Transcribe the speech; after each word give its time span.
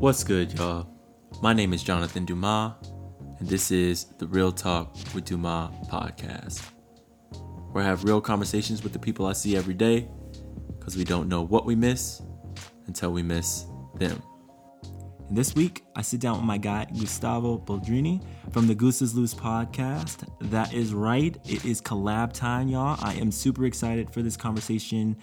What's 0.00 0.24
good, 0.24 0.58
y'all? 0.58 0.86
My 1.42 1.52
name 1.52 1.74
is 1.74 1.82
Jonathan 1.82 2.24
Dumas, 2.24 2.72
and 3.38 3.46
this 3.46 3.70
is 3.70 4.06
the 4.16 4.26
Real 4.26 4.50
Talk 4.50 4.96
with 5.14 5.26
Dumas 5.26 5.68
podcast, 5.90 6.62
where 7.72 7.84
I 7.84 7.86
have 7.86 8.04
real 8.04 8.18
conversations 8.18 8.82
with 8.82 8.94
the 8.94 8.98
people 8.98 9.26
I 9.26 9.34
see 9.34 9.58
every 9.58 9.74
day 9.74 10.08
because 10.78 10.96
we 10.96 11.04
don't 11.04 11.28
know 11.28 11.42
what 11.42 11.66
we 11.66 11.76
miss 11.76 12.22
until 12.86 13.12
we 13.12 13.22
miss 13.22 13.66
them. 13.98 14.22
And 15.28 15.36
this 15.36 15.54
week, 15.54 15.84
I 15.94 16.00
sit 16.00 16.18
down 16.18 16.36
with 16.36 16.44
my 16.46 16.56
guy, 16.56 16.86
Gustavo 16.98 17.58
Boldrini 17.58 18.24
from 18.52 18.66
the 18.66 18.74
Goose 18.74 19.02
is 19.02 19.14
Loose 19.14 19.34
podcast. 19.34 20.26
That 20.50 20.72
is 20.72 20.94
right, 20.94 21.36
it 21.44 21.66
is 21.66 21.82
collab 21.82 22.32
time, 22.32 22.68
y'all. 22.68 22.98
I 23.02 23.16
am 23.16 23.30
super 23.30 23.66
excited 23.66 24.10
for 24.14 24.22
this 24.22 24.36
conversation. 24.36 25.18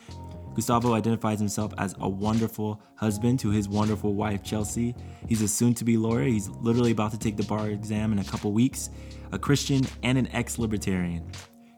Gustavo 0.58 0.96
identifies 0.96 1.38
himself 1.38 1.72
as 1.78 1.94
a 2.00 2.10
wonderful 2.10 2.82
husband 2.96 3.40
to 3.42 3.52
his 3.52 3.70
wonderful 3.70 4.16
wife, 4.16 4.42
Chelsea. 4.42 4.96
He's 5.28 5.44
a 5.44 5.48
soon 5.48 5.76
to 5.76 5.84
be 5.84 5.98
lawyer. 5.98 6.24
He's 6.24 6.50
literally 6.50 6.90
about 6.90 7.12
to 7.12 7.20
take 7.20 7.38
the 7.38 7.44
bar 7.44 7.68
exam 7.68 8.12
in 8.12 8.18
a 8.18 8.24
couple 8.24 8.52
weeks, 8.52 8.90
a 9.32 9.38
Christian, 9.38 9.86
and 10.02 10.18
an 10.18 10.28
ex 10.34 10.58
libertarian. 10.58 11.32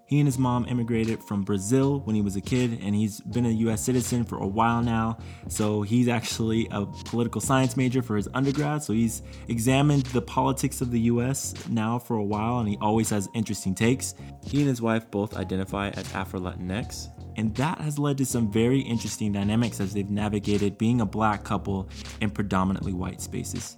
He 0.06 0.20
and 0.20 0.28
his 0.28 0.40
mom 0.40 0.66
immigrated 0.70 1.22
from 1.22 1.44
Brazil 1.44 2.00
when 2.06 2.16
he 2.16 2.22
was 2.22 2.38
a 2.38 2.42
kid, 2.42 2.80
and 2.82 2.96
he's 2.96 3.20
been 3.20 3.46
a 3.46 3.50
US 3.50 3.82
citizen 3.82 4.24
for 4.24 4.38
a 4.38 4.48
while 4.48 4.82
now. 4.82 5.18
So 5.50 5.82
he's 5.82 6.08
actually 6.08 6.70
a 6.72 6.86
political 6.86 7.42
science 7.42 7.76
major 7.76 8.02
for 8.02 8.16
his 8.16 8.30
undergrad. 8.34 8.82
So 8.82 8.94
he's 8.94 9.24
examined 9.50 10.06
the 10.08 10.22
politics 10.22 10.80
of 10.80 10.92
the 10.92 11.02
US 11.02 11.54
now 11.68 12.00
for 12.00 12.16
a 12.16 12.24
while, 12.24 12.60
and 12.60 12.70
he 12.70 12.78
always 12.80 13.10
has 13.10 13.28
interesting 13.34 13.76
takes. 13.76 14.16
He 14.42 14.60
and 14.60 14.70
his 14.70 14.82
wife 14.82 15.12
both 15.12 15.36
identify 15.36 15.90
as 15.90 16.12
Afro 16.16 16.40
Latinx, 16.40 17.10
and 17.40 17.56
that 17.56 17.80
has 17.80 17.98
led 17.98 18.18
to 18.18 18.26
some 18.26 18.52
very 18.52 18.82
interesting 18.82 19.32
dynamics 19.32 19.80
as 19.80 19.94
they've 19.94 20.10
navigated 20.10 20.78
being 20.78 21.00
a 21.00 21.06
black 21.06 21.46
couple 21.46 21.88
in 22.20 22.30
predominantly 22.30 22.92
white 22.92 23.22
spaces. 23.22 23.78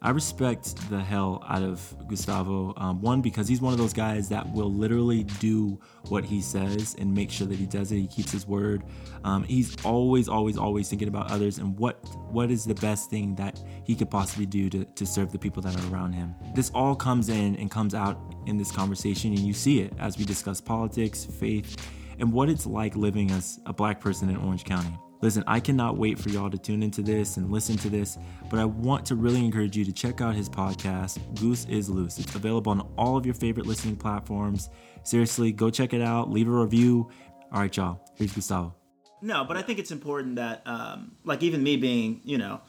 I 0.00 0.10
respect 0.10 0.74
the 0.88 0.98
hell 0.98 1.44
out 1.46 1.62
of 1.62 1.94
Gustavo. 2.08 2.72
Um, 2.78 3.02
one, 3.02 3.20
because 3.20 3.46
he's 3.46 3.60
one 3.60 3.74
of 3.74 3.78
those 3.78 3.92
guys 3.92 4.30
that 4.30 4.50
will 4.54 4.72
literally 4.72 5.24
do 5.24 5.78
what 6.08 6.24
he 6.24 6.40
says 6.40 6.96
and 6.98 7.14
make 7.14 7.30
sure 7.30 7.46
that 7.46 7.58
he 7.58 7.66
does 7.66 7.92
it. 7.92 7.96
He 7.96 8.06
keeps 8.06 8.32
his 8.32 8.46
word. 8.46 8.82
Um, 9.24 9.44
he's 9.44 9.76
always, 9.84 10.26
always, 10.26 10.56
always 10.56 10.88
thinking 10.88 11.08
about 11.08 11.30
others 11.30 11.58
and 11.58 11.78
what 11.78 12.02
what 12.30 12.50
is 12.50 12.64
the 12.64 12.74
best 12.76 13.10
thing 13.10 13.34
that 13.34 13.62
he 13.84 13.94
could 13.94 14.10
possibly 14.10 14.46
do 14.46 14.70
to, 14.70 14.86
to 14.86 15.04
serve 15.04 15.32
the 15.32 15.38
people 15.38 15.60
that 15.62 15.78
are 15.78 15.92
around 15.92 16.14
him. 16.14 16.34
This 16.54 16.70
all 16.74 16.96
comes 16.96 17.28
in 17.28 17.56
and 17.56 17.70
comes 17.70 17.94
out 17.94 18.18
in 18.46 18.56
this 18.56 18.72
conversation, 18.72 19.32
and 19.32 19.40
you 19.40 19.52
see 19.52 19.80
it 19.80 19.92
as 19.98 20.16
we 20.16 20.24
discuss 20.24 20.62
politics, 20.62 21.26
faith, 21.26 21.76
and 22.22 22.32
what 22.32 22.48
it's 22.48 22.66
like 22.66 22.94
living 22.94 23.32
as 23.32 23.58
a 23.66 23.72
black 23.72 24.00
person 24.00 24.30
in 24.30 24.36
Orange 24.36 24.64
County. 24.64 24.96
Listen, 25.22 25.42
I 25.48 25.58
cannot 25.58 25.98
wait 25.98 26.18
for 26.18 26.28
y'all 26.30 26.50
to 26.50 26.56
tune 26.56 26.82
into 26.82 27.02
this 27.02 27.36
and 27.36 27.50
listen 27.50 27.76
to 27.78 27.90
this, 27.90 28.16
but 28.48 28.60
I 28.60 28.64
want 28.64 29.04
to 29.06 29.16
really 29.16 29.44
encourage 29.44 29.76
you 29.76 29.84
to 29.84 29.92
check 29.92 30.20
out 30.20 30.34
his 30.34 30.48
podcast, 30.48 31.18
Goose 31.40 31.64
is 31.66 31.90
Loose. 31.90 32.18
It's 32.20 32.34
available 32.34 32.70
on 32.72 32.80
all 32.96 33.16
of 33.16 33.26
your 33.26 33.34
favorite 33.34 33.66
listening 33.66 33.96
platforms. 33.96 34.70
Seriously, 35.02 35.50
go 35.50 35.68
check 35.68 35.92
it 35.92 36.00
out, 36.00 36.30
leave 36.30 36.48
a 36.48 36.50
review. 36.52 37.10
All 37.52 37.60
right, 37.60 37.76
y'all, 37.76 38.00
here's 38.16 38.32
Gustavo. 38.32 38.74
No, 39.20 39.44
but 39.44 39.56
I 39.56 39.62
think 39.62 39.80
it's 39.80 39.90
important 39.90 40.36
that, 40.36 40.62
um, 40.64 41.12
like, 41.24 41.42
even 41.42 41.62
me 41.62 41.76
being, 41.76 42.20
you 42.24 42.38
know, 42.38 42.60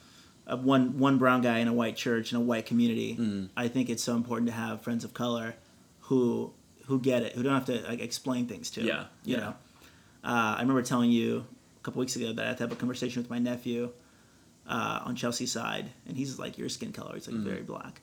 a 0.47 0.57
one 0.57 0.97
one 0.97 1.19
brown 1.19 1.41
guy 1.41 1.59
in 1.59 1.67
a 1.67 1.73
white 1.73 1.95
church 1.95 2.31
in 2.31 2.37
a 2.37 2.41
white 2.41 2.65
community, 2.65 3.15
Mm. 3.19 3.49
I 3.55 3.67
think 3.67 3.89
it's 3.89 4.03
so 4.03 4.15
important 4.15 4.47
to 4.49 4.53
have 4.53 4.81
friends 4.81 5.03
of 5.03 5.13
color 5.13 5.55
who 6.01 6.53
who 6.87 6.99
get 6.99 7.23
it, 7.23 7.33
who 7.33 7.43
don't 7.43 7.53
have 7.53 7.65
to 7.65 7.81
like 7.87 8.01
explain 8.01 8.47
things 8.47 8.69
to. 8.71 8.81
Yeah, 8.81 9.05
you 9.23 9.35
yeah. 9.35 9.39
know. 9.39 9.55
Uh, 10.23 10.55
I 10.57 10.61
remember 10.61 10.81
telling 10.83 11.11
you 11.11 11.45
a 11.77 11.83
couple 11.83 11.99
weeks 11.99 12.15
ago 12.15 12.31
that 12.33 12.43
I 12.45 12.47
had 12.49 12.57
to 12.57 12.63
have 12.63 12.71
a 12.71 12.75
conversation 12.75 13.21
with 13.21 13.29
my 13.29 13.39
nephew 13.39 13.91
uh, 14.67 15.01
on 15.03 15.15
Chelsea's 15.15 15.51
side, 15.51 15.89
and 16.07 16.15
he's 16.17 16.39
like, 16.39 16.57
"Your 16.57 16.69
skin 16.69 16.91
color 16.93 17.17
is 17.17 17.27
like 17.27 17.35
Mm. 17.35 17.43
very 17.43 17.61
black," 17.63 18.01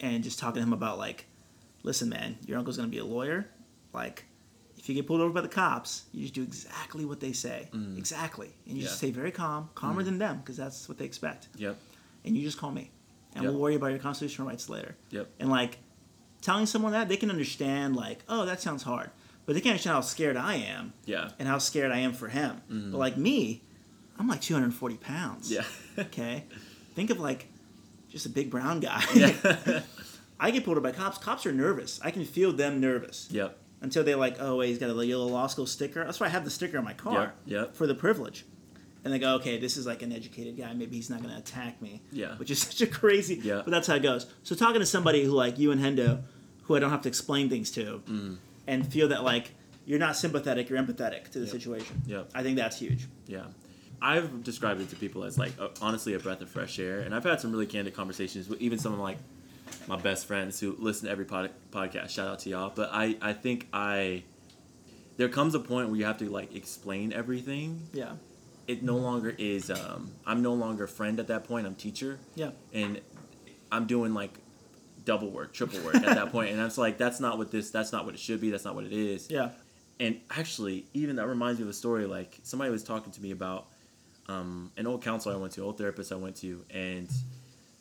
and 0.00 0.22
just 0.24 0.38
talking 0.38 0.60
to 0.60 0.66
him 0.66 0.72
about 0.72 0.98
like, 0.98 1.26
"Listen, 1.82 2.08
man, 2.08 2.38
your 2.46 2.58
uncle's 2.58 2.76
gonna 2.76 2.88
be 2.88 2.98
a 2.98 3.04
lawyer. 3.04 3.46
Like, 3.92 4.24
if 4.78 4.88
you 4.88 4.94
get 4.96 5.06
pulled 5.06 5.20
over 5.20 5.32
by 5.32 5.42
the 5.42 5.48
cops, 5.48 6.04
you 6.12 6.22
just 6.22 6.34
do 6.34 6.42
exactly 6.42 7.04
what 7.04 7.20
they 7.20 7.32
say, 7.32 7.68
exactly, 7.96 8.50
and 8.66 8.76
you 8.76 8.82
just 8.82 8.94
Mm. 8.94 8.98
Stay 8.98 9.10
very 9.12 9.30
calm, 9.30 9.68
calmer 9.76 10.02
than 10.02 10.18
them, 10.18 10.38
because 10.38 10.56
that's 10.56 10.88
what 10.88 10.98
they 10.98 11.04
expect. 11.04 11.48
Yep. 11.56 11.78
And 12.24 12.36
you 12.36 12.42
just 12.42 12.58
call 12.58 12.72
me, 12.72 12.90
and 13.34 13.44
Yep. 13.44 13.52
we'll 13.52 13.60
worry 13.60 13.74
about 13.76 13.88
your 13.88 13.98
constitutional 14.00 14.48
rights 14.48 14.68
later. 14.68 14.96
Yep. 15.10 15.28
And 15.38 15.50
like, 15.50 15.78
telling 16.42 16.66
someone 16.66 16.92
that 16.92 17.08
they 17.08 17.16
can 17.16 17.30
understand, 17.30 17.96
like, 17.96 18.22
oh, 18.28 18.44
that 18.44 18.60
sounds 18.60 18.82
hard, 18.82 19.10
but 19.46 19.54
they 19.54 19.60
can't 19.60 19.72
understand 19.72 19.94
how 19.94 20.00
scared 20.02 20.36
I 20.36 20.56
am 20.56 20.92
Yeah. 21.06 21.30
and 21.38 21.48
how 21.48 21.56
scared 21.58 21.90
I 21.92 21.98
am 22.00 22.12
for 22.12 22.28
him. 22.28 22.60
Mm-hmm. 22.70 22.90
But 22.92 22.98
like 22.98 23.16
me, 23.16 23.62
I'm 24.18 24.28
like 24.28 24.40
240 24.42 24.96
pounds. 24.98 25.50
Yeah. 25.50 25.64
Okay. 25.98 26.44
Think 26.94 27.10
of 27.10 27.20
like 27.20 27.46
just 28.10 28.26
a 28.26 28.28
big 28.30 28.50
brown 28.50 28.80
guy. 28.80 29.02
yeah. 29.14 29.80
I 30.40 30.50
get 30.50 30.64
pulled 30.64 30.76
over 30.78 30.82
by 30.90 30.92
cops. 30.92 31.18
Cops 31.18 31.46
are 31.46 31.52
nervous. 31.52 32.00
I 32.02 32.10
can 32.10 32.24
feel 32.24 32.52
them 32.52 32.80
nervous 32.80 33.28
yep. 33.30 33.58
until 33.80 34.02
they're 34.02 34.16
like, 34.16 34.36
"Oh, 34.40 34.56
wait, 34.56 34.68
he's 34.68 34.78
got 34.78 34.90
a 34.90 35.06
yellow 35.06 35.26
law 35.26 35.46
school 35.46 35.66
sticker." 35.66 36.02
That's 36.04 36.18
why 36.18 36.26
I 36.26 36.30
have 36.30 36.44
the 36.44 36.50
sticker 36.50 36.78
on 36.78 36.84
my 36.84 36.94
car 36.94 37.14
Yep, 37.14 37.36
yep. 37.46 37.76
for 37.76 37.86
the 37.86 37.94
privilege. 37.94 38.44
And 39.04 39.12
they 39.12 39.18
go, 39.18 39.34
"Okay, 39.36 39.58
this 39.58 39.76
is 39.76 39.84
like 39.86 40.02
an 40.02 40.12
educated 40.12 40.56
guy. 40.56 40.72
Maybe 40.74 40.96
he's 40.96 41.10
not 41.10 41.20
going 41.22 41.32
to 41.34 41.38
attack 41.38 41.82
me." 41.82 42.02
Yeah. 42.12 42.36
Which 42.36 42.50
is 42.50 42.58
such 42.62 42.80
a 42.82 42.86
crazy. 42.86 43.40
Yeah. 43.42 43.62
But 43.64 43.70
that's 43.72 43.86
how 43.88 43.94
it 43.96 44.02
goes. 44.02 44.26
So 44.44 44.54
talking 44.54 44.80
to 44.80 44.86
somebody 44.86 45.24
who 45.24 45.32
like 45.32 45.58
you 45.58 45.72
and 45.72 45.80
Hendo, 45.80 46.22
who 46.64 46.76
I 46.76 46.78
don't 46.78 46.90
have 46.90 47.02
to 47.02 47.08
explain 47.08 47.48
things 47.48 47.70
to, 47.72 48.02
Mm. 48.08 48.36
and 48.66 48.86
feel 48.86 49.08
that 49.08 49.24
like 49.24 49.50
you're 49.84 49.98
not 49.98 50.16
sympathetic, 50.16 50.68
you're 50.70 50.78
empathetic 50.80 51.24
to 51.30 51.40
the 51.40 51.46
Yep. 51.46 51.48
situation. 51.52 52.02
Yeah. 52.06 52.22
I 52.34 52.42
think 52.44 52.56
that's 52.56 52.78
huge. 52.78 53.06
Yeah. 53.26 53.46
I've 54.00 54.42
described 54.44 54.80
it 54.80 54.88
to 54.90 54.96
people 54.96 55.24
as 55.24 55.36
like 55.38 55.52
a, 55.58 55.70
honestly 55.80 56.14
a 56.14 56.18
breath 56.20 56.40
of 56.40 56.48
fresh 56.48 56.78
air, 56.78 57.00
and 57.00 57.14
I've 57.14 57.24
had 57.24 57.40
some 57.40 57.50
really 57.52 57.66
candid 57.66 57.94
conversations 57.94 58.48
with 58.48 58.60
even 58.60 58.78
some 58.78 58.92
of 58.92 58.98
like 59.00 59.18
my 59.88 59.96
best 59.96 60.26
friends 60.26 60.60
who 60.60 60.76
listen 60.78 61.06
to 61.06 61.10
every 61.12 61.24
pod, 61.24 61.50
podcast. 61.72 62.10
Shout 62.10 62.28
out 62.28 62.38
to 62.40 62.50
y'all. 62.50 62.72
But 62.74 62.90
I 62.92 63.16
I 63.20 63.32
think 63.32 63.66
I 63.72 64.22
there 65.16 65.28
comes 65.28 65.54
a 65.54 65.60
point 65.60 65.88
where 65.88 65.96
you 65.98 66.04
have 66.04 66.18
to 66.18 66.28
like 66.30 66.54
explain 66.54 67.12
everything. 67.12 67.82
Yeah. 67.92 68.12
It 68.68 68.82
no 68.82 68.96
longer 68.96 69.34
is. 69.38 69.70
Um, 69.70 70.12
I'm 70.26 70.42
no 70.42 70.54
longer 70.54 70.84
a 70.84 70.88
friend 70.88 71.18
at 71.20 71.26
that 71.28 71.44
point. 71.44 71.66
I'm 71.66 71.74
teacher, 71.74 72.18
Yeah. 72.34 72.50
and 72.72 73.00
I'm 73.70 73.86
doing 73.86 74.14
like 74.14 74.38
double 75.04 75.30
work, 75.30 75.52
triple 75.52 75.80
work 75.80 75.96
at 75.96 76.02
that 76.04 76.30
point, 76.30 76.50
and 76.52 76.60
it's 76.60 76.78
like 76.78 76.96
that's 76.98 77.18
not 77.20 77.38
what 77.38 77.50
this. 77.50 77.70
That's 77.70 77.92
not 77.92 78.04
what 78.04 78.14
it 78.14 78.20
should 78.20 78.40
be. 78.40 78.50
That's 78.50 78.64
not 78.64 78.74
what 78.74 78.84
it 78.84 78.92
is. 78.92 79.28
Yeah. 79.30 79.50
And 80.00 80.20
actually, 80.30 80.86
even 80.94 81.16
that 81.16 81.26
reminds 81.26 81.58
me 81.58 81.64
of 81.64 81.70
a 81.70 81.74
story. 81.74 82.06
Like 82.06 82.38
somebody 82.44 82.70
was 82.70 82.82
talking 82.84 83.12
to 83.12 83.20
me 83.20 83.30
about 83.32 83.66
um, 84.28 84.70
an 84.76 84.86
old 84.86 85.02
counselor 85.02 85.34
I 85.34 85.38
went 85.38 85.52
to, 85.54 85.62
old 85.62 85.78
therapist 85.78 86.12
I 86.12 86.16
went 86.16 86.36
to, 86.36 86.64
and 86.70 87.08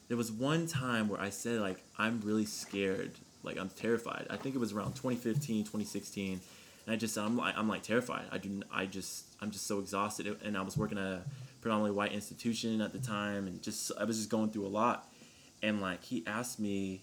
there 0.07 0.17
was 0.17 0.31
one 0.31 0.65
time 0.67 1.07
where 1.09 1.21
I 1.21 1.29
said 1.29 1.61
like 1.61 1.83
I'm 1.97 2.21
really 2.21 2.45
scared, 2.45 3.11
like 3.43 3.57
I'm 3.57 3.69
terrified. 3.69 4.25
I 4.31 4.37
think 4.37 4.55
it 4.55 4.59
was 4.59 4.73
around 4.73 4.93
2015, 4.95 5.63
2016, 5.65 6.41
and 6.85 6.93
I 6.93 6.97
just 6.97 7.17
I'm 7.17 7.37
like 7.37 7.57
I'm 7.57 7.67
like 7.67 7.83
terrified. 7.83 8.25
I 8.31 8.37
do 8.37 8.61
I 8.73 8.85
just 8.85 9.25
I'm 9.41 9.51
just 9.51 9.67
so 9.67 9.79
exhausted, 9.79 10.37
and 10.43 10.57
I 10.57 10.61
was 10.61 10.77
working 10.77 10.97
at 10.97 11.03
a 11.05 11.21
predominantly 11.61 11.95
white 11.95 12.11
institution 12.13 12.81
at 12.81 12.91
the 12.93 12.99
time, 12.99 13.47
and 13.47 13.61
just 13.61 13.91
I 13.99 14.03
was 14.03 14.17
just 14.17 14.29
going 14.29 14.49
through 14.49 14.65
a 14.65 14.69
lot, 14.69 15.09
and 15.61 15.81
like 15.81 16.03
he 16.03 16.23
asked 16.27 16.59
me, 16.59 17.01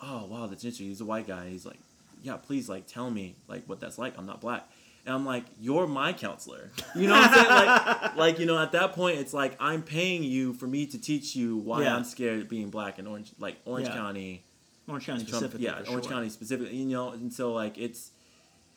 oh 0.00 0.26
wow 0.26 0.46
that's 0.46 0.64
interesting. 0.64 0.88
He's 0.88 1.00
a 1.00 1.04
white 1.04 1.26
guy. 1.26 1.48
He's 1.48 1.66
like, 1.66 1.78
yeah, 2.22 2.36
please 2.36 2.68
like 2.68 2.86
tell 2.86 3.10
me 3.10 3.36
like 3.48 3.64
what 3.66 3.80
that's 3.80 3.98
like. 3.98 4.16
I'm 4.18 4.26
not 4.26 4.40
black. 4.40 4.68
And 5.04 5.12
I'm 5.12 5.26
like, 5.26 5.42
you're 5.60 5.88
my 5.88 6.12
counselor. 6.12 6.70
You 6.94 7.08
know 7.08 7.14
what 7.14 7.28
I'm 7.28 7.34
saying? 7.34 7.48
Like, 7.48 8.16
like 8.16 8.38
you 8.38 8.46
know, 8.46 8.56
at 8.62 8.70
that 8.70 8.92
point, 8.92 9.18
it's 9.18 9.34
like 9.34 9.56
I'm 9.58 9.82
paying 9.82 10.22
you 10.22 10.52
for 10.52 10.68
me 10.68 10.86
to 10.86 10.96
teach 10.96 11.34
you 11.34 11.56
why 11.56 11.82
Yeah. 11.82 11.96
I'm 11.96 12.04
scared 12.04 12.40
of 12.42 12.48
being 12.48 12.70
black 12.70 13.00
in 13.00 13.08
Orange, 13.08 13.32
like 13.40 13.56
Orange 13.64 13.88
Yeah. 13.88 13.94
County, 13.96 14.44
Orange 14.86 15.06
County 15.06 15.24
Trump, 15.24 15.42
specifically. 15.42 15.64
yeah, 15.64 15.72
Orange 15.90 16.04
sure. 16.04 16.12
County 16.12 16.28
specifically. 16.28 16.76
You 16.76 16.84
know, 16.86 17.08
and 17.10 17.32
so 17.32 17.52
like 17.52 17.78
it's, 17.78 18.11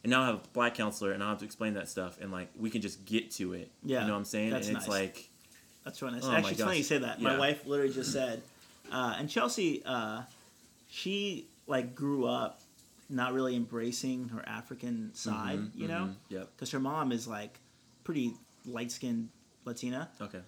and 0.06 0.12
now 0.12 0.22
I 0.22 0.26
have 0.28 0.36
a 0.36 0.42
black 0.54 0.76
counselor, 0.76 1.14
and 1.14 1.24
I 1.24 1.30
have 1.30 1.40
to 1.40 1.46
explain 1.46 1.74
that 1.74 1.90
stuff, 1.90 2.20
and 2.22 2.32
like 2.32 2.50
we 2.60 2.70
can 2.70 2.82
just 2.82 3.04
get 3.06 3.32
to 3.32 3.54
it. 3.54 3.72
Yeah, 3.84 4.02
you 4.02 4.08
know 4.08 4.14
what 4.14 4.20
I'm 4.20 4.26
saying? 4.26 4.52
that's 4.52 4.68
and 4.68 4.78
it's 4.78 4.88
nice. 4.88 5.00
like, 5.02 5.30
That's 5.84 6.00
really 6.02 6.14
nice. 6.14 6.24
Oh 6.26 6.32
Actually, 6.32 6.52
it's 6.52 6.62
funny 6.64 6.78
you 6.78 6.84
say 6.84 6.98
that. 7.00 7.20
My 7.22 7.38
wife 7.40 7.66
literally 7.66 7.92
just 7.92 8.14
said, 8.14 8.44
uh, 8.92 9.16
and 9.18 9.28
Chelsea, 9.28 9.82
uh, 9.84 10.22
she 10.88 11.48
like 11.68 11.96
grew 11.96 12.26
up 12.28 12.62
not 13.10 13.34
really 13.34 13.56
embracing 13.56 14.30
her 14.30 14.44
African 14.48 15.14
side, 15.14 15.60
mhm, 15.60 15.72
you 15.76 15.88
know, 15.88 16.10
mhm, 16.10 16.16
Yep. 16.30 16.50
because 16.56 16.72
her 16.72 16.80
mom 16.80 17.12
is 17.12 17.28
like 17.28 17.60
pretty 18.04 18.34
light 18.66 18.92
skinned 18.92 19.30
Latina, 19.64 20.10
Okay. 20.22 20.42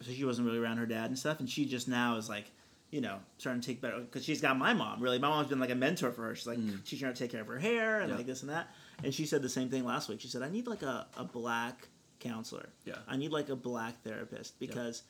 so 0.00 0.10
she 0.12 0.24
wasn't 0.24 0.46
really 0.46 0.58
around 0.58 0.78
her 0.78 0.86
dad 0.86 1.06
and 1.06 1.18
stuff, 1.18 1.38
and 1.40 1.48
she 1.48 1.64
just 1.66 1.88
now 1.88 2.16
is 2.16 2.28
like. 2.28 2.50
You 2.90 3.00
know, 3.00 3.18
starting 3.38 3.60
to 3.60 3.66
take 3.66 3.80
better 3.80 3.98
because 3.98 4.24
she's 4.24 4.40
got 4.40 4.56
my 4.56 4.72
mom. 4.72 5.00
Really, 5.02 5.18
my 5.18 5.26
mom's 5.28 5.48
been 5.48 5.58
like 5.58 5.70
a 5.70 5.74
mentor 5.74 6.12
for 6.12 6.22
her. 6.28 6.36
She's 6.36 6.46
like, 6.46 6.60
she's 6.84 7.00
trying 7.00 7.12
to 7.12 7.18
take 7.18 7.32
care 7.32 7.40
of 7.40 7.48
her 7.48 7.58
hair 7.58 7.96
and 8.00 8.06
Mm. 8.06 8.10
Yeah. 8.10 8.16
like 8.18 8.26
this 8.26 8.42
and 8.42 8.50
that. 8.52 8.68
And 9.02 9.12
she 9.14 9.26
said 9.26 9.42
the 9.42 9.48
same 9.48 9.68
thing 9.68 9.84
last 9.84 10.08
week. 10.08 10.20
She 10.20 10.28
said, 10.28 10.42
"I 10.42 10.48
need 10.48 10.66
like 10.66 10.82
a, 10.82 11.06
a 11.16 11.24
black 11.24 11.88
counselor. 12.20 12.68
Yeah. 12.84 12.94
I 13.08 13.16
need 13.16 13.32
like 13.32 13.48
a 13.48 13.56
black 13.56 14.02
therapist 14.02 14.58
because 14.58 15.02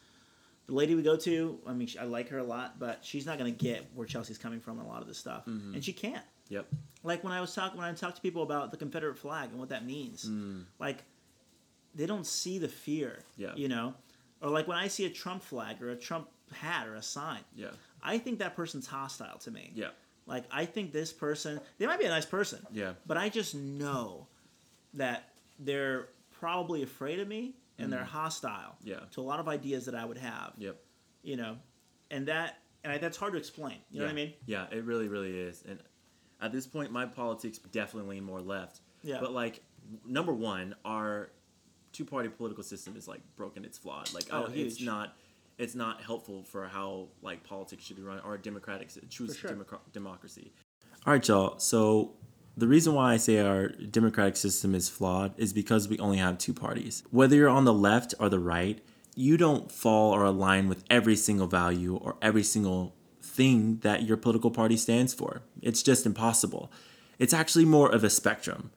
the 0.67 0.75
lady 0.75 0.95
we 0.95 1.03
go 1.03 1.17
to, 1.17 1.61
I 1.67 1.73
mean, 1.75 1.89
I 2.01 2.05
like 2.05 2.29
her 2.31 2.39
a 2.39 2.43
lot, 2.45 2.79
but 2.79 3.01
she's 3.05 3.27
not 3.27 3.39
going 3.39 3.55
to 3.55 3.65
get 3.65 3.87
where 3.95 4.07
Chelsea's 4.07 4.39
coming 4.39 4.59
from 4.61 4.81
in 4.81 4.87
a 4.87 4.89
lot 4.89 5.03
of 5.03 5.07
this 5.09 5.19
stuff, 5.19 5.45
Mm-hmm. 5.47 5.75
and 5.75 5.85
she 5.85 5.93
can't. 5.93 6.25
Yep. 6.49 6.67
Like 7.03 7.23
when 7.23 7.33
I 7.33 7.41
was 7.41 7.55
talking, 7.55 7.79
when 7.79 7.87
I 7.87 7.93
talked 7.93 8.17
to 8.17 8.23
people 8.23 8.43
about 8.43 8.71
the 8.71 8.77
Confederate 8.79 9.17
flag 9.19 9.51
and 9.51 9.59
what 9.61 9.69
that 9.69 9.85
means, 9.85 10.29
like 10.79 11.05
they 11.95 12.07
don't 12.07 12.27
see 12.27 12.59
the 12.59 12.69
fear, 12.69 13.21
Yeah. 13.37 13.55
you 13.55 13.69
know, 13.69 13.95
or 14.41 14.51
like 14.51 14.67
when 14.67 14.79
I 14.79 14.89
see 14.89 15.05
a 15.07 15.11
Trump 15.11 15.43
flag 15.43 15.81
or 15.83 15.91
a 15.91 15.97
Trump 15.97 16.29
hat 16.53 16.89
or 16.89 16.95
a 16.97 17.03
sign. 17.03 17.41
Yeah. 17.55 17.69
I 18.03 18.19
think 18.19 18.39
that 18.41 18.57
person's 18.57 18.87
hostile 18.87 19.39
to 19.39 19.51
me. 19.51 19.71
Yeah. 19.75 19.89
Like 20.27 20.45
I 20.51 20.65
think 20.65 20.93
this 20.93 21.13
person, 21.13 21.61
they 21.79 21.87
might 21.87 21.99
be 21.99 22.07
a 22.07 22.11
nice 22.11 22.27
person. 22.27 22.61
Yeah. 22.73 22.93
But 23.07 23.17
I 23.17 23.29
just 23.29 23.55
know 23.55 24.27
that 24.95 25.29
they're 25.59 26.09
probably 26.39 26.83
afraid 26.83 27.21
of 27.21 27.29
me 27.29 27.55
and 27.79 27.93
they're 27.93 28.05
hostile. 28.05 28.77
Mm. 28.85 28.89
Yeah. 28.89 29.01
To 29.13 29.21
a 29.21 29.23
lot 29.23 29.41
of 29.41 29.49
ideas 29.49 29.87
that 29.87 29.95
I 29.95 30.05
would 30.05 30.19
have. 30.19 30.53
Yep. 30.59 30.77
You 31.23 31.37
know, 31.37 31.57
and 32.11 32.27
that 32.29 32.59
and 32.85 32.93
I, 32.93 32.99
that's 32.99 33.17
hard 33.17 33.33
to 33.33 33.39
explain. 33.39 33.79
You 33.91 34.01
know 34.01 34.05
yeah. 34.07 34.13
what 34.13 34.13
I 34.13 34.15
mean? 34.15 34.33
Yeah, 34.47 34.67
it 34.71 34.85
really, 34.85 35.09
really 35.09 35.39
is. 35.39 35.65
And 35.67 35.79
at 36.41 36.53
this 36.53 36.67
point, 36.67 36.93
my 36.93 37.07
politics 37.07 37.59
definitely 37.59 38.17
lean 38.17 38.25
more 38.25 38.41
left. 38.41 38.81
Yeah. 39.03 39.19
But 39.21 39.33
like, 39.33 39.63
number 40.07 40.33
one, 40.33 40.75
our 40.85 41.31
two-party 41.93 42.29
political 42.29 42.63
system 42.63 42.97
is 42.97 43.09
like 43.09 43.21
broken. 43.37 43.65
It's 43.65 43.79
flawed. 43.79 44.13
Like, 44.13 44.25
Oh, 44.31 44.49
it's 44.53 44.83
not. 44.83 45.17
It's 45.59 45.75
not 45.75 46.03
helpful 46.03 46.43
for 46.43 46.67
how 46.67 47.09
like 47.23 47.45
politics 47.45 47.85
should 47.85 47.97
be 47.97 48.03
run 48.03 48.21
or 48.21 48.35
a 48.35 48.39
democratic, 48.39 48.91
true 49.11 49.33
sure. 49.33 49.51
democ- 49.51 49.93
democracy. 49.93 50.53
All 51.07 51.13
right, 51.13 51.29
y'all. 51.29 51.59
So 51.59 52.15
the 52.57 52.67
reason 52.69 52.95
why 52.95 53.13
I 53.13 53.17
say 53.17 53.39
our 53.39 53.69
democratic 53.69 54.37
system 54.37 54.75
is 54.75 54.89
flawed 54.89 55.33
is 55.37 55.53
because 55.53 55.89
we 55.89 55.99
only 55.99 56.19
have 56.19 56.39
two 56.39 56.55
parties. 56.55 57.03
Whether 57.11 57.37
you're 57.37 57.49
on 57.49 57.65
the 57.65 57.73
left 57.73 58.15
or 58.19 58.29
the 58.29 58.39
right, 58.39 58.81
you 59.15 59.37
don't 59.37 59.71
fall 59.71 60.13
or 60.13 60.25
align 60.25 60.69
with 60.69 60.85
every 60.91 61.17
single 61.17 61.47
value 61.47 61.97
or 61.97 62.17
every 62.23 62.43
single 62.43 62.95
thing 63.23 63.79
that 63.79 64.05
your 64.05 64.17
political 64.17 64.51
party 64.51 64.77
stands 64.77 65.15
for. 65.15 65.43
It's 65.63 65.83
just 65.83 66.07
impossible. 66.07 66.71
It's 67.19 67.35
actually 67.35 67.65
more 67.65 67.93
of 67.93 68.05
a 68.05 68.11
spectrum. 68.11 68.71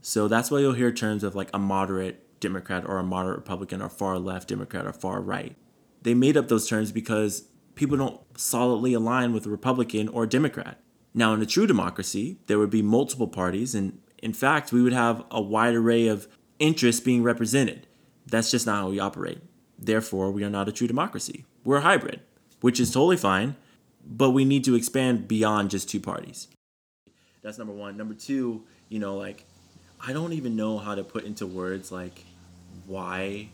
So 0.00 0.28
that's 0.28 0.50
why 0.50 0.58
you'll 0.58 0.74
hear 0.74 0.92
terms 0.92 1.24
of 1.24 1.34
like 1.34 1.50
a 1.54 1.58
moderate 1.58 2.40
Democrat 2.40 2.84
or 2.86 2.98
a 2.98 3.02
moderate 3.02 3.38
Republican 3.38 3.80
or 3.80 3.88
far 3.88 4.18
left 4.18 4.48
Democrat 4.48 4.86
or 4.86 4.92
far 4.92 5.20
right. 5.20 5.56
They 6.04 6.14
made 6.14 6.36
up 6.36 6.48
those 6.48 6.68
terms 6.68 6.92
because 6.92 7.48
people 7.74 7.96
don't 7.96 8.20
solidly 8.38 8.92
align 8.92 9.32
with 9.32 9.46
a 9.46 9.50
Republican 9.50 10.08
or 10.08 10.24
a 10.24 10.28
Democrat. 10.28 10.80
Now, 11.12 11.32
in 11.32 11.42
a 11.42 11.46
true 11.46 11.66
democracy, 11.66 12.38
there 12.46 12.58
would 12.58 12.70
be 12.70 12.82
multiple 12.82 13.28
parties, 13.28 13.74
and 13.74 14.00
in 14.18 14.32
fact, 14.32 14.72
we 14.72 14.82
would 14.82 14.92
have 14.92 15.24
a 15.30 15.40
wide 15.40 15.74
array 15.74 16.06
of 16.08 16.28
interests 16.58 17.00
being 17.00 17.22
represented. 17.22 17.86
That's 18.26 18.50
just 18.50 18.66
not 18.66 18.76
how 18.76 18.90
we 18.90 18.98
operate. 18.98 19.38
Therefore, 19.78 20.30
we 20.30 20.44
are 20.44 20.50
not 20.50 20.68
a 20.68 20.72
true 20.72 20.86
democracy. 20.86 21.44
We're 21.64 21.78
a 21.78 21.82
hybrid, 21.82 22.20
which 22.60 22.80
is 22.80 22.92
totally 22.92 23.16
fine, 23.16 23.56
but 24.06 24.30
we 24.30 24.44
need 24.44 24.64
to 24.64 24.74
expand 24.74 25.26
beyond 25.26 25.70
just 25.70 25.88
two 25.88 26.00
parties. 26.00 26.48
That's 27.42 27.58
number 27.58 27.72
one. 27.72 27.96
Number 27.96 28.14
two, 28.14 28.64
you 28.88 28.98
know, 28.98 29.16
like, 29.16 29.44
I 30.06 30.12
don't 30.12 30.32
even 30.32 30.56
know 30.56 30.78
how 30.78 30.94
to 30.94 31.04
put 31.04 31.24
into 31.24 31.46
words, 31.46 31.90
like, 31.90 32.24
why 32.86 33.48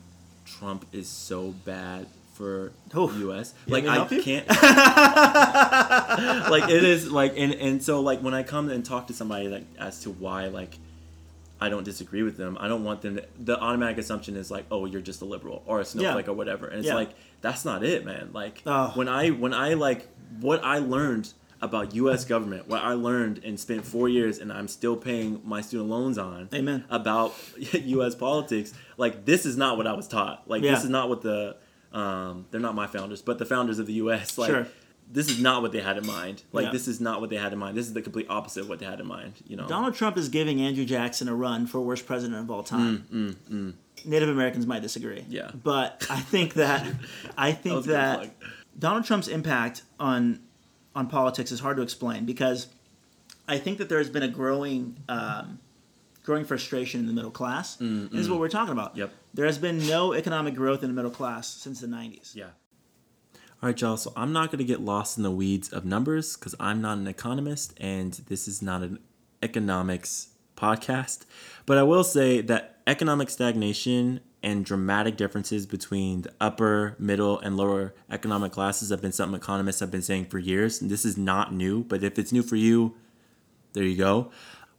Trump 0.44 0.86
is 0.92 1.08
so 1.08 1.50
bad 1.64 2.06
for 2.40 2.72
Oof. 2.96 3.16
U.S. 3.18 3.52
You 3.66 3.72
Like, 3.74 3.84
I 3.84 3.86
to 3.86 3.92
help 3.92 4.10
you? 4.12 4.22
can't. 4.22 4.48
like 6.50 6.70
it 6.70 6.84
is 6.84 7.10
like 7.10 7.34
and 7.36 7.52
and 7.54 7.82
so 7.82 8.00
like 8.00 8.20
when 8.20 8.34
I 8.34 8.42
come 8.42 8.68
and 8.70 8.84
talk 8.84 9.06
to 9.08 9.12
somebody 9.12 9.48
like 9.48 9.64
as 9.78 10.00
to 10.02 10.10
why 10.10 10.46
like 10.46 10.78
I 11.60 11.68
don't 11.68 11.84
disagree 11.84 12.22
with 12.22 12.38
them, 12.38 12.56
I 12.58 12.68
don't 12.68 12.84
want 12.84 13.02
them. 13.02 13.16
To, 13.16 13.24
the 13.38 13.60
automatic 13.60 13.98
assumption 13.98 14.34
is 14.34 14.50
like, 14.50 14.64
oh, 14.70 14.86
you're 14.86 15.02
just 15.02 15.20
a 15.20 15.26
liberal 15.26 15.62
or 15.66 15.80
a 15.80 15.84
snowflake 15.84 16.24
Yeah. 16.26 16.32
or 16.32 16.34
whatever, 16.34 16.66
and 16.66 16.78
it's 16.78 16.88
Yeah. 16.88 16.94
like 16.94 17.10
that's 17.42 17.66
not 17.66 17.84
it, 17.84 18.04
man. 18.06 18.30
Like 18.32 18.62
Oh. 18.64 18.92
when 18.94 19.08
I 19.08 19.28
when 19.28 19.52
I 19.52 19.74
like 19.74 20.08
what 20.40 20.64
I 20.64 20.78
learned 20.78 21.32
about 21.62 21.94
U.S. 21.94 22.24
government, 22.24 22.66
what 22.68 22.82
I 22.82 22.94
learned 22.94 23.42
and 23.44 23.60
spent 23.60 23.84
four 23.84 24.08
years, 24.08 24.38
and 24.38 24.50
I'm 24.50 24.66
still 24.68 24.96
paying 24.96 25.42
my 25.44 25.60
student 25.60 25.90
loans 25.90 26.16
on. 26.16 26.48
Amen. 26.54 26.84
About 26.88 27.34
U.S. 27.72 28.14
politics, 28.14 28.72
like 28.96 29.26
this 29.26 29.44
is 29.44 29.58
not 29.58 29.76
what 29.76 29.86
I 29.86 29.92
was 29.92 30.08
taught. 30.08 30.44
Like 30.48 30.62
Yeah. 30.62 30.74
this 30.74 30.84
is 30.84 30.90
not 30.90 31.10
what 31.10 31.20
the 31.20 31.56
um, 31.92 32.46
they're 32.50 32.60
not 32.60 32.74
my 32.74 32.86
founders, 32.86 33.22
but 33.22 33.38
the 33.38 33.44
founders 33.46 33.78
of 33.78 33.86
the 33.86 33.94
U.S. 33.94 34.38
Like 34.38 34.50
Sure. 34.50 34.66
this 35.12 35.28
is 35.28 35.40
not 35.40 35.60
what 35.62 35.72
they 35.72 35.80
had 35.80 35.96
in 35.98 36.06
mind. 36.06 36.42
Like 36.52 36.66
Yeah. 36.66 36.72
this 36.72 36.86
is 36.88 37.00
not 37.00 37.20
what 37.20 37.30
they 37.30 37.36
had 37.36 37.52
in 37.52 37.58
mind. 37.58 37.76
This 37.76 37.86
is 37.86 37.92
the 37.94 38.02
complete 38.02 38.26
opposite 38.28 38.60
of 38.62 38.68
what 38.68 38.78
they 38.78 38.86
had 38.86 39.00
in 39.00 39.06
mind. 39.06 39.34
You 39.46 39.56
know. 39.56 39.66
Donald 39.66 39.94
Trump 39.94 40.16
is 40.16 40.28
giving 40.28 40.60
Andrew 40.60 40.84
Jackson 40.84 41.28
a 41.28 41.34
run 41.34 41.66
for 41.66 41.80
worst 41.80 42.06
president 42.06 42.40
of 42.40 42.50
all 42.50 42.62
time. 42.62 43.36
Native 44.04 44.28
Americans 44.30 44.66
might 44.66 44.82
disagree. 44.82 45.20
Mm, 45.20 45.24
Yeah. 45.28 45.50
But 45.62 46.06
I 46.08 46.20
think 46.20 46.54
that 46.54 46.86
I 47.36 47.52
think 47.52 47.84
good 47.84 47.94
that. 47.94 48.30
Donald 48.78 49.04
Trump's 49.04 49.28
impact 49.28 49.82
on 49.98 50.40
on 50.94 51.06
politics 51.08 51.52
is 51.52 51.60
hard 51.60 51.76
to 51.76 51.82
explain 51.82 52.24
because 52.24 52.68
I 53.46 53.58
think 53.58 53.78
that 53.78 53.88
there 53.88 53.98
has 53.98 54.08
been 54.08 54.22
a 54.22 54.28
growing 54.28 54.96
um, 55.08 55.58
growing 56.22 56.44
frustration 56.44 57.00
in 57.00 57.06
the 57.06 57.12
middle 57.12 57.30
class. 57.30 57.76
This 57.76 58.12
is 58.20 58.30
what 58.30 58.38
we're 58.40 58.48
talking 58.48 58.72
about. 58.72 58.94
Mm, 58.94 58.98
Yep. 58.98 59.12
There 59.32 59.46
has 59.46 59.58
been 59.58 59.86
no 59.86 60.12
economic 60.12 60.54
growth 60.54 60.82
in 60.82 60.90
the 60.90 60.94
middle 60.94 61.10
class 61.10 61.48
since 61.48 61.80
the 61.80 61.86
90s. 61.86 62.34
Yeah. 62.34 62.50
All 63.62 63.68
right, 63.68 63.80
y'all. 63.80 63.96
So 63.96 64.12
I'm 64.16 64.32
not 64.32 64.50
going 64.50 64.58
to 64.58 64.64
get 64.64 64.80
lost 64.80 65.16
in 65.16 65.22
the 65.22 65.30
weeds 65.30 65.68
of 65.68 65.84
numbers 65.84 66.36
because 66.36 66.54
I'm 66.58 66.80
not 66.80 66.98
an 66.98 67.06
economist 67.06 67.74
and 67.78 68.14
this 68.28 68.48
is 68.48 68.62
not 68.62 68.82
an 68.82 68.98
economics 69.42 70.30
podcast. 70.56 71.26
But 71.66 71.78
I 71.78 71.82
will 71.82 72.04
say 72.04 72.40
that 72.40 72.78
economic 72.86 73.30
stagnation 73.30 74.20
and 74.42 74.64
dramatic 74.64 75.16
differences 75.16 75.66
between 75.66 76.22
the 76.22 76.32
upper, 76.40 76.96
middle, 76.98 77.38
and 77.40 77.56
lower 77.56 77.94
economic 78.10 78.52
classes 78.52 78.90
have 78.90 79.02
been 79.02 79.12
something 79.12 79.38
economists 79.38 79.80
have 79.80 79.90
been 79.90 80.02
saying 80.02 80.26
for 80.26 80.38
years. 80.38 80.80
And 80.80 80.90
this 80.90 81.04
is 81.04 81.16
not 81.16 81.52
new, 81.52 81.84
but 81.84 82.02
if 82.02 82.18
it's 82.18 82.32
new 82.32 82.42
for 82.42 82.56
you, 82.56 82.94
there 83.74 83.84
you 83.84 83.96
go. 83.96 84.30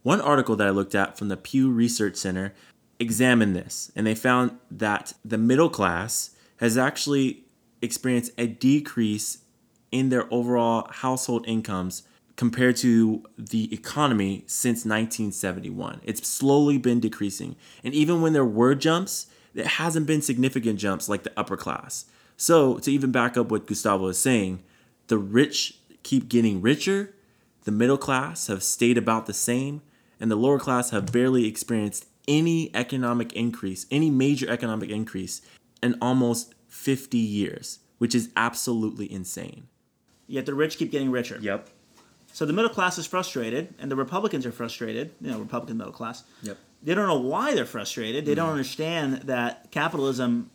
One 0.02 0.20
article 0.20 0.56
that 0.56 0.66
I 0.66 0.70
looked 0.70 0.96
at 0.96 1.16
from 1.16 1.28
the 1.28 1.36
Pew 1.36 1.70
Research 1.70 2.16
Center 2.16 2.54
examined 3.02 3.54
this, 3.54 3.92
and 3.94 4.06
they 4.06 4.14
found 4.14 4.52
that 4.70 5.12
the 5.24 5.36
middle 5.36 5.68
class 5.68 6.30
has 6.58 6.78
actually 6.78 7.44
experienced 7.82 8.32
a 8.38 8.46
decrease 8.46 9.38
in 9.90 10.08
their 10.08 10.32
overall 10.32 10.88
household 10.90 11.44
incomes 11.46 12.04
compared 12.36 12.76
to 12.76 13.22
the 13.36 13.72
economy 13.74 14.44
since 14.46 14.86
1971. 14.86 16.00
It's 16.04 16.26
slowly 16.26 16.78
been 16.78 17.00
decreasing. 17.00 17.56
And 17.84 17.92
even 17.92 18.22
when 18.22 18.32
there 18.32 18.44
were 18.44 18.74
jumps, 18.74 19.26
it 19.54 19.66
hasn't 19.66 20.06
been 20.06 20.22
significant 20.22 20.78
jumps 20.78 21.08
like 21.08 21.24
the 21.24 21.32
upper 21.36 21.58
class. 21.58 22.06
So, 22.36 22.78
to 22.78 22.90
even 22.90 23.12
back 23.12 23.36
up 23.36 23.50
what 23.50 23.66
Gustavo 23.66 24.08
is 24.08 24.18
saying, 24.18 24.62
the 25.08 25.18
rich 25.18 25.78
keep 26.02 26.28
getting 26.28 26.62
richer, 26.62 27.14
the 27.64 27.70
middle 27.70 27.98
class 27.98 28.46
have 28.46 28.62
stayed 28.62 28.96
about 28.96 29.26
the 29.26 29.34
same, 29.34 29.82
and 30.18 30.30
the 30.30 30.36
lower 30.36 30.58
class 30.58 30.90
have 30.90 31.12
barely 31.12 31.46
experienced 31.46 32.06
any 32.28 32.74
economic 32.74 33.32
increase, 33.32 33.86
any 33.90 34.10
major 34.10 34.48
economic 34.50 34.90
increase 34.90 35.42
in 35.82 35.96
almost 36.00 36.54
50 36.68 37.18
years, 37.18 37.80
which 37.98 38.14
is 38.14 38.30
absolutely 38.36 39.10
insane. 39.10 39.68
Yet 40.26 40.46
the 40.46 40.54
rich 40.54 40.78
keep 40.78 40.90
getting 40.90 41.10
richer. 41.10 41.38
Yep. 41.40 41.68
So 42.32 42.46
the 42.46 42.52
middle 42.52 42.70
class 42.70 42.96
is 42.96 43.06
frustrated, 43.06 43.74
and 43.78 43.90
the 43.90 43.96
Republicans 43.96 44.46
are 44.46 44.52
frustrated. 44.52 45.12
You 45.20 45.32
know, 45.32 45.38
Republican 45.38 45.76
middle 45.76 45.92
class. 45.92 46.24
Yep. 46.42 46.56
They 46.82 46.94
don't 46.94 47.06
know 47.06 47.20
why 47.20 47.54
they're 47.54 47.66
frustrated. 47.66 48.24
They 48.24 48.34
don't 48.34 48.48
mm. 48.48 48.52
understand 48.52 49.22
that 49.24 49.70
capitalism 49.70 50.50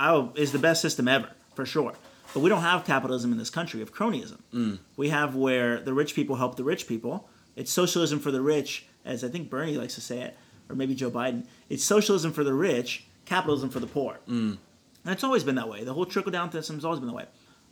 oh, 0.00 0.32
is 0.34 0.52
the 0.52 0.58
best 0.58 0.82
system 0.82 1.06
ever, 1.06 1.28
for 1.54 1.64
sure. 1.64 1.94
But 2.34 2.40
we 2.40 2.48
don't 2.48 2.62
have 2.62 2.84
capitalism 2.84 3.32
in 3.32 3.38
this 3.38 3.50
country. 3.50 3.78
We 3.78 3.82
have 3.82 3.94
cronyism. 3.94 4.38
Mm. 4.52 4.78
We 4.96 5.08
have 5.08 5.34
where 5.34 5.80
the 5.80 5.92
rich 5.92 6.14
people 6.14 6.36
help 6.36 6.56
the 6.56 6.64
rich 6.64 6.86
people. 6.86 7.28
It's 7.56 7.72
socialism 7.72 8.18
for 8.20 8.30
the 8.30 8.40
rich, 8.40 8.86
as 9.04 9.24
I 9.24 9.28
think 9.28 9.50
Bernie 9.50 9.76
likes 9.76 9.94
to 9.94 10.00
say 10.00 10.20
it, 10.20 10.36
or 10.70 10.74
maybe 10.74 10.94
Joe 10.94 11.10
Biden. 11.10 11.44
It's 11.68 11.84
socialism 11.84 12.32
for 12.32 12.44
the 12.44 12.54
rich, 12.54 13.04
capitalism 13.24 13.70
for 13.70 13.80
the 13.80 13.86
poor. 13.86 14.20
Mm. 14.28 14.58
And 15.04 15.12
it's 15.12 15.24
always 15.24 15.44
been 15.44 15.54
that 15.56 15.68
way. 15.68 15.84
The 15.84 15.94
whole 15.94 16.06
trickle 16.06 16.32
down 16.32 16.52
system 16.52 16.76
has 16.76 16.84
always 16.84 17.00
been 17.00 17.08
that 17.08 17.14
way. 17.14 17.26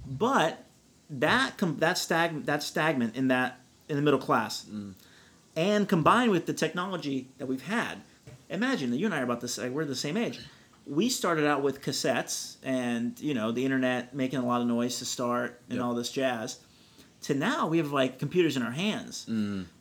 But 0.07 0.65
that 1.11 1.57
com- 1.57 1.79
that 1.79 1.99
stag 1.99 2.45
that 2.47 2.63
stagnant 2.63 3.17
in 3.17 3.29
that 3.29 3.61
in 3.89 3.97
the 3.97 4.03
middle 4.03 4.21
class, 4.21 4.65
mm. 4.65 4.95
and 5.57 5.89
combined 5.89 6.31
with 6.31 6.47
the 6.47 6.53
technology 6.53 7.29
that 7.39 7.47
we've 7.47 7.63
had, 7.67 8.03
imagine 8.51 8.91
that 8.91 8.99
you 8.99 9.07
and 9.07 9.15
I 9.15 9.21
are 9.21 9.25
about 9.25 9.41
this. 9.41 9.59
We're 9.59 9.85
the 9.85 9.95
same 9.97 10.17
age. 10.17 10.41
We 10.87 11.09
started 11.11 11.47
out 11.47 11.63
with 11.63 11.83
cassettes 11.83 12.57
and 12.63 13.19
you 13.21 13.35
know 13.35 13.53
the 13.53 13.65
internet 13.65 14.15
making 14.15 14.39
a 14.39 14.47
lot 14.47 14.61
of 14.61 14.67
noise 14.67 14.99
to 14.99 15.05
start 15.05 15.61
and 15.69 15.77
Yep. 15.79 15.85
all 15.85 15.95
this 15.95 16.11
jazz. 16.11 16.59
To 17.23 17.35
now 17.35 17.67
we 17.67 17.79
have 17.79 17.93
like 17.93 18.19
computers 18.19 18.57
in 18.57 18.63
our 18.63 18.71
hands. 18.71 19.27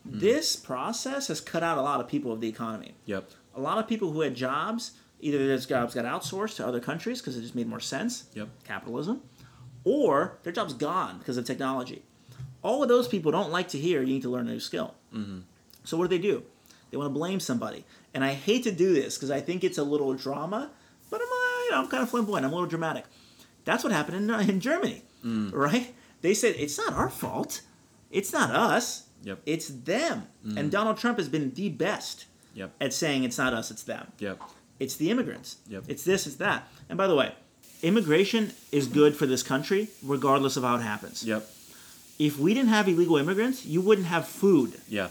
This 0.06 0.56
process 0.56 1.28
has 1.28 1.40
cut 1.42 1.64
out 1.64 1.78
a 1.78 1.82
lot 1.82 2.00
of 2.00 2.08
people 2.08 2.32
of 2.32 2.42
the 2.42 2.48
economy 2.50 2.94
Yep. 3.06 3.30
a 3.56 3.62
lot 3.62 3.78
of 3.78 3.88
people 3.88 4.12
who 4.12 4.22
had 4.22 4.36
jobs, 4.36 4.92
either 5.22 5.38
those 5.48 5.66
jobs 5.66 5.94
got 5.96 6.06
outsourced 6.06 6.56
to 6.58 6.68
other 6.68 6.80
countries 6.80 7.22
because 7.22 7.38
it 7.38 7.42
just 7.42 7.56
made 7.56 7.68
more 7.68 7.80
sense, 7.80 8.26
Yep. 8.34 8.50
capitalism, 8.64 9.22
or 9.84 10.38
their 10.44 10.54
job's 10.54 10.74
gone 10.74 11.20
because 11.20 11.38
of 11.38 11.46
technology. 11.46 12.04
All 12.64 12.82
of 12.84 12.90
those 12.90 13.08
people 13.08 13.32
don't 13.32 13.52
like 13.52 13.68
to 13.70 13.78
hear 13.78 14.02
you 14.02 14.14
need 14.14 14.22
to 14.24 14.30
learn 14.30 14.48
a 14.48 14.52
new 14.52 14.60
skill. 14.60 14.96
So 15.84 15.96
what 15.98 16.10
do 16.10 16.18
they 16.18 16.22
do? 16.22 16.44
They 16.92 16.98
want 16.98 17.10
to 17.14 17.14
blame 17.14 17.40
somebody, 17.40 17.86
and 18.14 18.24
I 18.24 18.34
hate 18.34 18.64
to 18.64 18.72
do 18.72 18.94
this 18.94 19.16
because 19.18 19.30
I 19.32 19.42
think 19.42 19.64
it's 19.64 19.78
a 19.78 19.84
little 19.84 20.14
drama, 20.14 20.72
but 21.10 21.22
I'm, 21.22 21.28
uh, 21.28 21.64
you 21.66 21.72
know, 21.72 21.78
I'm 21.84 21.88
kind 21.88 22.02
of 22.04 22.10
flamboyant. 22.10 22.46
I'm 22.46 22.52
a 22.52 22.56
little 22.56 22.70
dramatic. 22.70 23.06
That's 23.66 23.84
what 23.84 23.92
happened 23.94 24.18
in, 24.18 24.30
uh, 24.30 24.40
in 24.40 24.60
Germany, 24.60 25.04
right? 25.24 25.94
They 26.22 26.34
said 26.34 26.56
it's 26.58 26.78
not 26.78 26.94
our 26.94 27.10
fault. 27.10 27.62
It's 28.12 28.34
not 28.34 28.52
us. 28.52 29.08
Yep. 29.24 29.40
It's 29.46 29.68
them. 29.68 30.28
And 30.44 30.54
mm-hmm. 30.54 30.70
Donald 30.70 30.98
Trump 30.98 31.18
has 31.18 31.30
been 31.30 31.54
the 31.54 31.70
best 31.70 32.26
Yep. 32.54 32.72
at 32.82 32.92
saying 32.92 33.24
it's 33.24 33.38
not 33.38 33.54
us, 33.54 33.70
it's 33.70 33.84
them. 33.84 34.12
Yep. 34.18 34.42
It's 34.80 34.96
the 34.96 35.12
immigrants. 35.12 35.58
Yep. 35.70 35.84
It's 35.88 36.04
this, 36.04 36.26
it's 36.26 36.38
that. 36.38 36.68
And 36.90 36.98
by 36.98 37.06
the 37.06 37.16
way, 37.16 37.34
immigration 37.84 38.52
is 38.72 38.88
good 38.88 39.16
for 39.16 39.28
this 39.28 39.44
country, 39.44 39.90
regardless 40.04 40.58
of 40.58 40.64
how 40.64 40.76
it 40.76 40.82
happens. 40.82 41.24
Yep. 41.24 41.48
If 42.18 42.40
we 42.40 42.56
didn't 42.56 42.70
have 42.70 42.88
illegal 42.88 43.18
immigrants, 43.18 43.64
you 43.66 43.80
wouldn't 43.80 44.08
have 44.08 44.28
food. 44.28 44.80
Yeah. 44.90 45.10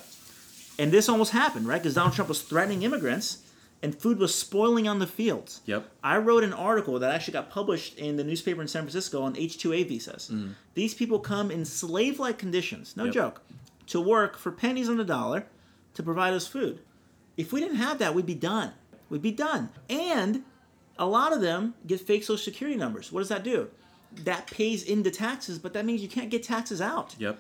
And 0.78 0.90
this 0.90 1.08
almost 1.08 1.32
happened, 1.32 1.68
right? 1.68 1.80
Because 1.80 1.94
Donald 1.94 2.14
Trump 2.14 2.28
was 2.28 2.42
threatening 2.42 2.82
immigrants, 2.82 3.38
and 3.82 3.94
food 3.94 4.18
was 4.18 4.34
spoiling 4.34 4.88
on 4.88 4.98
the 4.98 5.06
fields. 5.06 5.60
Yep. 5.66 5.88
I 6.02 6.16
wrote 6.18 6.42
an 6.44 6.52
article 6.52 6.98
that 6.98 7.14
actually 7.14 7.32
got 7.32 7.50
published 7.50 7.98
in 7.98 8.16
the 8.16 8.24
newspaper 8.24 8.60
in 8.62 8.68
San 8.68 8.82
Francisco 8.82 9.22
on 9.22 9.36
H-2A 9.36 9.86
visas. 9.88 10.30
These 10.74 10.94
people 10.94 11.18
come 11.18 11.50
in 11.50 11.64
slave-like 11.64 12.38
conditions, 12.38 12.96
no 12.96 13.04
Mm. 13.04 13.06
Yep. 13.06 13.14
joke, 13.14 13.42
to 13.88 14.00
work 14.00 14.36
for 14.36 14.50
pennies 14.50 14.88
on 14.88 14.96
the 14.96 15.04
dollar 15.04 15.46
to 15.94 16.02
provide 16.02 16.34
us 16.34 16.46
food. 16.46 16.80
If 17.36 17.52
we 17.52 17.60
didn't 17.60 17.76
have 17.76 17.98
that, 17.98 18.14
we'd 18.14 18.26
be 18.26 18.34
done. 18.34 18.72
We'd 19.10 19.22
be 19.22 19.30
done. 19.30 19.68
And 19.90 20.42
a 20.98 21.06
lot 21.06 21.32
of 21.32 21.40
them 21.42 21.74
get 21.86 22.00
fake 22.00 22.24
social 22.24 22.42
security 22.42 22.78
numbers. 22.78 23.12
What 23.12 23.20
does 23.20 23.28
that 23.28 23.44
do? 23.44 23.68
That 24.24 24.46
pays 24.46 24.82
into 24.82 25.10
taxes, 25.10 25.58
but 25.58 25.74
that 25.74 25.84
means 25.84 26.00
you 26.00 26.08
can't 26.08 26.30
get 26.30 26.42
taxes 26.42 26.80
out. 26.80 27.14
Yep. 27.18 27.38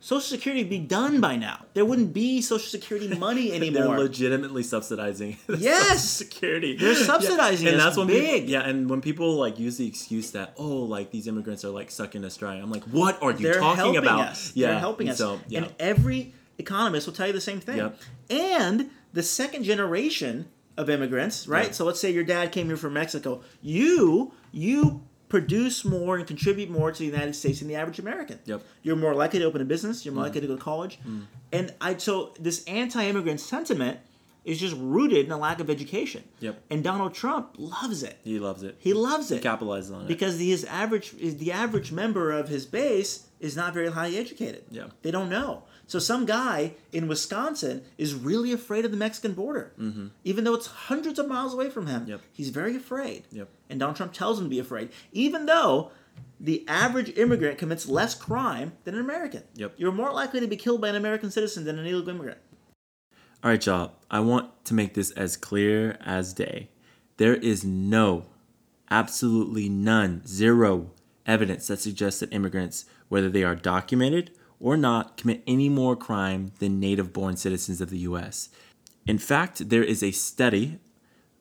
Social 0.00 0.20
Security 0.20 0.62
would 0.62 0.70
be 0.70 0.78
done 0.78 1.20
by 1.20 1.34
now. 1.36 1.64
There 1.74 1.84
wouldn't 1.84 2.12
be 2.12 2.40
Social 2.40 2.68
Security 2.68 3.08
money 3.16 3.52
anymore. 3.58 3.82
They're 3.88 3.98
legitimately 3.98 4.62
subsidizing 4.62 5.38
Yes! 5.58 5.88
Social 5.88 5.98
security. 5.98 6.76
They're 6.76 6.94
subsidizing 6.94 7.66
it. 7.66 7.72
and 7.72 7.80
that's 7.80 7.96
when 7.96 8.06
big. 8.06 8.42
People, 8.42 8.50
yeah, 8.50 8.60
and 8.68 8.88
when 8.88 9.00
people 9.00 9.34
like 9.34 9.58
use 9.58 9.76
the 9.76 9.86
excuse 9.88 10.30
that 10.32 10.54
oh, 10.56 10.64
like 10.84 11.10
these 11.10 11.26
immigrants 11.26 11.64
are 11.64 11.70
like 11.70 11.90
sucking 11.90 12.24
us 12.24 12.36
dry, 12.36 12.54
I'm 12.54 12.70
like, 12.70 12.84
what 12.84 13.20
are 13.22 13.32
you 13.32 13.38
They're 13.38 13.58
talking 13.60 13.96
about? 13.96 14.20
us. 14.20 14.52
Yeah, 14.54 14.68
They're 14.68 14.78
helping 14.78 15.08
us. 15.08 15.18
So 15.18 15.40
yeah, 15.48 15.64
And 15.64 15.74
every 15.80 16.32
economist 16.58 17.06
will 17.06 17.14
tell 17.14 17.26
you 17.26 17.32
the 17.32 17.40
same 17.40 17.60
thing. 17.60 17.78
Yep. 17.78 18.00
And 18.30 18.90
the 19.12 19.22
second 19.22 19.64
generation 19.64 20.48
of 20.76 20.88
immigrants, 20.88 21.48
right? 21.48 21.66
Yeah. 21.66 21.72
So 21.72 21.84
let's 21.84 22.00
say 22.00 22.12
your 22.12 22.22
dad 22.24 22.52
came 22.52 22.68
here 22.68 22.76
from 22.76 22.92
Mexico. 22.92 23.42
You 23.62 24.32
you 24.52 25.02
produce 25.28 25.84
more 25.84 26.16
and 26.16 26.26
contribute 26.26 26.70
more 26.70 26.90
to 26.92 26.98
the 26.98 27.04
United 27.04 27.34
States 27.34 27.58
than 27.60 27.68
the 27.68 27.74
average 27.74 27.98
American. 27.98 28.38
Yep. 28.46 28.60
Mm. 28.60 28.64
You're 28.82 28.96
more 28.96 29.14
likely 29.14 29.38
to 29.40 29.44
open 29.44 29.60
a 29.60 29.64
business. 29.64 30.04
You're 30.04 30.14
more 30.14 30.24
likely 30.24 30.40
to 30.40 30.46
go 30.46 30.56
to 30.56 30.62
college. 30.62 30.98
And 31.52 31.74
I 31.80 31.96
so 31.96 32.34
this 32.38 32.64
anti-immigrant 32.64 33.40
sentiment 33.40 33.98
is 34.44 34.58
just 34.58 34.74
rooted 34.78 35.26
in 35.26 35.32
a 35.32 35.36
lack 35.36 35.60
of 35.60 35.68
education. 35.68 36.24
Yep. 36.40 36.62
And 36.70 36.82
Donald 36.82 37.12
Trump 37.12 37.54
loves 37.58 38.02
it. 38.02 38.18
he 38.24 38.38
loves 38.38 38.62
it. 38.62 38.76
He 38.78 38.94
loves 38.94 39.28
He 39.28 39.36
it 39.36 39.42
capitalizes 39.42 39.94
on 39.94 40.02
it. 40.02 40.08
because 40.08 40.38
the, 40.38 40.48
his 40.48 40.64
average 40.64 41.12
is 41.20 41.36
the 41.36 41.52
average 41.52 41.92
member 41.92 42.32
of 42.32 42.48
his 42.48 42.64
base 42.64 43.26
is 43.40 43.56
not 43.56 43.74
very 43.74 43.90
highly 43.90 44.16
educated. 44.16 44.64
Yeah. 44.70 44.86
They 45.02 45.10
don't 45.10 45.28
know. 45.28 45.64
So 45.86 45.98
some 45.98 46.26
guy 46.26 46.72
in 46.92 47.08
Wisconsin 47.08 47.82
is 47.96 48.14
really 48.14 48.52
afraid 48.52 48.84
of 48.84 48.90
the 48.90 48.96
Mexican 48.96 49.32
border, 49.32 49.72
mm-hmm. 49.80 50.08
even 50.24 50.44
though 50.44 50.54
it's 50.54 50.66
hundreds 50.66 51.18
of 51.18 51.28
miles 51.28 51.54
away 51.54 51.70
from 51.70 51.86
him. 51.86 52.06
Yep. 52.06 52.20
He's 52.32 52.50
very 52.50 52.76
afraid. 52.76 53.24
Yep. 53.32 53.48
And 53.70 53.78
Donald 53.78 53.96
Trump 53.96 54.12
tells 54.12 54.38
them 54.38 54.46
to 54.46 54.50
be 54.50 54.58
afraid, 54.58 54.90
even 55.12 55.46
though 55.46 55.90
the 56.40 56.64
average 56.68 57.16
immigrant 57.18 57.58
commits 57.58 57.88
less 57.88 58.14
crime 58.14 58.72
than 58.84 58.94
an 58.94 59.00
American. 59.00 59.42
Yep. 59.54 59.74
You're 59.76 59.92
more 59.92 60.12
likely 60.12 60.40
to 60.40 60.46
be 60.46 60.56
killed 60.56 60.80
by 60.80 60.88
an 60.88 60.96
American 60.96 61.30
citizen 61.30 61.64
than 61.64 61.78
an 61.78 61.86
illegal 61.86 62.08
immigrant. 62.10 62.38
All 63.42 63.50
right, 63.50 63.64
y'all. 63.64 63.92
I 64.10 64.20
want 64.20 64.64
to 64.64 64.74
make 64.74 64.94
this 64.94 65.10
as 65.12 65.36
clear 65.36 65.98
as 66.04 66.32
day. 66.32 66.70
There 67.18 67.34
is 67.34 67.64
no, 67.64 68.26
absolutely 68.90 69.68
none, 69.68 70.26
zero 70.26 70.92
evidence 71.26 71.66
that 71.66 71.80
suggests 71.80 72.20
that 72.20 72.32
immigrants, 72.32 72.86
whether 73.08 73.28
they 73.28 73.44
are 73.44 73.54
documented 73.54 74.30
or 74.60 74.76
not, 74.76 75.16
commit 75.16 75.42
any 75.46 75.68
more 75.68 75.94
crime 75.94 76.52
than 76.58 76.80
native 76.80 77.12
born 77.12 77.36
citizens 77.36 77.80
of 77.80 77.90
the 77.90 77.98
U.S. 77.98 78.48
In 79.06 79.18
fact, 79.18 79.68
there 79.68 79.84
is 79.84 80.02
a 80.02 80.10
study 80.10 80.78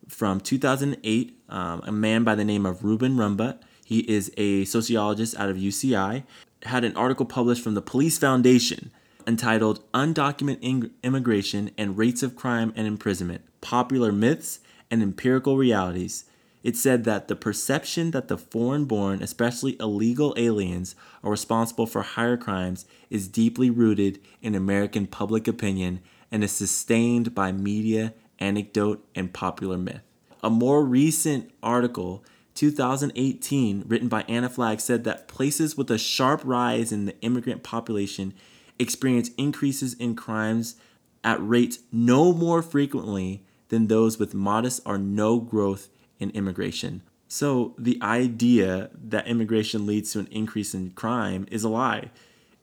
from 0.07 0.39
2008, 0.39 1.39
um, 1.49 1.81
a 1.85 1.91
man 1.91 2.23
by 2.23 2.35
the 2.35 2.45
name 2.45 2.65
of 2.65 2.83
Ruben 2.83 3.15
Rumbaut. 3.15 3.59
He 3.85 3.99
is 3.99 4.31
a 4.37 4.65
sociologist 4.65 5.35
out 5.37 5.49
of 5.49 5.57
UCI, 5.57 6.23
had 6.63 6.83
an 6.83 6.95
article 6.95 7.25
published 7.25 7.63
from 7.63 7.73
the 7.73 7.81
Police 7.81 8.17
Foundation 8.17 8.91
entitled 9.25 9.83
Undocumented 9.93 10.59
Ing- 10.61 10.91
Immigration 11.03 11.71
and 11.77 11.97
Rates 11.97 12.23
of 12.23 12.35
Crime 12.35 12.73
and 12.75 12.87
Imprisonment 12.87 13.41
Popular 13.61 14.11
Myths 14.11 14.59
and 14.89 15.03
Empirical 15.03 15.57
Realities. 15.57 16.25
It 16.63 16.75
said 16.75 17.03
that 17.03 17.27
the 17.27 17.35
perception 17.35 18.11
that 18.11 18.29
the 18.29 18.37
foreign 18.37 18.85
born, 18.85 19.21
especially 19.21 19.77
illegal 19.79 20.33
aliens, 20.37 20.95
are 21.23 21.31
responsible 21.31 21.85
for 21.85 22.01
higher 22.01 22.37
crimes 22.37 22.85
is 23.09 23.27
deeply 23.27 23.69
rooted 23.69 24.19
in 24.41 24.55
American 24.55 25.07
public 25.07 25.47
opinion 25.47 26.01
and 26.31 26.43
is 26.43 26.51
sustained 26.51 27.35
by 27.35 27.51
media, 27.51 28.13
anecdote, 28.39 29.06
and 29.15 29.34
popular 29.34 29.77
myth. 29.77 30.01
A 30.44 30.50
more 30.50 30.86
recent 30.86 31.51
article, 31.63 32.24
2018, 32.56 33.84
written 33.88 34.08
by 34.08 34.24
Anna 34.27 34.50
Flagg, 34.50 34.79
said 34.79 35.03
that 35.03 35.27
places 35.27 35.75
with 35.75 35.89
a 35.91 35.98
sharp 35.98 36.41
rise 36.44 36.91
in 36.91 37.06
the 37.06 37.20
immigrant 37.22 37.63
population 37.63 38.34
experience 38.79 39.32
increases 39.38 39.94
in 39.96 40.15
crimes 40.15 40.75
at 41.24 41.46
rates 41.46 41.79
no 41.91 42.34
more 42.34 42.62
frequently 42.62 43.44
than 43.70 43.88
those 43.88 44.17
with 44.17 44.34
modest 44.34 44.82
or 44.86 44.98
no 44.98 45.39
growth 45.39 45.89
in 46.20 46.29
immigration. 46.32 47.01
So 47.27 47.75
the 47.77 48.00
idea 48.01 48.89
that 48.94 49.27
immigration 49.27 49.86
leads 49.86 50.13
to 50.13 50.20
an 50.20 50.27
increase 50.32 50.74
in 50.74 50.91
crime 50.91 51.46
is 51.51 51.63
a 51.63 51.70
lie. 51.70 52.12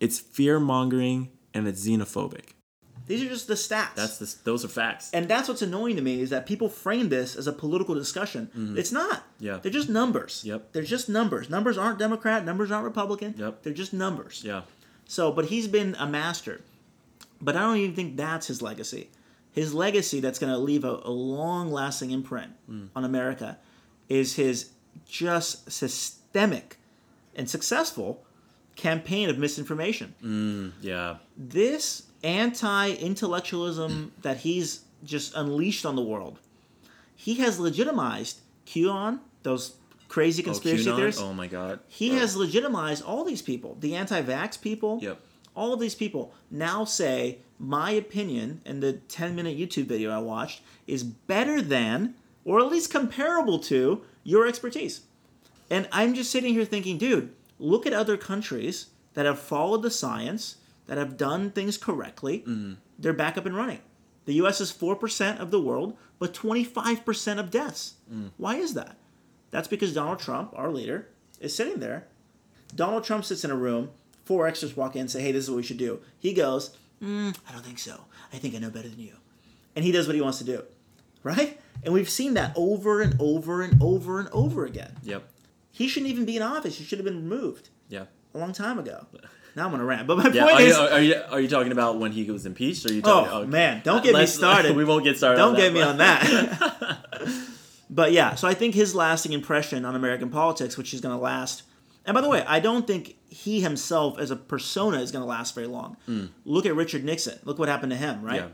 It's 0.00 0.19
fear 0.19 0.59
mongering 0.59 1.31
and 1.52 1.69
it's 1.69 1.87
xenophobic. 1.87 2.54
These 3.06 3.23
are 3.23 3.28
just 3.28 3.46
the 3.49 3.54
stats. 3.54 3.94
That's 3.94 4.18
the, 4.18 4.34
those 4.44 4.64
are 4.64 4.68
facts. 4.68 5.11
And 5.12 5.28
that's 5.28 5.49
what's 5.49 5.61
annoying 5.62 5.96
to 5.96 6.02
me 6.02 6.20
is 6.23 6.30
that 6.30 6.46
people 6.46 6.68
frame 6.70 7.11
this 7.11 7.37
as 7.37 7.46
a 7.46 7.52
political 7.52 7.94
discussion. 7.94 8.50
It's 8.78 8.92
not. 8.92 9.18
Mm-hmm. 9.18 9.44
Yeah. 9.44 9.58
They're 9.58 9.70
just 9.73 9.88
numbers. 9.90 10.42
Yep. 10.44 10.73
They're 10.73 10.82
just 10.82 11.08
numbers. 11.08 11.50
Numbers 11.50 11.76
aren't 11.76 11.99
Democrat. 11.99 12.44
Numbers 12.44 12.70
aren't 12.70 12.84
Republican. 12.87 13.34
Yep. 13.37 13.62
They're 13.62 13.73
just 13.75 13.92
numbers. 13.92 14.42
yeah. 14.44 14.62
So, 15.06 15.30
but 15.30 15.44
he's 15.46 15.68
been 15.68 15.94
a 15.99 16.06
master. 16.06 16.62
But 17.42 17.56
I 17.56 17.61
don't 17.61 17.76
even 17.76 17.94
think 17.94 18.16
that's 18.16 18.46
his 18.46 18.62
legacy. 18.62 19.11
His 19.52 19.75
legacy 19.75 20.20
that's 20.20 20.38
going 20.38 20.50
to 20.52 20.58
leave 20.58 20.82
a, 20.84 21.00
a 21.04 21.11
long 21.11 21.70
lasting 21.70 22.11
imprint 22.11 22.52
Mm. 22.70 22.88
on 22.96 23.04
America 23.04 23.58
is 24.08 24.37
his 24.37 24.70
just 25.06 25.70
systemic 25.70 26.78
and 27.37 27.50
successful 27.50 28.25
campaign 28.76 29.28
of 29.28 29.37
misinformation 29.38 30.73
Yeah. 30.80 31.16
this 31.37 32.02
anti-intellectualism 32.25 34.12
that 34.23 34.38
he's 34.38 34.81
just 35.04 35.35
unleashed 35.37 35.85
on 35.87 35.95
the 35.95 36.02
world, 36.02 36.38
he 37.14 37.37
has 37.37 37.61
legitimized 37.61 38.40
QAnon, 38.66 39.21
those 39.43 39.76
crazy 40.09 40.43
oh, 40.43 40.47
conspiracy 40.47 40.90
oh, 40.90 40.97
theorists. 40.97 41.21
Oh 41.21 41.33
my 41.33 41.47
god. 41.47 41.81
He 41.87 42.11
has 42.16 42.37
legitimized 42.37 43.04
all 43.04 43.25
these 43.25 43.43
people, 43.43 43.76
the 43.81 43.95
anti-vax 43.95 44.61
people. 44.61 44.99
Yep. 45.02 45.21
All 45.54 45.73
of 45.73 45.81
these 45.81 45.95
people 45.95 46.35
now 46.50 46.85
say 46.85 47.38
my 47.59 47.93
opinion 47.93 48.61
in 48.64 48.81
the 48.81 48.95
10-minute 49.09 49.57
YouTube 49.57 49.87
video 49.87 50.11
I 50.11 50.19
watched 50.19 50.62
is 50.87 51.04
better 51.04 51.62
than, 51.62 52.14
or 52.45 52.59
at 52.59 52.66
least 52.66 52.90
comparable 52.90 53.59
to, 53.61 54.02
your 54.25 54.47
expertise. 54.47 55.02
And 55.71 55.88
I'm 55.93 56.14
just 56.14 56.31
sitting 56.31 56.54
here 56.54 56.64
thinking, 56.64 56.99
dude, 56.99 57.33
look 57.59 57.87
at 57.87 57.93
other 57.93 58.16
countries 58.16 58.87
that 59.14 59.26
have 59.26 59.38
followed 59.38 59.83
the 59.83 59.90
science, 59.90 60.57
that 60.86 60.98
have 60.98 61.16
done 61.16 61.50
things 61.50 61.76
correctly. 61.78 62.44
They're 62.98 63.12
back 63.12 63.36
up 63.38 63.46
and 63.46 63.56
running. 63.56 63.80
The 64.26 64.34
US 64.34 64.60
is 64.60 64.72
4% 64.72 65.38
of 65.38 65.50
the 65.50 65.60
world, 65.60 65.96
but 66.18 66.32
25% 66.34 67.38
of 67.38 67.50
deaths. 67.50 67.94
Why 68.36 68.56
is 68.56 68.74
that? 68.74 68.96
That's 69.50 69.68
because 69.68 69.94
Donald 69.94 70.18
Trump, 70.18 70.52
our 70.56 70.70
leader, 70.70 71.08
is 71.40 71.54
sitting 71.54 71.80
there. 71.80 72.08
Donald 72.74 73.04
Trump 73.04 73.24
sits 73.24 73.44
in 73.44 73.50
a 73.50 73.56
room, 73.56 73.90
four 74.24 74.46
extras 74.46 74.76
walk 74.76 74.94
in 74.96 75.02
and 75.02 75.10
say, 75.10 75.22
hey, 75.22 75.32
this 75.32 75.44
is 75.44 75.50
what 75.50 75.56
we 75.58 75.62
should 75.62 75.76
do. 75.78 76.00
He 76.18 76.32
goes, 76.32 76.76
mm, 77.02 77.36
I 77.48 77.52
don't 77.52 77.64
think 77.64 77.78
so. 77.78 78.00
I 78.32 78.38
think 78.38 78.54
I 78.54 78.58
know 78.58 78.70
better 78.70 78.88
than 78.88 78.98
you. 78.98 79.12
And 79.76 79.84
he 79.84 79.92
does 79.92 80.06
what 80.06 80.16
he 80.16 80.22
wants 80.22 80.38
to 80.38 80.44
do. 80.44 80.64
Right? 81.22 81.60
And 81.84 81.92
we've 81.94 82.08
seen 82.10 82.34
that 82.34 82.52
over 82.56 83.00
and 83.00 83.14
over 83.20 83.62
and 83.62 83.80
over 83.82 84.18
and 84.18 84.28
over 84.30 84.64
again. 84.64 84.96
Yep. 85.02 85.28
He 85.70 85.88
shouldn't 85.88 86.10
even 86.10 86.24
be 86.24 86.36
in 86.36 86.42
office. 86.42 86.78
He 86.78 86.84
should 86.84 86.98
have 86.98 87.04
been 87.06 87.28
removed 87.28 87.68
Yeah. 87.88 88.06
a 88.34 88.38
long 88.38 88.52
time 88.52 88.78
ago. 88.78 89.06
Now 89.56 89.66
I'm 89.66 89.70
gonna 89.70 89.84
rant, 89.84 90.06
but 90.06 90.18
my 90.18 90.28
Yeah. 90.30 90.42
point 90.44 90.54
Are 90.56 90.62
you, 90.62 90.68
is, 90.68 90.76
are 90.76 91.00
you 91.02 91.23
are 91.30 91.40
you 91.40 91.49
talking 91.49 91.73
about 91.73 91.99
when 91.99 92.12
he 92.12 92.28
was 92.30 92.44
impeached? 92.46 92.84
Or 92.87 92.90
are 92.90 92.94
you 92.94 93.02
oh 93.04 93.25
talking? 93.25 93.50
man, 93.50 93.82
don't 93.84 94.02
get 94.02 94.12
me 94.12 94.20
let's- 94.20 94.34
started. 94.42 94.75
we 94.76 94.84
won't 94.84 95.04
get 95.04 95.16
started. 95.16 95.38
Don't 95.38 95.54
on 95.54 95.56
get 95.61 95.73
me 95.73 95.80
on 95.82 95.99
that. 95.99 96.99
but 97.90 98.12
yeah, 98.12 98.34
so 98.34 98.49
I 98.49 98.54
think 98.54 98.75
his 98.75 98.94
lasting 98.94 99.32
impression 99.32 99.84
on 99.84 99.94
American 99.94 100.30
politics, 100.30 100.76
which 100.76 100.92
is 100.94 101.00
going 101.00 101.16
to 101.16 101.23
last. 101.23 101.62
And 102.06 102.14
by 102.14 102.20
the 102.20 102.28
way, 102.28 102.44
I 102.46 102.61
don't 102.61 102.87
think 102.87 103.16
he 103.28 103.61
himself 103.61 104.18
as 104.18 104.30
a 104.30 104.37
persona 104.37 104.99
is 105.00 105.11
going 105.11 105.23
to 105.23 105.28
last 105.28 105.54
very 105.54 105.66
long. 105.66 105.96
Hmm. 106.06 106.26
Look 106.44 106.66
at 106.66 106.75
Richard 106.75 107.02
Nixon. 107.04 107.38
Look 107.44 107.58
what 107.58 107.68
happened 107.68 107.92
to 107.92 107.96
him, 107.96 108.23
right? 108.23 108.42
Yeah. 108.42 108.49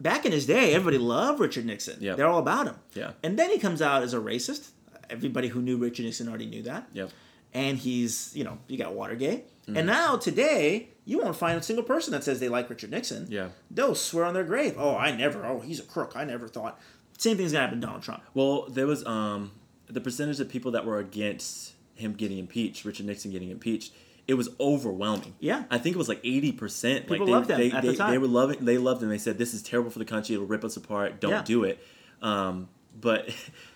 Back 0.00 0.26
in 0.26 0.32
his 0.32 0.44
day, 0.44 0.74
everybody 0.74 0.98
loved 0.98 1.38
Richard 1.40 1.64
Nixon. 1.66 1.98
Yeah. 2.00 2.14
They're 2.16 2.26
all 2.26 2.40
about 2.40 2.66
him. 2.66 2.74
Yeah. 2.94 3.12
And 3.22 3.38
then 3.38 3.50
he 3.50 3.58
comes 3.58 3.80
out 3.80 4.02
as 4.02 4.12
a 4.12 4.18
racist. 4.18 4.70
Everybody 5.08 5.48
who 5.48 5.62
knew 5.62 5.76
Richard 5.76 6.04
Nixon 6.04 6.28
already 6.28 6.46
knew 6.46 6.62
that. 6.62 6.88
Yep. 6.92 7.10
And 7.54 7.78
he's, 7.78 8.32
you 8.34 8.42
know, 8.44 8.58
you 8.66 8.76
got 8.76 8.92
Watergate. 8.92 9.44
Hmm. 9.66 9.76
And 9.76 9.86
now 9.86 10.16
today, 10.16 10.90
you 11.04 11.18
won't 11.18 11.36
find 11.36 11.58
a 11.58 11.62
single 11.62 11.84
person 11.84 12.12
that 12.12 12.24
says 12.24 12.40
they 12.40 12.48
like 12.48 12.70
Richard 12.70 12.90
Nixon. 12.90 13.26
Yeah. 13.28 13.48
They'll 13.70 13.94
swear 13.94 14.24
on 14.24 14.34
their 14.34 14.44
grave. 14.44 14.74
Oh, 14.78 14.96
I 14.96 15.10
never. 15.14 15.44
Oh, 15.44 15.60
he's 15.60 15.80
a 15.80 15.84
crook. 15.84 16.12
I 16.14 16.24
never 16.24 16.48
thought. 16.48 16.80
Same 17.18 17.36
thing's 17.36 17.52
gonna 17.52 17.64
happen 17.64 17.80
to 17.80 17.86
Donald 17.86 18.02
Trump. 18.02 18.22
Well, 18.34 18.66
there 18.68 18.86
was 18.86 19.04
um 19.06 19.52
the 19.88 20.00
percentage 20.00 20.40
of 20.40 20.48
people 20.48 20.72
that 20.72 20.84
were 20.84 20.98
against 20.98 21.72
him 21.94 22.12
getting 22.12 22.38
impeached, 22.38 22.84
Richard 22.84 23.06
Nixon 23.06 23.30
getting 23.30 23.50
impeached, 23.50 23.92
it 24.28 24.34
was 24.34 24.48
overwhelming. 24.60 25.34
Yeah. 25.40 25.64
I 25.70 25.78
think 25.78 25.94
it 25.96 25.98
was 25.98 26.08
like 26.08 26.20
eighty 26.24 26.52
percent. 26.52 27.08
Like 27.08 27.20
People 27.20 27.26
they, 27.26 27.32
loved 27.32 27.50
him 27.50 27.58
they, 27.58 27.70
at 27.72 27.82
the 27.82 27.96
time. 27.96 28.10
They 28.10 28.18
were 28.18 28.26
loving. 28.26 28.64
They 28.64 28.78
loved 28.78 29.02
him. 29.02 29.08
They 29.08 29.18
said, 29.18 29.38
"This 29.38 29.54
is 29.54 29.62
terrible 29.62 29.90
for 29.90 29.98
the 29.98 30.04
country. 30.04 30.34
It'll 30.34 30.46
rip 30.46 30.64
us 30.64 30.76
apart. 30.76 31.20
Don't 31.20 31.30
Yeah. 31.30 31.42
do 31.42 31.64
it." 31.64 31.78
Um, 32.22 32.68
but 33.00 33.28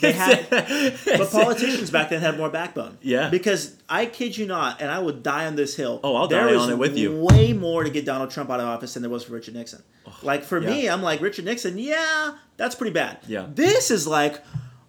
They 0.00 0.12
had- 0.12 0.50
But 0.50 1.30
politicians 1.30 1.90
back 1.90 2.10
then 2.10 2.20
had 2.20 2.36
more 2.36 2.50
backbone. 2.50 2.98
Yeah. 3.00 3.30
Because 3.30 3.76
I 3.88 4.06
kid 4.06 4.36
you 4.36 4.46
not, 4.46 4.80
and 4.82 4.90
I 4.90 4.98
would 4.98 5.22
die 5.22 5.46
on 5.46 5.56
this 5.56 5.76
hill. 5.76 6.00
Oh, 6.04 6.16
I'll 6.16 6.26
die 6.28 6.54
on 6.54 6.70
it 6.70 6.78
with 6.78 6.96
you. 6.98 7.20
Way 7.20 7.52
more 7.52 7.84
to 7.84 7.90
get 7.90 8.04
Donald 8.04 8.30
Trump 8.30 8.50
out 8.50 8.60
of 8.60 8.66
office 8.66 8.94
than 8.94 9.02
there 9.02 9.10
was 9.10 9.24
for 9.24 9.32
Richard 9.32 9.54
Nixon. 9.54 9.82
like 10.22 10.44
for 10.44 10.60
me. 10.60 10.88
I'm 10.88 11.02
like 11.02 11.20
Richard 11.20 11.44
Nixon. 11.44 11.78
Yeah, 11.78 12.36
that's 12.56 12.74
pretty 12.74 12.92
bad. 12.92 13.18
Yeah. 13.26 13.46
This 13.48 13.90
is 13.90 14.06
like, 14.06 14.42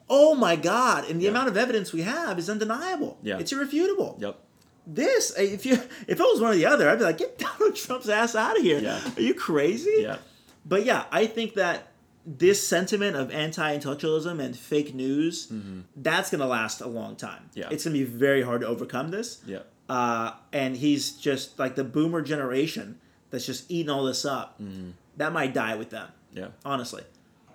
oh 0.09 0.35
my 0.35 0.55
god, 0.55 1.09
and 1.09 1.19
the 1.19 1.25
Yeah. 1.25 1.31
amount 1.31 1.47
of 1.49 1.57
evidence 1.57 1.93
we 1.93 2.01
have 2.01 2.37
is 2.39 2.49
undeniable. 2.49 3.17
Yeah. 3.23 3.37
It's 3.39 3.51
irrefutable. 3.51 4.17
yep. 4.19 4.39
This, 4.87 5.33
eh, 5.37 5.41
if 5.43 5.65
you, 5.65 5.73
if 6.07 6.19
it 6.19 6.19
was 6.19 6.39
one 6.41 6.51
or 6.51 6.55
the 6.55 6.65
other, 6.65 6.89
I'd 6.89 6.99
be 6.99 7.05
like, 7.05 7.17
get 7.17 7.37
Donald 7.59 7.75
Trump's 7.75 8.09
ass 8.09 8.35
out 8.35 8.57
of 8.57 8.63
here. 8.63 8.79
Yeah. 8.79 8.99
Are 9.17 9.21
you 9.21 9.33
crazy? 9.33 9.95
Yeah. 9.99 10.17
But 10.65 10.83
yeah, 10.85 11.05
I 11.11 11.25
think 11.27 11.53
that 11.55 11.87
this 12.25 12.65
sentiment 12.67 13.15
of 13.15 13.31
anti-intellectualism 13.31 14.39
and 14.39 14.55
fake 14.57 14.93
news, 14.95 15.51
that's 15.95 16.31
going 16.31 16.41
to 16.41 16.47
last 16.47 16.81
a 16.81 16.87
long 16.87 17.15
time. 17.15 17.43
Mm-hmm. 17.51 17.59
Yeah. 17.59 17.69
It's 17.71 17.83
going 17.85 17.93
to 17.97 17.99
be 17.99 18.05
very 18.05 18.41
hard 18.41 18.61
to 18.61 18.67
overcome 18.67 19.11
this. 19.11 19.41
Yeah. 19.45 19.59
Uh, 19.87 20.31
and 20.51 20.75
he's 20.75 21.11
just 21.11 21.59
like 21.59 21.75
the 21.75 21.83
boomer 21.83 22.21
generation 22.21 22.99
that's 23.29 23.45
just 23.45 23.69
eating 23.69 23.89
all 23.89 24.03
this 24.05 24.25
up. 24.25 24.59
Mm-hmm. 24.61 24.91
That 25.17 25.31
might 25.33 25.53
die 25.53 25.75
with 25.75 25.91
them, 25.91 26.09
Yeah. 26.33 26.47
honestly. 26.63 27.03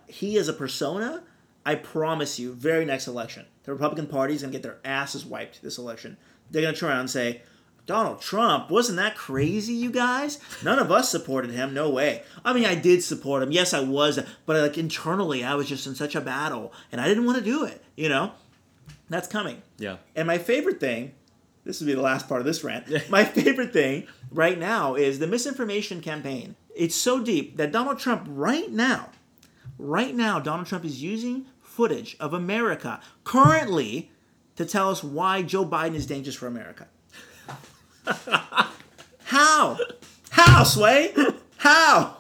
He 0.07 0.37
is 0.37 0.49
a 0.49 0.53
persona, 0.53 1.23
I 1.67 1.75
promise 1.75 2.39
you, 2.39 2.53
very 2.53 2.85
next 2.85 3.07
election, 3.07 3.47
the 3.65 3.73
Republican 3.73 4.07
Party 4.07 4.35
is 4.35 4.43
going 4.43 4.53
to 4.53 4.59
get 4.59 4.63
their 4.63 4.79
asses 4.85 5.25
wiped 5.27 5.63
this 5.63 5.79
election. 5.79 6.17
They're 6.51 6.63
going 6.63 6.75
to 6.75 6.81
turn 6.81 6.91
around 6.91 7.01
and 7.01 7.11
say, 7.11 7.43
Donald 7.87 8.21
Trump, 8.21 8.71
wasn't 8.71 8.97
that 8.97 9.17
crazy, 9.17 9.73
you 9.73 9.91
guys? 9.91 10.39
None 10.63 10.79
of 10.79 10.93
us 10.93 11.11
supported 11.11 11.51
him. 11.51 11.75
No 11.75 11.91
way. 11.91 12.23
I 12.45 12.53
mean, 12.53 12.65
I 12.65 12.75
did 12.75 13.03
support 13.03 13.43
him. 13.43 13.53
Yes, 13.53 13.75
I 13.75 13.81
was, 13.81 14.19
but 14.47 14.61
like 14.61 14.79
internally, 14.79 15.43
I 15.43 15.55
was 15.55 15.69
just 15.69 15.87
in 15.87 15.95
such 15.95 16.15
a 16.15 16.21
battle, 16.21 16.73
and 16.93 17.01
I 17.01 17.09
didn't 17.09 17.25
want 17.25 17.39
to 17.39 17.45
do 17.45 17.65
it. 17.65 17.83
You 17.97 18.09
know, 18.09 18.33
that's 19.09 19.29
coming. 19.29 19.63
Yeah. 19.79 19.97
And 20.15 20.27
my 20.27 20.39
favorite 20.39 20.81
thing, 20.81 21.13
this 21.65 21.81
will 21.81 21.87
be 21.87 21.95
the 21.95 22.01
last 22.01 22.29
part 22.29 22.41
of 22.41 22.47
this 22.47 22.63
rant. 22.65 22.87
my 23.11 23.25
favorite 23.25 23.73
thing 23.73 24.07
right 24.31 24.59
now 24.59 24.95
is 24.95 25.19
the 25.19 25.27
misinformation 25.27 26.01
campaign. 26.01 26.57
It's 26.75 26.95
so 26.95 27.23
deep 27.23 27.57
that 27.57 27.73
Donald 27.73 27.99
Trump, 27.99 28.27
right 28.29 28.71
now, 28.71 29.11
right 29.79 30.15
now, 30.15 30.39
Donald 30.39 30.69
Trump 30.69 30.85
is 30.85 31.03
using 31.03 31.47
footage 31.61 32.17
of 32.21 32.33
America 32.33 33.01
currently 33.25 34.11
to 34.57 34.65
tell 34.65 34.91
us 34.91 35.03
why 35.03 35.43
Joe 35.43 35.65
Biden 35.65 35.95
is 35.95 36.07
dangerous 36.07 36.37
for 36.37 36.47
America. 36.47 36.87
How? 39.25 39.79
How, 40.31 40.65
Sway? 40.65 41.15
How? 41.59 42.19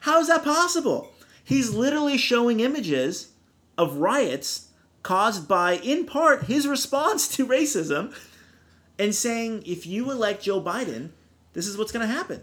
How 0.00 0.20
is 0.20 0.28
that 0.28 0.44
possible? 0.44 1.12
He's 1.44 1.70
literally 1.70 2.18
showing 2.18 2.60
images 2.60 3.32
of 3.76 3.96
riots 3.96 4.68
caused 5.02 5.48
by, 5.48 5.74
in 5.76 6.06
part, 6.06 6.44
his 6.44 6.66
response 6.66 7.28
to 7.36 7.46
racism 7.46 8.14
and 8.98 9.14
saying, 9.14 9.62
if 9.66 9.86
you 9.86 10.10
elect 10.10 10.44
Joe 10.44 10.60
Biden, 10.60 11.10
this 11.52 11.66
is 11.66 11.76
what's 11.76 11.92
going 11.92 12.06
to 12.06 12.12
happen. 12.12 12.42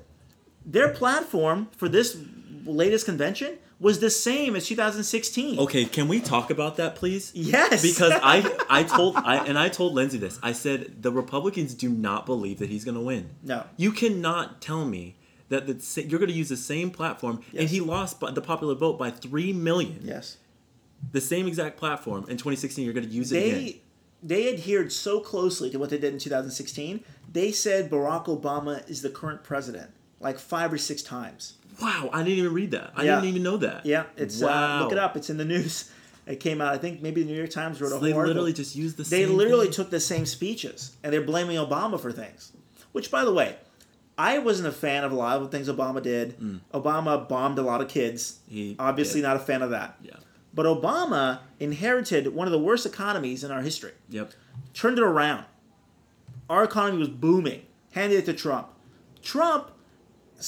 Their 0.65 0.89
platform 0.89 1.69
for 1.75 1.87
this 1.87 2.17
latest 2.65 3.05
convention 3.05 3.57
was 3.79 3.99
the 3.99 4.09
same 4.09 4.55
as 4.55 4.67
2016. 4.67 5.59
Okay, 5.59 5.85
can 5.85 6.07
we 6.07 6.19
talk 6.19 6.49
about 6.49 6.77
that, 6.77 6.95
please? 6.95 7.31
Yes. 7.33 7.81
Because 7.81 8.13
I 8.21 8.57
I 8.69 8.83
told 8.83 9.15
I 9.15 9.45
and 9.45 9.57
I 9.57 9.69
told 9.69 9.93
Lindsay 9.93 10.17
this. 10.17 10.39
I 10.43 10.51
said 10.51 11.01
the 11.01 11.11
Republicans 11.11 11.73
do 11.73 11.89
not 11.89 12.25
believe 12.25 12.59
that 12.59 12.69
he's 12.69 12.83
going 12.83 12.95
to 12.95 13.01
win. 13.01 13.29
No. 13.43 13.65
You 13.77 13.91
cannot 13.91 14.61
tell 14.61 14.85
me 14.85 15.15
that 15.47 15.65
the, 15.65 16.03
you're 16.03 16.19
going 16.19 16.29
to 16.29 16.35
use 16.35 16.49
the 16.49 16.57
same 16.57 16.91
platform 16.91 17.41
and 17.57 17.69
he 17.69 17.79
lost 17.79 18.19
the 18.19 18.41
popular 18.41 18.75
vote 18.75 18.99
by 18.99 19.09
3 19.09 19.53
million. 19.53 20.01
Yes. 20.03 20.37
The 21.11 21.21
same 21.21 21.47
exact 21.47 21.77
platform 21.77 22.23
in 22.23 22.37
2016 22.37 22.83
you're 22.83 22.93
going 22.93 23.07
to 23.07 23.11
use 23.11 23.31
it 23.31 23.37
again. 23.37 23.55
They 23.55 23.81
they 24.21 24.53
adhered 24.53 24.91
so 24.91 25.21
closely 25.21 25.69
to 25.69 25.79
what 25.79 25.89
they 25.89 25.97
did 25.97 26.11
in 26.11 26.19
2016. 26.19 27.05
They 27.31 27.53
said 27.53 27.89
Barack 27.89 28.25
Obama 28.25 28.87
is 28.89 29.01
the 29.01 29.09
current 29.09 29.43
president 29.43 29.91
like 30.19 30.37
five 30.37 30.73
or 30.73 30.77
six 30.77 31.01
times. 31.01 31.55
Wow, 31.81 32.09
I 32.11 32.23
didn't 32.23 32.39
even 32.39 32.53
read 32.53 32.71
that. 32.71 32.91
I 32.95 33.03
Yeah. 33.03 33.15
didn't 33.15 33.29
even 33.29 33.43
know 33.43 33.57
that. 33.57 33.85
Yeah, 33.85 34.03
it's 34.17 34.41
wow. 34.41 34.79
uh, 34.79 34.83
look 34.83 34.91
it 34.91 34.97
up. 34.97 35.15
It's 35.15 35.29
in 35.29 35.37
the 35.37 35.45
news. 35.45 35.89
It 36.27 36.39
came 36.39 36.61
out. 36.61 36.73
I 36.73 36.77
think 36.77 37.01
maybe 37.01 37.23
the 37.23 37.31
New 37.31 37.37
York 37.37 37.49
Times 37.49 37.81
wrote 37.81 37.87
a 37.87 37.89
So 37.91 37.95
whole 37.97 38.03
they 38.05 38.11
article. 38.13 38.27
literally 38.27 38.53
just 38.53 38.75
used 38.75 38.97
the 38.97 39.03
They 39.03 39.25
literally 39.25 39.65
thing? 39.65 39.73
took 39.73 39.89
the 39.89 39.99
same 39.99 40.25
speeches 40.27 40.95
and 41.03 41.11
they're 41.11 41.21
blaming 41.23 41.57
Obama 41.57 41.99
for 41.99 42.11
things. 42.11 42.51
Which, 42.91 43.09
by 43.09 43.25
the 43.25 43.33
way, 43.33 43.55
I 44.17 44.37
wasn't 44.37 44.67
a 44.67 44.71
fan 44.71 45.03
of 45.03 45.11
a 45.11 45.15
lot 45.15 45.37
of 45.37 45.43
the 45.43 45.49
things 45.49 45.67
Obama 45.69 46.03
did. 46.03 46.37
Obama 46.73 47.27
bombed 47.27 47.57
a 47.57 47.63
lot 47.63 47.81
of 47.81 47.87
kids. 47.87 48.39
Mm. 48.47 48.53
He 48.53 48.75
Obviously, 48.77 49.21
did. 49.21 49.27
not 49.27 49.37
a 49.37 49.39
fan 49.39 49.61
of 49.63 49.71
that. 49.71 49.95
Yeah. 50.03 50.17
But 50.53 50.65
Obama 50.67 51.39
inherited 51.59 52.27
one 52.35 52.47
of 52.47 52.51
the 52.51 52.59
worst 52.59 52.85
economies 52.85 53.43
in 53.43 53.49
our 53.51 53.61
history. 53.61 53.93
Yep. 54.09 54.31
Turned 54.75 54.97
it 54.99 55.03
around. 55.03 55.45
Our 56.49 56.63
economy 56.63 56.99
was 56.99 57.07
booming. 57.09 57.63
Handed 57.91 58.17
it 58.19 58.25
to 58.25 58.33
Trump. 58.33 58.67
Trump, 59.23 59.71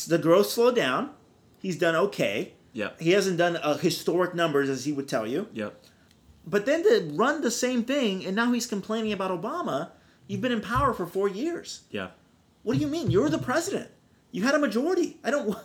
the 0.08 0.18
growth 0.20 0.48
slowed 0.48 0.76
down. 0.76 1.12
He's 1.62 1.78
done 1.78 1.96
okay. 1.96 2.54
Yeah. 2.74 2.90
He 3.00 3.12
hasn't 3.12 3.38
done 3.38 3.58
uh, 3.58 3.78
historic 3.78 4.34
numbers 4.34 4.70
as 4.70 4.86
he 4.86 4.92
would 4.94 5.08
tell 5.08 5.28
you. 5.28 5.48
Yeah. 5.54 5.70
But 6.46 6.66
then 6.66 6.84
to 6.84 7.12
run 7.14 7.42
the 7.42 7.52
same 7.52 7.84
thing, 7.84 8.26
and 8.26 8.36
now 8.36 8.52
he's 8.52 8.66
complaining 8.66 9.14
about 9.14 9.30
Obama. 9.32 9.92
You've 10.28 10.42
been 10.42 10.52
in 10.52 10.62
power 10.62 10.94
for 10.94 11.06
four 11.06 11.28
years. 11.28 11.82
Yeah. 11.92 12.10
What 12.64 12.76
do 12.76 12.80
you 12.80 12.88
mean? 12.88 13.12
You're 13.12 13.30
the 13.30 13.38
president. 13.38 13.90
You 14.32 14.44
had 14.44 14.56
a 14.56 14.60
majority. 14.60 15.18
I 15.26 15.30
don't. 15.32 15.56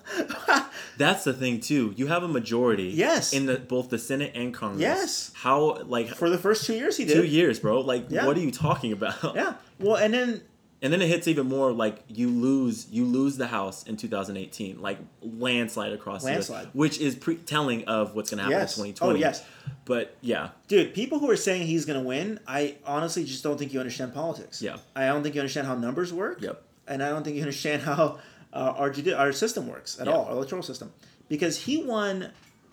That's 0.99 1.23
the 1.25 1.33
thing 1.33 1.61
too. 1.61 1.95
You 1.97 2.09
have 2.09 2.25
a 2.25 2.29
majority. 2.29 2.85
Yes. 2.89 3.33
In 3.33 3.47
the 3.47 3.59
both 3.59 3.91
the 3.91 3.99
Senate 3.99 4.33
and 4.35 4.53
Congress. 4.53 4.81
Yes. 4.81 5.33
How 5.35 5.83
like 5.85 6.09
for 6.09 6.29
the 6.29 6.39
first 6.39 6.67
two 6.67 6.75
years, 6.75 6.97
he 6.97 7.05
did. 7.05 7.15
two 7.15 7.25
years, 7.25 7.61
bro? 7.61 7.81
Like 7.81 8.07
Yeah. 8.09 8.27
what 8.27 8.37
are 8.37 8.41
you 8.41 8.51
talking 8.51 8.91
about? 8.93 9.37
Yeah. 9.37 9.55
Well, 9.79 9.97
and 9.97 10.13
then 10.13 10.43
And 10.83 10.93
then 10.93 11.01
it 11.01 11.09
hits 11.09 11.27
even 11.27 11.47
more 11.47 11.73
like 11.73 12.03
you 12.07 12.29
lose 12.29 12.87
you 12.91 13.05
lose 13.07 13.39
the 13.39 13.47
House 13.47 13.83
in 13.85 13.97
2018, 13.97 14.81
like 14.83 14.99
landslide 15.23 15.93
across 15.93 16.23
the 16.23 16.31
Landslide. 16.33 16.69
which 16.75 16.99
is 17.01 17.15
pre- 17.15 17.37
telling 17.37 17.85
of 17.87 18.15
what's 18.15 18.31
going 18.31 18.39
to 18.39 18.45
happen 18.45 18.59
Yes. 18.59 18.77
in 18.77 18.85
2020. 18.93 19.15
Oh, 19.15 19.19
yes. 19.19 19.43
But 19.87 20.17
yeah, 20.21 20.51
Dude, 20.69 20.93
people 20.95 21.19
who 21.19 21.31
are 21.31 21.37
saying 21.37 21.67
he's 21.67 21.87
going 21.87 21.99
to 22.01 22.07
win, 22.07 22.41
I 22.47 22.75
honestly 22.85 23.25
just 23.25 23.43
don't 23.43 23.57
think 23.59 23.73
you 23.73 23.81
understand 23.81 24.13
politics. 24.13 24.61
Yeah. 24.61 24.77
I 24.95 25.07
don't 25.07 25.23
think 25.23 25.35
you 25.35 25.41
understand 25.41 25.67
how 25.67 25.75
numbers 25.77 26.13
work. 26.13 26.43
Yep. 26.43 26.63
And 26.89 27.03
I 27.03 27.09
don't 27.09 27.25
think 27.25 27.37
you 27.37 27.43
understand 27.43 27.83
how 27.83 28.19
uh, 28.53 28.75
our 28.77 28.93
our 29.17 29.33
system 29.33 29.69
works 29.69 29.99
at 29.99 30.07
Yeah. 30.07 30.13
all, 30.13 30.25
our 30.27 30.33
electoral 30.33 30.63
system. 30.63 30.93
Because 31.29 31.59
he 31.65 31.83
won, 31.83 32.31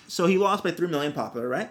so 0.09 0.27
he 0.27 0.37
lost 0.37 0.63
by 0.63 0.71
3 0.71 0.87
million 0.87 1.13
popular, 1.13 1.47
right? 1.47 1.69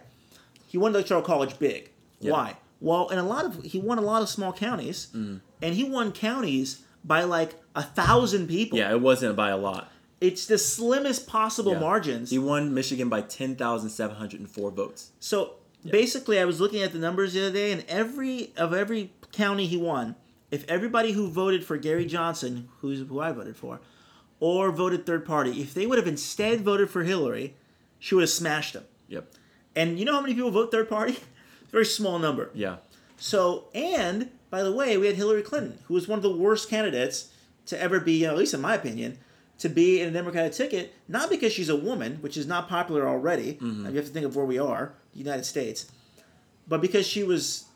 He 0.66 0.78
won 0.78 0.92
the 0.92 0.98
electoral 1.00 1.22
college 1.22 1.58
big. 1.58 1.90
Yeah. 2.20 2.32
Why? 2.32 2.56
Well, 2.82 3.08
in 3.10 3.18
a 3.18 3.22
lot 3.26 3.44
of, 3.44 3.62
he 3.62 3.78
won 3.78 3.96
a 3.98 4.02
lot 4.02 4.22
of 4.22 4.28
small 4.28 4.52
counties, 4.52 5.06
Mm. 5.14 5.40
and 5.62 5.74
he 5.74 5.84
won 5.84 6.10
counties 6.12 6.82
by 7.04 7.22
like 7.22 7.54
a 7.76 7.82
thousand 7.82 8.48
people. 8.48 8.76
yeah, 8.78 8.90
it 8.90 9.00
wasn't 9.00 9.36
by 9.36 9.50
a 9.50 9.56
lot. 9.56 9.90
It's 10.20 10.46
the 10.46 10.58
slimmest 10.58 11.26
possible 11.26 11.72
Yeah. 11.72 11.80
margins. 11.80 12.30
He 12.30 12.38
won 12.38 12.74
Michigan 12.74 13.08
by 13.08 13.22
10,704 13.22 14.70
votes. 14.70 15.10
So 15.20 15.54
basically, 15.88 16.38
I 16.38 16.44
was 16.44 16.60
looking 16.60 16.82
at 16.82 16.92
the 16.92 16.98
numbers 16.98 17.32
the 17.34 17.42
other 17.46 17.52
day, 17.52 17.72
and 17.72 17.84
every 17.88 18.52
of 18.56 18.72
every 18.72 19.12
county 19.32 19.66
he 19.66 19.76
won, 19.76 20.16
if 20.50 20.64
everybody 20.68 21.12
who 21.12 21.28
voted 21.28 21.64
for 21.64 21.76
Gary 21.76 22.04
Johnson, 22.06 22.68
who's 22.80 23.06
who 23.08 23.20
I 23.20 23.32
voted 23.32 23.56
for, 23.56 23.80
or 24.40 24.70
voted 24.72 25.06
third 25.06 25.24
party, 25.24 25.60
if 25.60 25.72
they 25.72 25.86
would 25.86 25.98
have 25.98 26.06
instead 26.08 26.60
voted 26.62 26.90
for 26.90 27.04
Hillary, 27.04 27.54
she 27.98 28.14
would 28.14 28.22
have 28.22 28.30
smashed 28.30 28.74
him. 28.74 28.84
Yep. 29.08 29.32
And 29.74 29.98
you 29.98 30.04
know 30.04 30.12
how 30.14 30.20
many 30.20 30.34
people 30.34 30.50
vote 30.50 30.70
third 30.70 30.88
party? 30.88 31.16
Very 31.72 31.86
small 31.86 32.18
number. 32.18 32.50
Yeah. 32.54 32.76
So, 33.16 33.68
and 33.74 34.30
by 34.50 34.62
the 34.62 34.72
way, 34.72 34.96
we 34.98 35.06
had 35.06 35.16
Hillary 35.16 35.42
Clinton, 35.42 35.78
who 35.86 35.94
was 35.94 36.06
one 36.06 36.18
of 36.18 36.22
the 36.22 36.36
worst 36.36 36.68
candidates 36.68 37.32
to 37.66 37.80
ever 37.80 37.98
be, 37.98 38.24
at 38.26 38.36
least 38.36 38.54
in 38.54 38.60
my 38.60 38.74
opinion, 38.74 39.18
to 39.58 39.68
be 39.68 40.00
in 40.00 40.08
a 40.08 40.12
Democratic 40.12 40.52
ticket, 40.52 40.94
not 41.08 41.30
because 41.30 41.52
she's 41.52 41.68
a 41.68 41.76
woman, 41.76 42.18
which 42.20 42.36
is 42.36 42.46
not 42.46 42.68
popular 42.68 43.08
already. 43.08 43.54
Mm-hmm. 43.54 43.86
You 43.88 43.96
have 43.96 44.06
to 44.06 44.12
think 44.12 44.26
of 44.26 44.36
where 44.36 44.44
we 44.44 44.58
are, 44.58 44.94
the 45.12 45.18
United 45.18 45.44
States, 45.44 45.90
but 46.68 46.80
because 46.80 47.06
she 47.06 47.22
was 47.22 47.66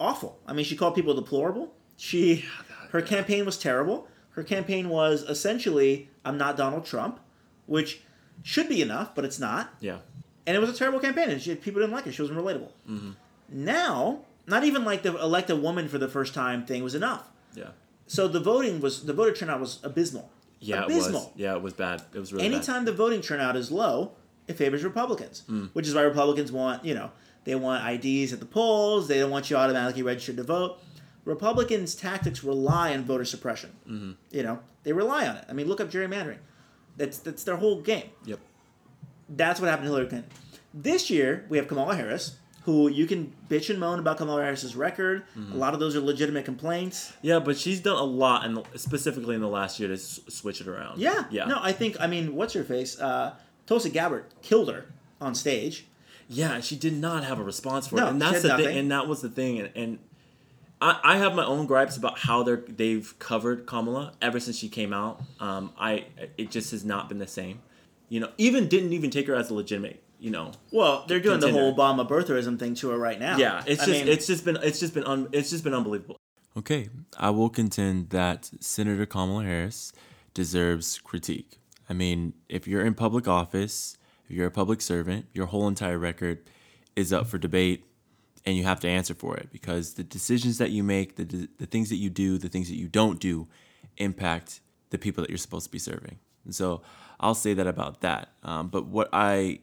awful. 0.00 0.38
I 0.46 0.52
mean, 0.52 0.64
she 0.64 0.76
called 0.76 0.94
people 0.94 1.14
deplorable. 1.14 1.72
She, 1.96 2.44
her 2.90 3.00
campaign 3.00 3.46
was 3.46 3.56
terrible. 3.56 4.08
Her 4.30 4.42
campaign 4.42 4.88
was 4.88 5.22
essentially, 5.22 6.10
"I'm 6.24 6.36
not 6.36 6.56
Donald 6.56 6.84
Trump," 6.84 7.20
which 7.66 8.02
should 8.42 8.68
be 8.68 8.82
enough, 8.82 9.14
but 9.14 9.24
it's 9.24 9.38
not 9.38 9.74
Yeah. 9.80 9.98
And 10.46 10.56
it 10.56 10.60
was 10.60 10.70
a 10.70 10.74
terrible 10.74 11.00
campaign, 11.00 11.30
and 11.30 11.40
she, 11.40 11.54
people 11.54 11.80
didn't 11.80 11.94
like 11.94 12.06
it. 12.06 12.12
She 12.12 12.22
wasn't 12.22 12.38
relatable. 12.38 12.70
Mm-hmm. 12.88 13.10
Now, 13.48 14.20
not 14.46 14.64
even 14.64 14.84
like 14.84 15.02
the 15.02 15.16
elect 15.20 15.50
a 15.50 15.56
woman 15.56 15.88
for 15.88 15.98
the 15.98 16.08
first 16.08 16.34
time 16.34 16.64
thing 16.66 16.82
was 16.84 16.94
enough. 16.94 17.28
Yeah. 17.54 17.70
So 18.06 18.28
the 18.28 18.40
voting 18.40 18.80
was 18.80 19.04
the 19.04 19.12
voter 19.12 19.32
turnout 19.32 19.60
was 19.60 19.80
abysmal. 19.82 20.30
Yeah, 20.60 20.84
abysmal. 20.84 21.08
it 21.08 21.24
was. 21.24 21.30
Yeah, 21.36 21.54
it 21.56 21.62
was 21.62 21.72
bad. 21.74 22.02
It 22.14 22.18
was 22.18 22.32
really 22.32 22.46
Anytime 22.46 22.84
the 22.84 22.92
voting 22.92 23.20
turnout 23.20 23.56
is 23.56 23.70
low, 23.70 24.12
it 24.46 24.54
favors 24.54 24.84
Republicans, 24.84 25.42
which 25.72 25.86
is 25.86 25.94
why 25.94 26.02
Republicans 26.02 26.52
want 26.52 26.84
you 26.84 26.94
know 26.94 27.10
They 27.44 27.54
want 27.54 27.84
IDs 28.04 28.32
at 28.32 28.40
the 28.40 28.46
polls. 28.46 29.08
They 29.08 29.18
don't 29.18 29.30
want 29.30 29.50
you 29.50 29.56
automatically 29.56 30.02
registered 30.02 30.36
to 30.36 30.42
vote. 30.42 30.78
Republicans' 31.24 31.94
tactics 31.94 32.44
rely 32.44 32.94
on 32.94 33.04
voter 33.04 33.24
suppression. 33.24 33.70
Mm-hmm. 33.88 34.12
You 34.30 34.42
know, 34.44 34.60
they 34.84 34.92
rely 34.92 35.26
on 35.26 35.36
it. 35.36 35.44
I 35.48 35.52
mean, 35.52 35.66
look 35.66 35.80
up 35.80 35.90
gerrymandering. 35.90 36.38
That's 36.96 37.18
that's 37.18 37.44
their 37.44 37.56
whole 37.56 37.80
game. 37.80 38.10
Yep. 38.24 38.40
That's 39.28 39.60
what 39.60 39.68
happened 39.68 39.86
to 39.86 39.90
Hillary 39.92 40.08
Clinton. 40.08 40.30
This 40.72 41.10
year, 41.10 41.44
we 41.48 41.56
have 41.58 41.68
Kamala 41.68 41.96
Harris, 41.96 42.36
who 42.64 42.88
you 42.88 43.06
can 43.06 43.32
bitch 43.48 43.70
and 43.70 43.78
moan 43.80 43.98
about 43.98 44.18
Kamala 44.18 44.42
Harris's 44.42 44.76
record. 44.76 45.24
Mm-hmm. 45.36 45.52
A 45.52 45.56
lot 45.56 45.74
of 45.74 45.80
those 45.80 45.96
are 45.96 46.00
legitimate 46.00 46.44
complaints. 46.44 47.12
Yeah, 47.22 47.38
but 47.38 47.56
she's 47.56 47.80
done 47.80 47.96
a 47.96 48.04
lot, 48.04 48.44
and 48.44 48.62
specifically 48.74 49.34
in 49.34 49.40
the 49.40 49.48
last 49.48 49.78
year, 49.80 49.88
to 49.88 49.94
s- 49.94 50.20
switch 50.28 50.60
it 50.60 50.68
around. 50.68 51.00
Yeah. 51.00 51.24
Yeah. 51.30 51.46
No, 51.46 51.58
I 51.60 51.72
think, 51.72 51.96
I 52.00 52.06
mean, 52.06 52.34
what's 52.34 52.52
her 52.54 52.64
face? 52.64 52.98
Uh, 53.00 53.34
Tulsi 53.66 53.90
Gabbard 53.90 54.24
killed 54.42 54.70
her 54.70 54.86
on 55.20 55.34
stage. 55.34 55.86
Yeah, 56.28 56.60
she 56.60 56.76
did 56.76 56.94
not 56.94 57.24
have 57.24 57.38
a 57.38 57.42
response 57.44 57.86
for 57.86 57.96
No, 57.96 58.06
it, 58.06 58.10
and 58.10 58.20
that's 58.20 58.42
the 58.42 58.56
thing. 58.56 58.76
And 58.76 58.90
that 58.90 59.06
was 59.06 59.22
the 59.22 59.28
thing. 59.28 59.60
And, 59.60 59.70
and 59.76 59.98
I, 60.80 60.98
I 61.02 61.16
have 61.18 61.34
my 61.34 61.44
own 61.44 61.66
gripes 61.66 61.96
about 61.96 62.18
how 62.18 62.42
they're 62.42 62.62
they've 62.68 63.16
covered 63.18 63.64
Kamala 63.66 64.12
ever 64.20 64.40
since 64.40 64.58
she 64.58 64.68
came 64.68 64.92
out. 64.92 65.22
Um, 65.40 65.72
I 65.78 66.06
it 66.36 66.50
just 66.50 66.72
has 66.72 66.84
not 66.84 67.08
been 67.08 67.18
the 67.18 67.26
same. 67.28 67.60
You 68.08 68.20
know, 68.20 68.30
even 68.38 68.68
didn't 68.68 68.92
even 68.92 69.10
take 69.10 69.26
her 69.26 69.34
as 69.34 69.50
a 69.50 69.54
legitimate. 69.54 70.02
You 70.18 70.30
know, 70.30 70.52
Well, 70.72 71.04
they're 71.06 71.20
doing 71.20 71.40
the 71.40 71.52
whole 71.52 71.74
Obama 71.76 72.08
birtherism 72.08 72.58
thing 72.58 72.74
to 72.76 72.88
her 72.88 72.98
right 72.98 73.20
now. 73.20 73.36
yeah, 73.36 73.62
it's 73.66 73.82
I 73.82 73.86
just 73.86 73.98
mean, 73.98 74.08
it's 74.08 74.26
just 74.26 74.44
been 74.46 74.56
it's 74.62 74.80
just 74.80 74.94
been 74.94 75.04
un, 75.04 75.28
it's 75.32 75.50
just 75.50 75.62
been 75.62 75.74
unbelievable. 75.74 76.16
Okay, 76.56 76.88
I 77.18 77.28
will 77.30 77.50
contend 77.50 78.08
that 78.10 78.50
Senator 78.60 79.04
Kamala 79.04 79.44
Harris 79.44 79.92
deserves 80.32 80.98
critique. 81.04 81.58
I 81.88 81.92
mean, 81.92 82.32
if 82.48 82.66
you're 82.66 82.84
in 82.84 82.94
public 82.94 83.28
office, 83.28 83.96
if 84.28 84.34
you're 84.34 84.46
a 84.46 84.50
public 84.50 84.80
servant, 84.80 85.26
your 85.34 85.46
whole 85.46 85.68
entire 85.68 85.98
record 85.98 86.48
is 86.96 87.12
up 87.12 87.26
for 87.26 87.36
debate 87.36 87.84
and 88.46 88.56
you 88.56 88.64
have 88.64 88.80
to 88.80 88.88
answer 88.88 89.12
for 89.14 89.36
it 89.36 89.50
because 89.52 89.94
the 89.94 90.04
decisions 90.04 90.58
that 90.58 90.70
you 90.70 90.82
make, 90.82 91.16
the, 91.16 91.48
the 91.58 91.66
things 91.66 91.90
that 91.90 91.96
you 91.96 92.08
do, 92.08 92.38
the 92.38 92.48
things 92.48 92.68
that 92.68 92.76
you 92.76 92.88
don't 92.88 93.20
do 93.20 93.48
impact 93.98 94.60
the 94.90 94.98
people 94.98 95.22
that 95.22 95.28
you're 95.30 95.36
supposed 95.38 95.66
to 95.66 95.70
be 95.70 95.78
serving. 95.78 96.18
And 96.44 96.54
so 96.54 96.80
I'll 97.20 97.34
say 97.34 97.54
that 97.54 97.66
about 97.66 98.00
that. 98.02 98.30
Um, 98.42 98.68
but 98.68 98.86
what 98.86 99.08
I 99.12 99.60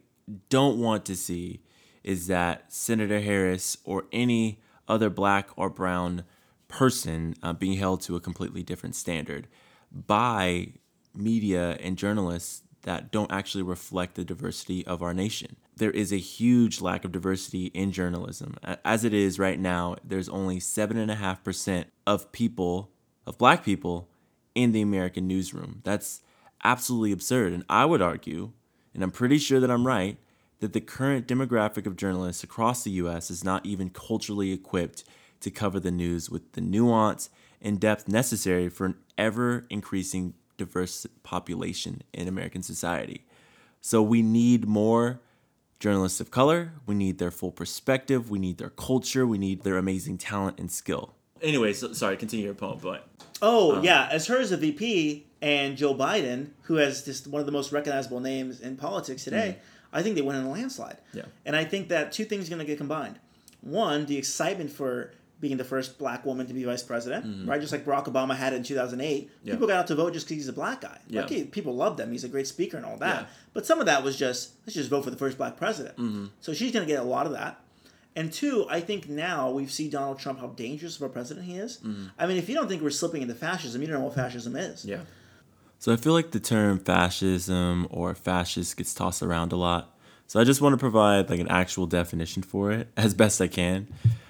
don't 0.50 0.80
want 0.80 1.06
to 1.06 1.16
see 1.16 1.62
is 2.04 2.28
that 2.28 2.72
Senator 2.72 3.20
Harris 3.20 3.78
or 3.84 4.06
any 4.12 4.60
other 4.88 5.10
black 5.10 5.50
or 5.56 5.70
brown 5.70 6.24
person 6.68 7.36
uh, 7.44 7.54
being 7.54 7.78
held 7.78 8.02
to 8.02 8.16
a 8.16 8.20
completely 8.20 8.64
different 8.64 8.96
standard 8.96 9.48
by 9.92 10.70
media 11.16 11.78
and 11.80 11.98
journalists 11.98 12.64
that 12.82 13.12
don't 13.12 13.32
actually 13.32 13.64
reflect 13.64 14.16
the 14.16 14.26
diversity 14.26 14.86
of 14.86 15.02
our 15.02 15.14
nation. 15.14 15.56
There 15.76 15.92
is 15.92 16.12
a 16.12 16.18
huge 16.18 16.82
lack 16.82 17.06
of 17.06 17.12
diversity 17.12 17.68
in 17.68 17.92
journalism. 17.92 18.58
As 18.84 19.04
it 19.04 19.14
is 19.14 19.40
right 19.40 19.60
now, 19.60 19.96
there's 20.04 20.30
only 20.30 20.60
7.5% 20.60 21.86
of 22.06 22.32
people, 22.32 22.92
of 23.26 23.38
black 23.38 23.64
people, 23.64 24.10
in 24.54 24.72
the 24.72 24.82
American 24.82 25.28
newsroom. 25.28 25.82
That's 25.84 26.22
absolutely 26.64 27.12
absurd. 27.12 27.54
And 27.54 27.64
I 27.70 27.86
would 27.86 28.02
argue, 28.02 28.52
and 28.94 29.04
I'm 29.04 29.12
pretty 29.12 29.38
sure 29.38 29.60
that 29.60 29.72
I'm 29.72 29.88
right, 29.88 30.18
that 30.60 30.74
the 30.74 30.82
current 30.82 31.28
demographic 31.28 31.86
of 31.86 31.98
journalists 31.98 32.44
across 32.44 32.84
the 32.84 32.92
US 32.92 33.30
is 33.30 33.44
not 33.44 33.66
even 33.66 33.90
culturally 33.90 34.52
equipped 34.52 35.04
to 35.42 35.52
cover 35.52 35.80
the 35.80 35.92
news 35.92 36.30
with 36.30 36.54
the 36.54 36.62
nuance 36.62 37.30
and 37.62 37.80
depth 37.80 38.08
necessary 38.08 38.70
for 38.70 38.86
an 38.86 38.96
ever 39.18 39.66
increasing 39.70 40.34
diverse 40.58 41.06
population 41.24 42.02
in 42.14 42.28
American 42.28 42.64
society. 42.64 43.26
So 43.82 44.02
we 44.02 44.22
need 44.22 44.68
more 44.68 45.20
journalists 45.80 46.22
of 46.22 46.32
color. 46.32 46.72
We 46.86 46.96
need 46.96 47.18
their 47.18 47.32
full 47.32 47.52
perspective. 47.52 48.30
We 48.30 48.40
need 48.40 48.58
their 48.58 48.70
culture. 48.70 49.28
We 49.28 49.38
need 49.38 49.64
their 49.64 49.78
amazing 49.78 50.18
talent 50.18 50.60
and 50.60 50.72
skill. 50.72 51.14
Anyway, 51.42 51.74
so, 51.74 51.92
sorry, 51.92 52.16
continue 52.16 52.46
your 52.46 52.54
poem, 52.54 52.80
but 52.82 53.10
Oh 53.42 53.76
um, 53.76 53.84
yeah, 53.84 54.08
as 54.10 54.28
her 54.28 54.40
as 54.40 54.54
a 54.54 54.58
VP 54.58 55.26
and 55.44 55.76
Joe 55.76 55.94
Biden, 55.94 56.52
who 56.64 56.76
has 56.76 57.04
just 57.04 57.28
one 57.28 57.42
of 57.42 57.46
the 57.46 57.52
most 57.52 57.74
recognizable 57.74 58.22
names 58.22 58.62
in 58.62 58.78
politics 58.78 59.26
today, 59.26 59.58
I 59.92 60.02
think 60.02 60.16
they 60.16 60.22
win 60.22 60.38
in 60.38 60.46
a 60.46 60.50
landslide. 60.50 60.98
Mm-hmm. 61.10 61.18
Yeah. 61.18 61.26
And 61.46 61.56
I 61.56 61.66
think 61.66 61.90
that 61.90 62.14
two 62.14 62.24
things 62.24 62.48
are 62.48 62.50
going 62.50 62.60
to 62.60 62.66
get 62.66 62.78
combined. 62.78 63.20
One, 63.60 64.06
the 64.06 64.18
excitement 64.18 64.72
for 64.72 65.12
being 65.42 65.58
the 65.58 65.66
first 65.66 66.00
black 66.00 66.26
woman 66.26 66.48
to 66.48 66.54
be 66.54 66.64
vice 66.64 66.82
president, 66.82 67.46
right? 67.46 67.60
Just 67.60 67.74
like 67.74 67.84
Barack 67.84 68.06
Obama 68.06 68.34
had 68.34 68.54
it 68.54 68.56
in 68.56 68.64
2008. 68.64 69.28
Mm-hmm. 69.28 69.48
Yeah. 69.48 69.54
People 69.54 69.68
got 69.68 69.80
out 69.80 69.88
to 69.88 69.96
vote 69.96 70.14
just 70.14 70.26
because 70.26 70.38
he's 70.38 70.48
a 70.48 70.54
black 70.54 70.80
guy. 70.80 70.98
Yeah. 71.10 71.22
Like, 71.22 71.30
he- 71.30 71.44
people 71.44 71.76
loved 71.76 72.00
him. 72.00 72.10
He's 72.14 72.24
a 72.24 72.30
great 72.30 72.48
speaker 72.48 72.78
and 72.78 72.86
all 72.86 72.96
that. 72.98 73.24
Yeah. 73.24 73.28
But 73.54 73.66
some 73.66 73.82
of 73.82 73.86
that 73.88 74.02
was 74.06 74.18
just, 74.18 74.54
let's 74.66 74.76
just 74.76 74.90
vote 74.90 75.04
for 75.04 75.10
the 75.12 75.18
first 75.18 75.38
black 75.38 75.58
president. 75.58 75.98
Mm-hmm. 75.98 76.28
So 76.40 76.54
she's 76.54 76.72
going 76.72 76.88
to 76.88 76.92
get 76.92 77.02
a 77.02 77.06
lot 77.06 77.26
of 77.26 77.34
that. 77.34 77.60
And 78.16 78.32
two, 78.32 78.66
I 78.70 78.80
think 78.80 79.10
now 79.10 79.50
we've 79.52 79.72
seen 79.72 79.90
Donald 79.90 80.20
Trump 80.20 80.40
how 80.40 80.48
dangerous 80.48 80.96
of 80.96 81.02
a 81.02 81.10
president 81.10 81.46
he 81.46 81.58
is. 81.58 81.82
I 82.18 82.26
mean, 82.28 82.38
if 82.38 82.48
you 82.48 82.56
don't 82.56 82.70
think 82.70 82.82
we're 82.82 82.92
slipping 82.92 83.22
into 83.22 83.36
fascism, 83.36 83.82
you 83.82 83.88
don't 83.88 84.00
know 84.00 84.06
what 84.06 84.16
fascism 84.16 84.56
is. 84.56 84.86
Yeah. 84.86 85.00
So 85.84 85.92
I 85.92 85.98
feel 85.98 86.14
like 86.14 86.32
the 86.32 86.40
term 86.40 86.80
fascism 86.80 87.90
or 87.90 88.16
fascist 88.16 88.78
gets 88.78 88.94
tossed 88.94 89.22
around 89.22 89.52
a 89.52 89.58
lot. 89.58 89.94
So 90.28 90.40
I 90.40 90.46
just 90.46 90.62
want 90.62 90.72
to 90.72 90.78
provide 90.78 91.30
like 91.30 91.42
an 91.42 91.50
actual 91.50 91.88
definition 91.88 92.42
for 92.42 92.72
it 92.72 92.88
as 92.96 93.14
best 93.14 93.42
I 93.42 93.50
can. 93.50 93.90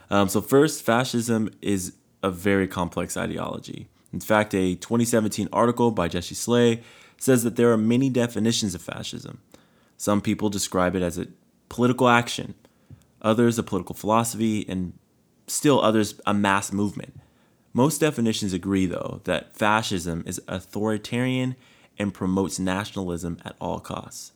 Um, 0.10 0.30
so 0.30 0.42
first, 0.42 0.82
fascism 0.82 1.52
is 1.62 1.94
a 2.24 2.32
very 2.32 2.68
complex 2.68 3.16
ideology. 3.16 3.88
In 4.12 4.20
fact, 4.20 4.56
a 4.56 4.74
2017 4.74 5.48
article 5.54 5.92
by 5.92 6.08
Jesse 6.08 6.34
Slay 6.34 6.82
says 7.20 7.44
that 7.44 7.56
there 7.56 7.72
are 7.72 7.78
many 7.78 8.10
definitions 8.10 8.74
of 8.74 8.82
fascism. 8.82 9.38
Some 9.96 10.22
people 10.22 10.50
describe 10.50 10.96
it 10.96 11.04
as 11.04 11.20
a 11.20 11.28
political 11.70 12.10
action, 12.10 12.56
others 13.22 13.60
a 13.60 13.64
political 13.64 13.94
philosophy, 13.94 14.66
and 14.68 14.94
still 15.46 15.80
others 15.82 16.20
a 16.26 16.34
mass 16.34 16.74
movement. 16.74 17.14
Most 17.74 18.00
definitions 18.00 18.54
agree, 18.54 18.86
though, 18.86 19.22
that 19.24 19.58
fascism 19.58 20.24
is 20.28 20.40
authoritarian 20.48 21.56
and 21.98 22.14
promotes 22.14 22.60
nationalism 22.60 23.40
at 23.44 23.56
all 23.60 23.80
costs. 23.80 24.32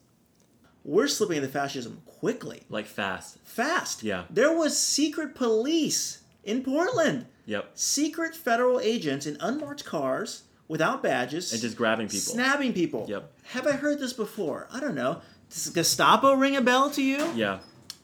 We're 0.83 1.07
slipping 1.07 1.37
into 1.37 1.49
fascism 1.49 2.01
quickly, 2.05 2.63
Like 2.69 2.85
fast. 2.87 3.37
fast. 3.43 4.03
Yeah. 4.03 4.23
There 4.29 4.55
was 4.55 4.77
secret 4.77 5.35
police 5.35 6.19
in 6.43 6.63
Portland, 6.63 7.25
Yep. 7.45 7.71
secret 7.75 8.35
federal 8.35 8.79
agents 8.79 9.25
in 9.25 9.37
unmarked 9.39 9.85
cars 9.85 10.43
without 10.67 11.03
badges, 11.03 11.51
And 11.51 11.61
just 11.61 11.75
grabbing 11.77 12.07
people. 12.07 12.33
snapping 12.33 12.73
people. 12.73 13.05
Yep. 13.09 13.31
Have 13.51 13.67
I 13.67 13.73
heard 13.73 13.99
this 13.99 14.13
before? 14.13 14.67
I 14.71 14.79
don't 14.79 14.95
know. 14.95 15.21
Does 15.49 15.69
Gestapo 15.69 16.33
ring 16.33 16.55
a 16.55 16.61
bell 16.61 16.89
to 16.91 17.01
you? 17.03 17.31
Yeah. 17.35 17.59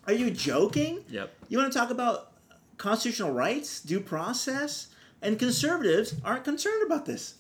Are 0.06 0.14
you 0.14 0.30
joking? 0.32 1.04
Yep. 1.10 1.34
You 1.50 1.58
want 1.58 1.72
to 1.72 1.78
talk 1.80 1.90
about 1.90 2.32
constitutional 2.78 3.32
rights, 3.32 3.82
due 3.82 4.00
process? 4.02 4.88
And 5.24 5.40
conservatives 5.40 6.16
aren't 6.24 6.44
concerned 6.44 6.84
about 6.86 7.06
this. 7.06 7.36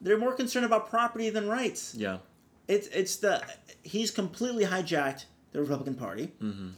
They're 0.00 0.18
more 0.18 0.34
concerned 0.34 0.66
about 0.66 0.90
property 0.90 1.30
than 1.30 1.48
rights. 1.48 1.94
Yeah. 1.94 2.18
It's 2.66 2.88
it's 2.88 3.16
the 3.16 3.42
he's 3.82 4.10
completely 4.10 4.64
hijacked 4.64 5.24
the 5.52 5.60
Republican 5.60 5.94
Party. 5.94 6.32
Mm-hmm. 6.42 6.68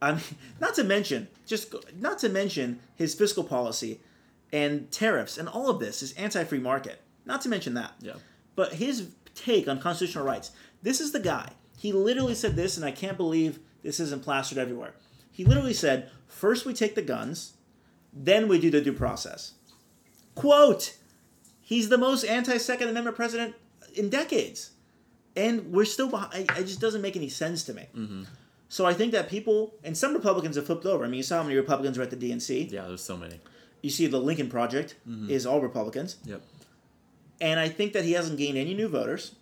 I 0.00 0.12
mean, 0.12 0.22
not 0.60 0.74
to 0.74 0.84
mention 0.84 1.28
just 1.46 1.74
not 1.98 2.18
to 2.20 2.28
mention 2.28 2.80
his 2.94 3.14
fiscal 3.14 3.42
policy 3.42 4.00
and 4.52 4.90
tariffs 4.92 5.38
and 5.38 5.48
all 5.48 5.68
of 5.68 5.80
this 5.80 6.02
is 6.02 6.12
anti-free 6.12 6.60
market. 6.60 7.00
Not 7.26 7.40
to 7.42 7.48
mention 7.48 7.74
that. 7.74 7.94
Yeah. 8.00 8.14
But 8.54 8.74
his 8.74 9.08
take 9.34 9.68
on 9.68 9.80
constitutional 9.80 10.24
rights. 10.24 10.52
This 10.82 11.00
is 11.00 11.12
the 11.12 11.20
guy. 11.20 11.50
He 11.78 11.92
literally 11.92 12.34
said 12.34 12.56
this, 12.56 12.76
and 12.76 12.86
I 12.86 12.92
can't 12.92 13.16
believe 13.16 13.58
this 13.82 14.00
isn't 14.00 14.22
plastered 14.22 14.58
everywhere. 14.58 14.94
He 15.30 15.44
literally 15.44 15.74
said, 15.74 16.10
first 16.26 16.64
we 16.64 16.72
take 16.72 16.94
the 16.94 17.02
guns, 17.02 17.54
then 18.12 18.48
we 18.48 18.60
do 18.60 18.70
the 18.70 18.80
due 18.80 18.92
process. 18.92 19.54
Quote, 20.34 20.96
he's 21.60 21.88
the 21.88 21.98
most 21.98 22.24
anti 22.24 22.58
Second 22.58 22.88
Amendment 22.88 23.16
president 23.16 23.54
in 23.94 24.08
decades. 24.08 24.70
And 25.36 25.72
we're 25.72 25.84
still 25.84 26.08
behind. 26.08 26.50
It 26.56 26.64
just 26.64 26.80
doesn't 26.80 27.02
make 27.02 27.16
any 27.16 27.28
sense 27.28 27.64
to 27.64 27.74
me. 27.74 27.86
Mm-hmm. 27.96 28.22
So 28.68 28.86
I 28.86 28.92
think 28.92 29.12
that 29.12 29.28
people, 29.28 29.74
and 29.84 29.96
some 29.96 30.14
Republicans 30.14 30.56
have 30.56 30.66
flipped 30.66 30.86
over. 30.86 31.04
I 31.04 31.08
mean, 31.08 31.18
you 31.18 31.22
saw 31.22 31.38
how 31.38 31.42
many 31.44 31.56
Republicans 31.56 31.98
were 31.98 32.04
at 32.04 32.10
the 32.10 32.16
DNC. 32.16 32.70
Yeah, 32.70 32.86
there's 32.86 33.02
so 33.02 33.16
many. 33.16 33.40
You 33.82 33.90
see, 33.90 34.06
the 34.06 34.18
Lincoln 34.18 34.48
Project 34.48 34.96
mm-hmm. 35.08 35.30
is 35.30 35.44
all 35.44 35.60
Republicans. 35.60 36.16
Yep. 36.24 36.42
And 37.44 37.60
I 37.60 37.68
think 37.68 37.92
that 37.92 38.04
he 38.04 38.12
hasn't 38.12 38.38
gained 38.38 38.56
any 38.58 38.74
new 38.74 38.88
voters. 38.88 39.34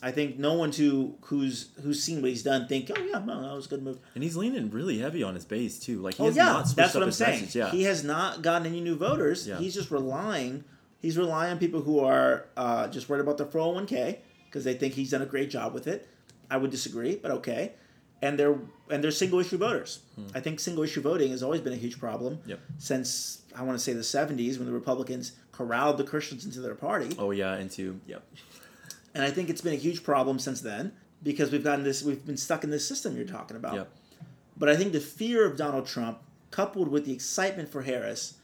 I 0.00 0.12
think 0.12 0.38
no 0.38 0.52
one 0.54 0.70
who 0.70 1.16
who's 1.22 1.70
who's 1.82 2.00
seen 2.00 2.20
what 2.22 2.30
he's 2.30 2.44
done 2.44 2.68
think, 2.68 2.88
oh 2.96 3.00
yeah, 3.02 3.18
no, 3.24 3.42
that 3.42 3.52
was 3.54 3.66
a 3.66 3.68
good 3.70 3.82
move. 3.82 3.98
And 4.14 4.22
he's 4.22 4.36
leaning 4.36 4.70
really 4.70 4.98
heavy 4.98 5.22
on 5.24 5.34
his 5.34 5.44
base 5.44 5.80
too. 5.80 5.98
Like 6.00 6.14
he 6.14 6.22
Oh 6.22 6.26
has 6.26 6.36
yeah, 6.36 6.44
not 6.44 6.66
switched 6.68 6.76
that's 6.76 6.90
up 6.90 6.94
what 6.96 7.02
I'm 7.02 7.08
his 7.08 7.16
saying. 7.16 7.40
message. 7.40 7.56
Yeah. 7.56 7.70
He 7.70 7.82
has 7.82 8.04
not 8.04 8.42
gotten 8.42 8.66
any 8.66 8.80
new 8.80 8.94
voters. 8.94 9.44
Yeah. 9.48 9.58
He's 9.58 9.74
just 9.74 9.90
relying. 9.90 10.62
He's 11.00 11.18
relying 11.18 11.50
on 11.52 11.58
people 11.58 11.80
who 11.82 11.98
are 11.98 12.46
uh, 12.56 12.86
just 12.88 13.08
worried 13.08 13.22
about 13.22 13.38
their 13.38 13.46
401k 13.46 14.18
because 14.46 14.62
they 14.64 14.74
think 14.74 14.94
he's 14.94 15.10
done 15.10 15.22
a 15.22 15.26
great 15.26 15.50
job 15.50 15.74
with 15.74 15.86
it. 15.88 16.08
I 16.48 16.58
would 16.58 16.70
disagree, 16.70 17.16
but 17.16 17.30
okay. 17.32 17.72
And 18.22 18.38
they're 18.38 18.58
and 18.88 19.02
they're 19.02 19.10
single 19.10 19.40
issue 19.40 19.58
voters. 19.58 19.98
I 20.34 20.38
think 20.40 20.60
single 20.60 20.84
issue 20.84 21.00
voting 21.00 21.32
has 21.32 21.42
always 21.42 21.60
been 21.60 21.72
a 21.72 21.76
huge 21.86 21.98
problem 21.98 22.34
Hmm. 22.36 22.50
Yep. 22.50 22.60
since 22.78 23.42
I 23.56 23.62
want 23.62 23.76
to 23.78 23.82
say 23.82 23.94
the 23.94 24.00
70s 24.02 24.58
when 24.58 24.66
the 24.66 24.72
Republicans 24.72 25.32
corralled 25.56 25.96
the 25.96 26.04
Christians 26.04 26.44
into 26.44 26.60
their 26.60 26.74
party. 26.74 27.16
oh 27.18 27.30
yeah, 27.30 27.56
into 27.56 28.00
yep. 28.06 28.22
And 29.14 29.24
I 29.24 29.30
think 29.30 29.48
it's 29.48 29.62
been 29.62 29.72
a 29.72 29.76
huge 29.76 30.02
problem 30.02 30.38
since 30.38 30.60
then 30.60 30.92
because 31.22 31.50
we've 31.50 31.64
gotten 31.64 31.84
this, 31.84 32.02
we've 32.02 32.24
been 32.26 32.36
stuck 32.36 32.64
in 32.64 32.70
this 32.70 32.86
system 32.86 33.16
you're 33.16 33.24
talking 33.24 33.56
about. 33.56 33.74
Yep. 33.74 33.90
But 34.58 34.68
I 34.68 34.76
think 34.76 34.92
the 34.92 35.00
fear 35.00 35.46
of 35.46 35.56
Donald 35.56 35.86
Trump, 35.86 36.18
coupled 36.50 36.88
with 36.88 37.06
the 37.06 37.12
excitement 37.12 37.68
for 37.70 37.82
Harris, 37.82 38.34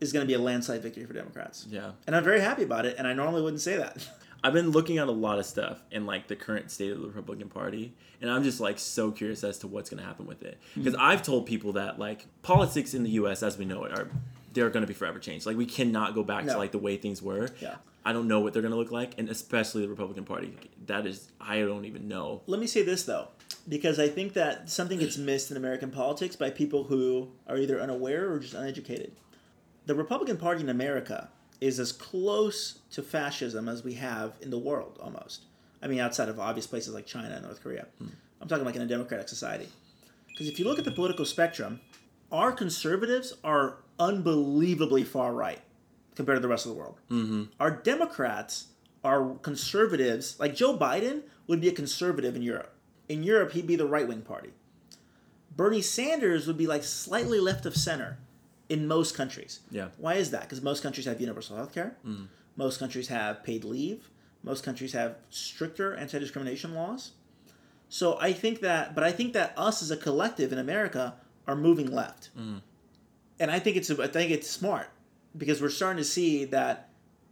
is 0.00 0.12
going 0.12 0.22
to 0.22 0.26
be 0.26 0.34
a 0.34 0.38
landslide 0.38 0.82
victory 0.82 1.04
for 1.04 1.12
Democrats. 1.12 1.66
Yeah. 1.68 1.92
And 2.06 2.16
I'm 2.16 2.24
very 2.24 2.40
happy 2.40 2.62
about 2.62 2.86
it, 2.86 2.96
and 2.98 3.06
I 3.06 3.12
normally 3.12 3.42
wouldn't 3.42 3.60
say 3.60 3.76
that. 3.76 4.08
I've 4.44 4.52
been 4.52 4.70
looking 4.70 4.98
at 4.98 5.06
a 5.06 5.12
lot 5.12 5.38
of 5.38 5.46
stuff 5.46 5.82
in 5.92 6.04
like 6.04 6.26
the 6.26 6.34
current 6.34 6.70
state 6.70 6.90
of 6.90 7.00
the 7.00 7.06
Republican 7.06 7.48
Party, 7.48 7.94
and 8.20 8.28
I'm 8.30 8.42
just 8.42 8.58
like 8.58 8.78
so 8.78 9.12
curious 9.12 9.44
as 9.44 9.58
to 9.58 9.68
what's 9.68 9.88
going 9.88 10.00
to 10.00 10.06
happen 10.06 10.26
with 10.26 10.42
it. 10.42 10.58
Hmm. 10.74 10.82
Because 10.82 10.98
I've 10.98 11.22
told 11.22 11.46
people 11.46 11.74
that 11.74 11.98
like 11.98 12.26
politics 12.42 12.94
in 12.94 13.04
the 13.04 13.10
U.S. 13.10 13.42
as 13.42 13.56
we 13.56 13.64
know 13.64 13.84
it 13.84 13.92
are 13.96 14.10
they're 14.52 14.70
going 14.70 14.82
to 14.82 14.86
be 14.86 14.94
forever 14.94 15.18
changed. 15.18 15.46
Like 15.46 15.56
we 15.56 15.66
cannot 15.66 16.14
go 16.14 16.22
back 16.22 16.44
No. 16.44 16.52
to 16.54 16.58
like 16.58 16.72
the 16.72 16.78
way 16.78 16.96
things 16.96 17.22
were. 17.22 17.48
Yeah. 17.60 17.76
I 18.04 18.12
don't 18.12 18.26
know 18.26 18.40
what 18.40 18.52
they're 18.52 18.62
going 18.62 18.72
to 18.72 18.78
look 18.78 18.90
like, 18.90 19.16
and 19.18 19.28
especially 19.28 19.82
the 19.82 19.88
Republican 19.88 20.24
Party. 20.24 20.52
That 20.86 21.06
is, 21.06 21.28
I 21.40 21.60
don't 21.60 21.84
even 21.84 22.08
know. 22.08 22.42
Let 22.46 22.58
me 22.60 22.66
say 22.66 22.82
this 22.82 23.04
though, 23.04 23.28
because 23.68 24.00
I 24.00 24.08
think 24.08 24.32
that 24.32 24.68
something 24.68 24.98
gets 24.98 25.16
missed 25.16 25.50
in 25.52 25.56
American 25.56 25.90
politics 25.90 26.34
by 26.34 26.50
people 26.50 26.84
who 26.84 27.28
are 27.46 27.56
either 27.56 27.80
unaware 27.80 28.32
or 28.32 28.40
just 28.40 28.54
uneducated. 28.54 29.12
The 29.86 29.94
Republican 29.94 30.36
Party 30.36 30.62
in 30.62 30.68
America 30.68 31.28
is 31.60 31.78
as 31.78 31.92
close 31.92 32.80
to 32.90 33.02
fascism 33.02 33.68
as 33.68 33.84
we 33.84 33.94
have 33.94 34.36
in 34.40 34.50
the 34.50 34.58
world, 34.58 34.98
almost. 35.00 35.42
I 35.80 35.86
mean, 35.86 36.00
outside 36.00 36.28
of 36.28 36.40
obvious 36.40 36.66
places 36.66 36.94
like 36.94 37.06
China 37.06 37.28
and 37.28 37.44
North 37.44 37.62
Korea. 37.62 37.86
Hmm. 37.98 38.08
I'm 38.40 38.48
talking 38.48 38.64
like 38.64 38.74
in 38.76 38.82
a 38.82 38.86
democratic 38.86 39.28
society. 39.28 39.68
Because 40.28 40.48
if 40.48 40.58
you 40.58 40.64
look 40.64 40.78
at 40.80 40.84
the 40.84 40.90
political 40.90 41.24
spectrum, 41.24 41.80
our 42.32 42.50
conservatives 42.50 43.34
are 43.44 43.76
unbelievably 43.98 45.04
far 45.04 45.32
right 45.32 45.60
compared 46.14 46.36
to 46.36 46.42
the 46.42 46.48
rest 46.48 46.66
of 46.66 46.72
the 46.72 46.78
world. 46.78 47.00
Mm-hmm. 47.10 47.44
Our 47.60 47.70
Democrats 47.70 48.66
are 49.04 49.34
conservatives. 49.42 50.38
Like 50.38 50.54
Joe 50.54 50.76
Biden 50.76 51.22
would 51.46 51.60
be 51.60 51.68
a 51.68 51.72
conservative 51.72 52.36
in 52.36 52.42
Europe. 52.42 52.74
In 53.08 53.22
Europe, 53.22 53.52
he'd 53.52 53.66
be 53.66 53.76
the 53.76 53.86
right 53.86 54.06
wing 54.06 54.22
party. 54.22 54.50
Bernie 55.54 55.82
Sanders 55.82 56.46
would 56.46 56.56
be 56.56 56.66
like 56.66 56.82
slightly 56.82 57.40
left 57.40 57.66
of 57.66 57.76
center 57.76 58.18
in 58.68 58.86
most 58.86 59.14
countries. 59.14 59.60
Yeah. 59.70 59.88
Why 59.98 60.14
is 60.14 60.30
that? 60.30 60.42
Because 60.42 60.62
most 60.62 60.82
countries 60.82 61.06
have 61.06 61.20
universal 61.20 61.56
health 61.56 61.74
care. 61.74 61.96
Most 62.56 62.78
countries 62.78 63.08
have 63.08 63.42
paid 63.44 63.64
leave. 63.64 64.08
Most 64.42 64.64
countries 64.64 64.92
have 64.92 65.16
stricter 65.30 65.94
anti 65.94 66.18
discrimination 66.18 66.74
laws. 66.74 67.12
So 67.88 68.18
I 68.20 68.32
think 68.32 68.60
that, 68.60 68.94
but 68.94 69.04
I 69.04 69.12
think 69.12 69.34
that 69.34 69.52
us 69.56 69.82
as 69.82 69.90
a 69.90 69.96
collective 69.96 70.52
in 70.52 70.58
America 70.58 71.14
are 71.46 71.56
moving 71.56 71.90
left, 71.90 72.30
and 73.40 73.50
I 73.50 73.58
think 73.58 73.76
it's 73.76 73.90
I 73.90 74.06
think 74.06 74.30
it's 74.30 74.48
smart 74.48 74.88
because 75.36 75.60
we're 75.60 75.70
starting 75.70 75.98
to 75.98 76.04
see 76.04 76.44
that, 76.46 76.90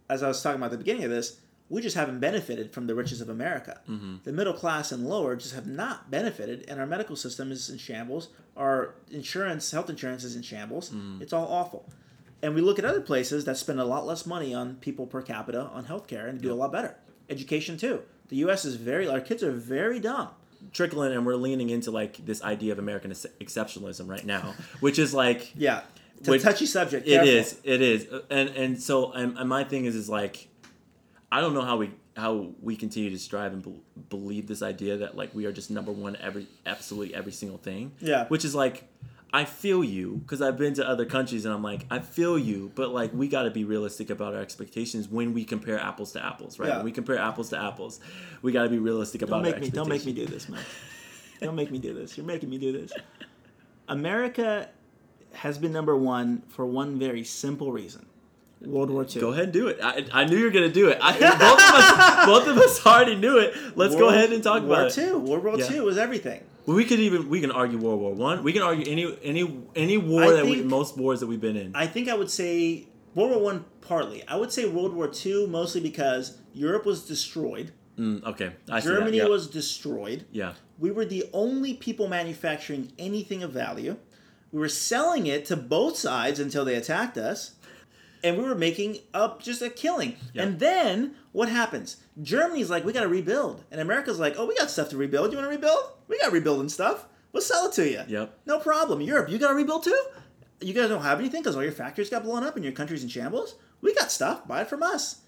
as 0.09 0.23
I 0.23 0.27
was 0.27 0.41
talking 0.41 0.57
about 0.57 0.67
at 0.67 0.71
the 0.71 0.77
beginning 0.77 1.03
of 1.03 1.09
this, 1.09 1.39
we 1.69 1.81
just 1.81 1.95
haven't 1.95 2.19
benefited 2.19 2.73
from 2.73 2.87
the 2.87 2.95
riches 2.95 3.21
of 3.21 3.29
America. 3.29 3.79
Mm-hmm. 3.89 4.17
The 4.23 4.33
middle 4.33 4.53
class 4.53 4.91
and 4.91 5.07
lower 5.07 5.35
just 5.35 5.55
have 5.55 5.67
not 5.67 6.11
benefited, 6.11 6.65
and 6.67 6.79
our 6.79 6.85
medical 6.85 7.15
system 7.15 7.51
is 7.51 7.69
in 7.69 7.77
shambles. 7.77 8.29
Our 8.57 8.95
insurance, 9.09 9.71
health 9.71 9.89
insurance, 9.89 10.23
is 10.23 10.35
in 10.35 10.41
shambles. 10.41 10.89
Mm-hmm. 10.89 11.21
It's 11.21 11.31
all 11.31 11.47
awful. 11.47 11.89
And 12.43 12.55
we 12.55 12.61
look 12.61 12.79
at 12.79 12.85
other 12.85 13.01
places 13.01 13.45
that 13.45 13.55
spend 13.57 13.79
a 13.79 13.85
lot 13.85 14.05
less 14.05 14.25
money 14.25 14.53
on 14.53 14.75
people 14.75 15.05
per 15.05 15.21
capita 15.21 15.61
on 15.61 15.85
healthcare 15.85 16.27
and 16.27 16.41
do 16.41 16.51
a 16.51 16.55
lot 16.55 16.71
better. 16.71 16.97
Education 17.29 17.77
too. 17.77 18.01
The 18.29 18.37
U.S. 18.37 18.65
is 18.65 18.75
very 18.75 19.07
our 19.07 19.21
kids 19.21 19.43
are 19.43 19.51
very 19.51 19.99
dumb. 19.99 20.29
Trickling, 20.71 21.13
and 21.13 21.25
we're 21.25 21.35
leaning 21.35 21.69
into 21.69 21.91
like 21.91 22.25
this 22.25 22.41
idea 22.43 22.71
of 22.71 22.79
American 22.79 23.11
exceptionalism 23.11 24.07
right 24.07 24.25
now, 24.25 24.53
which 24.79 24.99
is 24.99 25.13
like 25.13 25.51
Yeah, 25.55 25.81
it's 26.19 26.27
a 26.27 26.39
touchy 26.39 26.65
subject. 26.65 27.07
It 27.07 27.11
careful. 27.11 27.29
is. 27.29 27.59
It 27.63 27.81
is. 27.81 28.07
Uh, 28.07 28.21
and 28.29 28.49
and 28.49 28.81
so 28.81 29.11
and, 29.11 29.37
and 29.37 29.49
my 29.49 29.63
thing 29.63 29.85
is 29.85 29.95
is 29.95 30.09
like, 30.09 30.47
I 31.31 31.41
don't 31.41 31.53
know 31.53 31.63
how 31.63 31.77
we 31.77 31.91
how 32.15 32.49
we 32.61 32.75
continue 32.75 33.09
to 33.09 33.17
strive 33.19 33.53
and 33.53 33.63
bel 33.63 33.75
believe 34.09 34.47
this 34.47 34.61
idea 34.61 34.97
that 34.97 35.15
like 35.15 35.33
we 35.33 35.45
are 35.45 35.51
just 35.51 35.71
number 35.71 35.91
one 35.91 36.15
every 36.17 36.47
absolutely 36.65 37.15
every 37.15 37.31
single 37.31 37.57
thing. 37.57 37.93
Yeah. 37.99 38.27
Which 38.27 38.43
is 38.45 38.53
like, 38.53 38.87
I 39.33 39.45
feel 39.45 39.81
you 39.83 40.17
because 40.23 40.41
I've 40.41 40.57
been 40.57 40.73
to 40.73 40.87
other 40.87 41.05
countries 41.05 41.45
and 41.45 41.53
I'm 41.53 41.63
like 41.63 41.85
I 41.89 41.99
feel 41.99 42.37
you, 42.37 42.71
but 42.75 42.89
like 42.89 43.13
we 43.13 43.27
got 43.29 43.43
to 43.43 43.51
be 43.51 43.63
realistic 43.63 44.09
about 44.09 44.33
our 44.33 44.41
expectations 44.41 45.07
when 45.07 45.33
we 45.33 45.45
compare 45.45 45.79
apples 45.79 46.11
to 46.13 46.25
apples, 46.25 46.59
right? 46.59 46.67
Yeah. 46.67 46.75
When 46.77 46.85
we 46.85 46.91
compare 46.91 47.17
apples 47.17 47.49
to 47.51 47.57
apples, 47.57 48.01
we 48.41 48.51
got 48.51 48.63
to 48.63 48.69
be 48.69 48.77
realistic 48.79 49.21
Don't 49.21 49.29
about 49.29 49.43
make 49.43 49.55
our 49.55 49.61
me. 49.61 49.69
Don't 49.69 49.87
make 49.87 50.05
me 50.05 50.11
do 50.11 50.25
this, 50.25 50.49
man. 50.49 50.61
don't 51.41 51.55
make 51.55 51.71
me 51.71 51.79
do 51.79 51.93
this. 51.93 52.17
You're 52.17 52.25
making 52.25 52.49
me 52.49 52.57
do 52.57 52.73
this. 52.73 52.91
America 53.87 54.69
has 55.33 55.57
been 55.57 55.71
number 55.71 55.95
one 55.95 56.41
for 56.49 56.65
one 56.65 56.99
very 56.99 57.23
simple 57.23 57.71
reason: 57.71 58.05
World 58.61 58.89
War 58.89 59.05
II. 59.09 59.21
Go 59.21 59.29
ahead 59.31 59.45
and 59.45 59.53
do 59.53 59.67
it. 59.69 59.79
I, 59.81 60.05
I 60.11 60.25
knew 60.25 60.37
you 60.37 60.45
were 60.45 60.51
gonna 60.51 60.69
do 60.69 60.89
it. 60.89 60.97
I, 61.01 61.13
both 61.13 61.27
of 61.61 61.75
us, 61.75 62.25
both 62.25 62.47
of 62.49 62.57
us 62.57 62.85
already 62.85 63.15
knew 63.15 63.37
it. 63.37 63.55
Let's 63.77 63.95
go 63.95 64.09
ahead 64.09 64.33
and 64.33 64.43
talk 64.43 64.63
War 64.63 64.73
about 64.87 64.97
it. 64.97 65.13
War 65.13 65.21
II. 65.21 65.29
World 65.29 65.43
War 65.45 65.59
Yeah. 65.59 65.71
II 65.71 65.79
was 65.81 65.97
everything. 65.97 66.43
Well, 66.65 66.77
we 66.77 66.85
could 66.85 66.99
even 66.99 67.29
we 67.29 67.41
can 67.41 67.51
argue 67.51 67.77
World 67.77 67.99
War 67.99 68.13
One. 68.13 68.43
We 68.43 68.53
can 68.53 68.61
argue 68.61 68.85
any 68.91 69.17
any 69.23 69.61
any 69.75 69.97
war 69.97 70.23
I 70.23 70.31
that 70.31 70.45
we, 70.45 70.61
most 70.61 70.97
wars 70.97 71.19
that 71.21 71.27
we've 71.27 71.41
been 71.41 71.57
in. 71.57 71.75
I 71.75 71.87
think 71.87 72.07
I 72.09 72.13
would 72.13 72.29
say 72.29 72.87
World 73.15 73.31
War 73.31 73.41
One 73.41 73.65
partly. 73.81 74.25
I 74.27 74.35
would 74.35 74.51
say 74.51 74.67
World 74.67 74.93
War 74.93 75.07
Two 75.07 75.47
mostly 75.47 75.81
because 75.81 76.37
Europe 76.53 76.85
was 76.85 77.07
destroyed. 77.07 77.71
Mm, 77.97 78.23
okay, 78.23 78.51
I. 78.69 78.79
Germany 78.79 79.17
Yeah. 79.17 79.25
was 79.25 79.47
destroyed. 79.47 80.25
yeah, 80.31 80.53
We 80.79 80.91
were 80.91 81.05
the 81.05 81.25
only 81.33 81.73
people 81.73 82.07
manufacturing 82.07 82.91
anything 82.97 83.43
of 83.43 83.51
value. 83.51 83.97
We 84.51 84.59
were 84.59 84.69
selling 84.69 85.27
it 85.27 85.45
to 85.45 85.55
both 85.57 85.97
sides 85.97 86.39
until 86.39 86.65
they 86.65 86.75
attacked 86.75 87.17
us. 87.17 87.51
And 88.23 88.37
we 88.37 88.43
were 88.43 88.55
making 88.55 88.99
up 89.13 89.41
just 89.41 89.61
a 89.61 89.69
killing. 89.69 90.15
Yeah. 90.33 90.43
And 90.43 90.59
then 90.59 91.15
what 91.31 91.49
happens? 91.49 91.97
Germany's 92.21 92.69
like, 92.69 92.85
we 92.85 92.93
got 92.93 93.01
to 93.01 93.07
rebuild. 93.07 93.63
And 93.71 93.81
America's 93.81 94.19
like, 94.19 94.35
oh, 94.37 94.45
we 94.45 94.55
got 94.55 94.69
stuff 94.69 94.89
to 94.89 94.97
rebuild. 94.97 95.31
You 95.31 95.37
want 95.37 95.49
to 95.49 95.55
rebuild? 95.55 95.83
We 96.07 96.19
got 96.19 96.31
rebuilding 96.31 96.69
stuff. 96.69 97.05
We'll 97.31 97.41
sell 97.41 97.67
it 97.67 97.73
to 97.73 97.89
you. 97.89 98.01
Yep. 98.07 98.39
No 98.45 98.59
problem. 98.59 99.01
Europe, 99.01 99.29
you 99.29 99.37
got 99.37 99.49
to 99.49 99.55
rebuild 99.55 99.83
too? 99.83 99.99
You 100.59 100.73
guys 100.73 100.89
don't 100.89 101.01
have 101.01 101.19
anything 101.19 101.41
because 101.41 101.55
all 101.55 101.63
your 101.63 101.71
factories 101.71 102.09
got 102.09 102.23
blown 102.23 102.43
up 102.43 102.55
and 102.55 102.63
your 102.63 102.73
country's 102.73 103.03
in 103.03 103.09
shambles? 103.09 103.55
We 103.81 103.95
got 103.95 104.11
stuff. 104.11 104.47
Buy 104.47 104.61
it 104.61 104.67
from 104.67 104.83
us. 104.83 105.21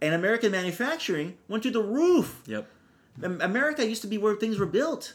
And 0.00 0.14
American 0.14 0.52
manufacturing 0.52 1.36
went 1.48 1.62
through 1.62 1.72
the 1.72 1.82
roof. 1.82 2.42
yep, 2.46 2.68
America 3.22 3.86
used 3.86 4.02
to 4.02 4.08
be 4.08 4.18
where 4.18 4.34
things 4.36 4.58
were 4.58 4.66
built, 4.66 5.14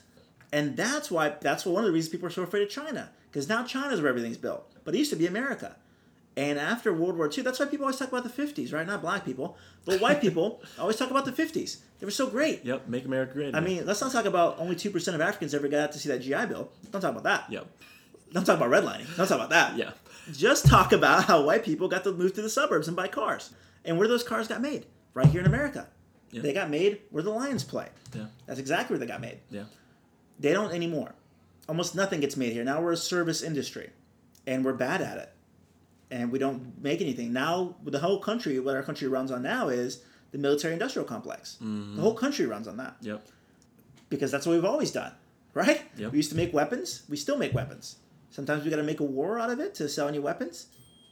and 0.51 0.75
that's 0.75 1.11
why 1.11 1.35
that's 1.39 1.65
one 1.65 1.83
of 1.83 1.87
the 1.87 1.93
reasons 1.93 2.11
people 2.11 2.27
are 2.27 2.31
so 2.31 2.41
afraid 2.41 2.63
of 2.63 2.69
China 2.69 3.11
because 3.29 3.47
now 3.47 3.63
China's 3.63 4.01
where 4.01 4.09
everything's 4.09 4.37
built, 4.37 4.71
but 4.83 4.95
it 4.95 4.97
used 4.97 5.11
to 5.11 5.15
be 5.15 5.27
America. 5.27 5.75
And 6.37 6.57
after 6.57 6.93
World 6.93 7.17
War 7.17 7.29
II, 7.35 7.43
that's 7.43 7.59
why 7.59 7.65
people 7.65 7.85
always 7.85 7.97
talk 7.99 8.07
about 8.07 8.23
the 8.23 8.29
50s, 8.29 8.71
right? 8.73 8.87
Not 8.87 9.01
black 9.01 9.25
people, 9.25 9.57
but 9.85 9.99
white 9.99 10.21
people 10.21 10.61
always 10.79 10.95
talk 10.95 11.11
about 11.11 11.25
the 11.25 11.31
50s. 11.33 11.79
They 11.99 12.05
were 12.05 12.11
so 12.11 12.27
great. 12.27 12.63
yep. 12.63 12.87
Make 12.87 13.03
America 13.05 13.33
great. 13.33 13.53
I 13.53 13.59
mean, 13.59 13.85
let's 13.85 13.99
not 14.01 14.11
talk 14.13 14.23
about 14.25 14.57
only 14.57 14.75
2% 14.75 15.13
of 15.13 15.19
Africans 15.21 15.53
ever 15.53 15.67
got 15.67 15.91
to 15.91 15.99
see 15.99 16.07
that 16.09 16.19
GI 16.21 16.45
Bill. 16.47 16.71
Don't 16.91 17.01
talk 17.01 17.11
about 17.11 17.23
that. 17.23 17.51
yep, 17.51 17.67
Don't 18.31 18.45
talk 18.45 18.57
about 18.57 18.69
redlining. 18.71 19.05
Don't 19.17 19.27
talk 19.27 19.37
about 19.37 19.49
that. 19.49 19.75
yeah, 19.77 19.91
Just 20.31 20.67
talk 20.67 20.93
about 20.93 21.25
how 21.25 21.43
white 21.43 21.65
people 21.65 21.89
got 21.89 22.03
to 22.05 22.13
move 22.13 22.33
to 22.35 22.41
the 22.41 22.49
suburbs 22.49 22.87
and 22.87 22.95
buy 22.95 23.07
cars. 23.09 23.51
And 23.83 23.97
where 23.97 24.07
those 24.07 24.23
cars 24.23 24.47
got 24.47 24.61
made? 24.61 24.85
Right 25.13 25.27
here 25.27 25.41
in 25.41 25.47
America. 25.47 25.89
Yeah. 26.31 26.43
They 26.43 26.53
got 26.53 26.69
made 26.69 27.01
where 27.09 27.23
the 27.23 27.29
Lions 27.29 27.65
play. 27.65 27.89
yeah, 28.15 28.27
That's 28.45 28.59
exactly 28.59 28.93
where 28.93 28.99
they 29.05 29.11
got 29.11 29.19
made. 29.19 29.39
yeah, 29.49 29.65
They 30.39 30.53
don't 30.53 30.71
anymore. 30.71 31.13
Almost 31.67 31.93
nothing 31.93 32.21
gets 32.21 32.37
made 32.37 32.53
here. 32.53 32.63
Now 32.63 32.81
we're 32.81 32.93
a 32.93 32.97
service 32.97 33.41
industry, 33.43 33.89
and 34.47 34.63
we're 34.63 34.73
bad 34.73 35.01
at 35.01 35.17
it, 35.17 35.33
and 36.11 36.31
we 36.31 36.37
don't 36.37 36.81
make 36.83 37.01
anything. 37.01 37.33
Now 37.33 37.75
the 37.83 37.99
whole 37.99 38.19
country, 38.19 38.59
what 38.59 38.75
our 38.75 38.83
country 38.83 39.07
runs 39.07 39.31
on 39.31 39.41
now 39.41 39.69
is 39.69 40.03
the 40.31 40.37
military-industrial 40.37 41.07
complex. 41.07 41.55
The 41.55 41.65
mm-hmm. 41.65 41.99
whole 41.99 42.13
country 42.13 42.45
runs 42.45 42.67
on 42.67 42.77
that 42.77 42.97
yep, 43.01 43.25
because 44.09 44.31
that's 44.31 44.45
what 44.45 44.53
we've 44.53 44.65
always 44.65 44.91
done, 44.91 45.13
right? 45.53 45.81
Yep. 45.97 46.11
We 46.11 46.17
used 46.17 46.29
to 46.31 46.37
make 46.37 46.53
weapons. 46.53 47.03
We 47.09 47.17
still 47.17 47.37
make 47.37 47.53
weapons. 47.53 47.95
Sometimes 48.29 48.63
we 48.63 48.69
got 48.69 48.77
to 48.77 48.83
make 48.83 48.99
a 48.99 49.05
war 49.05 49.39
out 49.39 49.49
of 49.49 49.59
it 49.59 49.75
to 49.75 49.89
sell 49.89 50.07
any 50.07 50.19
weapons. 50.19 50.67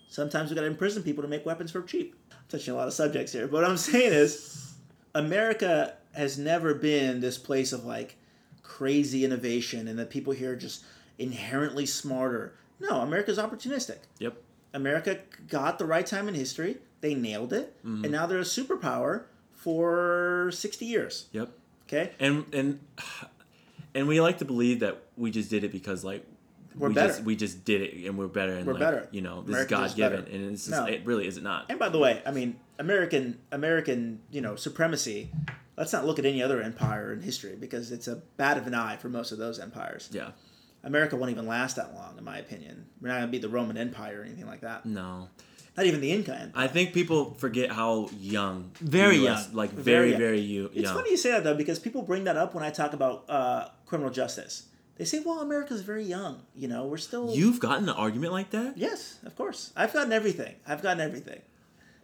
Sometimes 0.09 0.49
we 0.49 0.55
got 0.55 0.61
to 0.61 0.67
imprison 0.67 1.03
people 1.03 1.21
to 1.21 1.27
make 1.29 1.45
weapons 1.45 1.71
for 1.71 1.81
cheap. 1.81 2.15
I'm 2.31 2.37
touching 2.47 2.73
a 2.73 2.77
lot 2.77 2.87
of 2.87 2.93
subjects 2.93 3.31
here, 3.31 3.47
but 3.47 3.61
what 3.61 3.65
I'm 3.69 3.77
saying 3.91 4.13
is, 4.13 4.73
America 5.15 5.95
has 6.13 6.37
never 6.37 6.73
been 6.73 7.19
this 7.19 7.37
place 7.37 7.73
of 7.73 7.85
like 7.85 8.15
crazy 8.63 9.25
innovation 9.25 9.87
and 9.87 9.99
that 9.99 10.09
people 10.09 10.33
here 10.33 10.53
are 10.53 10.55
just 10.55 10.83
inherently 11.17 11.85
smarter. 11.85 12.55
No, 12.79 13.01
America's 13.01 13.37
opportunistic. 13.37 13.97
yep, 14.19 14.41
America 14.73 15.19
got 15.47 15.79
the 15.79 15.85
right 15.85 16.05
time 16.05 16.27
in 16.27 16.33
history. 16.35 16.77
They 17.01 17.15
nailed 17.15 17.53
it, 17.53 17.75
Mm-hmm. 17.85 18.03
and 18.03 18.11
now 18.11 18.25
they're 18.27 18.39
a 18.39 18.43
superpower 18.43 19.23
for 19.53 20.49
60 20.53 20.85
years. 20.85 21.27
yep. 21.31 21.49
Okay, 21.87 22.11
And 22.19 22.45
and 22.53 22.79
and 23.95 24.07
we 24.07 24.21
like 24.21 24.37
to 24.39 24.45
believe 24.45 24.81
that 24.81 25.01
we 25.17 25.31
just 25.31 25.49
did 25.49 25.63
it 25.63 25.71
because 25.71 26.03
like 26.03 26.23
We're 26.75 26.89
we 26.89 26.93
better. 26.93 27.07
Just, 27.13 27.23
we 27.23 27.35
just 27.35 27.65
did 27.65 27.81
it 27.81 28.05
and 28.05 28.15
we're 28.17 28.27
better 28.27 28.53
and 28.53 28.65
We're 28.67 28.73
like, 28.73 28.79
better. 28.81 29.07
You 29.11 29.21
know, 29.21 29.41
this 29.41 29.55
is 29.57 29.65
God 29.67 29.95
given, 29.95 30.25
and 30.31 30.51
it's 30.51 30.67
just, 30.67 30.79
No. 30.79 30.85
it 30.85 31.01
really 31.05 31.25
is 31.27 31.37
it 31.37 31.43
not. 31.43 31.65
And 31.69 31.79
by 31.79 31.89
the 31.89 31.97
way, 31.97 32.21
I 32.27 32.31
mean 32.31 32.57
American 32.77 33.39
American, 33.51 34.19
you 34.29 34.41
know, 34.41 34.55
supremacy. 34.55 35.31
Let's 35.77 35.93
not 35.93 36.05
look 36.05 36.19
at 36.19 36.25
any 36.25 36.43
other 36.43 36.61
empire 36.61 37.11
in 37.13 37.21
history 37.21 37.55
because 37.55 37.91
it's 37.91 38.07
a 38.07 38.17
bat 38.37 38.57
of 38.57 38.67
an 38.67 38.75
eye 38.75 38.97
for 38.97 39.07
most 39.09 39.31
of 39.31 39.37
those 39.39 39.59
empires. 39.59 40.09
Yeah. 40.11 40.31
America 40.83 41.15
won't 41.15 41.31
even 41.31 41.47
last 41.47 41.75
that 41.75 41.93
long, 41.93 42.17
in 42.17 42.23
my 42.23 42.37
opinion. 42.37 42.85
We're 43.01 43.09
not 43.09 43.15
gonna 43.19 43.27
be 43.31 43.37
the 43.39 43.49
Roman 43.49 43.77
Empire 43.77 44.21
or 44.21 44.23
anything 44.23 44.47
like 44.47 44.61
that. 44.61 44.85
No. 44.85 45.29
Not 45.77 45.85
even 45.85 46.01
the 46.01 46.11
Inca 46.11 46.33
Empire. 46.33 46.51
I 46.55 46.67
think 46.67 46.93
people 46.93 47.33
forget 47.35 47.71
how 47.71 48.09
young. 48.19 48.71
Very 48.81 49.17
US 49.27 49.45
young. 49.47 49.55
Like 49.55 49.71
Very 49.71 49.83
very, 49.83 50.09
young. 50.09 50.19
very, 50.19 50.39
you- 50.39 50.71
It's 50.73 50.91
funny 50.91 51.11
you 51.11 51.17
say 51.17 51.31
that 51.31 51.43
though 51.43 51.55
because 51.55 51.79
people 51.79 52.01
bring 52.01 52.23
that 52.25 52.37
up 52.37 52.53
when 52.53 52.63
I 52.63 52.69
talk 52.69 52.93
about 52.93 53.25
uh, 53.29 53.69
criminal 53.85 54.11
justice. 54.11 54.65
They 54.95 55.05
say, 55.05 55.21
"Well, 55.25 55.39
America's 55.39 55.81
very 55.81 56.03
young. 56.03 56.41
You 56.53 56.67
know, 56.67 56.85
we're 56.85 56.97
still." 56.97 57.33
You've 57.33 57.61
gotten 57.61 57.85
an 57.87 57.95
argument 57.95 58.33
like 58.33 58.49
that? 58.49 58.77
Yes, 58.77 59.19
of 59.25 59.33
course. 59.37 59.71
I've 59.77 59.93
gotten 59.93 60.11
everything. 60.11 60.55
I've 60.67 60.81
gotten 60.81 60.99
everything. 60.99 61.39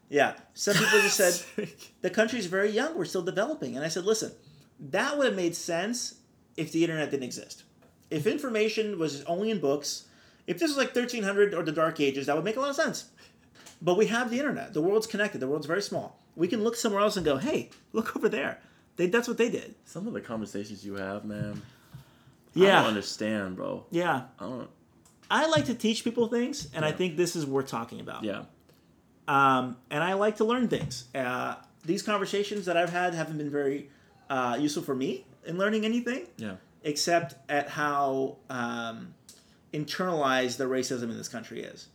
Yeah. 0.09 0.35
Some 0.53 0.75
people 0.75 1.01
just 1.01 1.17
said 1.17 1.67
the 2.01 2.09
country's 2.09 2.45
very 2.45 2.69
young. 2.69 2.97
We're 2.97 3.03
still 3.03 3.21
developing, 3.23 3.75
and 3.75 3.83
I 3.83 3.89
said, 3.89 4.05
listen, 4.05 4.31
that 4.79 5.17
would 5.17 5.27
have 5.27 5.35
made 5.35 5.55
sense 5.57 6.15
if 6.55 6.71
the 6.71 6.83
internet 6.85 7.11
didn't 7.11 7.23
exist. 7.23 7.63
If 8.09 8.27
information 8.27 8.97
was 8.99 9.23
only 9.23 9.49
in 9.51 9.59
books, 9.59 10.05
if 10.47 10.59
this 10.59 10.69
was 10.69 10.77
like 10.77 10.95
1300 10.95 11.53
or 11.53 11.63
the 11.63 11.71
Dark 11.71 11.99
Ages, 11.99 12.27
that 12.27 12.35
would 12.35 12.45
make 12.45 12.55
a 12.55 12.59
lot 12.59 12.69
of 12.69 12.75
sense. 12.75 13.05
But 13.81 13.97
we 13.97 14.07
have 14.07 14.29
the 14.29 14.37
internet. 14.39 14.73
The 14.73 14.81
world's 14.81 15.07
connected. 15.07 15.39
The 15.39 15.47
world's 15.47 15.65
very 15.67 15.81
small. 15.81 16.19
We 16.35 16.47
can 16.47 16.63
look 16.63 16.75
somewhere 16.75 17.01
else 17.01 17.17
and 17.17 17.25
go, 17.25 17.37
hey, 17.37 17.69
look 17.93 18.15
over 18.15 18.29
there. 18.29 18.59
They, 18.97 19.07
that's 19.07 19.27
what 19.27 19.37
they 19.37 19.49
did. 19.49 19.75
Some 19.85 20.07
of 20.07 20.13
the 20.13 20.21
conversations 20.21 20.85
you 20.85 20.95
have, 20.95 21.25
man. 21.25 21.61
Yeah. 22.53 22.77
I 22.79 22.81
don't 22.81 22.89
understand, 22.89 23.55
bro. 23.57 23.85
Yeah. 23.91 24.23
I 24.39 24.43
don't. 24.43 24.69
I 25.29 25.47
like 25.47 25.65
to 25.65 25.73
teach 25.73 26.03
people 26.03 26.27
things, 26.27 26.69
and 26.73 26.85
I 26.85 26.91
think 26.91 27.17
this 27.17 27.35
is 27.35 27.45
worth 27.45 27.67
talking 27.67 27.99
about. 27.99 28.23
Yeah. 28.23 28.43
um, 29.27 29.75
and 29.89 30.03
I 30.03 30.13
like 30.13 30.37
to 30.37 30.45
learn 30.45 30.67
things. 30.67 31.05
Uh, 31.15 31.55
these 31.83 32.01
conversations 32.03 32.65
that 32.65 32.77
I've 32.77 32.91
had 32.91 33.13
haven't 33.15 33.37
been 33.37 33.49
very 33.49 33.89
uh, 34.29 34.57
useful 34.59 34.83
for 34.83 34.95
me 34.95 35.25
in 35.45 35.57
learning 35.57 35.83
anything, 35.85 36.27
Yeah. 36.37 36.55
Except 36.85 37.35
at 37.49 37.67
how 37.67 38.37
um, 38.49 39.13
internalized 39.73 40.55
the 40.57 40.63
racism 40.65 41.03
in 41.03 41.17
this 41.17 41.27
country 41.27 41.61
is. 41.61 41.87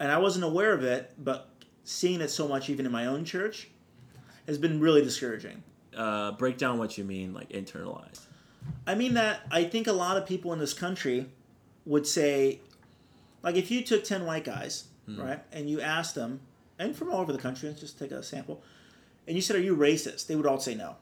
And 0.00 0.10
I 0.10 0.18
wasn't 0.18 0.44
aware 0.46 0.72
of 0.72 0.82
it, 0.82 1.12
but 1.18 1.50
seeing 1.84 2.20
it 2.20 2.30
so 2.30 2.48
much, 2.48 2.68
even 2.70 2.86
in 2.86 2.90
my 2.90 3.06
own 3.06 3.24
church, 3.24 3.68
has 4.46 4.58
been 4.58 4.80
really 4.80 5.02
discouraging. 5.02 5.62
Uh, 5.96 6.32
break 6.32 6.56
down 6.56 6.78
what 6.78 6.96
you 6.96 7.04
mean, 7.04 7.34
like 7.34 7.50
internalized. 7.50 8.20
I 8.86 8.94
mean 8.94 9.14
that 9.14 9.42
I 9.50 9.64
think 9.64 9.86
a 9.86 9.92
lot 9.92 10.16
of 10.16 10.26
people 10.26 10.52
in 10.52 10.58
this 10.58 10.72
country 10.72 11.26
would 11.84 12.06
say, 12.06 12.60
like, 13.42 13.56
if 13.56 13.70
you 13.70 13.82
took 13.82 14.02
10 14.04 14.24
white 14.24 14.44
guys, 14.44 14.84
right, 15.08 15.40
and 15.52 15.68
you 15.68 15.80
asked 15.80 16.14
them, 16.14 16.40
and 16.78 16.94
from 16.96 17.10
all 17.10 17.20
over 17.20 17.32
the 17.32 17.38
country, 17.38 17.68
let's 17.68 17.80
just 17.80 17.98
take 17.98 18.12
a 18.12 18.22
sample, 18.22 18.62
and 19.26 19.36
you 19.36 19.42
said, 19.42 19.56
Are 19.56 19.60
you 19.60 19.76
racist? 19.76 20.26
They 20.26 20.36
would 20.36 20.46
all 20.46 20.60
say 20.60 20.74
no. 20.74 20.96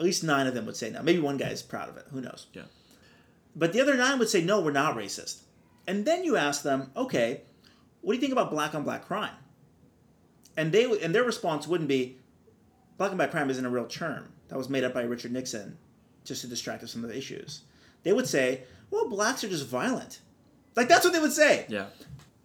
At 0.00 0.04
least 0.04 0.24
nine 0.24 0.46
of 0.46 0.54
them 0.54 0.64
would 0.64 0.76
say 0.76 0.88
no. 0.88 1.02
Maybe 1.02 1.18
one 1.18 1.36
guy 1.36 1.50
is 1.50 1.60
proud 1.60 1.90
of 1.90 1.98
it. 1.98 2.06
Who 2.10 2.22
knows? 2.22 2.46
Yeah. 2.54 2.62
But 3.54 3.74
the 3.74 3.82
other 3.82 3.96
nine 3.96 4.18
would 4.18 4.30
say, 4.30 4.42
No, 4.42 4.60
we're 4.60 4.72
not 4.72 4.96
racist. 4.96 5.42
And 5.86 6.06
then 6.06 6.24
you 6.24 6.36
ask 6.36 6.62
them, 6.62 6.90
Okay, 6.96 7.42
what 8.00 8.12
do 8.12 8.16
you 8.16 8.20
think 8.20 8.32
about 8.32 8.50
black 8.50 8.74
on 8.74 8.82
black 8.82 9.04
crime? 9.04 9.34
And 10.56 10.72
they 10.72 10.84
and 11.00 11.14
their 11.14 11.22
response 11.22 11.68
wouldn't 11.68 11.88
be, 11.88 12.18
Black 12.96 13.10
on 13.10 13.18
black 13.18 13.30
crime 13.30 13.50
isn't 13.50 13.64
a 13.64 13.68
real 13.68 13.84
term. 13.84 14.32
That 14.48 14.56
was 14.56 14.70
made 14.70 14.84
up 14.84 14.94
by 14.94 15.02
Richard 15.02 15.32
Nixon 15.32 15.76
just 16.24 16.40
to 16.40 16.46
distract 16.46 16.82
us 16.82 16.92
from 16.92 17.02
the 17.02 17.16
issues. 17.16 17.62
They 18.02 18.14
would 18.14 18.26
say, 18.26 18.62
well, 18.90 19.08
blacks 19.08 19.44
are 19.44 19.48
just 19.48 19.66
violent. 19.66 20.20
Like 20.76 20.88
that's 20.88 21.04
what 21.04 21.12
they 21.12 21.20
would 21.20 21.32
say. 21.32 21.66
Yeah. 21.68 21.86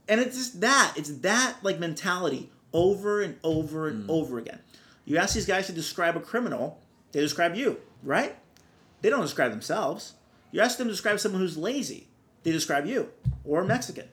And 0.10 0.20
it's 0.20 0.36
just 0.36 0.60
that. 0.60 0.94
It's 0.98 1.20
that 1.20 1.56
like 1.64 1.80
mentality 1.80 2.52
over 2.74 3.22
and 3.22 3.38
over 3.46 3.88
and 3.88 4.10
mm. 4.10 4.12
over 4.12 4.40
again. 4.40 4.60
You 5.06 5.18
ask 5.18 5.34
these 5.34 5.46
guys 5.46 5.68
to 5.68 5.74
describe 5.74 6.18
a 6.18 6.20
criminal, 6.20 6.82
they 7.12 7.22
describe 7.22 7.56
you, 7.56 7.80
right? 8.04 8.36
They 9.02 9.10
don't 9.10 9.22
describe 9.22 9.52
themselves. 9.52 10.14
You 10.52 10.62
ask 10.62 10.78
them 10.78 10.88
to 10.88 10.94
describe 10.94 11.20
someone 11.20 11.42
who's 11.42 11.58
lazy, 11.58 12.08
they 12.44 12.52
describe 12.52 12.86
you, 12.86 13.12
or 13.44 13.62
a 13.62 13.66
Mexican, 13.66 14.08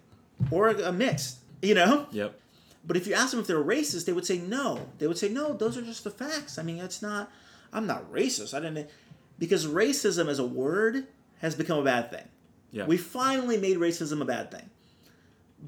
or 0.51 0.69
a, 0.69 0.89
a 0.89 0.93
mix, 0.93 1.39
you 1.61 1.75
know? 1.75 2.07
Yep. 2.11 2.39
But 2.85 2.97
if 2.97 3.07
you 3.07 3.15
ask 3.15 3.31
them 3.31 3.41
if 3.41 3.47
they're 3.47 3.63
racist, 3.63 4.07
they 4.07 4.13
would 4.13 4.27
say 4.27 4.39
no. 4.39 4.89
They 4.99 5.07
would 5.07 5.19
say 5.19 5.29
no. 5.29 5.53
Those 5.53 5.79
are 5.79 5.83
just 5.83 6.05
the 6.05 6.11
facts. 6.11 6.59
I 6.59 6.63
mean, 6.63 6.79
it's 6.79 7.01
not. 7.01 7.31
I'm 7.73 7.87
not 7.87 8.13
racist. 8.13 8.55
I 8.55 8.61
didn't 8.61 8.91
because 9.39 9.67
racism 9.67 10.29
as 10.29 10.39
a 10.39 10.45
word 10.45 11.07
has 11.41 11.55
become 11.55 11.79
a 11.79 11.85
bad 11.85 12.11
thing. 12.11 12.29
Yeah. 12.71 12.87
We 12.87 12.97
finally 12.97 13.57
made 13.57 13.77
racism 13.77 14.21
a 14.21 14.25
bad 14.25 14.51
thing. 14.51 14.71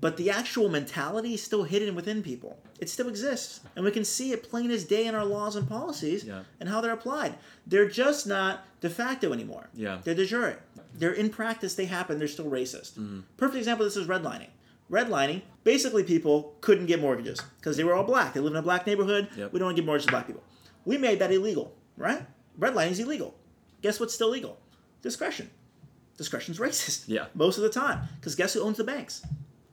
But 0.01 0.17
the 0.17 0.29
actual 0.31 0.69
mentality 0.69 1.35
is 1.35 1.43
still 1.43 1.63
hidden 1.63 1.95
within 1.95 2.23
people. 2.23 2.59
It 2.81 2.91
still 2.91 3.09
exists. 3.09 3.61
And 3.77 3.85
we 3.85 3.93
can 3.93 4.05
see 4.05 4.33
it 4.33 4.43
plain 4.43 4.71
as 4.73 4.85
day 4.85 5.07
in 5.07 5.15
our 5.15 5.25
laws 5.25 5.55
and 5.55 5.69
policies 5.69 6.25
Yeah. 6.25 6.43
and 6.59 6.69
how 6.69 6.81
they're 6.81 6.93
applied. 6.93 7.37
They're 7.67 7.89
just 7.89 8.27
not 8.27 8.65
de 8.81 8.91
facto 8.91 9.33
anymore. 9.33 9.69
Yeah. 9.73 10.01
They're 10.03 10.15
de 10.17 10.27
jure. 10.27 10.59
They're 10.95 11.13
in 11.13 11.31
practice, 11.31 11.75
they 11.77 11.85
happen, 11.87 12.19
they're 12.19 12.27
still 12.29 12.51
racist. 12.51 12.93
Mm-hmm. 12.95 13.21
Perfect 13.37 13.59
example 13.59 13.87
of 13.87 13.93
this 13.93 14.03
is 14.03 14.09
redlining. 14.09 14.49
Redlining, 14.91 15.43
basically 15.63 16.03
people 16.05 16.57
couldn't 16.61 16.87
get 16.87 17.01
mortgages 17.01 17.41
because 17.59 17.77
they 17.77 17.85
were 17.85 17.95
all 17.95 18.05
black. 18.05 18.35
They 18.35 18.41
live 18.41 18.53
in 18.53 18.59
a 18.59 18.63
black 18.63 18.87
neighborhood. 18.87 19.29
Yep. 19.37 19.53
We 19.53 19.59
don't 19.59 19.67
want 19.67 19.77
to 19.77 19.81
give 19.83 19.87
mortgages 19.87 20.07
to 20.07 20.13
black 20.13 20.27
people. 20.27 20.43
We 20.85 20.99
made 20.99 21.21
that 21.21 21.33
illegal, 21.33 21.73
right? 21.97 22.27
Redlining 22.59 22.91
is 22.91 22.99
illegal. 23.01 23.35
Guess 23.81 23.99
what's 24.01 24.13
still 24.15 24.29
legal? 24.29 24.59
Discretion. 25.03 25.51
Discretion's 26.19 26.59
racist. 26.59 27.05
Yeah. 27.07 27.27
Most 27.35 27.57
of 27.59 27.63
the 27.63 27.71
time. 27.71 28.09
Because 28.21 28.35
guess 28.35 28.55
who 28.55 28.61
owns 28.61 28.77
the 28.77 28.85
banks? 28.85 29.25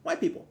White 0.04 0.20
people. 0.20 0.48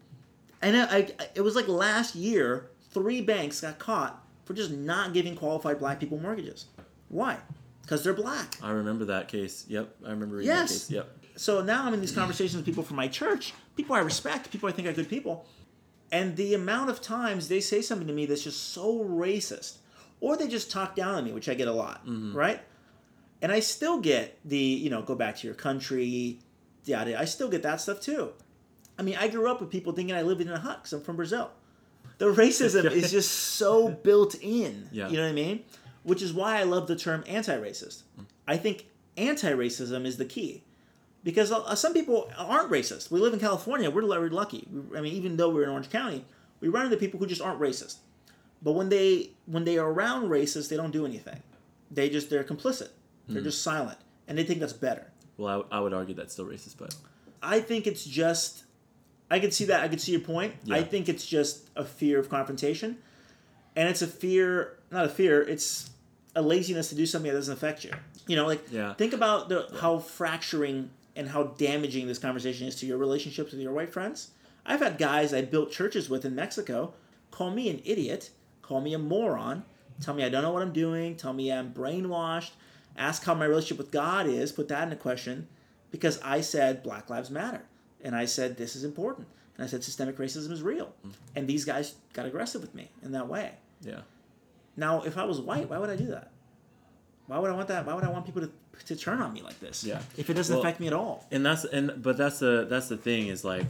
And 0.63 0.77
I, 0.77 0.97
I, 0.97 1.09
it 1.35 1.41
was 1.41 1.55
like 1.55 1.69
last 1.69 2.15
year, 2.15 2.71
three 2.91 3.21
banks 3.21 3.61
got 3.61 3.79
caught 3.79 4.23
for 4.45 4.55
just 4.55 4.71
not 4.71 5.15
giving 5.15 5.37
qualified 5.37 5.79
black 5.79 6.01
people 6.01 6.19
mortgages. 6.19 6.67
Why? 7.09 7.39
Because 7.83 8.05
they're 8.05 8.13
black. 8.15 8.57
I 8.63 8.71
remember 8.71 9.07
that 9.07 9.29
case. 9.29 9.65
Yep. 9.69 9.97
I 10.05 10.11
remember 10.11 10.37
reading 10.37 10.49
Yes. 10.49 10.69
that 10.69 10.75
case. 10.75 10.91
Yep. 10.91 11.17
So 11.37 11.63
now 11.63 11.85
I'm 11.85 11.95
in 11.95 12.01
these 12.01 12.13
conversations 12.13 12.57
with 12.57 12.67
people 12.67 12.83
from 12.85 12.97
my 12.97 13.09
church, 13.09 13.55
people 13.77 13.97
I 13.97 14.01
respect, 14.01 14.51
people 14.51 14.69
I 14.69 14.73
think 14.73 14.87
are 14.87 14.93
good 14.93 15.09
people. 15.09 15.47
And 16.13 16.37
the 16.37 16.55
amount 16.55 16.91
of 16.91 17.01
times 17.01 17.49
they 17.49 17.61
say 17.61 17.81
something 17.81 18.07
to 18.07 18.13
me 18.13 18.27
that's 18.27 18.45
just 18.45 18.73
so 18.73 19.05
racist, 19.05 19.79
or 20.21 20.37
they 20.37 20.49
just 20.49 20.71
talk 20.71 20.95
down 20.95 21.15
on 21.15 21.25
me, 21.25 21.33
which 21.33 21.49
I 21.49 21.55
get 21.55 21.69
a 21.69 21.73
lot, 21.73 22.05
mm-hmm. 22.05 22.37
right? 22.37 22.61
And 23.41 23.51
I 23.51 23.61
still 23.61 24.01
get 24.01 24.39
the, 24.45 24.59
you 24.59 24.91
know, 24.91 25.03
go 25.03 25.15
back 25.15 25.37
to 25.39 25.47
your 25.47 25.55
country, 25.55 26.41
yada. 26.85 27.19
I 27.19 27.25
still 27.25 27.49
get 27.49 27.63
that 27.63 27.81
stuff 27.81 28.01
too. 28.01 28.33
I 29.01 29.03
mean, 29.03 29.17
I 29.19 29.29
grew 29.29 29.51
up 29.51 29.63
with 29.63 29.71
people 29.71 29.95
thinking 29.95 30.15
I 30.15 30.21
lived 30.21 30.43
in 30.43 30.51
a 30.51 30.59
hut 30.59 30.81
because 30.83 30.93
I'm 30.93 31.01
from 31.01 31.17
Brazil. 31.17 31.51
The 32.19 32.27
racism 32.27 32.85
is 32.93 33.11
just 33.19 33.31
so 33.31 33.89
built 33.89 34.35
in. 34.43 34.91
Yeah. 34.93 35.09
You 35.09 35.17
know 35.17 35.23
what 35.23 35.31
I 35.31 35.33
mean? 35.33 35.65
Which 36.03 36.21
is 36.21 36.35
why 36.35 36.61
I 36.61 36.65
love 36.65 36.87
the 36.87 36.97
term 36.97 37.25
anti-racist. 37.27 38.03
I 38.47 38.59
think 38.59 38.89
anti-racism 39.17 40.05
is 40.05 40.19
the 40.19 40.27
key 40.27 40.65
because 41.25 41.51
uh, 41.51 41.75
some 41.75 41.95
people 41.95 42.31
aren't 42.37 42.71
racist. 42.71 43.11
We 43.11 43.21
live 43.21 43.33
in 43.33 43.41
California. 43.41 43.91
We're 43.91 44.07
very 44.07 44.29
lucky. 44.29 44.69
I 44.95 45.01
mean, 45.01 45.15
even 45.15 45.39
though 45.39 45.49
we're 45.49 45.65
in 45.65 45.71
Orange 45.71 45.89
County, 45.89 46.27
we 46.61 46.69
run 46.69 46.85
into 46.85 46.99
people 46.99 47.19
who 47.19 47.27
just 47.27 47.41
aren't 47.41 47.59
racist. 47.59 47.97
But 48.63 48.73
when 48.73 48.91
they 48.91 49.31
when 49.47 49.65
they 49.65 49.79
are 49.79 49.91
around 49.91 50.29
racists, 50.29 50.69
they 50.69 50.77
don't 50.77 50.91
do 50.91 51.07
anything. 51.07 51.43
They 51.91 52.11
just 52.11 52.29
they're 52.29 52.45
complicit. 52.45 52.91
They're 53.29 53.43
just 53.43 53.63
silent, 53.63 53.99
and 54.29 54.37
they 54.37 54.45
think 54.45 54.61
that's 54.61 54.73
better. 54.75 55.07
Well, 55.39 55.65
I, 55.71 55.79
I 55.79 55.81
would 55.81 55.95
argue 55.95 56.15
that's 56.15 56.33
still 56.35 56.47
racist, 56.47 56.77
but 56.77 56.95
I 57.43 57.61
think 57.61 57.87
it's 57.87 58.05
just. 58.05 58.65
I 59.31 59.38
can 59.38 59.51
see 59.51 59.66
that. 59.66 59.83
I 59.83 59.88
can 59.88 59.99
see 59.99 60.12
your 60.12 60.21
point. 60.23 60.55
I 60.71 60.83
think 60.83 61.09
it's 61.09 61.25
just 61.25 61.69
a 61.77 61.85
fear 61.85 62.19
of 62.19 62.29
confrontation, 62.29 62.99
and 63.77 63.88
it's 63.88 64.03
a 64.03 64.07
fear, 64.07 64.79
not 64.90 65.05
a 65.05 65.09
fear. 65.09 65.40
It's 65.43 65.90
a 66.35 66.43
laziness 66.43 66.88
to 66.90 66.95
do 66.95 67.07
something 67.07 67.31
that 67.31 67.37
doesn't 67.38 67.55
affect 67.55 67.85
you. 67.85 67.93
You 68.27 68.37
know, 68.37 68.47
like 68.47 68.62
Yeah. 68.71 68.95
think 68.95 69.12
about 69.12 69.49
the 69.49 69.69
how 69.81 69.99
fracturing 69.99 70.90
and 71.16 71.29
how 71.29 71.45
damaging 71.45 72.07
this 72.07 72.19
conversation 72.19 72.66
is 72.66 72.77
to 72.77 72.87
your 72.87 72.99
relationships 72.99 73.53
with 73.53 73.61
your 73.61 73.73
white 73.73 73.93
friends. 73.93 74.31
I've 74.64 74.81
had 74.81 74.99
guys 74.99 75.33
I 75.35 75.43
built 75.43 75.71
churches 75.73 76.09
with 76.11 76.25
in 76.25 76.35
Mexico 76.35 76.95
call 77.31 77.51
me 77.51 77.69
an 77.71 77.81
idiot, 77.85 78.31
call 78.62 78.81
me 78.81 78.93
a 78.95 78.99
moron, 78.99 79.64
tell 80.01 80.14
me 80.14 80.25
I 80.25 80.29
don't 80.29 80.43
know 80.43 80.53
what 80.53 80.62
I'm 80.62 80.73
doing, 80.73 81.16
tell 81.16 81.33
me 81.33 81.53
I'm 81.53 81.73
brainwashed, 81.73 82.51
ask 82.97 83.25
how 83.25 83.35
my 83.35 83.45
relationship 83.45 83.79
with 83.79 83.90
God 83.90 84.27
is, 84.27 84.53
put 84.53 84.69
that 84.69 84.85
into 84.85 84.97
question, 84.97 85.49
because 85.90 86.21
I 86.23 86.40
said 86.40 86.83
Black 86.83 87.09
Lives 87.09 87.31
Matter. 87.31 87.62
And 88.05 88.15
I 88.17 88.25
said 88.27 88.57
this 88.57 88.77
is 88.77 88.85
important. 88.85 89.27
And 89.57 89.65
I 89.65 89.69
said 89.69 89.85
systemic 89.85 90.16
racism 90.18 90.51
is 90.53 90.62
real. 90.62 90.87
Mm-hmm. 90.87 91.11
And 91.37 91.47
these 91.49 91.64
guys 91.64 91.95
got 92.14 92.27
aggressive 92.27 92.61
with 92.62 92.74
me 92.74 92.91
in 93.03 93.12
that 93.12 93.29
way. 93.29 93.53
yeah. 93.83 94.01
Now, 94.77 95.03
if 95.03 95.18
I 95.18 95.24
was 95.24 95.41
white, 95.41 95.68
why 95.68 95.79
would 95.79 95.91
I 95.91 95.97
do 95.97 96.07
that? 96.07 96.31
Why 97.27 97.39
would 97.39 97.51
I 97.51 97.55
want 97.55 97.68
that? 97.68 97.85
Why 97.87 97.93
would 97.95 98.05
I 98.05 98.09
want 98.11 98.24
people 98.24 98.41
to, 98.43 98.51
to 98.87 98.97
turn 98.97 99.20
on 99.20 99.33
me 99.33 99.43
like 99.43 99.59
this? 99.61 99.85
Yeah. 99.85 100.01
If 100.16 100.31
it 100.31 100.35
doesn't 100.35 100.55
Well- 100.55 100.62
affect 100.64 100.81
me 100.81 100.87
at 100.87 100.93
all. 100.95 101.27
and 101.31 101.45
that's 101.45 101.64
and 101.64 102.03
but 102.03 102.16
that's 102.16 102.39
the 102.39 102.66
that's 102.70 102.89
the 102.89 102.97
thing 102.97 103.27
is 103.27 103.45
like 103.45 103.66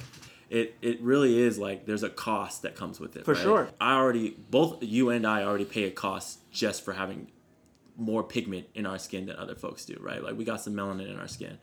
it 0.51 0.77
it 0.83 1.01
really 1.01 1.39
is 1.39 1.59
like 1.59 1.87
there's 1.87 2.03
a 2.05 2.11
cost 2.11 2.63
that 2.63 2.77
comes 2.77 3.01
with 3.01 3.17
it 3.17 3.25
For 3.25 3.35
right? 3.35 3.43
sure. 3.43 3.69
i 3.81 3.95
already 3.95 4.37
both 4.51 4.83
you 4.83 5.11
and 5.11 5.25
i 5.27 5.45
already 5.45 5.65
pay 5.65 5.85
a 5.85 5.91
cost 5.93 6.41
just 6.51 6.85
for 6.85 6.93
having 6.93 7.29
more 7.97 8.23
pigment 8.25 8.67
in 8.75 8.85
our 8.85 8.99
skin 8.99 9.27
than 9.27 9.37
other 9.37 9.55
folks 9.55 9.85
do 9.85 9.97
right 10.01 10.23
like 10.25 10.37
we 10.37 10.45
got 10.45 10.61
some 10.61 10.75
melanin 10.75 11.09
in 11.09 11.19
our 11.21 11.29
skin 11.29 11.57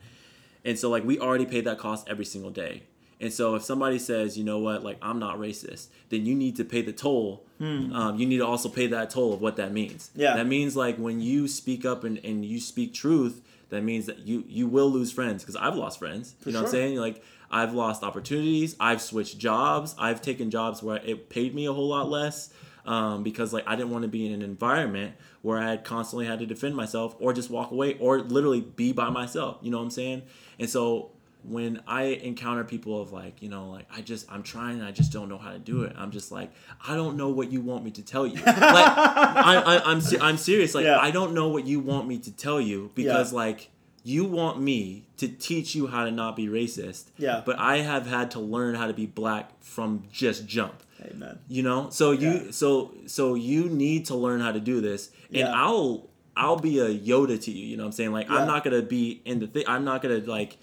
and 0.64 0.78
so 0.78 0.90
like 0.90 1.04
we 1.04 1.18
already 1.18 1.46
pay 1.46 1.60
that 1.62 1.78
cost 1.78 2.08
every 2.08 2.24
single 2.24 2.50
day. 2.50 2.82
And 3.20 3.32
so 3.32 3.56
if 3.56 3.64
somebody 3.64 3.98
says 3.98 4.38
you 4.38 4.44
know 4.44 4.58
what? 4.60 4.84
Like 4.84 4.98
i'm 5.02 5.18
not 5.18 5.38
racist 5.38 5.88
then 6.10 6.24
you 6.26 6.34
need 6.34 6.56
to 6.56 6.64
pay 6.64 6.82
the 6.82 6.92
toll. 6.92 7.44
Um, 7.60 8.16
you 8.18 8.24
need 8.26 8.38
to 8.38 8.46
also 8.46 8.68
pay 8.68 8.86
that 8.86 9.10
toll 9.10 9.32
of 9.34 9.40
what 9.40 9.56
that 9.56 9.72
means. 9.72 10.10
Hmm. 10.14 10.20
Yeah. 10.20 10.36
that 10.36 10.46
means 10.46 10.76
like 10.76 10.96
when 10.96 11.20
you 11.20 11.48
speak 11.48 11.84
up 11.84 12.04
and, 12.04 12.18
and 12.24 12.44
you 12.44 12.60
speak 12.60 12.94
truth 12.94 13.40
that 13.70 13.82
means 13.82 14.06
that 14.06 14.20
you 14.20 14.44
you 14.48 14.66
will 14.68 14.88
lose 14.90 15.10
friends 15.12 15.42
because 15.42 15.56
i've 15.56 15.74
lost 15.76 15.98
friends. 15.98 16.34
You 16.44 16.52
know 16.52 16.60
what 16.60 16.66
i'm 16.66 16.70
saying? 16.70 16.96
Like 16.98 17.22
i've 17.50 17.74
lost 17.74 18.02
opportunities. 18.02 18.76
I've 18.78 19.02
switched 19.02 19.38
jobs. 19.38 19.94
I've 19.98 20.22
taken 20.22 20.50
jobs 20.50 20.82
where 20.82 20.96
it 21.04 21.28
paid 21.28 21.54
me 21.54 21.66
a 21.66 21.72
whole 21.72 21.88
lot 21.88 22.08
less 22.08 22.50
um, 22.88 23.22
because 23.22 23.52
like 23.52 23.64
i 23.66 23.76
didn't 23.76 23.90
want 23.90 24.02
to 24.02 24.08
be 24.08 24.26
in 24.26 24.32
an 24.32 24.42
environment 24.42 25.14
where 25.42 25.58
I 25.58 25.70
had 25.70 25.84
constantly 25.84 26.26
had 26.26 26.40
to 26.40 26.46
defend 26.46 26.74
myself 26.74 27.14
or 27.20 27.32
just 27.32 27.48
walk 27.48 27.70
away 27.70 27.96
or 28.00 28.18
literally 28.20 28.60
be 28.60 28.92
by 28.92 29.08
myself. 29.08 29.58
You 29.62 29.70
know 29.70 29.78
what 29.78 29.84
I'm 29.84 29.90
saying? 29.90 30.22
And 30.58 30.68
so 30.68 31.12
when 31.44 31.80
I 31.86 32.02
encounter 32.06 32.64
people 32.64 33.00
of 33.00 33.12
like, 33.12 33.40
you 33.40 33.48
know, 33.48 33.70
like 33.70 33.86
I 33.96 34.00
just 34.00 34.30
I'm 34.32 34.42
trying, 34.42 34.82
I 34.82 34.90
just 34.90 35.12
don't 35.12 35.28
know 35.28 35.38
how 35.38 35.52
to 35.52 35.60
do 35.60 35.82
it. 35.84 35.94
I'm 35.96 36.10
just 36.10 36.32
like, 36.32 36.50
I 36.86 36.96
don't 36.96 37.16
know 37.16 37.28
what 37.28 37.52
you 37.52 37.60
want 37.60 37.84
me 37.84 37.92
to 37.92 38.02
tell 38.02 38.26
you. 38.26 38.34
like 38.44 38.56
I, 38.56 39.62
I, 39.64 39.82
I'm 39.92 40.00
I'm 40.20 40.36
serious. 40.36 40.74
Like 40.74 40.86
Yeah. 40.86 40.98
I 40.98 41.12
don't 41.12 41.34
know 41.34 41.48
what 41.48 41.66
you 41.66 41.78
want 41.78 42.08
me 42.08 42.18
to 42.18 42.32
tell 42.32 42.60
you 42.60 42.90
because 42.96 43.30
Yeah. 43.32 43.36
like 43.36 43.70
you 44.02 44.24
want 44.24 44.60
me 44.60 45.04
to 45.18 45.28
teach 45.28 45.76
you 45.76 45.86
how 45.86 46.04
to 46.04 46.10
not 46.10 46.34
be 46.34 46.48
racist. 46.48 47.04
Yeah. 47.16 47.42
But 47.46 47.58
I 47.60 47.78
have 47.78 48.06
had 48.08 48.32
to 48.32 48.40
learn 48.40 48.74
how 48.74 48.88
to 48.88 48.92
be 48.92 49.06
black 49.06 49.62
from 49.62 50.02
just 50.10 50.46
jump. 50.48 50.82
Amen. 51.02 51.38
You 51.48 51.62
know, 51.62 51.90
so 51.90 52.10
you 52.12 52.52
so 52.52 52.94
so 53.06 53.34
you 53.34 53.68
need 53.68 54.06
to 54.06 54.14
learn 54.14 54.40
how 54.40 54.52
to 54.52 54.60
do 54.60 54.80
this, 54.80 55.10
and 55.28 55.38
Yeah. 55.38 55.52
I'll 55.52 56.08
I'll 56.36 56.58
be 56.58 56.78
a 56.78 56.88
Yoda 56.88 57.40
to 57.42 57.50
you. 57.50 57.66
You 57.66 57.76
know 57.76 57.82
what 57.84 57.88
I'm 57.88 57.92
saying? 57.92 58.12
Like 58.12 58.28
Yeah. 58.28 58.36
I'm 58.36 58.46
not 58.46 58.64
gonna 58.64 58.82
be 58.82 59.20
in 59.24 59.38
the 59.40 59.46
thing. 59.46 59.64
I'm 59.66 59.84
not 59.84 60.02
gonna 60.02 60.18
like 60.18 60.58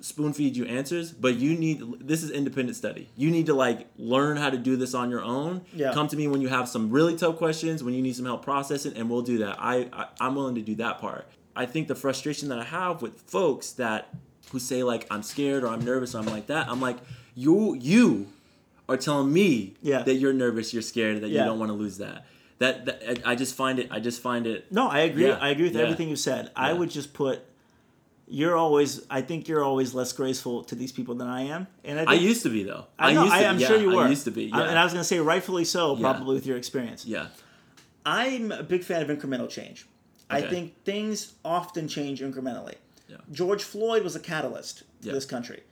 spoon 0.00 0.32
feed 0.32 0.56
you 0.56 0.64
answers, 0.66 1.12
but 1.12 1.36
you 1.36 1.54
need 1.56 1.82
this 2.00 2.22
is 2.22 2.30
independent 2.30 2.76
study. 2.76 3.08
You 3.16 3.30
need 3.30 3.46
to 3.46 3.54
like 3.54 3.86
learn 3.96 4.36
how 4.36 4.50
to 4.50 4.58
do 4.58 4.76
this 4.76 4.94
on 4.94 5.10
your 5.10 5.22
own. 5.22 5.62
Yeah. 5.74 5.92
Come 5.92 6.08
to 6.08 6.16
me 6.16 6.28
when 6.28 6.40
you 6.40 6.48
have 6.48 6.68
some 6.68 6.90
really 6.90 7.16
tough 7.16 7.36
questions, 7.36 7.82
when 7.82 7.94
you 7.94 8.02
need 8.02 8.16
some 8.16 8.26
help 8.26 8.42
processing, 8.44 8.94
and 8.96 9.08
we'll 9.10 9.22
do 9.22 9.38
that. 9.38 9.56
I, 9.58 9.88
I 9.92 10.06
I'm 10.20 10.34
willing 10.34 10.54
to 10.56 10.62
do 10.62 10.74
that 10.76 10.98
part. 10.98 11.26
I 11.56 11.66
think 11.66 11.88
the 11.88 11.94
frustration 11.96 12.48
that 12.50 12.58
I 12.58 12.64
have 12.64 13.02
with 13.02 13.20
folks 13.22 13.72
that 13.72 14.14
who 14.52 14.58
say 14.58 14.82
like 14.82 15.06
I'm 15.10 15.22
scared 15.22 15.64
or 15.64 15.68
I'm 15.68 15.84
nervous 15.84 16.14
or 16.14 16.18
I'm 16.18 16.26
like 16.26 16.46
that, 16.46 16.68
I'm 16.68 16.80
like 16.80 16.98
you 17.34 17.74
you 17.74 18.28
are 18.88 18.96
telling 18.96 19.32
me 19.32 19.74
Yeah. 19.82 20.02
that 20.02 20.14
you're 20.14 20.32
nervous, 20.32 20.72
you're 20.72 20.82
scared, 20.82 21.20
that 21.20 21.28
Yeah. 21.28 21.42
you 21.42 21.46
don't 21.46 21.58
want 21.58 21.70
to 21.70 21.74
lose 21.76 21.98
that. 21.98 22.24
That, 22.58 22.86
that 22.86 23.22
I 23.24 23.34
just 23.34 23.54
find 23.54 23.78
it. 23.78 23.88
I 23.90 24.00
just 24.00 24.20
find 24.20 24.46
it. 24.46 24.72
No, 24.72 24.88
I 24.88 25.00
agree. 25.00 25.26
Yeah, 25.26 25.38
I 25.40 25.50
agree 25.50 25.64
with 25.64 25.76
everything 25.76 26.08
you 26.08 26.16
said. 26.16 26.50
I 26.56 26.72
would 26.72 26.90
just 26.90 27.12
put 27.12 27.42
you're 28.30 28.56
always 28.56 29.06
I 29.08 29.22
think 29.22 29.48
you're 29.48 29.64
always 29.64 29.94
less 29.94 30.12
graceful 30.12 30.62
to 30.64 30.74
these 30.74 30.92
people 30.92 31.14
than 31.14 31.28
I 31.28 31.42
am. 31.42 31.66
And 31.84 32.00
I, 32.00 32.12
I 32.12 32.14
used 32.14 32.42
to 32.42 32.50
be 32.50 32.62
though. 32.62 32.86
I 32.98 33.12
know, 33.14 33.22
used 33.24 33.34
to, 33.34 33.40
I, 33.40 33.42
am 33.44 33.58
sure 33.58 33.78
you 33.78 33.90
were. 33.90 34.02
I 34.04 34.08
used 34.08 34.24
to 34.24 34.30
be. 34.30 34.50
I- 34.52 34.66
and 34.66 34.78
I 34.78 34.84
was 34.84 34.92
going 34.92 35.00
to 35.00 35.08
say 35.08 35.18
rightfully 35.20 35.64
so, 35.64 35.96
probably 35.96 36.34
with 36.34 36.46
your 36.46 36.56
experience. 36.56 37.04
yeah. 37.06 37.28
I'm 38.04 38.52
a 38.52 38.62
big 38.62 38.84
fan 38.84 39.02
of 39.02 39.08
incremental 39.16 39.50
change. 39.50 39.86
I 40.30 40.40
think 40.42 40.82
things 40.84 41.34
often 41.44 41.88
change 41.88 42.20
incrementally. 42.20 42.74
Yeah. 43.08 43.16
George 43.32 43.62
Floyd 43.62 44.02
was 44.02 44.14
a 44.16 44.20
catalyst 44.20 44.82
to 45.02 45.12
this 45.12 45.24
country. 45.24 45.62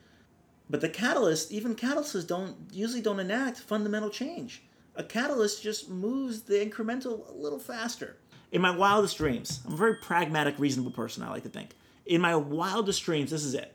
But 0.68 0.80
the 0.80 0.88
catalyst, 0.88 1.52
even 1.52 1.76
catalysts 1.76 2.26
don't 2.26 2.56
usually 2.72 3.02
don't 3.02 3.20
enact 3.20 3.58
fundamental 3.58 4.10
change. 4.10 4.62
A 4.96 5.04
catalyst 5.04 5.62
just 5.62 5.88
moves 5.88 6.42
the 6.42 6.54
incremental 6.54 7.28
a 7.28 7.32
little 7.32 7.58
faster. 7.58 8.16
In 8.50 8.62
my 8.62 8.74
wildest 8.74 9.18
dreams, 9.18 9.60
I'm 9.66 9.74
a 9.74 9.76
very 9.76 9.96
pragmatic, 9.96 10.58
reasonable 10.58 10.92
person, 10.92 11.22
I 11.22 11.30
like 11.30 11.42
to 11.42 11.48
think. 11.48 11.70
In 12.06 12.20
my 12.20 12.34
wildest 12.34 13.04
dreams, 13.04 13.30
this 13.30 13.44
is 13.44 13.54
it. 13.54 13.74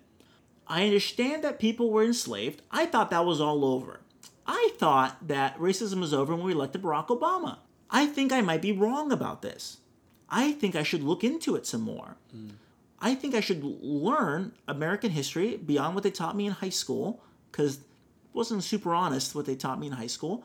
I 0.68 0.86
understand 0.86 1.44
that 1.44 1.60
people 1.60 1.92
were 1.92 2.04
enslaved. 2.04 2.62
I 2.72 2.86
thought 2.86 3.10
that 3.12 3.26
was 3.26 3.42
all 3.42 3.66
over. 3.66 4.00
I 4.48 4.72
thought 4.78 5.28
that 5.28 5.58
racism 5.60 6.00
was 6.00 6.14
over 6.14 6.36
when 6.36 6.46
we 6.46 6.54
elected 6.54 6.82
Barack 6.82 7.08
Obama. 7.08 7.60
I 7.90 8.06
think 8.06 8.32
I 8.32 8.42
might 8.42 8.62
be 8.62 8.72
wrong 8.72 9.12
about 9.12 9.42
this. 9.42 9.78
I 10.30 10.54
think 10.54 10.76
I 10.76 10.84
should 10.84 11.04
look 11.04 11.24
into 11.24 11.56
it 11.56 11.68
some 11.68 11.82
more. 11.82 12.16
Hmm. 12.32 12.52
I 13.02 13.16
think 13.16 13.34
I 13.34 13.40
should 13.40 13.64
learn 13.64 14.54
American 14.68 15.12
history 15.12 15.58
beyond 15.58 15.96
what 15.96 16.04
they 16.04 16.12
taught 16.12 16.36
me 16.36 16.46
in 16.46 16.54
high 16.54 16.70
school 16.70 17.24
because 17.52 17.78
it 17.78 17.84
wasn't 18.34 18.64
super 18.64 18.94
honest 18.94 19.34
what 19.34 19.46
they 19.46 19.56
taught 19.56 19.80
me 19.80 19.88
in 19.88 19.94
high 19.94 20.08
school. 20.08 20.44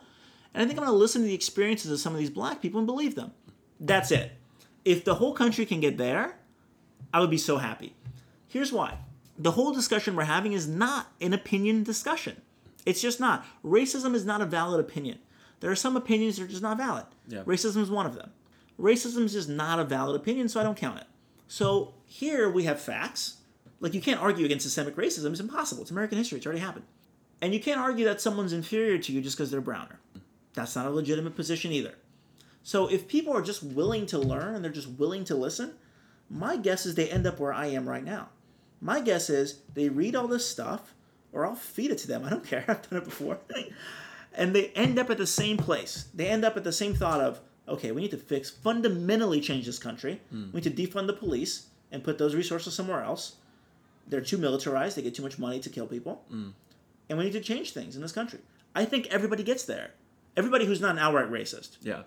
And 0.55 0.63
I 0.63 0.67
think 0.67 0.79
I'm 0.79 0.87
going 0.87 0.95
to 0.95 0.99
listen 0.99 1.21
to 1.21 1.29
the 1.29 1.35
experiences 1.35 1.91
of 1.91 2.01
some 2.01 2.15
of 2.15 2.19
these 2.19 2.31
black 2.31 2.63
people 2.63 2.79
and 2.79 2.87
believe 2.87 3.15
them. 3.15 3.33
That's 3.79 4.11
it. 4.11 4.33
If 4.87 5.05
the 5.05 5.17
whole 5.17 5.35
country 5.35 5.67
can 5.67 5.81
get 5.81 5.99
there, 5.99 6.39
I 7.13 7.21
would 7.21 7.31
be 7.31 7.37
so 7.37 7.59
happy. 7.59 7.95
Here's 8.49 8.73
why. 8.73 8.99
The 9.39 9.51
whole 9.51 9.73
discussion 9.73 10.17
we're 10.17 10.25
having 10.25 10.55
is 10.55 10.67
not 10.67 11.09
an 11.21 11.35
opinion 11.35 11.83
discussion. 11.83 12.41
It's 12.87 13.03
just 13.03 13.21
not. 13.21 13.45
Racism 13.63 14.15
is 14.15 14.25
not 14.25 14.41
a 14.41 14.47
valid 14.47 14.81
opinion. 14.81 15.19
There 15.61 15.71
are 15.71 15.77
some 15.77 15.97
opinions 15.97 16.37
that 16.37 16.45
are 16.45 16.49
just 16.49 16.63
not 16.63 16.79
valid. 16.79 17.05
Yeah. 17.29 17.43
Racism 17.43 17.83
is 17.83 17.91
one 17.91 18.07
of 18.07 18.15
them. 18.15 18.31
Racism 18.81 19.25
is 19.25 19.33
just 19.33 19.49
not 19.49 19.79
a 19.79 19.85
valid 19.85 20.17
opinion, 20.17 20.49
so 20.49 20.61
I 20.61 20.63
don't 20.63 20.77
count 20.77 21.01
it. 21.01 21.07
So 21.49 21.95
here 22.07 22.49
we 22.49 22.65
have 22.65 22.81
facts. 22.81 23.39
Like 23.81 23.93
you 23.93 24.01
can't 24.01 24.21
argue 24.21 24.47
against 24.47 24.65
systemic 24.65 24.97
racism. 24.97 25.33
It's 25.33 25.41
impossible. 25.41 25.83
It's 25.83 25.91
American 25.91 26.17
history. 26.17 26.39
It's 26.39 26.47
already 26.47 26.61
happened. 26.61 26.87
And 27.43 27.53
you 27.53 27.61
can't 27.61 27.81
argue 27.81 28.07
that 28.07 28.21
someone's 28.21 28.55
inferior 28.55 28.97
to 28.97 29.13
you 29.13 29.21
just 29.21 29.37
because 29.37 29.51
they're 29.51 29.61
browner. 29.61 30.01
That's 30.55 30.75
not 30.75 30.87
a 30.87 30.91
legitimate 30.91 31.37
position 31.37 31.73
either. 31.73 31.95
So 32.63 32.87
if 32.89 33.07
people 33.07 33.37
are 33.37 33.43
just 33.43 33.63
willing 33.63 34.07
to 34.07 34.19
learn 34.19 34.55
and 34.55 34.65
they're 34.65 34.73
just 34.73 34.89
willing 34.89 35.25
to 35.25 35.35
listen, 35.35 35.75
my 36.31 36.57
guess 36.57 36.87
is 36.87 36.95
they 36.95 37.11
end 37.11 37.27
up 37.27 37.39
where 37.39 37.53
I 37.53 37.67
am 37.67 37.89
right 37.89 38.03
now. 38.03 38.31
My 38.81 39.01
guess 39.01 39.29
is 39.29 39.61
they 39.75 39.89
read 39.89 40.17
all 40.17 40.27
this 40.27 40.49
stuff, 40.49 40.95
or 41.33 41.47
I'll 41.47 41.55
feed 41.55 41.91
it 41.91 41.99
to 41.99 42.09
them. 42.09 42.25
I 42.27 42.31
don't 42.31 42.45
care. 42.45 42.65
I've 42.67 42.89
done 42.89 43.03
it 43.03 43.05
before. 43.05 43.39
and 44.35 44.55
they 44.55 44.69
end 44.69 44.99
up 44.99 45.11
at 45.11 45.19
the 45.19 45.27
same 45.27 45.59
place. 45.59 46.09
They 46.15 46.29
end 46.29 46.45
up 46.45 46.57
at 46.57 46.65
the 46.65 46.73
same 46.73 46.95
thought 46.95 47.21
of, 47.21 47.41
okay, 47.69 47.93
we 47.93 48.01
need 48.03 48.11
to 48.13 48.19
fix, 48.19 48.51
fundamentally 48.51 49.41
change 49.41 49.67
this 49.67 49.79
country. 49.79 50.21
Hmm. 50.31 50.47
We 50.53 50.61
need 50.61 50.77
to 50.77 50.87
defund 50.89 51.07
the 51.07 51.13
police 51.13 51.67
and 51.97 52.05
put 52.05 52.19
those 52.19 52.35
resources 52.35 52.75
somewhere 52.75 53.03
else. 53.03 53.37
They're 54.07 54.21
too 54.21 54.37
militarized. 54.37 54.97
They 54.97 55.03
get 55.03 55.15
too 55.15 55.23
much 55.23 55.39
money 55.39 55.59
to 55.61 55.71
kill 55.71 55.87
people. 55.87 56.23
And 57.09 57.19
we 57.19 57.25
need 57.25 57.33
to 57.33 57.41
change 57.41 57.73
things 57.73 57.97
in 57.97 58.03
this 58.03 58.13
country. 58.13 58.41
I 58.75 58.85
think 58.85 59.07
everybody 59.07 59.43
gets 59.43 59.65
there. 59.65 59.93
Everybody 60.37 60.67
who's 60.67 60.81
not 60.81 60.91
an 60.91 60.99
outright 60.99 61.31
racist. 61.31 61.79
Yeah. 61.81 62.03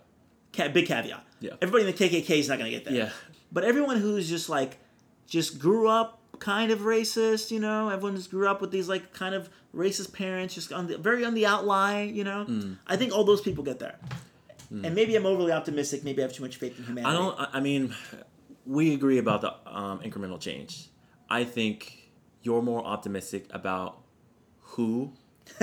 Ca- 0.53 0.69
big 0.69 0.85
caveat. 0.85 1.25
Yeah. 1.39 1.53
Everybody 1.61 1.89
in 1.89 1.95
the 1.95 1.97
KKK 1.97 2.29
is 2.37 2.47
not 2.47 2.59
going 2.59 2.69
to 2.71 2.77
get 2.77 2.85
there. 2.85 2.93
Yeah. 2.93 3.09
But 3.51 3.63
everyone 3.63 3.97
who's 3.97 4.29
just 4.29 4.47
like, 4.49 4.77
just 5.25 5.57
grew 5.57 5.87
up 5.87 6.19
kind 6.37 6.71
of 6.71 6.79
racist, 6.81 7.49
you 7.49 7.59
know, 7.59 7.89
everyone 7.89 8.15
just 8.15 8.29
grew 8.29 8.47
up 8.47 8.61
with 8.61 8.71
these 8.71 8.87
like 8.87 9.13
kind 9.13 9.33
of 9.33 9.49
racist 9.75 10.13
parents, 10.13 10.53
just 10.53 10.71
on 10.71 10.87
the 10.87 10.97
very 10.97 11.25
on 11.25 11.33
the 11.33 11.45
outline, 11.47 12.15
you 12.15 12.23
know. 12.23 12.43
Hmm. 12.43 12.73
I 12.85 12.95
think 12.95 13.11
all 13.13 13.23
those 13.23 13.41
people 13.41 13.63
get 13.63 13.79
there. 13.79 13.95
And 14.71 14.93
maybe 14.93 15.15
I'm 15.15 15.25
overly 15.25 15.51
optimistic. 15.51 16.03
Maybe 16.03 16.21
I 16.21 16.25
have 16.25 16.33
too 16.33 16.43
much 16.43 16.57
faith 16.57 16.77
in 16.77 16.85
humanity. 16.85 17.09
I 17.09 17.17
don't. 17.17 17.55
I 17.55 17.59
mean, 17.59 17.95
we 18.69 18.93
agree 18.93 19.17
about 19.17 19.41
the 19.41 19.51
um, 19.67 19.99
incremental 20.01 20.39
change. 20.39 20.89
I 21.27 21.43
think 21.43 22.11
you're 22.43 22.61
more 22.61 22.85
optimistic 22.85 23.47
about 23.49 24.01
who. 24.61 25.11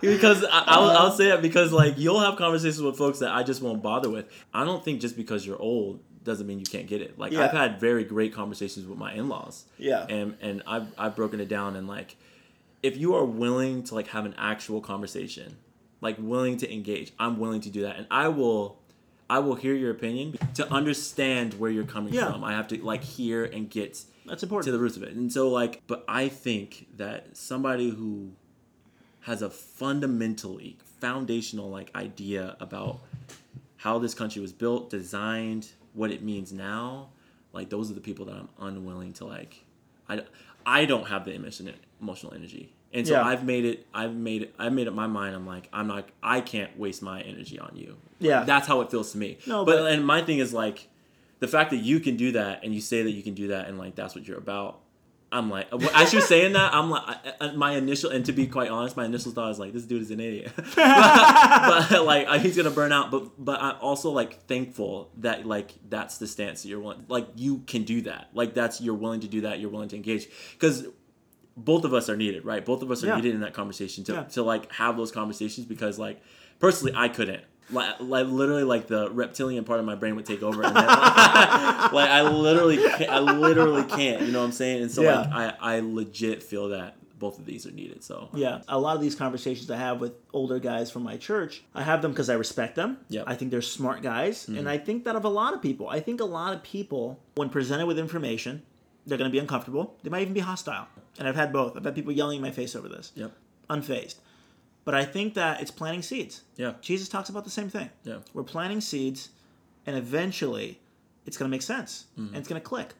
because 0.00 0.42
I, 0.44 0.64
I'll, 0.66 0.90
I'll 0.90 1.12
say 1.12 1.26
that 1.28 1.42
because 1.42 1.70
like 1.72 1.98
you'll 1.98 2.20
have 2.20 2.36
conversations 2.36 2.80
with 2.80 2.96
folks 2.96 3.18
that 3.18 3.30
I 3.30 3.42
just 3.42 3.60
won't 3.60 3.82
bother 3.82 4.08
with. 4.08 4.26
I 4.54 4.64
don't 4.64 4.82
think 4.82 5.02
just 5.02 5.14
because 5.16 5.46
you're 5.46 5.60
old 5.60 6.00
doesn't 6.24 6.46
mean 6.46 6.58
you 6.58 6.64
can't 6.64 6.86
get 6.86 7.02
it. 7.02 7.18
Like 7.18 7.32
Yeah. 7.32 7.44
I've 7.44 7.50
had 7.50 7.78
very 7.78 8.04
great 8.04 8.32
conversations 8.32 8.86
with 8.86 8.98
my 8.98 9.12
in-laws. 9.12 9.66
Yeah. 9.76 10.06
And 10.08 10.38
and 10.40 10.62
I've 10.66 10.86
I've 10.96 11.14
broken 11.14 11.40
it 11.40 11.48
down 11.48 11.76
and 11.76 11.86
like 11.86 12.16
if 12.82 12.96
you 12.96 13.14
are 13.14 13.24
willing 13.26 13.82
to 13.84 13.94
like 13.94 14.08
have 14.08 14.24
an 14.24 14.34
actual 14.38 14.80
conversation, 14.80 15.58
like 16.00 16.16
willing 16.18 16.56
to 16.58 16.72
engage, 16.72 17.12
I'm 17.18 17.38
willing 17.38 17.60
to 17.62 17.70
do 17.70 17.82
that, 17.82 17.96
and 17.96 18.06
I 18.10 18.28
will, 18.28 18.78
I 19.28 19.38
will 19.40 19.56
hear 19.56 19.74
your 19.74 19.90
opinion 19.90 20.38
to 20.54 20.70
understand 20.72 21.54
where 21.54 21.70
you're 21.70 21.84
coming 21.84 22.14
Yeah. 22.14 22.30
from. 22.30 22.44
I 22.44 22.52
have 22.52 22.68
to 22.68 22.82
like 22.84 23.02
hear 23.02 23.44
and 23.44 23.68
get 23.68 24.02
That's 24.26 24.42
important 24.42 24.66
to 24.66 24.72
the 24.72 24.78
roots 24.78 24.96
of 24.96 25.02
it, 25.02 25.14
and 25.14 25.32
so 25.32 25.48
like, 25.48 25.82
but 25.86 26.04
I 26.08 26.28
think 26.28 26.86
that 26.96 27.36
somebody 27.36 27.90
who 27.90 28.32
has 29.20 29.42
a 29.42 29.50
fundamentally 29.50 30.78
foundational 31.00 31.68
like 31.68 31.90
idea 31.94 32.56
about 32.60 33.00
how 33.78 33.98
this 33.98 34.14
country 34.14 34.40
was 34.42 34.52
built, 34.52 34.90
designed, 34.90 35.68
what 35.94 36.10
it 36.10 36.22
means 36.22 36.52
now, 36.52 37.08
like 37.52 37.70
those 37.70 37.90
are 37.90 37.94
the 37.94 38.00
people 38.00 38.24
that 38.26 38.34
I'm 38.34 38.48
unwilling 38.60 39.12
to 39.14 39.24
like. 39.26 39.64
I, 40.08 40.22
I 40.64 40.84
don't 40.84 41.06
have 41.08 41.24
the 41.24 41.32
emotion, 41.34 41.72
emotional 42.00 42.32
energy, 42.34 42.72
and 42.92 43.06
so 43.06 43.14
Yeah. 43.14 43.22
I've 43.24 43.44
made 43.44 43.64
it. 43.64 43.86
I've 43.92 44.14
made 44.14 44.42
it. 44.42 44.54
I've 44.58 44.72
made 44.72 44.88
up 44.88 44.94
my 44.94 45.06
mind. 45.06 45.34
I'm 45.34 45.46
like, 45.46 45.68
I'm 45.72 45.86
not. 45.88 46.08
I 46.22 46.40
can't 46.40 46.78
waste 46.78 47.02
my 47.02 47.20
energy 47.20 47.58
on 47.58 47.72
you. 47.74 47.96
Yeah. 48.20 48.42
that's 48.44 48.66
how 48.66 48.80
it 48.80 48.90
feels 48.90 49.12
to 49.12 49.18
me. 49.18 49.38
No, 49.46 49.64
but, 49.64 49.76
but- 49.82 49.92
and 49.92 50.04
my 50.06 50.22
thing 50.22 50.38
is 50.38 50.52
like, 50.52 50.88
the 51.40 51.46
fact 51.48 51.70
that 51.70 51.76
you 51.76 52.00
can 52.00 52.16
do 52.16 52.32
that 52.32 52.64
and 52.64 52.74
you 52.74 52.80
say 52.80 53.02
that 53.04 53.12
you 53.12 53.22
can 53.22 53.34
do 53.34 53.48
that 53.48 53.68
and 53.68 53.78
like 53.78 53.94
that's 53.94 54.14
what 54.14 54.26
you're 54.26 54.38
about. 54.38 54.80
I'm 55.30 55.50
like, 55.50 55.68
as 55.94 56.12
you're 56.14 56.22
saying 56.22 56.54
that, 56.54 56.72
I'm 56.74 56.88
like, 56.90 57.02
I, 57.06 57.32
I- 57.48 57.52
my 57.52 57.72
initial, 57.76 58.10
and 58.10 58.24
to 58.26 58.32
be 58.32 58.46
quite 58.46 58.70
honest, 58.70 58.96
my 58.96 59.04
initial 59.04 59.30
thought 59.30 59.50
is 59.50 59.58
like, 59.58 59.72
this 59.74 59.84
dude 59.84 60.00
is 60.02 60.10
an 60.10 60.20
idiot. 60.20 60.50
but, 60.56 61.86
but, 61.90 62.04
like, 62.04 62.26
uh, 62.28 62.38
he's 62.38 62.56
gonna 62.56 62.70
burn 62.70 62.92
out. 62.92 63.10
But 63.10 63.32
but 63.44 63.60
I'm 63.60 63.76
also 63.80 64.10
like 64.10 64.42
thankful 64.46 65.10
that 65.18 65.46
like 65.46 65.72
that's 65.88 66.18
the 66.18 66.26
stance 66.26 66.62
that 66.62 66.68
you're 66.68 66.80
willing. 66.80 67.04
Like 67.08 67.28
you 67.36 67.58
can 67.66 67.84
do 67.84 68.02
that. 68.02 68.28
Like 68.32 68.54
that's 68.54 68.80
you're 68.80 68.94
willing 68.94 69.20
to 69.20 69.28
do 69.28 69.42
that. 69.42 69.60
You're 69.60 69.70
willing 69.70 69.90
to 69.90 69.96
engage 69.96 70.28
because 70.52 70.86
both 71.64 71.84
of 71.84 71.92
us 71.92 72.08
are 72.08 72.16
needed, 72.16 72.44
right? 72.44 72.64
Both 72.64 72.82
of 72.82 72.90
us 72.90 73.02
are 73.02 73.08
Yeah. 73.08 73.16
needed 73.16 73.34
in 73.34 73.40
that 73.40 73.54
conversation 73.54 74.04
to 74.04 74.12
Yeah. 74.12 74.22
to 74.24 74.42
like 74.42 74.72
have 74.72 74.96
those 74.96 75.10
conversations 75.10 75.66
because 75.66 75.98
like 75.98 76.20
personally, 76.58 76.92
I 76.96 77.08
couldn't. 77.08 77.42
Like, 77.70 78.00
like 78.00 78.26
literally, 78.28 78.64
like 78.64 78.86
the 78.86 79.10
reptilian 79.10 79.64
part 79.64 79.78
of 79.78 79.84
my 79.84 79.94
brain 79.94 80.16
would 80.16 80.24
take 80.24 80.42
over, 80.42 80.62
and 80.62 80.74
then, 80.74 80.86
like 80.86 82.10
I 82.10 82.22
literally, 82.22 82.78
can't, 82.78 83.10
I 83.10 83.18
literally 83.18 83.84
can't. 83.84 84.22
You 84.22 84.32
know 84.32 84.38
what 84.40 84.46
I'm 84.46 84.52
saying? 84.52 84.82
And 84.82 84.90
so 84.90 85.02
Yeah. 85.02 85.20
like 85.20 85.32
I, 85.60 85.76
I 85.76 85.80
legit 85.80 86.42
feel 86.42 86.70
that 86.70 86.96
both 87.18 87.38
of 87.38 87.44
these 87.44 87.66
are 87.66 87.70
needed. 87.70 88.02
So 88.02 88.30
Yeah, 88.32 88.62
a 88.68 88.78
lot 88.78 88.96
of 88.96 89.02
these 89.02 89.14
conversations 89.14 89.70
I 89.70 89.76
have 89.76 90.00
with 90.00 90.12
older 90.32 90.58
guys 90.58 90.90
from 90.90 91.02
my 91.02 91.18
church, 91.18 91.62
I 91.74 91.82
have 91.82 92.00
them 92.00 92.12
because 92.12 92.30
I 92.30 92.34
respect 92.34 92.74
them. 92.74 92.98
Yep. 93.10 93.24
I 93.26 93.34
think 93.34 93.50
they're 93.50 93.60
smart 93.60 94.02
guys, 94.02 94.48
and 94.48 94.58
mm-hmm. 94.58 94.68
I 94.68 94.78
think 94.78 95.04
that 95.04 95.14
of 95.16 95.24
a 95.24 95.28
lot 95.28 95.52
of 95.52 95.60
people. 95.60 95.88
I 95.90 96.00
think 96.00 96.20
a 96.20 96.24
lot 96.24 96.54
of 96.54 96.62
people, 96.62 97.20
when 97.34 97.50
presented 97.50 97.86
with 97.86 97.98
information, 97.98 98.62
they're 99.06 99.18
going 99.18 99.30
to 99.30 99.32
be 99.32 99.38
uncomfortable. 99.40 99.96
They 100.02 100.10
might 100.10 100.22
even 100.22 100.34
be 100.34 100.40
hostile. 100.40 100.86
And 101.18 101.26
I've 101.26 101.36
had 101.36 101.52
both. 101.52 101.76
I've 101.76 101.84
had 101.84 101.94
people 101.94 102.12
yelling 102.12 102.36
in 102.36 102.42
my 102.42 102.50
face 102.50 102.76
over 102.76 102.88
this, 102.88 103.12
yep, 103.14 103.32
unfazed. 103.68 104.16
But 104.84 104.94
I 104.94 105.04
think 105.04 105.34
that 105.34 105.60
it's 105.60 105.70
planting 105.70 106.02
seeds. 106.02 106.42
yeah, 106.56 106.74
Jesus 106.80 107.08
talks 107.08 107.28
about 107.28 107.44
the 107.44 107.50
same 107.50 107.68
thing. 107.68 107.90
yeah, 108.04 108.18
We're 108.32 108.44
planting 108.44 108.80
seeds, 108.80 109.30
and 109.86 109.96
eventually, 109.96 110.80
it's 111.28 111.36
going 111.36 111.48
to 111.48 111.54
make 111.54 111.62
sense 111.62 112.06
mm-hmm. 112.18 112.28
and 112.28 112.36
it's 112.36 112.48
going 112.48 112.60
to 112.60 112.66
click. 112.66 112.94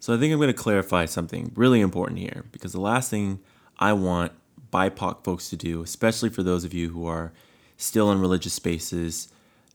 So 0.00 0.12
I 0.14 0.18
think 0.18 0.32
I'm 0.32 0.38
going 0.38 0.48
to 0.48 0.54
clarify 0.54 1.04
something 1.04 1.52
really 1.54 1.80
important 1.80 2.18
here 2.18 2.44
because 2.50 2.72
the 2.72 2.80
last 2.80 3.10
thing 3.10 3.38
I 3.78 3.92
want 3.92 4.32
BIPOC 4.72 5.22
folks 5.22 5.48
to 5.50 5.56
do, 5.56 5.82
especially 5.82 6.30
for 6.30 6.42
those 6.42 6.64
of 6.64 6.74
you 6.74 6.88
who 6.88 7.06
are 7.06 7.32
still 7.76 8.10
in 8.10 8.20
religious 8.20 8.54
spaces, 8.54 9.28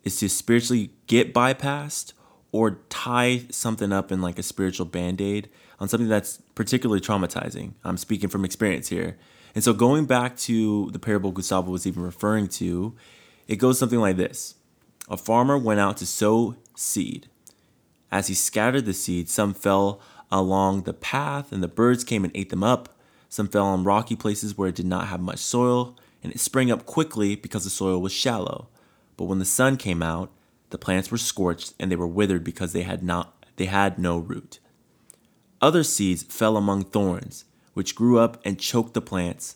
is 0.04 0.20
to 0.20 0.28
spiritually 0.28 0.92
get 1.06 1.34
bypassed 1.34 2.14
or 2.58 2.72
tie 2.90 3.44
something 3.52 3.94
up 3.94 4.12
in 4.12 4.20
like 4.20 4.40
a 4.40 4.44
spiritual 4.44 4.88
band 4.88 5.22
aid 5.22 5.48
on 5.80 5.88
something 5.88 6.10
that's 6.10 6.42
particularly 6.56 7.00
traumatizing. 7.00 7.74
I'm 7.84 7.98
speaking 7.98 8.30
from 8.30 8.44
experience 8.44 8.88
here. 8.88 9.16
And 9.54 9.64
so 9.64 9.74
going 9.74 10.06
back 10.06 10.36
to 10.38 10.90
the 10.90 10.98
parable 10.98 11.32
Gustavo 11.32 11.70
was 11.70 11.86
even 11.86 12.02
referring 12.02 12.48
to, 12.48 12.96
it 13.48 13.58
goes 13.58 13.78
something 13.78 14.00
like 14.00 14.18
this 14.18 14.56
A 15.08 15.18
farmer 15.18 15.56
went 15.56 15.80
out 15.80 15.98
to 15.98 16.08
sow 16.08 16.56
seed. 16.76 17.28
As 18.12 18.26
he 18.26 18.34
scattered 18.34 18.86
the 18.86 18.94
seed, 18.94 19.30
some 19.30 19.54
fell 19.54 20.02
along 20.32 20.84
the 20.84 20.96
path, 20.96 21.52
and 21.52 21.62
the 21.62 21.68
birds 21.68 22.04
came 22.04 22.24
and 22.24 22.36
ate 22.36 22.50
them 22.50 22.64
up. 22.64 22.98
Some 23.30 23.50
fell 23.50 23.66
on 23.66 23.84
rocky 23.84 24.16
places 24.16 24.58
where 24.58 24.70
it 24.70 24.76
did 24.76 24.88
not 24.88 25.10
have 25.10 25.20
much 25.20 25.40
soil, 25.40 25.96
and 26.24 26.34
it 26.34 26.40
sprang 26.40 26.72
up 26.72 26.88
quickly 26.88 27.36
because 27.36 27.66
the 27.66 27.70
soil 27.70 28.02
was 28.02 28.14
shallow. 28.14 28.68
But 29.16 29.26
when 29.26 29.38
the 29.38 29.46
sun 29.46 29.78
came 29.78 30.02
out, 30.02 30.32
the 30.70 30.78
plants 30.78 31.12
were 31.12 31.18
scorched 31.18 31.74
and 31.80 31.92
they 31.92 31.96
were 31.96 32.08
withered 32.08 32.44
because 32.44 32.74
they 32.74 32.84
had 32.84 33.04
not 33.04 33.34
they 33.56 33.66
had 33.66 33.98
no 33.98 34.18
root. 34.18 34.60
Other 35.62 35.84
seeds 35.84 36.24
fell 36.24 36.58
among 36.58 36.84
thorns, 36.84 37.46
which 37.74 37.96
grew 37.96 38.20
up 38.20 38.40
and 38.46 38.60
choked 38.60 38.94
the 38.94 39.02
plants. 39.02 39.56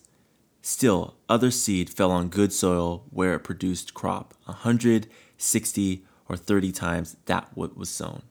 Still, 0.64 1.16
other 1.30 1.52
seed 1.52 1.90
fell 1.90 2.12
on 2.12 2.30
good 2.30 2.52
soil 2.52 3.06
where 3.10 3.36
it 3.36 3.40
produced 3.40 3.94
crop, 3.94 4.34
a 4.48 4.54
hundred, 4.54 5.08
sixty, 5.38 6.06
or 6.28 6.36
thirty 6.36 6.72
times 6.72 7.18
that 7.26 7.50
what 7.54 7.78
was 7.78 7.90
sown 7.90 8.24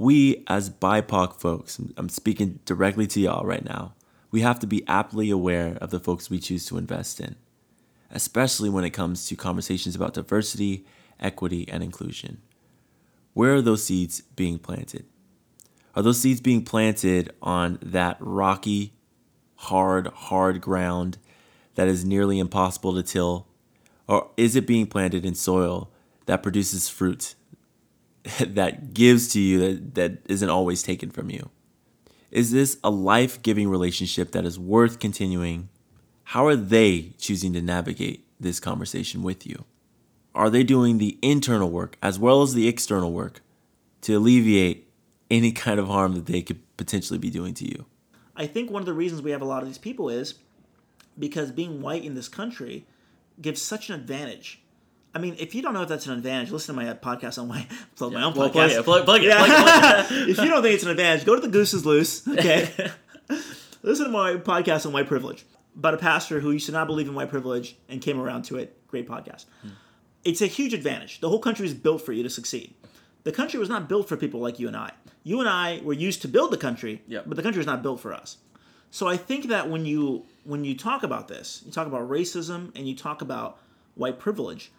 we 0.00 0.42
as 0.46 0.70
BIPOC 0.70 1.34
folks, 1.34 1.78
I'm 1.98 2.08
speaking 2.08 2.60
directly 2.64 3.06
to 3.08 3.20
y'all 3.20 3.44
right 3.44 3.62
now, 3.62 3.92
we 4.30 4.40
have 4.40 4.58
to 4.60 4.66
be 4.66 4.82
aptly 4.88 5.28
aware 5.28 5.76
of 5.78 5.90
the 5.90 6.00
folks 6.00 6.30
we 6.30 6.38
choose 6.38 6.64
to 6.66 6.78
invest 6.78 7.20
in, 7.20 7.36
especially 8.10 8.70
when 8.70 8.84
it 8.84 8.90
comes 8.90 9.26
to 9.26 9.36
conversations 9.36 9.94
about 9.94 10.14
diversity, 10.14 10.86
equity, 11.20 11.68
and 11.68 11.82
inclusion. 11.82 12.40
Where 13.32 13.54
are 13.54 13.62
those 13.62 13.84
seeds 13.84 14.22
being 14.36 14.58
planted? 14.58 15.06
Are 15.94 16.02
those 16.02 16.20
seeds 16.20 16.40
being 16.40 16.64
planted 16.64 17.32
on 17.42 17.78
that 17.82 18.16
rocky, 18.20 18.92
hard, 19.56 20.08
hard 20.08 20.60
ground 20.60 21.18
that 21.74 21.88
is 21.88 22.04
nearly 22.04 22.38
impossible 22.38 22.94
to 22.94 23.02
till? 23.02 23.46
Or 24.06 24.30
is 24.36 24.56
it 24.56 24.66
being 24.66 24.86
planted 24.86 25.24
in 25.24 25.34
soil 25.34 25.90
that 26.26 26.42
produces 26.42 26.88
fruit 26.88 27.34
that 28.40 28.94
gives 28.94 29.28
to 29.32 29.40
you 29.40 29.58
that, 29.58 29.94
that 29.94 30.18
isn't 30.26 30.50
always 30.50 30.82
taken 30.82 31.10
from 31.10 31.30
you? 31.30 31.50
Is 32.30 32.52
this 32.52 32.78
a 32.84 32.90
life 32.90 33.42
giving 33.42 33.68
relationship 33.68 34.32
that 34.32 34.44
is 34.44 34.58
worth 34.58 35.00
continuing? 35.00 35.68
How 36.24 36.46
are 36.46 36.56
they 36.56 37.14
choosing 37.18 37.52
to 37.54 37.60
navigate 37.60 38.24
this 38.38 38.60
conversation 38.60 39.22
with 39.24 39.46
you? 39.46 39.64
Are 40.34 40.50
they 40.50 40.62
doing 40.62 40.98
the 40.98 41.18
internal 41.22 41.70
work 41.70 41.96
as 42.02 42.18
well 42.18 42.42
as 42.42 42.54
the 42.54 42.68
external 42.68 43.12
work 43.12 43.40
to 44.02 44.14
alleviate 44.16 44.88
any 45.30 45.52
kind 45.52 45.78
of 45.80 45.86
harm 45.88 46.14
that 46.14 46.26
they 46.26 46.42
could 46.42 46.60
potentially 46.76 47.18
be 47.18 47.30
doing 47.30 47.54
to 47.54 47.64
you? 47.68 47.86
I 48.36 48.46
think 48.46 48.70
one 48.70 48.80
of 48.82 48.86
the 48.86 48.92
reasons 48.94 49.22
we 49.22 49.32
have 49.32 49.42
a 49.42 49.46
lot 49.46 49.62
of 49.62 49.68
these 49.68 49.78
people 49.78 50.08
is 50.08 50.34
because 51.18 51.50
being 51.52 51.82
white 51.82 52.04
in 52.04 52.14
this 52.14 52.28
country 52.28 52.86
gives 53.40 53.60
such 53.60 53.88
an 53.90 53.96
advantage. 53.96 54.62
I 55.14 55.18
mean, 55.18 55.34
if 55.38 55.54
you 55.54 55.62
don't 55.62 55.74
know 55.74 55.82
if 55.82 55.88
that's 55.88 56.06
an 56.06 56.12
advantage, 56.12 56.50
listen 56.52 56.74
to 56.76 56.80
my 56.82 56.92
podcast 56.94 57.38
on 57.40 57.48
white. 57.48 57.66
Plug 57.96 58.12
my 58.12 58.22
own 58.22 58.32
Well, 58.34 58.48
podcast. 58.48 58.52
plug 58.52 58.70
it, 58.70 58.84
plug, 58.84 59.04
plug 59.04 59.22
it, 59.22 59.26
Yeah. 59.28 59.44
plug 59.44 60.12
it. 60.12 60.28
if 60.30 60.38
you 60.38 60.46
don't 60.48 60.62
think 60.62 60.74
it's 60.74 60.84
an 60.84 60.90
advantage, 60.90 61.26
go 61.26 61.34
to 61.34 61.40
the 61.40 61.48
Goose 61.48 61.74
is 61.74 61.84
Loose. 61.84 62.26
Okay. 62.28 62.70
listen 63.82 64.06
to 64.06 64.10
my 64.12 64.34
podcast 64.34 64.86
on 64.86 64.92
white 64.92 65.08
privilege 65.08 65.44
about 65.76 65.94
a 65.94 65.98
pastor 65.98 66.40
who 66.40 66.52
used 66.52 66.66
to 66.66 66.72
not 66.72 66.86
believe 66.86 67.08
in 67.08 67.14
white 67.14 67.28
privilege 67.30 67.76
and 67.88 68.00
came 68.00 68.20
around 68.20 68.42
to 68.44 68.56
it. 68.56 68.76
Great 68.86 69.08
podcast. 69.08 69.46
Hmm. 69.62 69.68
It's 70.24 70.42
a 70.42 70.46
huge 70.46 70.74
advantage. 70.74 71.20
The 71.20 71.28
whole 71.28 71.38
country 71.38 71.66
is 71.66 71.74
built 71.74 72.02
for 72.02 72.12
you 72.12 72.22
to 72.22 72.30
succeed. 72.30 72.74
The 73.24 73.32
country 73.32 73.58
was 73.58 73.68
not 73.68 73.88
built 73.88 74.08
for 74.08 74.16
people 74.16 74.40
like 74.40 74.58
you 74.58 74.66
and 74.66 74.76
I. 74.76 74.92
You 75.22 75.40
and 75.40 75.48
I 75.48 75.80
were 75.82 75.92
used 75.92 76.22
to 76.22 76.28
build 76.28 76.50
the 76.50 76.56
country, 76.56 77.02
Yep. 77.08 77.24
but 77.26 77.36
the 77.36 77.42
country 77.42 77.58
was 77.58 77.66
not 77.66 77.82
built 77.82 78.00
for 78.00 78.12
us. 78.12 78.38
So 78.90 79.06
I 79.06 79.16
think 79.16 79.48
that 79.48 79.70
when 79.70 79.84
you 79.84 80.24
when 80.44 80.64
you 80.64 80.76
talk 80.76 81.02
about 81.02 81.28
this, 81.28 81.62
you 81.64 81.70
talk 81.70 81.86
about 81.86 82.08
racism 82.08 82.74
and 82.74 82.88
you 82.88 82.96
talk 82.96 83.22
about 83.22 83.58
white 83.94 84.18
privilege, 84.18 84.72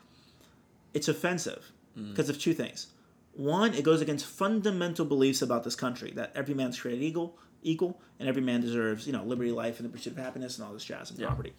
it's 0.94 1.08
offensive 1.08 1.72
mm. 1.98 2.10
because 2.10 2.30
of 2.30 2.40
two 2.40 2.54
things. 2.54 2.88
One, 3.34 3.74
it 3.74 3.84
goes 3.84 4.02
against 4.02 4.26
fundamental 4.26 5.06
beliefs 5.06 5.42
about 5.42 5.64
this 5.64 5.76
country 5.76 6.12
that 6.16 6.32
every 6.36 6.54
man's 6.54 6.80
created 6.80 7.04
equal, 7.04 7.38
equal, 7.64 8.02
and 8.20 8.28
every 8.28 8.42
man 8.42 8.60
deserves, 8.60 9.08
you 9.08 9.14
know, 9.14 9.24
liberty, 9.24 9.52
life, 9.52 9.80
and 9.80 9.88
the 9.88 9.94
pursuit 9.94 10.14
of 10.14 10.20
happiness, 10.20 10.58
and 10.58 10.68
all 10.68 10.74
this 10.74 10.84
jazz 10.84 11.10
and 11.12 11.20
property. 11.20 11.54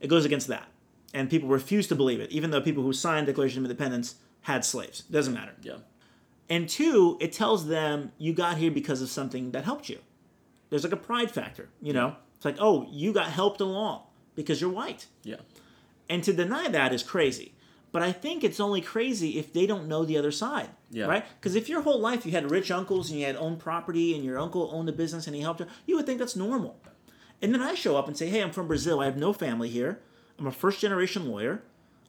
It 0.00 0.08
goes 0.08 0.26
against 0.26 0.48
that, 0.48 0.68
and 1.14 1.30
people 1.30 1.48
refuse 1.48 1.86
to 1.86 1.94
believe 1.94 2.20
it, 2.20 2.30
even 2.30 2.50
though 2.50 2.60
people 2.60 2.82
who 2.82 2.92
signed 2.92 3.26
the 3.26 3.32
Declaration 3.32 3.60
of 3.60 3.70
Independence 3.70 4.16
had 4.42 4.64
slaves. 4.64 5.00
Doesn't 5.02 5.32
matter. 5.32 5.52
Yeah. 5.62 5.76
And 6.50 6.68
two, 6.68 7.16
it 7.20 7.32
tells 7.32 7.68
them 7.68 8.12
you 8.18 8.34
got 8.34 8.58
here 8.58 8.70
because 8.70 9.00
of 9.00 9.08
something 9.08 9.52
that 9.52 9.64
helped 9.64 9.88
you. 9.88 10.00
There's 10.68 10.84
like 10.84 10.92
a 10.92 10.96
pride 10.98 11.30
factor, 11.30 11.70
you 11.80 11.92
know? 11.92 12.16
It's 12.36 12.44
like, 12.44 12.56
oh, 12.58 12.86
you 12.90 13.12
got 13.12 13.28
helped 13.28 13.60
along 13.60 14.02
because 14.34 14.60
you're 14.60 14.70
white. 14.70 15.06
Yeah. 15.22 15.36
And 16.10 16.22
to 16.24 16.32
deny 16.32 16.68
that 16.68 16.92
is 16.92 17.02
crazy. 17.02 17.54
But 17.92 18.02
I 18.02 18.10
think 18.10 18.42
it's 18.42 18.58
only 18.58 18.80
crazy 18.80 19.38
if 19.38 19.52
they 19.52 19.66
don't 19.66 19.86
know 19.86 20.04
the 20.04 20.18
other 20.18 20.32
side. 20.32 20.68
Yeah. 20.90 21.06
Right? 21.06 21.24
Because 21.40 21.54
if 21.54 21.68
your 21.68 21.82
whole 21.82 22.00
life 22.00 22.26
you 22.26 22.32
had 22.32 22.50
rich 22.50 22.70
uncles 22.70 23.08
and 23.08 23.20
you 23.20 23.24
had 23.24 23.36
owned 23.36 23.60
property 23.60 24.14
and 24.14 24.24
your 24.24 24.38
uncle 24.38 24.68
owned 24.72 24.88
a 24.88 24.92
business 24.92 25.28
and 25.28 25.36
he 25.36 25.42
helped 25.42 25.60
you, 25.60 25.66
you 25.86 25.94
would 25.96 26.04
think 26.04 26.18
that's 26.18 26.36
normal. 26.36 26.76
And 27.40 27.54
then 27.54 27.62
I 27.62 27.74
show 27.74 27.96
up 27.96 28.08
and 28.08 28.16
say, 28.16 28.28
hey, 28.28 28.42
I'm 28.42 28.50
from 28.50 28.66
Brazil. 28.66 29.00
I 29.00 29.04
have 29.04 29.16
no 29.16 29.32
family 29.32 29.68
here. 29.68 30.00
I'm 30.38 30.46
a 30.46 30.52
first 30.52 30.80
generation 30.80 31.28
lawyer. 31.28 31.62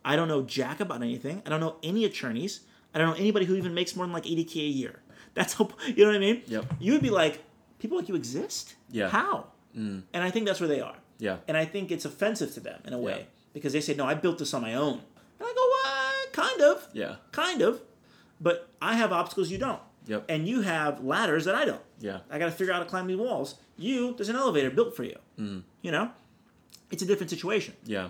I 0.04 0.16
don't 0.16 0.28
know 0.28 0.44
jack 0.44 0.80
about 0.80 1.02
anything. 1.02 1.42
I 1.46 1.50
don't 1.50 1.60
know 1.60 1.78
any 1.84 2.06
attorneys. 2.06 2.62
I 2.94 3.00
don't 3.00 3.10
know 3.10 3.16
anybody 3.16 3.46
who 3.46 3.56
even 3.56 3.74
makes 3.74 3.96
more 3.96 4.06
than 4.06 4.14
like 4.14 4.24
80K 4.26 4.56
a 4.58 4.60
year. 4.68 5.02
That's 5.34 5.54
how, 5.54 5.70
you 5.88 6.04
know 6.06 6.12
what 6.12 6.16
I 6.16 6.20
mean? 6.20 6.42
Yep. 6.48 6.66
You 6.80 6.94
would 6.94 7.02
be 7.02 7.10
like, 7.10 7.44
people 7.80 7.98
like 7.98 8.08
you 8.08 8.16
exist? 8.16 8.76
Yeah. 8.90 9.08
Mm. 9.08 9.10
How? 9.10 9.48
And 9.76 10.06
I 10.14 10.30
think 10.32 10.46
that's 10.46 10.62
where 10.62 10.70
they 10.70 10.80
are. 10.80 10.96
Yeah. 11.18 11.38
And 11.50 11.58
I 11.58 11.66
think 11.66 11.92
it's 11.92 12.06
offensive 12.06 12.54
to 12.54 12.62
them 12.62 12.80
in 12.86 12.94
a 12.94 12.98
way 12.98 13.18
Yeah. 13.20 13.26
because 13.54 13.74
they 13.74 13.82
say, 13.82 13.94
no, 13.94 14.06
I 14.06 14.14
built 14.14 14.38
this 14.38 14.54
on 14.54 14.62
my 14.62 14.76
own. 14.76 15.02
And 15.40 15.42
I 15.42 15.54
go, 15.54 15.68
what? 15.68 16.32
Kind 16.32 16.62
of. 16.62 16.88
Yeah. 16.94 17.16
Kind 17.34 17.62
of. 17.62 17.82
But 18.40 18.70
I 18.82 18.96
have 18.96 19.12
obstacles 19.12 19.52
you 19.52 19.58
don't. 19.58 19.82
Yep. 20.08 20.26
And 20.30 20.48
you 20.48 20.62
have 20.62 21.04
ladders 21.04 21.44
that 21.44 21.56
I 21.56 21.66
don't. 21.66 21.82
Yeah. 22.00 22.20
I 22.30 22.40
got 22.40 22.46
to 22.46 22.52
figure 22.52 22.72
out 22.74 22.78
how 22.78 22.84
to 22.84 22.90
climb 22.90 23.08
these 23.08 23.18
walls. 23.18 23.56
You, 23.76 24.14
there's 24.16 24.30
an 24.30 24.38
elevator 24.38 24.70
built 24.70 24.96
for 24.96 25.04
you. 25.04 25.18
Mm. 25.38 25.64
You 25.82 25.92
know? 25.92 26.12
It's 26.92 27.02
a 27.02 27.06
different 27.06 27.30
situation. 27.30 27.76
Yeah. 27.86 28.10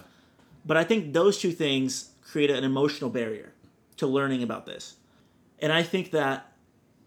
But 0.66 0.78
I 0.78 0.84
think 0.84 1.14
those 1.14 1.40
two 1.40 1.52
things 1.52 2.12
create 2.22 2.50
an 2.50 2.64
emotional 2.64 3.10
barrier 3.10 3.54
to 3.98 4.08
learning 4.08 4.44
about 4.44 4.66
this. 4.66 4.96
And 5.60 5.72
I 5.72 5.84
think 5.84 6.12
that 6.12 6.52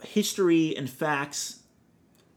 history 0.02 0.76
and 0.76 0.88
facts 0.88 1.60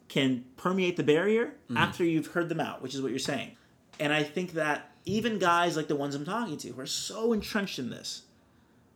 can 0.09 0.43
permeate 0.57 0.97
the 0.97 1.03
barrier 1.03 1.45
mm-hmm. 1.45 1.77
after 1.77 2.03
you've 2.03 2.27
heard 2.27 2.49
them 2.49 2.59
out, 2.59 2.81
which 2.81 2.93
is 2.93 3.01
what 3.01 3.11
you're 3.11 3.19
saying. 3.19 3.55
And 3.99 4.11
I 4.11 4.23
think 4.23 4.53
that 4.53 4.91
even 5.05 5.39
guys 5.39 5.77
like 5.77 5.87
the 5.87 5.95
ones 5.95 6.15
I'm 6.15 6.25
talking 6.25 6.57
to 6.57 6.69
who 6.69 6.81
are 6.81 6.85
so 6.85 7.33
entrenched 7.33 7.79
in 7.79 7.89
this, 7.89 8.23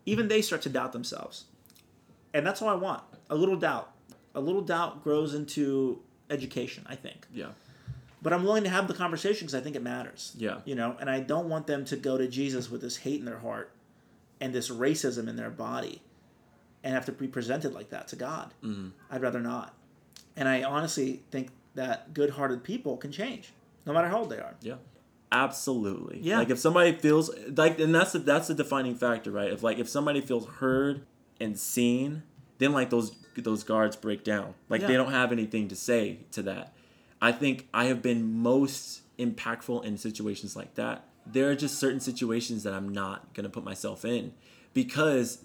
even 0.05 0.27
they 0.27 0.41
start 0.41 0.61
to 0.63 0.69
doubt 0.69 0.91
themselves. 0.91 1.45
And 2.33 2.45
that's 2.45 2.61
all 2.61 2.69
I 2.69 2.75
want 2.75 3.03
a 3.29 3.35
little 3.35 3.55
doubt. 3.55 3.91
A 4.33 4.39
little 4.39 4.61
doubt 4.61 5.03
grows 5.03 5.33
into 5.33 6.01
education, 6.29 6.85
I 6.87 6.95
think 6.95 7.27
Yeah. 7.33 7.49
But 8.25 8.33
I'm 8.33 8.43
willing 8.43 8.63
to 8.63 8.71
have 8.71 8.87
the 8.87 8.95
conversation 8.95 9.45
because 9.45 9.53
I 9.53 9.61
think 9.61 9.75
it 9.75 9.83
matters. 9.83 10.33
Yeah. 10.35 10.57
You 10.65 10.73
know, 10.73 10.97
and 10.99 11.11
I 11.11 11.19
don't 11.19 11.47
want 11.47 11.67
them 11.67 11.85
to 11.85 11.95
go 11.95 12.17
to 12.17 12.27
Jesus 12.27 12.71
with 12.71 12.81
this 12.81 12.97
hate 12.97 13.19
in 13.19 13.25
their 13.25 13.37
heart 13.37 13.71
and 14.41 14.51
this 14.51 14.71
racism 14.71 15.27
in 15.27 15.35
their 15.35 15.51
body 15.51 16.01
and 16.83 16.95
have 16.95 17.05
to 17.05 17.11
be 17.11 17.27
presented 17.27 17.75
like 17.75 17.91
that 17.91 18.07
to 18.07 18.15
God. 18.15 18.51
Mm-hmm. 18.63 18.87
I'd 19.11 19.21
rather 19.21 19.41
not. 19.41 19.75
And 20.35 20.49
I 20.49 20.63
honestly 20.63 21.21
think 21.29 21.49
that 21.75 22.15
good 22.15 22.31
hearted 22.31 22.63
people 22.63 22.97
can 22.97 23.11
change 23.11 23.53
no 23.85 23.93
matter 23.93 24.07
how 24.07 24.21
old 24.21 24.31
they 24.31 24.39
are. 24.39 24.55
Yeah. 24.59 24.77
Absolutely. 25.31 26.17
Yeah. 26.19 26.39
Like 26.39 26.49
if 26.49 26.57
somebody 26.57 26.93
feels 26.93 27.29
like 27.55 27.79
and 27.79 27.93
that's 27.93 28.13
the 28.13 28.19
that's 28.19 28.47
the 28.47 28.55
defining 28.55 28.95
factor, 28.95 29.29
right? 29.29 29.51
If 29.51 29.61
like 29.61 29.77
if 29.77 29.87
somebody 29.87 30.21
feels 30.21 30.47
heard 30.47 31.05
and 31.39 31.59
seen, 31.59 32.23
then 32.57 32.71
like 32.71 32.89
those 32.89 33.15
those 33.37 33.63
guards 33.63 33.95
break 33.95 34.23
down. 34.23 34.55
Like 34.67 34.81
they 34.81 34.93
don't 34.93 35.11
have 35.11 35.31
anything 35.31 35.67
to 35.67 35.75
say 35.75 36.21
to 36.31 36.41
that. 36.41 36.74
I 37.21 37.31
think 37.31 37.67
I 37.73 37.85
have 37.85 38.01
been 38.01 38.41
most 38.41 39.01
impactful 39.17 39.83
in 39.83 39.97
situations 39.97 40.55
like 40.55 40.75
that. 40.75 41.05
There 41.25 41.49
are 41.49 41.55
just 41.55 41.79
certain 41.79 41.99
situations 41.99 42.63
that 42.63 42.73
I'm 42.73 42.89
not 42.89 43.33
gonna 43.33 43.49
put 43.49 43.63
myself 43.63 44.05
in 44.05 44.33
because, 44.73 45.43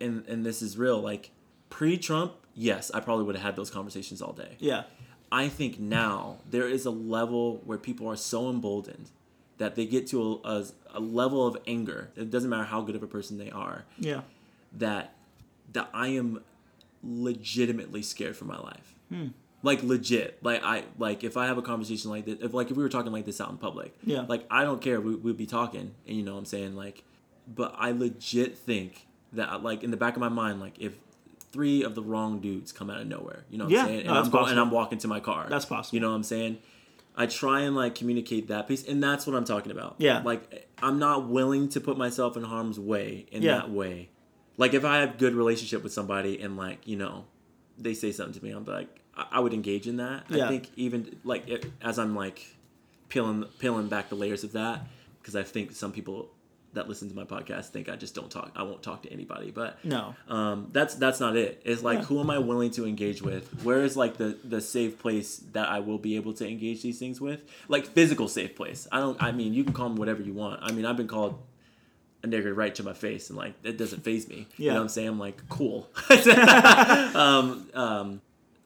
and 0.00 0.24
and 0.26 0.46
this 0.46 0.62
is 0.62 0.78
real. 0.78 1.00
Like 1.00 1.30
pre-Trump, 1.68 2.32
yes, 2.54 2.90
I 2.92 3.00
probably 3.00 3.24
would 3.24 3.36
have 3.36 3.44
had 3.44 3.56
those 3.56 3.70
conversations 3.70 4.22
all 4.22 4.32
day. 4.32 4.56
Yeah. 4.58 4.84
I 5.32 5.48
think 5.48 5.78
now 5.78 6.38
there 6.48 6.68
is 6.68 6.86
a 6.86 6.90
level 6.90 7.62
where 7.64 7.78
people 7.78 8.08
are 8.08 8.16
so 8.16 8.50
emboldened 8.50 9.10
that 9.58 9.76
they 9.76 9.86
get 9.86 10.06
to 10.08 10.40
a, 10.42 10.48
a, 10.48 10.66
a 10.94 11.00
level 11.00 11.46
of 11.46 11.56
anger. 11.66 12.10
It 12.16 12.30
doesn't 12.30 12.50
matter 12.50 12.64
how 12.64 12.80
good 12.80 12.96
of 12.96 13.02
a 13.02 13.06
person 13.06 13.38
they 13.38 13.50
are. 13.50 13.84
Yeah. 13.98 14.22
That 14.72 15.14
that 15.72 15.88
I 15.94 16.08
am 16.08 16.42
legitimately 17.02 18.02
scared 18.02 18.36
for 18.36 18.44
my 18.44 18.58
life. 18.58 18.94
Hmm. 19.08 19.28
Like 19.62 19.82
legit. 19.82 20.38
Like 20.42 20.62
I 20.64 20.84
like 20.98 21.22
if 21.24 21.36
I 21.36 21.46
have 21.46 21.58
a 21.58 21.62
conversation 21.62 22.10
like 22.10 22.24
this, 22.24 22.38
if 22.40 22.54
like 22.54 22.70
if 22.70 22.76
we 22.76 22.82
were 22.82 22.88
talking 22.88 23.12
like 23.12 23.26
this 23.26 23.40
out 23.40 23.50
in 23.50 23.58
public. 23.58 23.94
Yeah. 24.04 24.24
Like 24.28 24.46
I 24.50 24.64
don't 24.64 24.80
care. 24.80 25.00
We, 25.00 25.14
we'd 25.16 25.36
be 25.36 25.46
talking, 25.46 25.94
and 26.06 26.16
you 26.16 26.22
know 26.22 26.32
what 26.32 26.38
I'm 26.38 26.44
saying 26.46 26.76
like, 26.76 27.04
but 27.46 27.74
I 27.78 27.90
legit 27.90 28.56
think 28.56 29.06
that 29.34 29.50
uh, 29.52 29.58
like 29.58 29.82
in 29.82 29.90
the 29.90 29.96
back 29.98 30.14
of 30.14 30.20
my 30.20 30.28
mind, 30.30 30.60
like 30.60 30.78
if 30.78 30.94
three 31.52 31.82
of 31.82 31.94
the 31.94 32.02
wrong 32.02 32.40
dudes 32.40 32.72
come 32.72 32.88
out 32.90 33.00
of 33.00 33.06
nowhere, 33.06 33.44
you 33.50 33.58
know 33.58 33.64
what 33.64 33.72
Yeah, 33.72 33.80
I'm 33.80 33.86
saying, 33.86 34.06
no, 34.06 34.14
and 34.14 34.24
that's 34.26 34.34
I'm 34.34 34.44
and. 34.48 34.60
I'm 34.60 34.70
walking 34.70 34.98
to 34.98 35.08
my 35.08 35.20
car. 35.20 35.46
That's 35.50 35.66
possible. 35.66 35.94
You 35.96 36.00
know 36.00 36.10
what 36.10 36.16
I'm 36.16 36.22
saying? 36.22 36.58
I 37.16 37.26
try 37.26 37.60
and 37.60 37.76
like 37.76 37.94
communicate 37.94 38.48
that 38.48 38.66
piece, 38.66 38.86
and 38.88 39.02
that's 39.02 39.26
what 39.26 39.36
I'm 39.36 39.44
talking 39.44 39.72
about. 39.72 39.96
Yeah. 39.98 40.22
Like 40.24 40.68
I'm 40.82 40.98
not 40.98 41.28
willing 41.28 41.68
to 41.70 41.80
put 41.80 41.98
myself 41.98 42.36
in 42.36 42.44
harm's 42.44 42.80
way 42.80 43.26
in 43.30 43.42
Yeah. 43.42 43.56
that 43.56 43.70
way. 43.70 44.08
Like 44.56 44.72
if 44.74 44.84
I 44.86 44.98
have 45.00 45.18
good 45.18 45.34
relationship 45.34 45.82
with 45.82 45.92
somebody 45.92 46.40
and 46.40 46.56
like 46.56 46.86
you 46.86 46.96
know, 46.96 47.24
they 47.76 47.92
say 47.92 48.10
something 48.12 48.34
to 48.40 48.42
me, 48.44 48.52
I'm 48.52 48.64
like 48.64 48.88
I, 49.32 49.40
would 49.40 49.52
engage 49.54 49.86
in 49.86 49.96
that. 49.96 50.24
Yeah. 50.28 50.46
I 50.46 50.48
think 50.48 50.68
even 50.76 51.16
like 51.24 51.48
it, 51.48 51.66
as 51.82 51.98
I'm 51.98 52.14
like 52.14 52.46
peeling 53.08 53.44
peeling 53.58 53.88
back 53.88 54.08
the 54.08 54.14
layers 54.14 54.44
of 54.44 54.52
that 54.52 54.86
because 55.20 55.34
I 55.36 55.42
think 55.42 55.72
some 55.72 55.92
people 55.92 56.30
that 56.72 56.88
listen 56.88 57.08
to 57.08 57.16
my 57.16 57.24
podcast 57.24 57.66
think 57.70 57.88
I 57.88 57.96
just 57.96 58.14
don't 58.14 58.30
talk. 58.30 58.52
I 58.54 58.62
won't 58.62 58.80
talk 58.80 59.02
to 59.02 59.12
anybody, 59.12 59.50
but 59.50 59.84
No. 59.84 60.14
um, 60.28 60.68
that's 60.72 60.94
that's 60.94 61.18
not 61.18 61.36
it. 61.36 61.60
It's 61.64 61.82
like 61.82 61.98
Yeah. 61.98 62.04
who 62.04 62.20
am 62.20 62.30
I 62.30 62.38
willing 62.38 62.70
to 62.72 62.86
engage 62.86 63.20
with? 63.22 63.64
Where 63.64 63.82
is 63.82 63.96
like 63.96 64.18
the 64.18 64.38
the 64.44 64.60
safe 64.60 64.98
place 64.98 65.38
that 65.52 65.68
I 65.68 65.80
will 65.80 65.98
be 65.98 66.14
able 66.16 66.32
to 66.34 66.46
engage 66.48 66.82
these 66.82 66.98
things 67.00 67.20
with? 67.20 67.40
Like 67.68 67.86
physical 67.86 68.28
safe 68.28 68.54
place. 68.54 68.86
I 68.92 69.00
don't. 69.00 69.20
I 69.20 69.32
mean, 69.32 69.52
you 69.52 69.64
can 69.64 69.72
call 69.72 69.88
me 69.88 69.98
whatever 69.98 70.22
you 70.22 70.32
want. 70.32 70.60
I 70.62 70.70
mean, 70.70 70.84
I've 70.86 70.96
been 70.96 71.08
called 71.08 71.42
a 72.22 72.28
nigger 72.28 72.54
right 72.54 72.74
to 72.76 72.82
my 72.84 72.92
face, 72.92 73.30
and 73.30 73.36
like 73.36 73.54
it 73.64 73.76
doesn't 73.76 74.04
phase 74.04 74.28
me. 74.28 74.46
You 74.56 74.68
know 74.68 74.74
what 74.76 74.82
I'm 74.82 74.88
saying? 74.90 75.08
I'm 75.08 75.18
like 75.18 75.48
cool. 75.48 75.88
um, 77.14 77.68
um, 77.74 78.20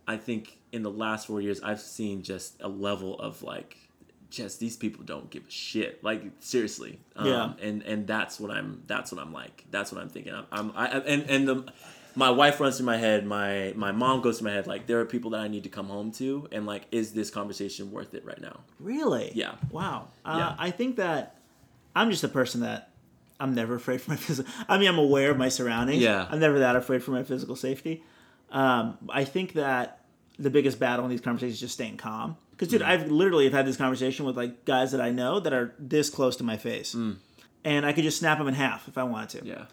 I 0.06 0.16
think 0.16 0.58
in 0.72 0.82
the 0.82 0.90
last 0.90 1.26
four 1.26 1.40
years, 1.40 1.60
I've 1.62 1.80
seen 1.80 2.22
just 2.22 2.60
a 2.60 2.68
level 2.68 3.18
of 3.18 3.42
like. 3.42 3.76
Just 4.30 4.58
these 4.58 4.76
people 4.76 5.04
don't 5.04 5.30
give 5.30 5.46
a 5.46 5.50
shit. 5.50 6.02
Like 6.02 6.24
seriously, 6.40 6.98
um, 7.14 7.26
Yeah. 7.28 7.52
and 7.62 7.82
and 7.84 8.04
that's 8.04 8.40
what 8.40 8.50
I'm. 8.50 8.82
That's 8.88 9.12
what 9.12 9.20
I'm 9.20 9.32
like. 9.32 9.64
That's 9.70 9.92
what 9.92 10.00
I'm 10.02 10.08
thinking. 10.08 10.34
I'm. 10.34 10.46
I'm 10.50 10.72
I, 10.74 10.86
and 10.88 11.30
and 11.30 11.46
the 11.46 11.72
my 12.16 12.30
wife 12.30 12.58
runs 12.58 12.78
through 12.78 12.86
my 12.86 12.96
head. 12.96 13.24
My 13.24 13.72
my 13.76 13.92
mom 13.92 14.22
goes 14.22 14.38
through 14.40 14.48
my 14.48 14.54
head. 14.54 14.66
Like 14.66 14.88
there 14.88 14.98
are 14.98 15.04
people 15.04 15.30
that 15.32 15.40
I 15.40 15.46
need 15.46 15.62
to 15.64 15.68
come 15.68 15.86
home 15.86 16.10
to, 16.12 16.48
and 16.50 16.66
like, 16.66 16.86
is 16.90 17.12
this 17.12 17.30
conversation 17.30 17.92
worth 17.92 18.12
it 18.12 18.24
right 18.24 18.40
now? 18.40 18.60
Really? 18.80 19.30
Yeah. 19.36 19.54
Wow. 19.70 20.08
Uh, 20.24 20.34
Yeah. 20.38 20.56
I 20.58 20.72
think 20.72 20.96
that 20.96 21.36
I'm 21.94 22.10
just 22.10 22.24
a 22.24 22.28
person 22.28 22.62
that 22.62 22.90
I'm 23.38 23.54
never 23.54 23.76
afraid 23.76 24.00
for 24.00 24.10
my 24.10 24.16
physical. 24.16 24.52
I 24.68 24.78
mean, 24.78 24.88
I'm 24.88 24.98
aware 24.98 25.30
of 25.30 25.36
my 25.38 25.48
surroundings. 25.48 26.02
Yeah. 26.02 26.26
I'm 26.28 26.40
never 26.40 26.58
that 26.58 26.74
afraid 26.74 27.04
for 27.04 27.12
my 27.12 27.22
physical 27.22 27.54
safety. 27.54 28.02
Um, 28.54 28.98
I 29.10 29.24
think 29.24 29.52
that 29.54 30.00
the 30.38 30.48
biggest 30.50 30.78
battle 30.78 31.04
in 31.04 31.10
these 31.10 31.20
conversations 31.20 31.54
is 31.54 31.60
just 31.60 31.74
staying 31.74 31.96
calm. 31.98 32.36
Because, 32.52 32.68
dude, 32.68 32.82
I've 32.82 33.10
literally 33.10 33.44
have 33.44 33.52
had 33.52 33.66
this 33.66 33.76
conversation 33.76 34.24
with 34.24 34.36
like 34.36 34.64
guys 34.64 34.92
that 34.92 35.00
I 35.00 35.10
know 35.10 35.40
that 35.40 35.52
are 35.52 35.74
this 35.78 36.08
close 36.08 36.36
to 36.36 36.44
my 36.44 36.56
face, 36.56 36.94
and 36.94 37.84
I 37.86 37.92
could 37.92 38.04
just 38.04 38.18
snap 38.18 38.38
them 38.38 38.46
in 38.48 38.54
half 38.54 38.86
if 38.88 38.96
I 38.96 39.02
wanted 39.02 39.40
to. 39.40 39.46
Yeah. 39.48 39.64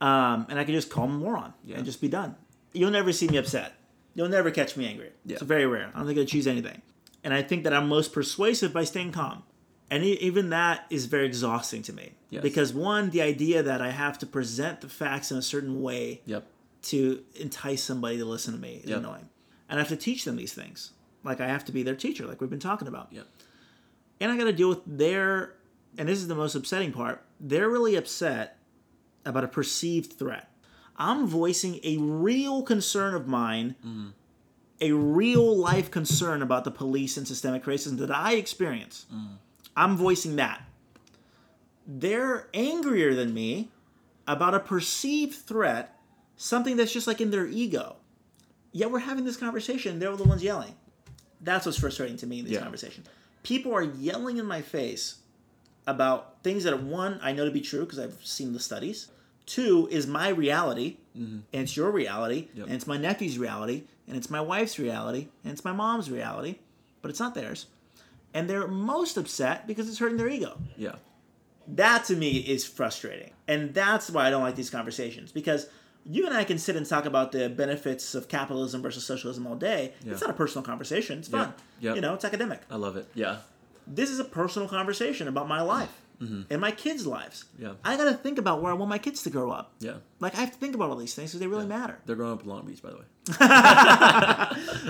Um, 0.00 0.46
and 0.48 0.58
I 0.58 0.64
could 0.64 0.72
just 0.74 0.88
call 0.90 1.06
them 1.06 1.16
a 1.16 1.18
moron 1.18 1.52
Yeah. 1.64 1.76
and 1.76 1.84
just 1.84 2.00
be 2.00 2.08
done. 2.08 2.36
You'll 2.72 2.90
never 2.90 3.12
see 3.12 3.28
me 3.28 3.36
upset. 3.36 3.74
You'll 4.14 4.28
never 4.30 4.50
catch 4.50 4.76
me 4.76 4.86
angry. 4.88 5.10
Yeah. 5.26 5.34
It's 5.34 5.42
very 5.42 5.66
rare. 5.66 5.90
I 5.94 5.98
don't 5.98 6.06
think 6.06 6.18
I 6.18 6.24
choose 6.24 6.46
anything. 6.46 6.80
And 7.22 7.34
I 7.34 7.42
think 7.42 7.64
that 7.64 7.74
I'm 7.74 7.86
most 7.88 8.12
persuasive 8.14 8.72
by 8.72 8.84
staying 8.84 9.12
calm. 9.12 9.42
And 9.90 10.02
even 10.04 10.50
that 10.50 10.86
is 10.88 11.04
very 11.06 11.26
exhausting 11.26 11.82
to 11.82 11.92
me. 11.92 12.12
Yes. 12.30 12.42
Because, 12.42 12.72
one, 12.72 13.10
the 13.10 13.20
idea 13.20 13.62
that 13.62 13.82
I 13.82 13.90
have 13.90 14.18
to 14.20 14.26
present 14.26 14.80
the 14.80 14.88
facts 14.88 15.30
in 15.30 15.36
a 15.36 15.42
certain 15.42 15.82
way 15.82 16.22
Yep. 16.24 16.46
To 16.82 17.22
entice 17.34 17.82
somebody 17.82 18.18
to 18.18 18.24
listen 18.24 18.54
to 18.54 18.60
me 18.60 18.80
is 18.82 18.90
Yep. 18.90 18.98
annoying. 18.98 19.28
And 19.68 19.78
I 19.78 19.82
have 19.82 19.88
to 19.88 19.96
teach 19.96 20.24
them 20.24 20.36
these 20.36 20.52
things. 20.52 20.92
Like, 21.22 21.40
I 21.40 21.46
have 21.46 21.64
to 21.66 21.72
be 21.72 21.82
their 21.82 21.94
teacher, 21.94 22.26
like 22.26 22.40
we've 22.40 22.50
been 22.50 22.58
talking 22.58 22.88
about. 22.88 23.12
Yep. 23.12 23.26
And 24.20 24.32
I 24.32 24.36
got 24.36 24.44
to 24.44 24.52
deal 24.52 24.68
with 24.68 24.80
their, 24.86 25.56
and 25.98 26.08
this 26.08 26.18
is 26.18 26.28
the 26.28 26.34
most 26.34 26.54
upsetting 26.54 26.92
part, 26.92 27.24
they're 27.38 27.68
really 27.68 27.96
upset 27.96 28.58
about 29.24 29.44
a 29.44 29.48
perceived 29.48 30.14
threat. 30.14 30.50
I'm 30.96 31.26
voicing 31.26 31.80
a 31.82 31.96
real 31.98 32.62
concern 32.62 33.14
of 33.14 33.26
mine, 33.26 33.76
mm. 33.86 34.12
a 34.80 34.92
real 34.92 35.56
life 35.56 35.90
concern 35.90 36.42
about 36.42 36.64
the 36.64 36.70
police 36.70 37.16
and 37.16 37.26
systemic 37.26 37.64
racism 37.64 37.98
that 37.98 38.10
I 38.10 38.34
experience. 38.34 39.06
Mm. 39.12 39.36
I'm 39.76 39.96
voicing 39.96 40.36
that. 40.36 40.62
They're 41.86 42.48
angrier 42.52 43.14
than 43.14 43.32
me 43.32 43.70
about 44.26 44.54
a 44.54 44.60
perceived 44.60 45.34
threat, 45.34 45.98
something 46.42 46.76
that's 46.78 46.92
just 46.92 47.06
like 47.06 47.20
in 47.20 47.30
their 47.30 47.46
ego. 47.46 47.96
Yet 48.72 48.90
we're 48.90 49.00
having 49.00 49.24
this 49.24 49.36
conversation, 49.36 49.98
they're 49.98 50.16
the 50.16 50.24
ones 50.24 50.42
yelling. 50.42 50.74
That's 51.42 51.66
what's 51.66 51.78
frustrating 51.78 52.16
to 52.18 52.26
me 52.26 52.38
in 52.38 52.44
these 52.46 52.54
Yeah. 52.54 52.62
conversations. 52.62 53.06
People 53.42 53.74
are 53.74 53.82
yelling 53.82 54.38
in 54.38 54.46
my 54.46 54.62
face 54.62 55.16
about 55.86 56.42
things 56.42 56.64
that 56.64 56.82
one 56.82 57.18
I 57.22 57.32
know 57.32 57.44
to 57.44 57.50
be 57.50 57.60
true 57.60 57.80
because 57.80 57.98
I've 57.98 58.18
seen 58.24 58.52
the 58.54 58.60
studies. 58.60 59.08
Two 59.44 59.86
is 59.90 60.06
my 60.06 60.28
reality, 60.28 60.96
and 61.14 61.42
it's 61.52 61.76
your 61.76 61.90
reality, 61.90 62.42
Mm-hmm. 62.48 62.58
Yep. 62.58 62.66
and 62.68 62.74
it's 62.76 62.86
my 62.86 62.96
nephew's 62.96 63.36
reality, 63.38 63.84
and 64.06 64.16
it's 64.16 64.30
my 64.30 64.40
wife's 64.40 64.78
reality, 64.78 65.28
and 65.44 65.52
it's 65.52 65.64
my 65.64 65.72
mom's 65.72 66.10
reality, 66.10 66.56
but 67.02 67.10
it's 67.10 67.20
not 67.20 67.34
theirs. 67.34 67.66
And 68.32 68.48
they're 68.48 68.68
most 68.68 69.16
upset 69.16 69.66
because 69.66 69.88
it's 69.88 69.98
hurting 69.98 70.16
their 70.18 70.28
ego. 70.28 70.58
Yeah. 70.76 70.96
That 71.66 72.04
to 72.06 72.16
me 72.16 72.38
is 72.38 72.64
frustrating. 72.64 73.32
And 73.48 73.74
that's 73.74 74.08
why 74.10 74.26
I 74.26 74.30
don't 74.30 74.42
like 74.42 74.54
these 74.56 74.70
conversations 74.70 75.32
because 75.32 75.66
you 76.04 76.26
and 76.26 76.34
I 76.34 76.44
can 76.44 76.58
sit 76.58 76.76
and 76.76 76.86
talk 76.86 77.04
about 77.04 77.32
the 77.32 77.48
benefits 77.48 78.14
of 78.14 78.28
capitalism 78.28 78.82
versus 78.82 79.04
socialism 79.04 79.46
all 79.46 79.54
day. 79.56 79.92
Yeah. 80.04 80.12
It's 80.12 80.20
not 80.20 80.30
a 80.30 80.34
personal 80.34 80.64
conversation. 80.64 81.18
It's 81.20 81.28
Yeah. 81.28 81.44
fun. 81.44 81.54
Yep. 81.80 81.94
You 81.96 82.00
know, 82.00 82.14
it's 82.14 82.24
academic. 82.24 82.62
I 82.70 82.76
love 82.76 82.96
it. 82.96 83.08
Yeah. 83.14 83.38
This 83.86 84.10
is 84.10 84.18
a 84.18 84.24
personal 84.24 84.68
conversation 84.68 85.28
about 85.28 85.48
my 85.48 85.60
life 85.62 85.90
and 86.20 86.60
my 86.60 86.70
kids' 86.70 87.06
lives. 87.06 87.46
Mm-hmm. 87.54 87.62
Yeah. 87.64 87.72
I 87.82 87.96
got 87.96 88.04
to 88.04 88.12
think 88.12 88.36
about 88.38 88.60
where 88.60 88.70
I 88.70 88.74
want 88.74 88.90
my 88.90 88.98
kids 88.98 89.22
to 89.22 89.30
grow 89.30 89.50
up. 89.50 89.72
Yeah. 89.80 89.94
Like, 90.20 90.34
I 90.36 90.40
have 90.40 90.52
to 90.52 90.58
think 90.58 90.74
about 90.74 90.90
all 90.90 90.96
these 90.96 91.14
things 91.14 91.30
because 91.30 91.40
they 91.40 91.46
really 91.46 91.64
matter. 91.66 91.98
They're 92.04 92.14
growing 92.14 92.34
up 92.34 92.42
in 92.42 92.48
Long 92.50 92.66
Beach, 92.66 92.82
by 92.82 92.90
the 92.90 92.96
way. 92.96 93.04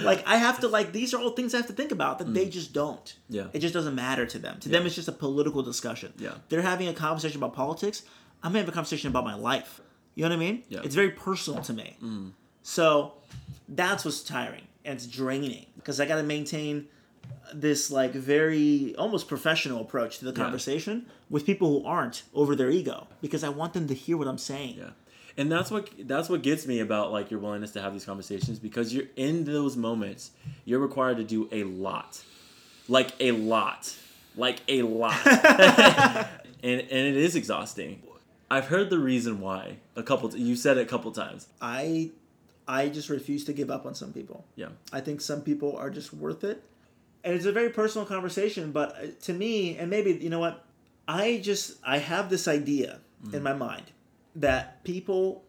like 0.03 0.27
I 0.27 0.37
have 0.39 0.61
to 0.61 0.69
like 0.69 0.93
these 0.93 1.15
are 1.15 1.21
all 1.21 1.31
things 1.31 1.55
I 1.55 1.59
have 1.59 1.67
to 1.67 1.73
think 1.73 1.93
about 1.93 2.19
that 2.19 2.33
they 2.35 2.49
just 2.49 2.73
don't. 2.73 3.05
Mm. 3.05 3.15
Yeah. 3.29 3.45
It 3.53 3.61
just 3.61 3.75
doesn't 3.75 3.95
matter 3.95 4.27
to 4.27 4.39
them. 4.39 4.59
To 4.61 4.69
them 4.69 4.87
it's 4.87 4.95
just 4.95 5.09
a 5.09 5.13
political 5.13 5.63
discussion. 5.63 6.13
Yeah. 6.19 6.35
They're 6.49 6.63
having 6.63 6.89
a 6.89 6.95
conversation 6.95 7.39
about 7.39 7.55
politics. 7.55 8.03
I'm 8.43 8.55
having 8.55 8.69
a 8.69 8.73
conversation 8.73 9.09
about 9.11 9.25
my 9.25 9.35
life. 9.35 9.81
You 10.21 10.29
know 10.29 10.37
what 10.37 10.43
I 10.43 10.51
mean? 10.51 10.65
Yeah. 10.69 10.81
Mm. 10.81 10.85
It's 10.85 10.95
very 10.95 11.13
personal 11.13 11.63
to 11.63 11.73
me. 11.73 11.97
So 12.63 13.15
that's 13.71 14.05
what's 14.05 14.23
tiring 14.23 14.65
and 14.85 14.97
it's 14.97 15.07
draining 15.07 15.65
because 15.77 15.99
I 15.99 16.05
got 16.05 16.17
to 16.17 16.23
maintain 16.23 16.89
this 17.55 17.91
like 17.91 18.13
very 18.13 18.95
almost 18.97 19.29
professional 19.29 19.81
approach 19.81 20.19
to 20.19 20.27
the 20.27 20.35
conversation 20.35 21.07
with 21.31 21.47
people 21.47 21.81
who 21.81 21.87
aren't 21.87 22.25
over 22.35 22.55
their 22.55 22.69
ego 22.69 23.07
because 23.23 23.43
I 23.43 23.49
want 23.49 23.73
them 23.73 23.89
to 23.89 23.95
hear 23.95 24.19
what 24.19 24.29
I'm 24.29 24.37
saying. 24.37 24.77
Yeah. 24.77 24.91
And 25.39 25.51
that's 25.51 25.71
what 25.71 25.89
that's 26.01 26.29
what 26.29 26.43
gets 26.43 26.67
me 26.67 26.81
about 26.81 27.13
like 27.13 27.31
your 27.31 27.41
willingness 27.41 27.71
to 27.71 27.81
have 27.81 27.95
these 27.95 28.05
conversations 28.05 28.59
because 28.59 28.93
you're 28.93 29.07
in 29.17 29.45
those 29.45 29.75
moments, 29.75 30.33
you're 30.67 30.81
required 30.81 31.17
to 31.17 31.25
do 31.25 31.49
a 31.51 31.65
lot. 31.65 32.23
Like 32.89 33.15
a 33.21 33.33
lot. 33.33 33.97
Like 34.37 34.61
a 34.69 34.83
lot. 34.83 35.27
and 35.27 36.29
and 36.63 36.83
it 36.83 37.17
is 37.17 37.37
exhausting. 37.37 38.03
I've 38.51 38.67
heard 38.67 38.91
the 38.91 38.99
reason 38.99 39.41
why 39.41 39.77
a 39.97 40.03
couple 40.03 40.29
t- 40.29 40.39
you 40.41 40.57
said 40.57 40.77
it 40.79 40.83
a 40.83 40.87
couple 40.87 41.11
times. 41.13 41.47
I 41.61 42.11
I 42.67 42.89
just 42.89 43.09
refuse 43.09 43.45
to 43.45 43.53
give 43.53 43.71
up 43.71 43.87
on 43.87 43.95
some 43.95 44.13
people. 44.13 44.45
Yeah. 44.57 44.69
I 44.93 45.01
think 45.01 45.21
some 45.21 45.43
people 45.43 45.77
are 45.77 45.91
just 45.91 46.13
worth 46.13 46.45
it. 46.45 46.63
And 47.25 47.35
it's 47.35 47.45
a 47.45 47.53
very 47.53 47.69
personal 47.71 48.07
conversation, 48.07 48.73
but 48.73 48.97
uh, 48.97 49.07
to 49.23 49.33
me, 49.35 49.77
and 49.77 49.91
maybe, 49.91 50.13
you 50.13 50.31
know 50.31 50.39
what? 50.39 50.65
I 51.07 51.41
just, 51.43 51.75
I 51.85 51.99
have 51.99 52.31
this 52.31 52.49
idea 52.49 53.01
in 53.33 53.43
my 53.43 53.53
mind 53.53 53.85
that 54.37 54.83
people 54.85 55.43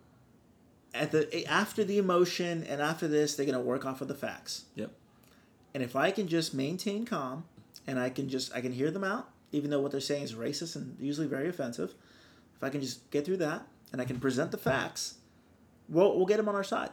at 0.94 1.12
the 1.12 1.46
after 1.48 1.84
the 1.86 1.98
emotion 1.98 2.66
and 2.68 2.82
after 2.82 3.08
this 3.08 3.36
they're 3.36 3.46
going 3.46 3.58
to 3.58 3.64
work 3.64 3.86
off 3.86 4.02
of 4.02 4.10
the 4.10 4.14
facts 4.16 4.66
Yep. 4.76 4.92
and 5.74 5.82
if 5.82 5.96
i 5.96 6.12
can 6.12 6.28
just 6.28 6.54
maintain 6.54 7.06
calm 7.06 7.46
and 7.88 7.98
i 7.98 8.10
can 8.10 8.28
just 8.28 8.54
i 8.54 8.60
can 8.60 8.74
hear 8.74 8.92
them 8.92 9.06
out 9.06 9.30
even 9.54 9.70
though 9.70 9.80
what 9.80 9.92
they're 9.94 10.02
saying 10.02 10.24
is 10.24 10.34
racist 10.34 10.76
and 10.76 10.98
usually 11.00 11.28
very 11.28 11.48
offensive 11.48 11.94
if 12.62 12.64
i 12.64 12.70
can 12.70 12.82
just 12.82 13.10
get 13.10 13.26
through 13.26 13.38
that 13.38 13.66
and 13.92 14.02
i 14.02 14.06
can 14.06 14.20
present 14.20 14.52
the 14.52 14.58
facts 14.58 15.16
we'll, 15.90 16.16
we'll 16.16 16.26
get 16.26 16.38
them 16.38 16.48
on 16.48 16.56
our 16.56 16.64
side 16.64 16.92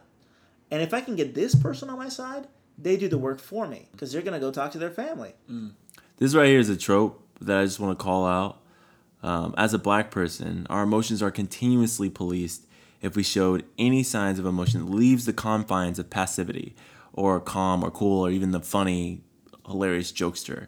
and 0.71 0.81
if 0.83 0.95
i 0.95 1.01
can 1.01 1.17
get 1.17 1.35
this 1.35 1.55
person 1.55 1.91
on 1.91 1.99
my 1.99 2.09
side 2.09 2.47
they 2.79 2.97
do 2.97 3.09
the 3.09 3.19
work 3.19 3.41
for 3.41 3.67
me 3.67 3.89
because 3.93 4.13
they're 4.13 4.23
going 4.23 4.33
to 4.33 4.41
go 4.41 4.51
talk 4.51 4.71
to 4.73 4.79
their 4.79 4.91
family 4.91 5.35
This 6.19 6.35
right 6.35 6.47
here 6.47 6.59
is 6.59 6.69
a 6.69 6.77
trope 6.77 7.23
that 7.41 7.59
I 7.59 7.65
just 7.65 7.79
want 7.79 7.97
to 7.97 8.03
call 8.03 8.27
out. 8.27 8.61
Um, 9.23 9.55
as 9.57 9.75
a 9.75 9.79
black 9.79 10.11
person, 10.11 10.67
our 10.69 10.83
emotions 10.83 11.23
are 11.23 11.31
continuously 11.31 12.11
policed 12.11 12.67
if 13.01 13.15
we 13.17 13.23
showed 13.23 13.65
any 13.79 14.03
signs 14.03 14.39
of 14.39 14.47
emotion 14.47 14.85
that 14.85 14.93
leaves 14.93 15.27
the 15.27 15.33
confines 15.33 15.99
of 15.99 16.11
passivity 16.11 16.75
or 17.13 17.41
calm 17.41 17.85
or 17.85 17.91
cool 17.91 18.27
or 18.27 18.31
even 18.31 18.51
the 18.51 18.61
funny, 18.61 19.23
hilarious 19.67 20.13
jokester. 20.13 20.67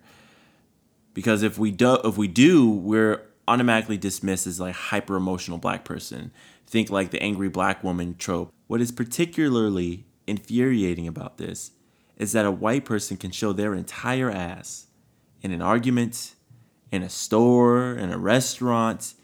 Because 1.14 1.42
if 1.42 1.58
we 1.58 1.72
do, 1.72 1.98
if 2.04 2.16
we 2.16 2.28
do, 2.28 2.70
we're 2.70 3.22
automatically 3.50 3.98
dismissed 3.98 4.46
as 4.46 4.60
like 4.60 4.74
hyper 4.74 5.16
emotional 5.16 5.58
black 5.58 5.84
person. 5.84 6.30
Think 6.68 6.88
like 6.88 7.10
the 7.10 7.20
angry 7.20 7.48
black 7.48 7.82
woman 7.82 8.14
trope. 8.16 8.52
What 8.68 8.80
is 8.80 8.92
particularly 8.92 10.06
infuriating 10.28 11.08
about 11.08 11.38
this 11.38 11.72
is 12.16 12.30
that 12.30 12.46
a 12.46 12.50
white 12.50 12.84
person 12.84 13.16
can 13.16 13.32
show 13.32 13.52
their 13.52 13.74
entire 13.74 14.30
ass 14.30 14.86
in 15.42 15.50
an 15.50 15.62
argument, 15.62 16.34
in 16.92 17.02
a 17.02 17.08
store, 17.08 17.94
in 17.94 18.12
a 18.12 18.18
restaurant, 18.18 19.14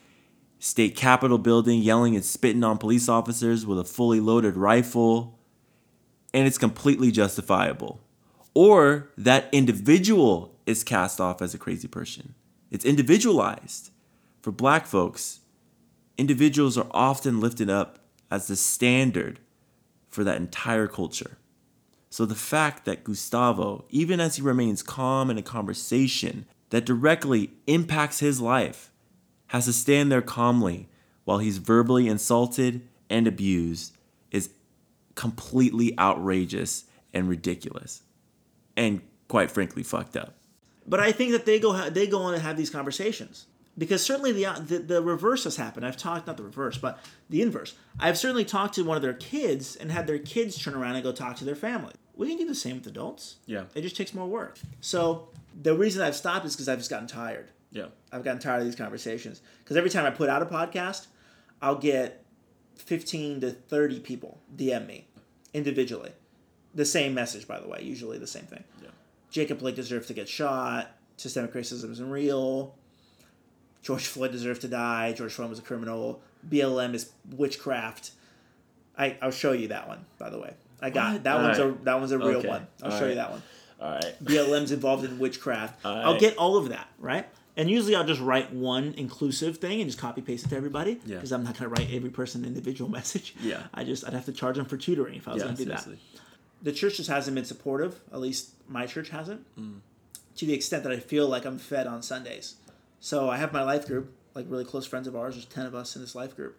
state 0.59 0.97
capitol 0.97 1.39
building, 1.39 1.81
yelling 1.81 2.16
and 2.16 2.24
spitting 2.24 2.64
on 2.64 2.79
police 2.79 3.09
officers 3.09 3.64
with 3.64 3.79
a 3.79 3.85
fully 3.85 4.18
loaded 4.18 4.57
rifle, 4.57 5.39
and 6.35 6.49
it's 6.49 6.59
completely 6.59 7.12
justifiable. 7.12 8.01
Or 8.55 9.12
that 9.16 9.49
individual 9.53 10.59
is 10.66 10.83
cast 10.83 11.20
off 11.20 11.41
as 11.41 11.55
a 11.55 11.59
crazy 11.59 11.87
person. 11.87 12.35
It's 12.72 12.85
individualized. 12.85 13.91
For 14.47 14.53
black 14.53 14.86
folks, 14.86 15.40
individuals 16.16 16.78
are 16.78 16.86
often 16.92 17.40
lifted 17.40 17.68
up 17.68 17.99
as 18.30 18.47
the 18.47 18.55
standard 18.55 19.40
for 20.09 20.22
that 20.22 20.36
entire 20.36 20.86
culture. 20.86 21.38
So 22.11 22.24
the 22.24 22.36
fact 22.36 22.84
that 22.84 23.03
Gustavo, 23.03 23.86
even 23.90 24.20
as 24.20 24.36
he 24.36 24.42
remains 24.42 24.84
calm 24.84 25.30
in 25.30 25.36
a 25.36 25.42
conversation 25.42 26.47
that 26.70 26.84
directly 26.84 27.55
impacts 27.66 28.20
his 28.20 28.40
life, 28.40 28.92
has 29.49 29.64
to 29.64 29.72
stand 29.72 30.12
there 30.12 30.22
calmly 30.22 30.88
while 31.24 31.38
he's 31.38 31.59
verbally 31.59 32.07
insulted 32.07 32.86
and 33.11 33.26
abused 33.26 33.97
is 34.30 34.51
completely 35.16 35.99
outrageous 35.99 36.84
and 37.12 37.28
ridiculous. 37.28 38.05
And 38.76 39.01
quite 39.26 39.51
frankly, 39.51 39.82
fucked 39.82 40.16
up. 40.16 40.36
But 40.86 41.01
I 41.01 41.11
think 41.11 41.32
that 41.32 41.47
they 41.47 41.59
go 41.59 41.90
they 41.90 42.07
go 42.07 42.22
on 42.22 42.34
and 42.34 42.44
have 42.44 42.57
these 42.57 42.70
conversations 42.70 43.47
because 43.79 44.05
certainly 44.05 44.33
the, 44.33 44.47
uh, 44.47 44.59
the 44.59 44.79
the 44.79 45.03
reverse 45.03 45.45
has 45.45 45.57
happened. 45.57 45.87
I've 45.87 45.97
talked 45.97 46.27
not 46.27 46.37
the 46.37 46.43
reverse, 46.43 46.79
but 46.79 46.99
the 47.29 47.43
inverse. 47.43 47.74
I've 47.99 48.18
certainly 48.18 48.45
talked 48.45 48.74
to 48.74 48.83
one 48.85 48.97
of 48.97 49.03
their 49.03 49.14
kids 49.14 49.77
and 49.77 49.91
had 49.91 50.07
their 50.07 50.18
kids 50.18 50.62
turn 50.62 50.74
around 50.74 50.95
and 50.95 51.05
go 51.05 51.12
talk 51.12 51.37
to 51.37 51.45
their 51.45 51.55
family. 51.57 51.93
We 52.14 52.29
can 52.29 52.39
do 52.39 52.47
the 52.47 52.55
same 52.55 52.77
with 52.77 52.87
adults. 52.87 53.37
Yeah. 53.47 53.64
It 53.74 53.83
just 53.83 53.97
takes 53.97 54.14
more 54.14 54.27
work. 54.27 54.59
So 54.81 55.29
the 55.61 55.77
reason 55.77 56.03
I've 56.03 56.16
stopped 56.16 56.47
is 56.47 56.55
because 56.55 56.68
I've 56.68 56.79
just 56.79 56.89
gotten 56.91 57.07
tired. 57.07 57.51
Yeah. 57.70 57.87
I've 58.11 58.24
gotten 58.24 58.41
tired 58.41 58.61
of 58.61 58.64
these 58.64 58.77
conversations 58.77 59.43
because 59.62 59.77
every 59.77 59.91
time 59.91 60.07
I 60.07 60.11
put 60.11 60.31
out 60.31 60.41
a 60.43 60.47
podcast, 60.47 61.09
I'll 61.61 61.77
get 61.77 62.24
fifteen 62.77 63.41
to 63.41 63.51
thirty 63.51 64.01
people 64.01 64.41
DM 64.55 64.87
me 64.87 65.09
individually, 65.53 66.12
the 66.74 66.85
same 66.85 67.14
message 67.14 67.47
by 67.47 67.59
the 67.61 67.68
way, 67.68 67.81
usually 67.83 68.18
the 68.18 68.27
same 68.27 68.45
thing. 68.45 68.64
Yeah. 68.83 68.89
Jacob 69.31 69.59
Blake 69.59 69.74
deserves 69.77 70.07
to 70.07 70.14
get 70.14 70.29
shot. 70.29 70.91
Systemic 71.16 71.53
racism 71.53 71.91
isn't 71.93 72.11
real. 72.11 72.74
George 73.87 74.05
Floyd 74.07 74.32
deserved 74.32 74.62
to 74.62 74.68
die. 74.68 75.12
George 75.12 75.32
Floyd 75.32 75.49
was 75.51 75.61
a 75.61 75.62
criminal. 75.62 76.20
BLM 76.49 76.93
is 76.93 77.11
witchcraft. 77.30 78.11
I 78.99 79.16
I'll 79.22 79.30
show 79.30 79.53
you 79.53 79.68
that 79.68 79.87
one 79.87 80.05
by 80.18 80.28
the 80.28 80.41
way. 80.41 80.55
I 80.82 80.91
got 80.91 81.12
What? 81.12 81.24
that 81.24 81.41
one's 81.41 81.59
a 81.59 81.76
that 81.84 81.95
one's 82.01 82.11
a 82.12 82.18
real 82.18 82.39
Okay. 82.39 82.49
one. 82.49 82.66
I'll 82.82 82.91
show 82.91 82.97
Alright. 82.97 83.11
you 83.11 83.14
that 83.14 83.30
one. 83.30 83.43
All 83.80 83.93
right. 83.93 84.24
BLM's 84.24 84.72
involved 84.72 85.05
in 85.05 85.18
witchcraft. 85.20 85.84
I'll 85.87 86.18
get 86.18 86.37
all 86.37 86.57
of 86.57 86.70
that, 86.70 86.89
right? 86.99 87.28
And 87.57 87.70
usually 87.70 87.95
I'll 87.95 88.05
just 88.07 88.20
write 88.20 88.53
one 88.53 88.93
inclusive 88.97 89.59
thing 89.59 89.80
and 89.80 89.89
just 89.89 89.99
copy 90.01 90.20
paste 90.20 90.47
it 90.47 90.49
to 90.49 90.57
everybody. 90.57 90.99
Yeah. 91.07 91.16
Because 91.16 91.30
I'm 91.30 91.45
not 91.45 91.57
gonna 91.57 91.68
write 91.70 91.89
every 91.93 92.11
person 92.11 92.43
an 92.43 92.49
individual 92.49 92.91
message. 92.99 93.34
Yeah. 93.41 93.62
I 93.72 93.84
just 93.84 94.05
I'd 94.05 94.14
have 94.14 94.24
to 94.26 94.32
charge 94.32 94.57
them 94.57 94.66
for 94.66 94.76
tutoring 94.76 95.14
if 95.14 95.28
I 95.28 95.34
was 95.34 95.43
Yeah, 95.43 95.47
gonna 95.47 95.57
do 95.59 95.64
that 95.66 95.87
the 96.62 96.72
church 96.72 96.97
just 96.97 97.09
hasn't 97.11 97.34
been 97.37 97.45
supportive. 97.45 98.01
At 98.12 98.18
least 98.18 98.51
my 98.66 98.87
church 98.87 99.11
hasn't, 99.11 99.45
Mm. 99.57 99.80
to 100.37 100.47
the 100.47 100.55
extent 100.55 100.82
that 100.82 100.91
I 100.93 100.99
feel 100.99 101.28
like 101.28 101.45
I'm 101.45 101.59
fed 101.59 101.87
on 101.87 102.03
Sundays. 102.03 102.57
So 103.07 103.30
I 103.30 103.36
have 103.36 103.52
my 103.52 103.62
life 103.62 103.86
group, 103.86 104.12
like 104.34 104.46
really 104.48 104.64
close 104.64 104.84
friends 104.84 105.07
of 105.07 105.14
ours. 105.14 105.36
There's 105.36 105.44
ten 105.44 105.64
of 105.64 105.76
us 105.76 105.94
in 105.94 106.02
this 106.02 106.16
life 106.16 106.34
group, 106.34 106.59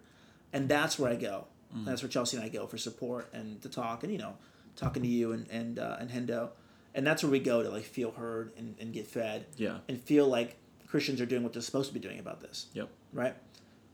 and 0.50 0.66
that's 0.66 0.98
where 0.98 1.10
I 1.12 1.14
go. 1.14 1.44
Mm. 1.76 1.84
That's 1.84 2.02
where 2.02 2.08
Chelsea 2.08 2.38
and 2.38 2.46
I 2.46 2.48
go 2.48 2.66
for 2.66 2.78
support 2.78 3.28
and 3.34 3.60
to 3.60 3.68
talk, 3.68 4.02
and 4.02 4.10
you 4.10 4.18
know, 4.18 4.32
talking 4.74 5.02
to 5.02 5.08
you 5.10 5.32
and 5.32 5.46
and 5.50 5.78
uh, 5.78 5.98
and 6.00 6.08
Hendo, 6.08 6.48
and 6.94 7.06
that's 7.06 7.22
where 7.22 7.30
we 7.30 7.38
go 7.38 7.62
to 7.62 7.68
like 7.68 7.84
feel 7.84 8.12
heard 8.12 8.52
and, 8.56 8.76
and 8.80 8.94
get 8.94 9.06
fed, 9.06 9.44
Yeah. 9.58 9.80
and 9.90 10.00
feel 10.00 10.26
like 10.26 10.56
Christians 10.86 11.20
are 11.20 11.26
doing 11.26 11.42
what 11.42 11.52
they're 11.52 11.60
supposed 11.60 11.88
to 11.88 11.94
be 11.94 12.00
doing 12.00 12.18
about 12.18 12.40
this, 12.40 12.68
Yep. 12.72 12.88
right? 13.12 13.34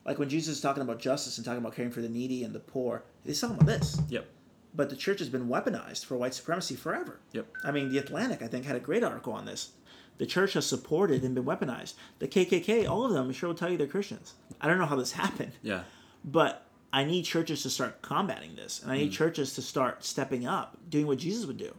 Like 0.07 0.21
when 0.21 0.29
Jesus 0.29 0.55
is 0.55 0.63
talking 0.63 0.85
about 0.85 1.01
justice 1.01 1.39
and 1.39 1.45
talking 1.45 1.59
about 1.59 1.75
caring 1.75 1.91
for 1.91 2.03
the 2.03 2.09
needy 2.09 2.45
and 2.45 2.55
the 2.55 2.61
poor, 2.61 3.03
he's 3.27 3.41
talking 3.41 3.57
about 3.57 3.67
this. 3.67 4.01
Yep. 4.11 4.29
But 4.77 4.91
the 4.91 4.97
church 4.97 5.19
has 5.19 5.29
been 5.29 5.49
weaponized 5.49 6.05
for 6.05 6.17
white 6.17 6.35
supremacy 6.35 6.77
forever. 6.77 7.19
Yep. 7.33 7.47
I 7.65 7.73
mean, 7.73 7.89
The 7.89 7.99
Atlantic, 7.99 8.43
I 8.43 8.47
think, 8.47 8.65
had 8.65 8.77
a 8.77 8.81
great 8.81 9.03
article 9.03 9.33
on 9.33 9.45
this. 9.45 9.71
The 10.19 10.27
church 10.27 10.53
has 10.53 10.67
supported 10.67 11.25
and 11.25 11.35
been 11.35 11.45
weaponized. 11.45 11.95
The 12.21 12.29
KKK, 12.29 12.89
all 12.89 13.05
of 13.05 13.13
them, 13.13 13.27
I'm 13.27 13.33
sure 13.33 13.49
will 13.49 13.57
tell 13.57 13.71
you 13.71 13.77
they're 13.77 13.87
Christians. 13.87 14.35
I 14.61 14.69
don't 14.69 14.79
know 14.79 14.87
how 14.87 14.97
this 14.97 15.13
happened, 15.25 15.53
Yeah. 15.63 15.83
but 16.25 16.67
I 16.93 17.05
need 17.05 17.25
churches 17.25 17.63
to 17.65 17.71
start 17.71 18.01
combating 18.03 18.55
this, 18.55 18.81
and 18.83 18.93
I 18.93 18.97
Mm. 18.97 18.99
need 19.01 19.13
churches 19.13 19.55
to 19.55 19.63
start 19.63 20.05
stepping 20.05 20.47
up, 20.47 20.79
doing 20.89 21.07
what 21.09 21.19
Jesus 21.19 21.47
would 21.47 21.57
do. 21.57 21.75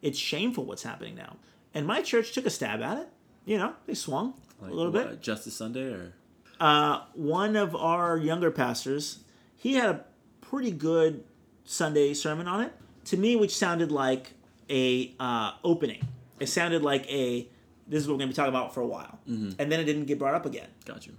It's 0.00 0.18
shameful 0.18 0.64
what's 0.64 0.82
happening 0.82 1.14
now. 1.14 1.36
And 1.74 1.86
my 1.86 2.00
church 2.02 2.32
took 2.32 2.46
a 2.46 2.50
stab 2.50 2.80
at 2.80 2.98
it. 2.98 3.08
You 3.44 3.58
know, 3.58 3.74
they 3.86 3.94
swung 3.94 4.34
Like, 4.62 4.70
a 4.70 4.74
little 4.74 4.92
bit 4.92 5.20
Justice 5.20 5.54
Sunday 5.54 5.92
or 5.92 6.14
uh, 6.60 7.00
one 7.14 7.56
of 7.56 7.74
our 7.76 8.16
younger 8.16 8.50
pastors, 8.50 9.18
he 9.56 9.74
had 9.74 9.90
a 9.90 10.04
pretty 10.40 10.70
good 10.70 11.24
Sunday 11.64 12.14
sermon 12.14 12.46
on 12.48 12.62
it. 12.62 12.72
To 13.06 13.16
me, 13.18 13.36
which 13.36 13.54
sounded 13.54 13.92
like 13.92 14.32
a 14.70 15.14
uh, 15.20 15.52
opening. 15.62 16.06
It 16.40 16.46
sounded 16.48 16.82
like 16.82 17.06
a 17.10 17.48
this 17.86 18.02
is 18.02 18.08
what 18.08 18.14
we're 18.14 18.20
gonna 18.20 18.30
be 18.30 18.34
talking 18.34 18.48
about 18.50 18.74
for 18.74 18.80
a 18.80 18.86
while, 18.86 19.18
and 19.26 19.54
then 19.58 19.80
it 19.80 19.84
didn't 19.84 20.04
get 20.06 20.18
brought 20.18 20.34
up 20.34 20.46
again. 20.46 20.68
got 20.84 21.06
you. 21.06 21.14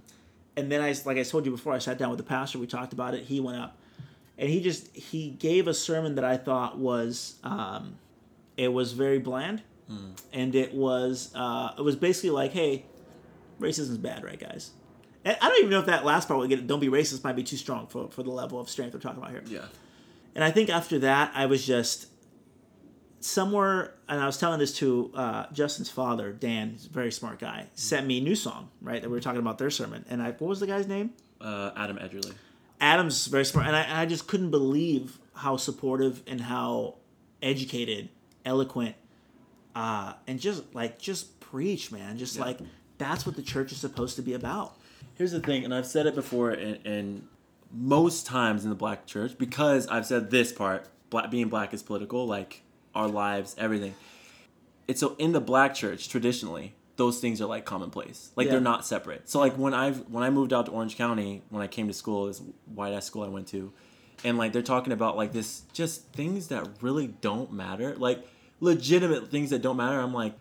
And 0.56 0.72
then 0.72 0.80
I, 0.80 0.94
like 1.04 1.18
I 1.18 1.22
told 1.22 1.44
you 1.44 1.52
before, 1.52 1.74
I 1.74 1.78
sat 1.78 1.98
down 1.98 2.08
with 2.08 2.18
the 2.18 2.24
pastor. 2.24 2.58
We 2.58 2.66
talked 2.66 2.92
about 2.94 3.14
it. 3.14 3.24
He 3.24 3.40
went 3.40 3.58
up, 3.58 3.76
and 4.38 4.48
he 4.48 4.60
just 4.62 4.94
he 4.96 5.30
gave 5.30 5.68
a 5.68 5.74
sermon 5.74 6.14
that 6.14 6.24
I 6.24 6.36
thought 6.38 6.78
was 6.78 7.36
um, 7.44 7.96
it 8.56 8.72
was 8.72 8.92
very 8.92 9.18
bland, 9.18 9.62
and 10.32 10.54
it 10.54 10.72
was 10.74 11.30
uh, 11.34 11.72
it 11.78 11.82
was 11.82 11.94
basically 11.96 12.30
like, 12.30 12.52
hey, 12.52 12.86
racism's 13.60 13.98
bad, 13.98 14.24
right, 14.24 14.40
guys? 14.40 14.70
And 15.24 15.36
I 15.40 15.48
don't 15.48 15.58
even 15.58 15.70
know 15.70 15.80
if 15.80 15.86
that 15.86 16.04
last 16.04 16.26
part 16.28 16.38
would 16.40 16.48
get 16.48 16.66
don't 16.66 16.80
be 16.80 16.88
racist 16.88 17.22
might 17.22 17.36
be 17.36 17.42
too 17.42 17.56
strong 17.56 17.86
for 17.86 18.08
for 18.10 18.22
the 18.22 18.30
level 18.30 18.58
of 18.58 18.70
strength 18.70 18.94
we're 18.94 19.00
talking 19.00 19.18
about 19.18 19.30
here. 19.32 19.42
Yeah. 19.46 19.66
And 20.34 20.42
I 20.44 20.50
think 20.50 20.70
after 20.70 20.98
that, 21.00 21.32
I 21.34 21.46
was 21.46 21.66
just 21.66 22.06
somewhere, 23.20 23.94
and 24.08 24.20
I 24.20 24.26
was 24.26 24.38
telling 24.38 24.58
this 24.58 24.76
to 24.78 25.10
uh, 25.14 25.46
Justin's 25.52 25.90
father, 25.90 26.32
Dan, 26.32 26.72
he's 26.72 26.86
a 26.86 26.90
very 26.90 27.12
smart 27.12 27.38
guy, 27.38 27.66
sent 27.74 28.06
me 28.06 28.18
a 28.18 28.20
new 28.20 28.34
song, 28.34 28.68
right, 28.80 29.00
that 29.02 29.08
we 29.08 29.16
were 29.16 29.20
talking 29.20 29.40
about 29.40 29.58
their 29.58 29.70
sermon. 29.70 30.04
And 30.08 30.22
I, 30.22 30.32
what 30.32 30.48
was 30.48 30.60
the 30.60 30.66
guy's 30.66 30.86
name? 30.86 31.10
Uh, 31.40 31.70
Adam 31.76 31.98
Edgerly. 31.98 32.34
Adam's 32.80 33.26
very 33.26 33.44
smart. 33.44 33.66
And 33.66 33.76
I, 33.76 34.02
I 34.02 34.06
just 34.06 34.26
couldn't 34.26 34.50
believe 34.50 35.18
how 35.34 35.56
supportive 35.56 36.22
and 36.26 36.40
how 36.40 36.96
educated, 37.42 38.08
eloquent, 38.44 38.94
uh, 39.74 40.14
and 40.26 40.40
just 40.40 40.74
like, 40.74 40.98
just 40.98 41.40
preach, 41.40 41.92
man. 41.92 42.18
Just 42.18 42.38
like, 42.38 42.58
that's 42.98 43.26
what 43.26 43.36
the 43.36 43.42
church 43.42 43.72
is 43.72 43.78
supposed 43.78 44.16
to 44.16 44.22
be 44.22 44.34
about. 44.34 44.76
Here's 45.14 45.32
the 45.32 45.40
thing, 45.40 45.64
and 45.64 45.74
I've 45.74 45.86
said 45.86 46.06
it 46.06 46.14
before, 46.14 46.50
and, 46.50 46.84
and 46.86 47.28
most 47.72 48.26
times 48.26 48.64
in 48.64 48.70
the 48.70 48.76
black 48.76 49.06
church, 49.06 49.36
because 49.38 49.86
I've 49.88 50.06
said 50.06 50.30
this 50.30 50.52
part, 50.52 50.88
black, 51.10 51.30
being 51.30 51.48
black 51.48 51.72
is 51.72 51.82
political, 51.82 52.26
like 52.26 52.62
our 52.96 53.08
lives, 53.08 53.54
everything. 53.58 53.94
It's 54.88 55.00
so 55.00 55.14
in 55.18 55.32
the 55.32 55.40
black 55.40 55.74
church 55.74 56.08
traditionally, 56.08 56.74
those 56.96 57.20
things 57.20 57.40
are 57.42 57.46
like 57.46 57.64
commonplace, 57.64 58.30
like 58.36 58.46
Yeah. 58.46 58.52
they're 58.52 58.60
not 58.60 58.86
separate. 58.86 59.28
So 59.28 59.38
like 59.38 59.54
when 59.56 59.74
I 59.74 59.92
when 59.92 60.24
I 60.24 60.30
moved 60.30 60.52
out 60.52 60.66
to 60.66 60.72
Orange 60.72 60.96
County, 60.96 61.42
when 61.50 61.62
I 61.62 61.66
came 61.66 61.86
to 61.88 61.94
school, 61.94 62.26
this 62.26 62.42
white 62.74 62.92
ass 62.94 63.04
school 63.04 63.22
I 63.22 63.28
went 63.28 63.48
to, 63.48 63.72
and 64.24 64.38
like 64.38 64.52
they're 64.52 64.62
talking 64.62 64.92
about 64.92 65.16
like 65.16 65.32
this 65.32 65.62
just 65.72 66.12
things 66.12 66.48
that 66.48 66.66
really 66.80 67.08
don't 67.08 67.52
matter, 67.52 67.94
like 67.96 68.26
legitimate 68.60 69.30
things 69.30 69.50
that 69.50 69.60
don't 69.60 69.76
matter. 69.76 70.00
I'm 70.00 70.14
like, 70.14 70.34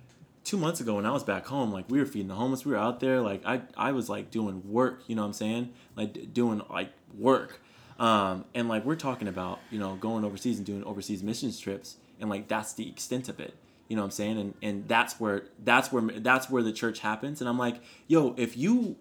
two 0.45 0.57
months 0.57 0.79
ago 0.79 0.95
when 0.95 1.05
I 1.05 1.11
was 1.11 1.23
back 1.23 1.45
home, 1.47 1.73
like 1.73 1.89
we 1.89 1.99
were 1.99 2.05
feeding 2.05 2.29
the 2.29 2.35
homeless, 2.35 2.63
we 2.65 2.71
were 2.71 2.77
out 2.77 3.01
there, 3.01 3.19
like 3.19 3.45
I 3.45 3.61
I 3.75 3.91
was 3.91 4.07
like 4.09 4.31
doing 4.31 4.61
work, 4.71 5.03
you 5.07 5.15
know 5.15 5.23
what 5.23 5.27
I'm 5.27 5.33
saying? 5.33 5.73
Like 5.97 6.33
doing 6.33 6.61
like 6.69 6.91
work. 7.17 7.61
Um, 7.99 8.45
and 8.53 8.67
like 8.69 8.83
we're 8.85 8.95
talking 8.95 9.27
about, 9.27 9.59
you 9.71 9.79
know, 9.79 9.95
going 9.95 10.23
overseas 10.25 10.57
and 10.57 10.65
doing 10.65 10.83
overseas 10.83 11.23
missions 11.23 11.59
trips 11.59 11.97
and 12.19 12.29
like 12.29 12.47
that's 12.47 12.73
the 12.73 12.87
extent 12.87 13.29
of 13.29 13.39
it. 13.39 13.55
You 13.87 13.95
know 13.95 14.01
what 14.01 14.07
I'm 14.07 14.11
saying? 14.11 14.37
And 14.37 14.53
and 14.61 14.87
that's 14.87 15.19
where 15.19 15.45
that's 15.63 15.91
where 15.91 16.01
that's 16.01 16.49
where 16.49 16.63
the 16.63 16.73
church 16.73 16.99
happens 16.99 17.41
and 17.41 17.49
I'm 17.49 17.59
like, 17.59 17.81
"Yo, 18.07 18.33
if 18.37 18.57
you 18.57 18.97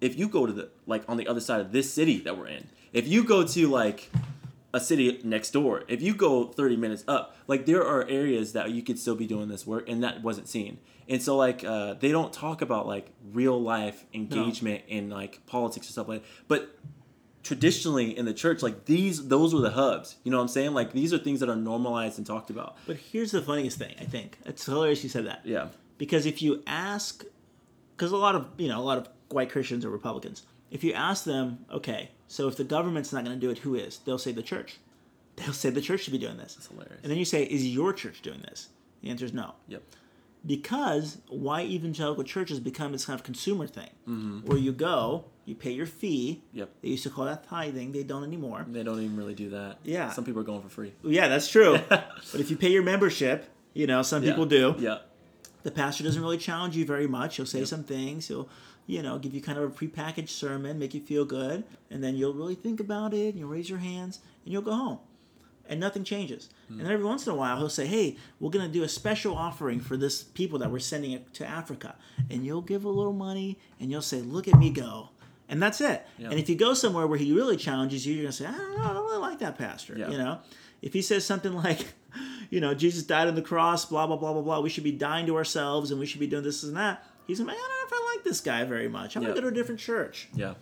if 0.00 0.18
you 0.18 0.28
go 0.28 0.46
to 0.46 0.52
the 0.52 0.70
like 0.86 1.04
on 1.08 1.16
the 1.16 1.26
other 1.26 1.40
side 1.40 1.60
of 1.60 1.72
this 1.72 1.92
city 1.92 2.18
that 2.20 2.38
we're 2.38 2.48
in, 2.48 2.68
if 2.92 3.08
you 3.08 3.24
go 3.24 3.44
to 3.46 3.68
like 3.68 4.10
a 4.74 4.80
city 4.80 5.20
next 5.22 5.52
door. 5.52 5.84
If 5.86 6.02
you 6.02 6.14
go 6.14 6.48
30 6.48 6.76
minutes 6.76 7.04
up, 7.06 7.36
like 7.46 7.64
there 7.64 7.86
are 7.86 8.06
areas 8.08 8.54
that 8.54 8.72
you 8.72 8.82
could 8.82 8.98
still 8.98 9.14
be 9.14 9.26
doing 9.26 9.48
this 9.48 9.64
work 9.64 9.88
and 9.88 10.02
that 10.02 10.22
wasn't 10.22 10.48
seen. 10.48 10.78
And 11.08 11.22
so 11.22 11.36
like 11.36 11.62
uh, 11.64 11.94
they 11.94 12.10
don't 12.10 12.32
talk 12.32 12.60
about 12.60 12.86
like 12.86 13.12
real 13.32 13.60
life 13.60 14.04
engagement 14.12 14.82
in 14.88 15.10
like 15.10 15.46
politics 15.46 15.86
and 15.86 15.92
stuff 15.92 16.08
like 16.08 16.22
that. 16.22 16.28
But 16.48 16.76
traditionally 17.44 18.16
in 18.16 18.24
the 18.24 18.34
church, 18.34 18.62
like 18.62 18.86
these 18.86 19.28
those 19.28 19.54
were 19.54 19.60
the 19.60 19.70
hubs. 19.70 20.16
You 20.24 20.32
know 20.32 20.38
what 20.38 20.44
I'm 20.44 20.48
saying? 20.48 20.74
Like 20.74 20.92
these 20.92 21.12
are 21.12 21.18
things 21.18 21.40
that 21.40 21.48
are 21.48 21.56
normalized 21.56 22.18
and 22.18 22.26
talked 22.26 22.50
about. 22.50 22.76
But 22.86 22.96
here's 22.96 23.30
the 23.30 23.42
funniest 23.42 23.78
thing, 23.78 23.94
I 24.00 24.04
think. 24.04 24.38
It's 24.44 24.64
hilarious 24.64 25.04
you 25.04 25.10
said 25.10 25.26
that. 25.26 25.42
Yeah. 25.44 25.68
Because 25.98 26.26
if 26.26 26.42
you 26.42 26.62
ask, 26.66 27.24
because 27.96 28.10
a 28.10 28.16
lot 28.16 28.34
of 28.34 28.48
you 28.56 28.68
know 28.68 28.80
a 28.80 28.82
lot 28.82 28.98
of 28.98 29.08
white 29.28 29.50
Christians 29.50 29.84
or 29.84 29.90
Republicans. 29.90 30.42
If 30.70 30.82
you 30.82 30.92
ask 30.92 31.24
them, 31.24 31.66
okay, 31.70 32.10
so 32.26 32.48
if 32.48 32.56
the 32.56 32.64
government's 32.64 33.12
not 33.12 33.24
going 33.24 33.38
to 33.38 33.40
do 33.40 33.50
it, 33.50 33.58
who 33.58 33.76
is? 33.76 33.98
They'll 33.98 34.18
say 34.18 34.32
the 34.32 34.42
church. 34.42 34.78
They'll 35.36 35.52
say 35.52 35.70
the 35.70 35.80
church 35.80 36.02
should 36.02 36.12
be 36.12 36.18
doing 36.18 36.36
this. 36.36 36.56
It's 36.56 36.66
hilarious. 36.66 37.00
And 37.02 37.10
then 37.10 37.18
you 37.18 37.24
say, 37.24 37.44
is 37.44 37.66
your 37.66 37.92
church 37.92 38.22
doing 38.22 38.40
this? 38.40 38.68
The 39.02 39.10
answer 39.10 39.24
is 39.24 39.32
no. 39.32 39.54
Yep. 39.68 39.82
Because 40.46 41.18
why 41.28 41.62
evangelical 41.62 42.24
churches 42.24 42.60
become 42.60 42.92
this 42.92 43.06
kind 43.06 43.18
of 43.18 43.24
consumer 43.24 43.66
thing, 43.66 43.90
mm-hmm. 44.08 44.40
where 44.46 44.58
you 44.58 44.72
go, 44.72 45.24
you 45.44 45.54
pay 45.54 45.72
your 45.72 45.86
fee. 45.86 46.42
Yep. 46.52 46.70
They 46.82 46.88
used 46.88 47.02
to 47.04 47.10
call 47.10 47.24
that 47.26 47.46
tithing. 47.48 47.92
They 47.92 48.02
don't 48.02 48.24
anymore. 48.24 48.64
They 48.68 48.82
don't 48.82 49.00
even 49.00 49.16
really 49.16 49.34
do 49.34 49.50
that. 49.50 49.78
Yeah. 49.82 50.10
Some 50.10 50.24
people 50.24 50.40
are 50.40 50.44
going 50.44 50.62
for 50.62 50.68
free. 50.68 50.92
Yeah, 51.02 51.28
that's 51.28 51.48
true. 51.48 51.78
but 51.88 52.10
if 52.34 52.50
you 52.50 52.56
pay 52.56 52.70
your 52.70 52.82
membership, 52.82 53.48
you 53.74 53.86
know 53.86 54.02
some 54.02 54.22
people 54.22 54.46
do. 54.46 54.74
Yeah. 54.78 54.98
the 55.64 55.70
pastor 55.70 56.04
doesn't 56.04 56.20
really 56.22 56.38
challenge 56.38 56.76
you 56.76 56.84
very 56.86 57.06
much. 57.06 57.36
He'll 57.36 57.46
say 57.46 57.60
Yep. 57.60 57.68
some 57.68 57.84
things. 57.84 58.28
He'll, 58.28 58.48
you 58.86 59.02
know, 59.02 59.18
give 59.18 59.34
you 59.34 59.40
kind 59.40 59.58
of 59.58 59.64
a 59.64 59.74
prepackaged 59.74 60.28
sermon, 60.28 60.78
make 60.78 60.92
you 60.94 61.00
feel 61.00 61.24
good, 61.24 61.64
and 61.90 62.04
then 62.04 62.16
you'll 62.16 62.34
really 62.34 62.54
think 62.54 62.80
about 62.80 63.14
it. 63.14 63.28
And 63.30 63.38
you'll 63.38 63.48
raise 63.48 63.68
your 63.70 63.78
hands, 63.78 64.20
and 64.44 64.52
you'll 64.52 64.60
go 64.62 64.74
home, 64.74 64.98
and 65.68 65.80
nothing 65.80 66.04
changes. 66.04 66.50
Hmm. 66.68 66.74
And 66.78 66.86
then 66.86 66.92
every 66.92 67.04
once 67.06 67.26
in 67.26 67.32
a 67.32 67.36
while, 67.36 67.56
he'll 67.56 67.70
say, 67.70 67.86
"Hey, 67.86 68.16
we're 68.40 68.50
gonna 68.50 68.68
do 68.68 68.82
a 68.82 68.88
special 68.88 69.34
offering 69.36 69.80
for 69.80 69.96
this 69.96 70.22
people 70.22 70.58
that 70.58 70.70
we're 70.70 70.80
sending 70.80 71.18
to 71.32 71.46
Africa," 71.46 71.96
and 72.30 72.44
you'll 72.44 72.60
give 72.60 72.84
a 72.84 72.90
little 72.90 73.14
money, 73.14 73.58
and 73.80 73.90
you'll 73.90 74.02
say, 74.02 74.20
"Look 74.20 74.46
at 74.48 74.58
me 74.58 74.68
go." 74.70 75.08
And 75.48 75.62
that's 75.62 75.80
it. 75.80 76.06
Yeah. 76.18 76.30
And 76.30 76.38
if 76.40 76.48
you 76.48 76.54
go 76.56 76.72
somewhere 76.74 77.06
where 77.06 77.18
he 77.18 77.32
really 77.32 77.56
challenges 77.56 78.06
you, 78.06 78.14
you're 78.14 78.24
gonna 78.24 78.32
say, 78.32 78.46
"I 78.46 78.52
don't 78.52 78.76
know, 78.78 78.82
I 78.84 78.92
don't 78.94 79.04
really 79.04 79.18
like 79.18 79.38
that 79.40 79.58
pastor." 79.58 79.94
Yeah. 79.96 80.10
You 80.10 80.18
know, 80.18 80.38
if 80.82 80.92
he 80.94 81.02
says 81.02 81.24
something 81.26 81.52
like, 81.68 81.92
you 82.50 82.60
know, 82.60 82.72
Jesus 82.74 83.02
died 83.02 83.28
on 83.28 83.34
the 83.34 83.42
cross, 83.42 83.84
blah 83.84 84.06
blah 84.06 84.16
blah 84.16 84.32
blah 84.32 84.42
blah. 84.42 84.60
We 84.60 84.70
should 84.70 84.84
be 84.84 84.92
dying 84.92 85.26
to 85.26 85.36
ourselves, 85.36 85.90
and 85.90 86.00
we 86.00 86.06
should 86.06 86.20
be 86.20 86.26
doing 86.26 86.44
this 86.44 86.62
and 86.62 86.76
that. 86.76 87.04
He's 87.26 87.40
like, 87.40 87.48
I 87.48 87.52
don't 87.52 87.60
know 87.60 87.86
if 87.86 87.92
I 87.92 88.14
like 88.16 88.24
this 88.24 88.40
guy 88.40 88.64
very 88.64 88.88
much. 88.88 89.16
I'm 89.16 89.22
Yeah. 89.22 89.28
gonna 89.28 89.40
go 89.42 89.48
to 89.48 89.52
a 89.52 89.54
different 89.54 89.80
church, 89.80 90.28
Yeah. 90.34 90.54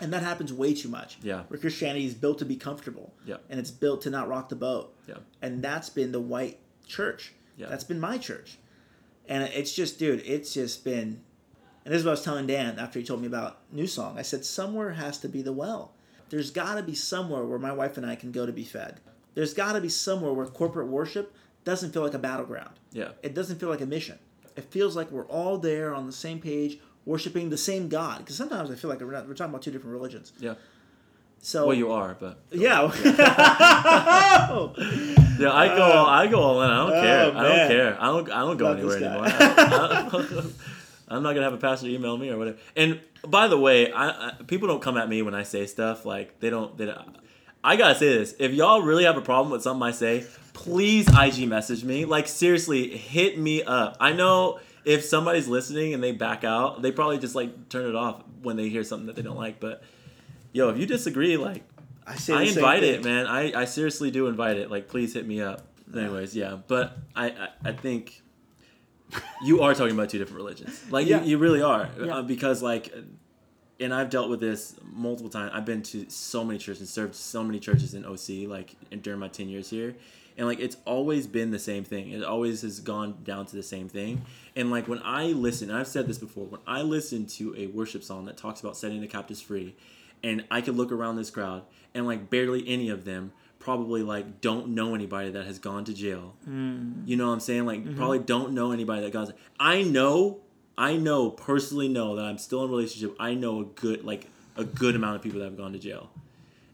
and 0.00 0.12
that 0.12 0.22
happens 0.22 0.52
way 0.52 0.74
too 0.74 0.88
much. 0.88 1.18
Yeah. 1.22 1.42
where 1.48 1.58
Christianity 1.58 2.04
is 2.06 2.14
built 2.14 2.38
to 2.38 2.44
be 2.44 2.56
comfortable. 2.56 3.14
Yeah. 3.26 3.36
and 3.50 3.58
it's 3.58 3.70
built 3.70 4.02
to 4.02 4.10
not 4.10 4.28
rock 4.28 4.48
the 4.50 4.56
boat. 4.56 4.94
Yeah. 5.08 5.16
and 5.42 5.62
that's 5.62 5.88
been 5.90 6.12
the 6.12 6.20
white 6.20 6.58
church. 6.86 7.32
Yeah. 7.56 7.68
that's 7.70 7.84
been 7.84 8.00
my 8.00 8.18
church, 8.18 8.58
and 9.28 9.44
it's 9.44 9.72
just, 9.74 9.98
dude, 9.98 10.22
it's 10.26 10.52
just 10.52 10.84
been. 10.84 11.20
And 11.86 11.94
this 11.94 12.00
is 12.00 12.04
what 12.04 12.10
I 12.10 12.14
was 12.14 12.22
telling 12.24 12.48
Dan 12.48 12.80
after 12.80 12.98
he 12.98 13.04
told 13.04 13.20
me 13.20 13.28
about 13.28 13.58
New 13.70 13.86
Song. 13.86 14.18
I 14.18 14.22
said, 14.22 14.44
somewhere 14.44 14.90
has 14.90 15.18
to 15.18 15.28
be 15.28 15.40
the 15.40 15.52
well. 15.52 15.92
There's 16.30 16.50
got 16.50 16.74
to 16.74 16.82
be 16.82 16.96
somewhere 16.96 17.44
where 17.44 17.60
my 17.60 17.72
wife 17.72 17.96
and 17.96 18.04
I 18.04 18.16
can 18.16 18.32
go 18.32 18.44
to 18.44 18.50
be 18.52 18.64
fed. 18.64 18.98
There's 19.34 19.54
got 19.54 19.74
to 19.74 19.80
be 19.80 19.88
somewhere 19.88 20.32
where 20.32 20.46
corporate 20.46 20.88
worship 20.88 21.32
doesn't 21.64 21.92
feel 21.92 22.02
like 22.02 22.14
a 22.14 22.18
battleground. 22.18 22.70
Yeah. 22.90 23.10
It 23.22 23.34
doesn't 23.34 23.60
feel 23.60 23.68
like 23.68 23.82
a 23.82 23.86
mission. 23.86 24.18
It 24.56 24.64
feels 24.64 24.96
like 24.96 25.12
we're 25.12 25.28
all 25.28 25.58
there 25.58 25.94
on 25.94 26.06
the 26.06 26.12
same 26.12 26.40
page, 26.40 26.80
worshiping 27.04 27.50
the 27.50 27.56
same 27.56 27.88
God. 27.88 28.18
Because 28.18 28.34
sometimes 28.34 28.68
I 28.68 28.74
feel 28.74 28.90
like 28.90 29.00
we're, 29.00 29.12
not, 29.12 29.28
we're 29.28 29.34
talking 29.34 29.52
about 29.52 29.62
two 29.62 29.70
different 29.70 29.92
religions. 29.92 30.32
Yeah. 30.40 30.54
So 31.38 31.68
Well, 31.68 31.76
you 31.76 31.92
are, 31.92 32.16
but 32.18 32.40
yeah, 32.50 32.82
yeah, 35.38 35.52
I 35.52 35.68
go, 35.76 36.04
I 36.06 36.26
go 36.26 36.40
all 36.40 36.62
in. 36.62 36.70
I 36.70 36.76
don't 36.78 36.92
oh, 36.92 37.00
care. 37.00 37.22
I 37.22 37.28
Oh, 37.28 37.42
don't 37.48 37.68
care. 37.68 37.96
I 38.02 38.06
don't, 38.06 38.30
I 38.32 38.38
don't 38.40 38.56
go 38.56 38.64
Love 38.64 38.78
anywhere 38.78 38.96
anymore. 38.96 39.26
guy. 39.28 40.08
I, 40.12 40.44
am 41.10 41.22
not 41.22 41.34
gonna 41.34 41.44
have 41.44 41.52
a 41.52 41.58
pastor 41.58 41.86
email 41.86 42.16
me 42.16 42.30
or 42.30 42.38
whatever. 42.38 42.58
And 42.74 43.00
by 43.26 43.48
the 43.48 43.58
way, 43.58 43.92
I, 43.92 44.28
I 44.28 44.32
people 44.46 44.68
don't 44.68 44.82
come 44.82 44.96
at 44.96 45.08
me 45.08 45.22
when 45.22 45.34
I 45.34 45.42
say 45.42 45.66
stuff 45.66 46.04
like 46.04 46.40
they 46.40 46.50
don't. 46.50 46.76
They 46.76 46.86
don't 46.86 47.16
I 47.62 47.76
gotta 47.76 47.96
say 47.96 48.16
this: 48.16 48.34
if 48.38 48.52
y'all 48.52 48.82
really 48.82 49.04
have 49.04 49.16
a 49.16 49.22
problem 49.22 49.50
with 49.50 49.62
something 49.62 49.82
I 49.82 49.90
say, 49.90 50.24
please 50.52 51.08
IG 51.08 51.48
message 51.48 51.84
me. 51.84 52.04
Like 52.04 52.28
seriously, 52.28 52.96
hit 52.96 53.38
me 53.38 53.62
up. 53.62 53.96
I 54.00 54.12
know 54.12 54.60
if 54.84 55.04
somebody's 55.04 55.48
listening 55.48 55.92
and 55.92 56.02
they 56.02 56.12
back 56.12 56.44
out, 56.44 56.80
they 56.82 56.92
probably 56.92 57.18
just 57.18 57.34
like 57.34 57.68
turn 57.68 57.86
it 57.86 57.96
off 57.96 58.22
when 58.42 58.56
they 58.56 58.68
hear 58.68 58.84
something 58.84 59.06
that 59.06 59.16
they 59.16 59.22
don't 59.22 59.36
like. 59.36 59.58
But 59.58 59.82
yo, 60.52 60.68
if 60.68 60.78
you 60.78 60.86
disagree, 60.86 61.36
like 61.36 61.64
I 62.06 62.14
say 62.14 62.34
I 62.34 62.42
invite 62.42 62.84
it, 62.84 63.04
man. 63.04 63.26
I, 63.26 63.62
I 63.62 63.64
seriously 63.64 64.10
do 64.10 64.28
invite 64.28 64.56
it. 64.58 64.70
Like, 64.70 64.88
please 64.88 65.14
hit 65.14 65.26
me 65.26 65.40
up. 65.40 65.66
Anyways, 65.92 66.36
yeah. 66.36 66.58
But 66.66 66.96
I, 67.14 67.30
I, 67.30 67.48
I 67.64 67.72
think 67.72 68.22
you 69.44 69.62
are 69.62 69.74
talking 69.74 69.94
about 69.94 70.10
two 70.10 70.18
different 70.18 70.36
religions. 70.38 70.82
Like, 70.90 71.06
Yeah. 71.06 71.22
you, 71.22 71.30
you 71.30 71.38
really 71.38 71.62
are. 71.62 71.88
Yeah. 71.98 72.16
Uh, 72.16 72.22
because, 72.22 72.62
like, 72.62 72.92
and 73.78 73.92
I've 73.92 74.10
dealt 74.10 74.30
with 74.30 74.40
this 74.40 74.74
multiple 74.92 75.30
times. 75.30 75.52
I've 75.54 75.64
been 75.66 75.82
to 75.84 76.08
so 76.08 76.44
many 76.44 76.58
churches 76.58 76.80
and 76.80 76.88
served 76.88 77.14
so 77.14 77.44
many 77.44 77.60
churches 77.60 77.94
in 77.94 78.04
OC, 78.04 78.46
like, 78.48 78.74
in- 78.90 79.00
during 79.00 79.20
my 79.20 79.28
10 79.28 79.48
years 79.48 79.68
here. 79.70 79.94
And, 80.38 80.46
like, 80.46 80.60
it's 80.60 80.76
always 80.84 81.26
been 81.26 81.50
the 81.50 81.58
same 81.58 81.84
thing. 81.84 82.10
It 82.10 82.22
always 82.24 82.62
has 82.62 82.80
gone 82.80 83.18
down 83.24 83.46
to 83.46 83.56
the 83.56 83.62
same 83.62 83.88
thing. 83.88 84.22
And, 84.54 84.70
like, 84.70 84.86
when 84.88 85.00
I 85.02 85.26
listen, 85.28 85.70
I've 85.70 85.86
said 85.88 86.06
this 86.06 86.18
before, 86.18 86.44
when 86.46 86.60
I 86.66 86.82
listen 86.82 87.26
to 87.26 87.54
a 87.56 87.66
worship 87.68 88.02
song 88.02 88.24
that 88.26 88.36
talks 88.36 88.60
about 88.60 88.76
setting 88.76 89.00
the 89.00 89.06
captives 89.06 89.40
free, 89.40 89.74
and 90.22 90.44
I 90.50 90.60
could 90.62 90.76
look 90.76 90.90
around 90.92 91.16
this 91.16 91.30
crowd, 91.30 91.62
and, 91.94 92.06
like, 92.06 92.28
barely 92.30 92.66
any 92.68 92.88
of 92.90 93.04
them 93.04 93.32
probably, 93.66 94.02
like, 94.02 94.40
don't 94.40 94.68
know 94.68 94.94
anybody 94.94 95.30
that 95.32 95.44
has 95.44 95.58
gone 95.58 95.84
to 95.84 95.92
jail. 95.92 96.36
You 96.46 97.16
know 97.16 97.26
what 97.26 97.32
I'm 97.32 97.40
saying? 97.40 97.66
Like, 97.66 97.96
probably 97.96 98.20
don't 98.20 98.52
know 98.52 98.70
anybody 98.70 99.02
that 99.02 99.12
got. 99.12 99.32
I 99.58 99.82
know, 99.82 100.38
I 100.78 100.96
know, 100.96 101.30
personally 101.30 101.88
know 101.88 102.14
that 102.14 102.24
I'm 102.24 102.38
still 102.38 102.62
in 102.62 102.68
a 102.68 102.70
relationship. 102.70 103.16
I 103.18 103.34
know 103.34 103.60
a 103.62 103.64
good, 103.64 104.04
like, 104.04 104.28
a 104.56 104.62
good 104.62 104.94
amount 104.94 105.16
of 105.16 105.22
people 105.22 105.40
that 105.40 105.46
have 105.46 105.56
gone 105.56 105.72
to 105.72 105.80
jail. 105.80 106.10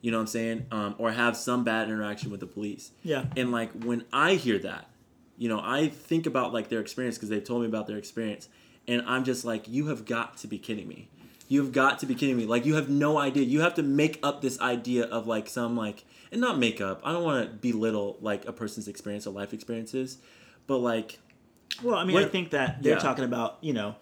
You 0.02 0.10
know 0.10 0.18
what 0.18 0.22
I'm 0.22 0.26
saying? 0.26 0.66
Um, 0.70 0.94
or 0.98 1.12
have 1.12 1.34
some 1.36 1.64
bad 1.64 1.88
interaction 1.88 2.30
with 2.30 2.40
the 2.40 2.46
police. 2.46 2.90
Yeah. 3.02 3.24
And 3.36 3.52
like 3.52 3.70
when 3.84 4.04
I 4.12 4.34
hear 4.34 4.58
that, 4.58 4.90
you 5.38 5.48
know, 5.48 5.60
I 5.62 5.88
think 5.88 6.26
about 6.26 6.52
like 6.52 6.68
their 6.68 6.80
experience 6.80 7.16
because 7.16 7.28
they've 7.30 7.42
told 7.42 7.62
me 7.62 7.68
about 7.68 7.86
their 7.86 7.96
experience, 7.96 8.48
and 8.86 9.02
I'm 9.06 9.24
just 9.24 9.44
like, 9.44 9.68
you 9.68 9.86
have 9.86 10.04
got 10.04 10.36
to 10.38 10.46
be 10.48 10.58
kidding 10.58 10.88
me. 10.88 11.08
You 11.48 11.62
have 11.62 11.72
got 11.72 12.00
to 12.00 12.06
be 12.06 12.14
kidding 12.14 12.36
me. 12.36 12.46
Like 12.46 12.66
you 12.66 12.74
have 12.74 12.88
no 12.88 13.16
idea. 13.16 13.44
You 13.44 13.60
have 13.60 13.74
to 13.74 13.82
make 13.82 14.18
up 14.22 14.40
this 14.40 14.60
idea 14.60 15.04
of 15.04 15.26
like 15.28 15.48
some 15.48 15.76
like 15.76 16.04
and 16.32 16.40
not 16.40 16.58
make 16.58 16.80
up. 16.80 17.00
I 17.04 17.12
don't 17.12 17.22
want 17.22 17.46
to 17.48 17.54
belittle 17.56 18.16
like 18.20 18.46
a 18.46 18.52
person's 18.52 18.88
experience 18.88 19.26
or 19.26 19.30
life 19.32 19.52
experiences, 19.52 20.18
but 20.66 20.78
like 20.78 21.18
Well, 21.82 21.94
I 21.96 22.04
mean, 22.04 22.16
I 22.16 22.24
think 22.24 22.50
that 22.50 22.82
they're 22.82 22.94
Yeah. 22.94 22.98
talking 22.98 23.24
about 23.24 23.58
you 23.60 23.72
know 23.72 23.96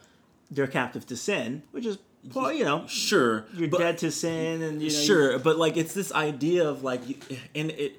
they're 0.50 0.66
captive 0.66 1.06
to 1.06 1.16
sin, 1.16 1.62
which 1.72 1.84
is 1.86 1.98
well, 2.34 2.52
you 2.52 2.64
know 2.64 2.86
sure, 2.86 3.46
you're 3.54 3.68
but- 3.68 3.78
dead 3.78 3.98
to 3.98 4.10
sin, 4.10 4.62
and 4.62 4.82
you 4.82 4.88
know 4.90 4.94
sure 4.94 5.38
but 5.38 5.58
like 5.58 5.76
it's 5.76 5.94
this 5.94 6.12
idea 6.12 6.68
of 6.68 6.82
like 6.84 7.02
and 7.54 7.70
it 7.72 7.96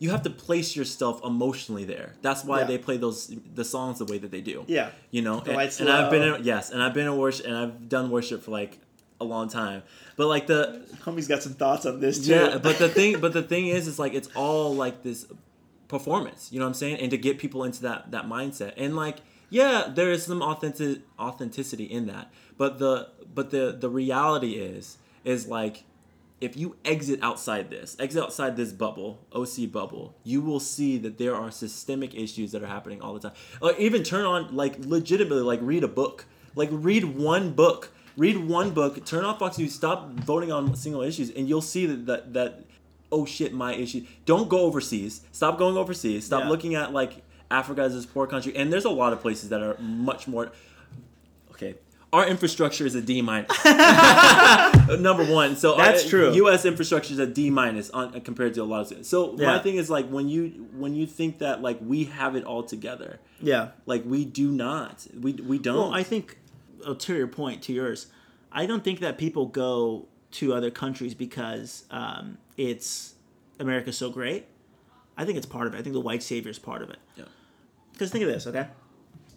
you 0.00 0.10
have 0.10 0.22
to 0.24 0.30
place 0.30 0.74
yourself 0.74 1.24
emotionally 1.24 1.84
there 1.84 2.14
that's 2.22 2.42
why 2.44 2.58
Yeah. 2.60 2.64
they 2.66 2.78
play 2.78 2.96
those 2.96 3.30
the 3.54 3.64
songs 3.64 3.98
the 4.00 4.04
way 4.04 4.18
that 4.18 4.32
they 4.32 4.40
do 4.40 4.64
Yeah. 4.66 4.90
you 5.12 5.22
know 5.22 5.38
and, 5.38 5.50
and 5.80 5.88
i've 5.88 6.10
been 6.10 6.22
in 6.34 6.42
yes 6.42 6.70
and 6.70 6.82
i've 6.82 6.92
been 6.92 7.06
in 7.06 7.16
worship 7.16 7.46
and 7.46 7.56
i've 7.56 7.88
done 7.88 8.10
worship 8.10 8.42
for 8.42 8.50
like 8.50 8.80
a 9.22 9.28
long 9.34 9.48
time. 9.48 9.82
But 10.16 10.26
like 10.26 10.46
the 10.46 10.84
Homie's 11.04 11.28
got 11.28 11.42
some 11.42 11.54
thoughts 11.54 11.86
on 11.86 12.00
this 12.00 12.26
too. 12.26 12.32
yeah 12.32 12.58
but 12.58 12.78
the 12.78 12.88
thing 12.88 13.20
but 13.20 13.32
the 13.32 13.42
thing 13.42 13.68
is 13.68 13.88
it's 13.88 13.98
like 13.98 14.14
it's 14.14 14.28
all 14.34 14.74
like 14.74 15.02
this 15.02 15.26
performance 15.88 16.48
you 16.50 16.58
know 16.58 16.64
what 16.64 16.70
i'm 16.70 16.74
saying? 16.74 16.96
And 17.00 17.10
to 17.10 17.18
get 17.18 17.38
people 17.38 17.64
into 17.64 17.82
that 17.82 18.10
that 18.10 18.26
mindset. 18.26 18.72
And 18.76 18.96
like 18.96 19.18
yeah 19.50 19.88
there 19.94 20.10
is 20.12 20.24
some 20.24 20.42
authentic 20.42 21.00
authenticity 21.18 21.84
in 21.84 22.06
that. 22.06 22.30
But 22.58 22.78
the 22.78 23.08
but 23.34 23.50
the 23.50 23.76
the 23.78 23.88
reality 23.88 24.54
is 24.54 24.98
is 25.24 25.48
like 25.48 25.84
if 26.40 26.56
you 26.56 26.74
exit 26.84 27.20
outside 27.22 27.70
this 27.70 27.96
exit 28.00 28.20
outside 28.22 28.56
this 28.56 28.72
bubble 28.72 29.20
oc 29.32 29.56
bubble 29.70 30.12
you 30.24 30.40
will 30.40 30.58
see 30.58 30.98
that 30.98 31.16
there 31.16 31.36
are 31.36 31.52
systemic 31.52 32.14
issues 32.16 32.50
that 32.52 32.62
are 32.62 32.66
happening 32.66 33.00
all 33.00 33.14
the 33.14 33.20
time. 33.20 33.36
Or 33.60 33.72
even 33.76 34.02
turn 34.02 34.24
on 34.24 34.54
like 34.56 34.74
legitimately 34.84 35.42
like 35.42 35.60
read 35.62 35.84
a 35.84 35.88
book. 35.88 36.26
Like 36.54 36.68
read 36.72 37.04
one 37.04 37.52
book 37.52 37.90
read 38.16 38.36
one 38.36 38.70
book 38.70 39.04
turn 39.06 39.24
off 39.24 39.38
fox 39.38 39.58
news 39.58 39.74
stop 39.74 40.10
voting 40.12 40.52
on 40.52 40.74
single 40.74 41.02
issues 41.02 41.30
and 41.30 41.48
you'll 41.48 41.60
see 41.62 41.86
that 41.86 42.06
that, 42.06 42.32
that 42.34 42.64
oh 43.10 43.24
shit 43.24 43.52
my 43.52 43.74
issue 43.74 44.04
don't 44.26 44.48
go 44.48 44.60
overseas 44.60 45.22
stop 45.32 45.58
going 45.58 45.76
overseas 45.76 46.26
stop 46.26 46.42
Yeah. 46.44 46.48
looking 46.50 46.74
at 46.74 46.92
like 46.92 47.22
africa 47.50 47.82
as 47.82 47.94
this 47.94 48.06
poor 48.06 48.26
country 48.26 48.54
and 48.56 48.72
there's 48.72 48.84
a 48.84 48.90
lot 48.90 49.12
of 49.12 49.20
places 49.20 49.48
that 49.50 49.62
are 49.62 49.76
much 49.80 50.26
more 50.28 50.52
okay 51.50 51.74
our 52.12 52.26
infrastructure 52.28 52.84
is 52.84 52.94
a 52.94 53.00
D 53.00 53.22
minus. 53.22 53.48
Number 55.00 55.24
one, 55.24 55.56
so 55.56 55.76
That's 55.78 56.04
our- 56.04 56.10
true. 56.10 56.34
U.S. 56.34 56.66
infrastructure 56.66 57.12
is 57.14 57.18
a 57.18 57.26
D 57.26 57.48
minus 57.48 57.88
on 57.88 58.20
compared 58.20 58.52
to 58.52 58.62
a 58.62 58.64
lot 58.64 58.92
of. 58.92 59.06
So 59.06 59.32
my 59.32 59.58
thing 59.60 59.76
is 59.76 59.88
like 59.88 60.08
when 60.10 60.28
you 60.28 60.68
when 60.76 60.94
you 60.94 61.06
think 61.06 61.38
that 61.38 61.62
like 61.62 61.78
we 61.80 62.04
have 62.04 62.36
it 62.36 62.44
all 62.44 62.62
together, 62.64 63.18
yeah. 63.40 63.68
like 63.86 64.04
we 64.04 64.26
do 64.26 64.50
not. 64.50 65.06
We 65.18 65.32
we 65.32 65.58
don't. 65.58 65.76
Well, 65.76 65.94
I 65.94 66.02
think 66.02 66.36
to 66.98 67.16
your 67.16 67.28
point, 67.28 67.62
to 67.62 67.72
yours, 67.72 68.06
I 68.50 68.66
don't 68.66 68.84
think 68.84 69.00
that 69.00 69.18
people 69.18 69.46
go 69.46 70.08
to 70.32 70.54
other 70.54 70.70
countries 70.70 71.14
because 71.14 71.84
um, 71.90 72.38
it's 72.56 73.14
America's 73.58 73.96
so 73.98 74.10
great. 74.10 74.46
I 75.16 75.24
think 75.24 75.36
it's 75.36 75.46
part 75.46 75.66
of 75.66 75.74
it. 75.74 75.78
I 75.78 75.82
think 75.82 75.94
the 75.94 76.00
white 76.00 76.22
savior 76.22 76.50
is 76.50 76.58
part 76.58 76.82
of 76.82 76.90
it. 76.90 76.98
Yeah. 77.16 77.24
Because 77.92 78.10
think 78.10 78.24
of 78.24 78.30
this, 78.30 78.46
okay? 78.46 78.66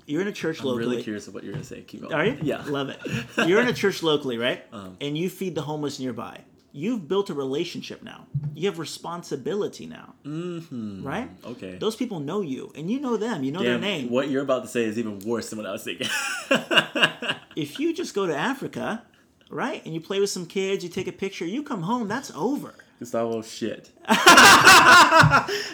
You're 0.06 0.22
in 0.22 0.28
a 0.28 0.32
church 0.32 0.60
I'm 0.62 0.68
locally. 0.68 0.86
really 0.86 1.04
curious 1.04 1.28
of 1.28 1.34
what 1.34 1.44
you're 1.44 1.54
gonna 1.54 1.66
say. 1.66 1.82
Keep 1.82 2.02
going. 2.02 2.14
Are 2.14 2.26
you? 2.26 2.38
Yeah. 2.42 2.64
Love 2.66 2.90
it. 2.90 3.00
You're 3.48 3.62
in 3.62 3.68
a 3.68 3.74
church 3.74 4.04
locally, 4.04 4.38
right? 4.38 4.64
Um. 4.74 4.98
and 5.02 5.18
you 5.18 5.30
feed 5.30 5.56
the 5.56 5.62
homeless 5.62 6.00
nearby. 6.00 6.42
You've 6.72 7.08
built 7.08 7.30
a 7.30 7.34
relationship 7.34 8.04
now. 8.04 8.28
You 8.54 8.68
have 8.68 8.80
responsibility 8.80 9.86
now. 9.86 10.16
Mm-hmm. 10.26 11.04
Right? 11.04 11.30
Okay. 11.46 11.78
Those 11.78 11.96
people 11.96 12.20
know 12.20 12.42
you, 12.42 12.72
and 12.76 12.92
you 12.92 13.00
know 13.00 13.16
them. 13.16 13.44
You 13.46 13.54
know 13.54 13.64
their 13.64 13.80
name. 13.80 14.10
What 14.10 14.30
you're 14.30 14.44
about 14.44 14.64
to 14.64 14.68
say 14.68 14.84
is 14.84 15.00
even 15.00 15.20
worse 15.20 15.50
than 15.50 15.58
what 15.58 15.66
I 15.66 15.72
was 15.72 15.84
thinking. 15.84 16.08
If 17.56 17.80
you 17.80 17.94
just 17.94 18.14
go 18.14 18.28
to 18.28 18.36
Africa, 18.36 19.04
right, 19.50 19.84
and 19.86 19.94
you 19.94 20.02
play 20.02 20.20
with 20.20 20.30
some 20.30 20.46
kids, 20.46 20.84
you 20.84 20.90
take 20.90 21.08
a 21.08 21.12
picture, 21.12 21.46
you 21.46 21.64
come 21.64 21.84
home, 21.84 22.08
that's 22.08 22.32
over. 22.32 22.74
It's 23.00 23.12
Gustavo, 23.12 23.42
shit. 23.42 23.92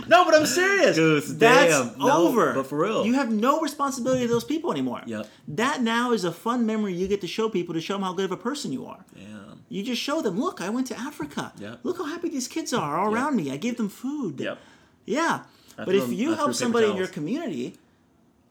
No, 0.07 0.25
but 0.25 0.35
I'm 0.35 0.45
serious. 0.45 0.95
Goose, 0.97 1.27
That's 1.33 1.71
damn. 1.71 1.97
No, 1.99 2.27
over. 2.27 2.53
but 2.53 2.67
for 2.67 2.77
real. 2.79 3.05
you 3.05 3.13
have 3.13 3.31
no 3.31 3.61
responsibility 3.61 4.23
to 4.23 4.27
those 4.27 4.43
people 4.43 4.71
anymore. 4.71 5.01
Yep. 5.05 5.27
That 5.49 5.81
now 5.81 6.11
is 6.11 6.23
a 6.25 6.31
fun 6.31 6.65
memory 6.65 6.93
you 6.93 7.07
get 7.07 7.21
to 7.21 7.27
show 7.27 7.47
people 7.49 7.73
to 7.75 7.81
show 7.81 7.93
them 7.93 8.01
how 8.03 8.13
good 8.13 8.25
of 8.25 8.31
a 8.31 8.37
person 8.37 8.71
you 8.73 8.85
are. 8.87 9.05
Damn. 9.15 9.63
You 9.69 9.83
just 9.83 10.01
show 10.01 10.21
them, 10.21 10.39
look, 10.39 10.59
I 10.61 10.69
went 10.69 10.87
to 10.87 10.99
Africa. 10.99 11.53
Yep. 11.59 11.79
Look 11.83 11.97
how 11.97 12.05
happy 12.05 12.29
these 12.29 12.47
kids 12.47 12.73
are 12.73 12.99
all 12.99 13.13
around 13.13 13.35
me. 13.35 13.51
I 13.51 13.57
gave 13.57 13.77
them 13.77 13.89
food. 13.89 14.39
Yep. 14.39 14.57
Yeah. 15.05 15.43
I 15.77 15.85
But 15.85 15.95
if 15.95 16.03
them- 16.05 16.13
you 16.13 16.33
help 16.33 16.53
somebody 16.53 16.87
in 16.87 16.97
your 16.97 17.07
community, 17.07 17.75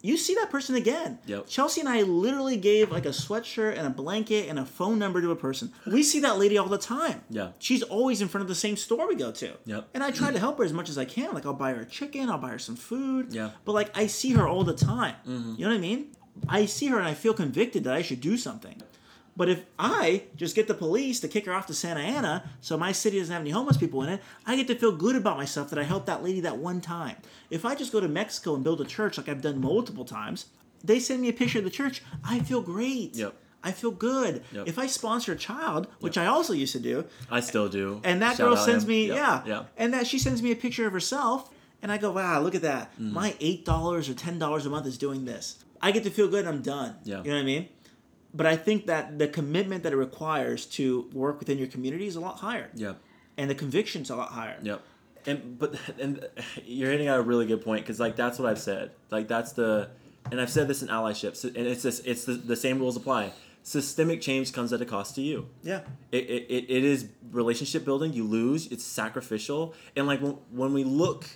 you 0.02 0.16
see 0.16 0.34
that 0.36 0.50
person 0.50 0.74
again. 0.74 1.18
Yep. 1.26 1.46
Chelsea 1.46 1.80
and 1.80 1.88
I 1.88 2.02
literally 2.02 2.56
gave 2.56 2.90
like 2.90 3.06
a 3.06 3.10
sweatshirt 3.10 3.76
and 3.76 3.86
a 3.86 3.90
blanket 3.90 4.48
and 4.48 4.58
a 4.58 4.64
phone 4.64 4.98
number 4.98 5.20
to 5.20 5.30
a 5.30 5.36
person. 5.36 5.72
We 5.86 6.02
see 6.02 6.20
that 6.20 6.38
lady 6.38 6.56
all 6.58 6.68
the 6.68 6.78
time. 6.78 7.22
Yeah. 7.28 7.50
She's 7.58 7.82
always 7.82 8.22
in 8.22 8.28
front 8.28 8.42
of 8.42 8.48
the 8.48 8.54
same 8.54 8.76
store 8.76 9.06
we 9.08 9.14
go 9.14 9.30
to. 9.32 9.52
Yep. 9.64 9.88
And 9.94 10.02
I 10.02 10.10
try 10.10 10.30
to 10.32 10.38
help 10.38 10.58
her 10.58 10.64
as 10.64 10.72
much 10.72 10.88
as 10.88 10.96
I 10.98 11.04
can. 11.04 11.34
Like 11.34 11.46
I'll 11.46 11.52
buy 11.52 11.72
her 11.74 11.82
a 11.82 11.86
chicken, 11.86 12.30
I'll 12.30 12.38
buy 12.38 12.50
her 12.50 12.58
some 12.58 12.76
food. 12.76 13.32
Yeah. 13.32 13.48
Mm-hmm. 13.48 13.56
But 13.64 13.72
like 13.72 13.96
I 13.96 14.06
see 14.06 14.32
her 14.32 14.48
all 14.48 14.64
the 14.64 14.74
time. 14.74 15.14
You 15.24 15.64
know 15.64 15.68
what 15.68 15.76
I 15.76 15.78
mean? 15.78 16.12
I 16.48 16.64
see 16.66 16.86
her 16.86 16.98
and 16.98 17.06
I 17.06 17.14
feel 17.14 17.34
convicted 17.34 17.84
that 17.84 17.94
I 17.94 18.02
should 18.02 18.20
do 18.20 18.36
something. 18.36 18.80
But 19.40 19.48
if 19.48 19.64
I 19.78 20.24
just 20.36 20.54
get 20.54 20.68
the 20.68 20.74
police 20.74 21.18
to 21.20 21.28
kick 21.28 21.46
her 21.46 21.54
off 21.54 21.66
to 21.68 21.72
Santa 21.74 22.00
Ana 22.00 22.44
so 22.60 22.76
my 22.76 22.92
city 22.92 23.18
doesn't 23.18 23.32
have 23.32 23.40
any 23.40 23.48
homeless 23.52 23.78
people 23.78 24.02
in 24.02 24.10
it, 24.10 24.20
I 24.44 24.54
get 24.54 24.66
to 24.66 24.74
feel 24.74 24.92
good 24.92 25.16
about 25.16 25.38
myself 25.38 25.70
that 25.70 25.78
I 25.78 25.82
helped 25.82 26.04
that 26.08 26.22
lady 26.22 26.40
that 26.40 26.58
one 26.58 26.82
time. 26.82 27.16
If 27.48 27.64
I 27.64 27.74
just 27.74 27.90
go 27.90 28.00
to 28.00 28.08
Mexico 28.08 28.54
and 28.54 28.62
build 28.62 28.82
a 28.82 28.84
church 28.84 29.16
like 29.16 29.30
I've 29.30 29.40
done 29.40 29.58
multiple 29.58 30.04
times, 30.04 30.44
they 30.84 31.00
send 31.00 31.22
me 31.22 31.30
a 31.30 31.32
picture 31.32 31.56
of 31.58 31.64
the 31.64 31.70
church, 31.70 32.02
I 32.22 32.40
feel 32.40 32.60
great. 32.60 33.16
Yep. 33.16 33.34
I 33.64 33.72
feel 33.72 33.92
good. 33.92 34.42
Yep. 34.52 34.68
If 34.68 34.78
I 34.78 34.86
sponsor 34.86 35.32
a 35.32 35.36
child, 35.36 35.86
which 36.00 36.18
I 36.18 36.26
also 36.26 36.52
used 36.52 36.74
to 36.74 36.78
do, 36.80 37.06
I 37.30 37.40
still 37.40 37.70
do. 37.70 38.02
and 38.04 38.20
that 38.20 38.36
Shout 38.36 38.46
girl 38.46 38.56
sends 38.58 38.84
him. 38.84 38.88
me, 38.90 39.06
Yep, 39.06 39.16
yeah, 39.16 39.42
Yeah. 39.46 39.62
and 39.78 39.94
that 39.94 40.06
she 40.06 40.18
sends 40.18 40.42
me 40.42 40.52
a 40.52 40.56
picture 40.56 40.86
of 40.86 40.92
herself, 40.92 41.50
and 41.80 41.90
I 41.90 41.96
go, 41.96 42.10
wow, 42.12 42.42
look 42.42 42.54
at 42.54 42.60
that. 42.62 42.92
Mm. 43.00 43.12
My 43.12 43.34
eight 43.40 43.64
dollars 43.64 44.10
or 44.10 44.14
ten 44.14 44.38
dollars 44.38 44.66
a 44.66 44.70
month 44.70 44.86
is 44.86 44.98
doing 44.98 45.24
this. 45.24 45.64
I 45.80 45.92
get 45.92 46.04
to 46.04 46.10
feel 46.10 46.28
good. 46.28 46.40
and 46.40 46.48
I'm 46.50 46.62
done. 46.62 46.96
Yeah. 47.04 47.22
you 47.22 47.30
know 47.30 47.36
what 47.36 47.40
I 47.40 47.44
mean. 47.44 47.68
But 48.32 48.46
I 48.46 48.56
think 48.56 48.86
that 48.86 49.18
the 49.18 49.26
commitment 49.28 49.82
that 49.82 49.92
it 49.92 49.96
requires 49.96 50.66
to 50.66 51.08
work 51.12 51.38
within 51.40 51.58
your 51.58 51.66
community 51.66 52.06
is 52.06 52.16
a 52.16 52.20
lot 52.20 52.38
higher, 52.38 52.70
Yeah. 52.74 52.94
and 53.36 53.50
the 53.50 53.54
conviction's 53.56 54.08
a 54.10 54.16
lot 54.16 54.30
higher. 54.30 54.58
Yep. 54.62 54.82
And 55.26 55.58
but 55.58 55.74
and 56.00 56.24
you're 56.64 56.90
hitting 56.90 57.08
on 57.08 57.18
a 57.18 57.22
really 57.22 57.46
good 57.46 57.62
point 57.64 57.82
because 57.84 57.98
like 58.00 58.14
that's 58.16 58.38
what 58.38 58.48
I've 58.48 58.60
said. 58.60 58.92
Like 59.10 59.26
that's 59.28 59.52
the 59.52 59.88
and 60.30 60.40
I've 60.40 60.50
said 60.50 60.68
this 60.68 60.82
in 60.82 60.88
allyship. 60.88 61.42
And 61.44 61.66
it's 61.66 61.82
this, 61.82 62.00
it's 62.00 62.24
the, 62.24 62.34
the 62.34 62.56
same 62.56 62.78
rules 62.78 62.96
apply. 62.96 63.32
Systemic 63.62 64.20
change 64.20 64.52
comes 64.52 64.72
at 64.72 64.80
a 64.80 64.84
cost 64.86 65.14
to 65.16 65.22
you. 65.22 65.46
Yeah, 65.62 65.80
It, 66.12 66.24
it, 66.30 66.46
it, 66.48 66.64
it 66.70 66.84
is 66.84 67.08
relationship 67.32 67.84
building. 67.84 68.12
You 68.12 68.24
lose. 68.24 68.66
It's 68.68 68.84
sacrificial. 68.84 69.74
And 69.96 70.06
like 70.06 70.20
when, 70.20 70.32
when 70.50 70.72
we 70.72 70.84
look 70.84 71.26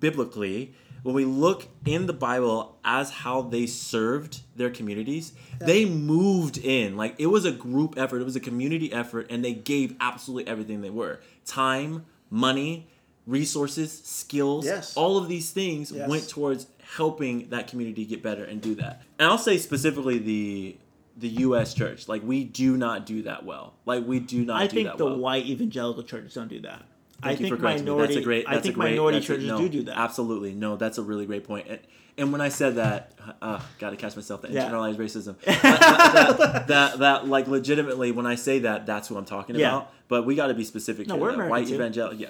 biblically, 0.00 0.74
when 1.02 1.14
we 1.14 1.24
look 1.24 1.68
in 1.84 2.06
the 2.06 2.12
Bible 2.12 2.78
as 2.84 3.10
how 3.10 3.42
they 3.42 3.66
served 3.66 4.40
their 4.56 4.70
communities, 4.70 5.32
they 5.60 5.84
moved 5.84 6.58
in. 6.58 6.96
Like 6.96 7.14
it 7.18 7.26
was 7.26 7.44
a 7.44 7.52
group 7.52 7.94
effort, 7.96 8.20
it 8.20 8.24
was 8.24 8.36
a 8.36 8.40
community 8.40 8.92
effort, 8.92 9.26
and 9.30 9.44
they 9.44 9.52
gave 9.54 9.96
absolutely 10.00 10.50
everything 10.50 10.80
they 10.80 10.90
were 10.90 11.20
time, 11.44 12.04
money, 12.30 12.88
resources, 13.26 13.92
skills. 14.04 14.64
Yes. 14.66 14.96
All 14.96 15.16
of 15.16 15.28
these 15.28 15.50
things 15.50 15.92
Yes. 15.92 16.08
went 16.08 16.28
towards 16.28 16.66
helping 16.96 17.48
that 17.50 17.68
community 17.68 18.04
get 18.04 18.22
better 18.22 18.44
and 18.44 18.60
do 18.60 18.74
that. 18.76 19.02
And 19.18 19.28
I'll 19.28 19.38
say 19.38 19.58
specifically 19.58 20.18
the 20.18 20.76
the 21.16 21.28
U.S. 21.28 21.74
church, 21.74 22.06
like 22.06 22.22
we 22.22 22.44
do 22.44 22.76
not 22.76 23.04
do 23.04 23.22
that 23.22 23.44
well. 23.44 23.74
Like 23.84 24.06
we 24.06 24.20
do 24.20 24.44
not. 24.44 24.62
I 24.62 24.66
do 24.68 24.76
think 24.76 24.96
the 24.96 25.06
well. 25.06 25.18
white 25.18 25.46
evangelical 25.46 26.04
churches 26.04 26.34
don't 26.34 26.48
do 26.48 26.60
that. 26.60 26.84
I 27.22 27.28
Thank 27.28 27.40
you 27.40 27.46
think 27.46 27.56
for 27.56 27.60
correcting 27.62 27.84
me. 27.84 27.90
minority. 27.90 28.14
That's 28.14 28.22
a 28.22 28.24
great. 28.24 28.46
I 28.48 28.54
That's 28.54 28.62
think 28.64 28.76
a 28.76 28.78
great, 28.80 28.90
minority 28.90 29.18
that's 29.18 29.24
a- 29.28 29.32
churches 29.34 29.48
no, 29.48 29.58
do 29.58 29.68
do 29.68 29.82
that. 29.84 29.98
Absolutely, 29.98 30.54
no. 30.54 30.76
That's 30.76 30.98
a 30.98 31.02
really 31.02 31.26
great 31.26 31.44
point. 31.44 31.66
And, 31.68 31.78
and 32.16 32.32
when 32.32 32.40
I 32.40 32.48
said 32.48 32.76
that, 32.76 33.12
uh, 33.42 33.60
got 33.78 33.90
to 33.90 33.96
catch 33.96 34.14
myself. 34.16 34.42
The 34.42 34.50
Yeah. 34.50 34.68
internalized 34.70 34.96
racism. 34.96 35.36
that, 35.44 35.62
that, 35.62 36.66
that, 36.68 36.98
that, 36.98 37.28
like, 37.28 37.46
legitimately, 37.48 38.10
when 38.12 38.26
I 38.26 38.34
say 38.34 38.60
that, 38.60 38.86
that's 38.86 39.06
who 39.08 39.16
I'm 39.16 39.24
talking 39.24 39.56
Yeah. 39.56 39.68
about. 39.68 39.92
But 40.08 40.26
we 40.26 40.34
got 40.34 40.46
to 40.48 40.54
be 40.54 40.64
specific. 40.64 41.06
No, 41.06 41.14
here, 41.14 41.22
we're 41.22 41.30
American 41.30 41.50
white 41.50 41.68
evangelical. 41.70 42.18
Yeah, 42.18 42.28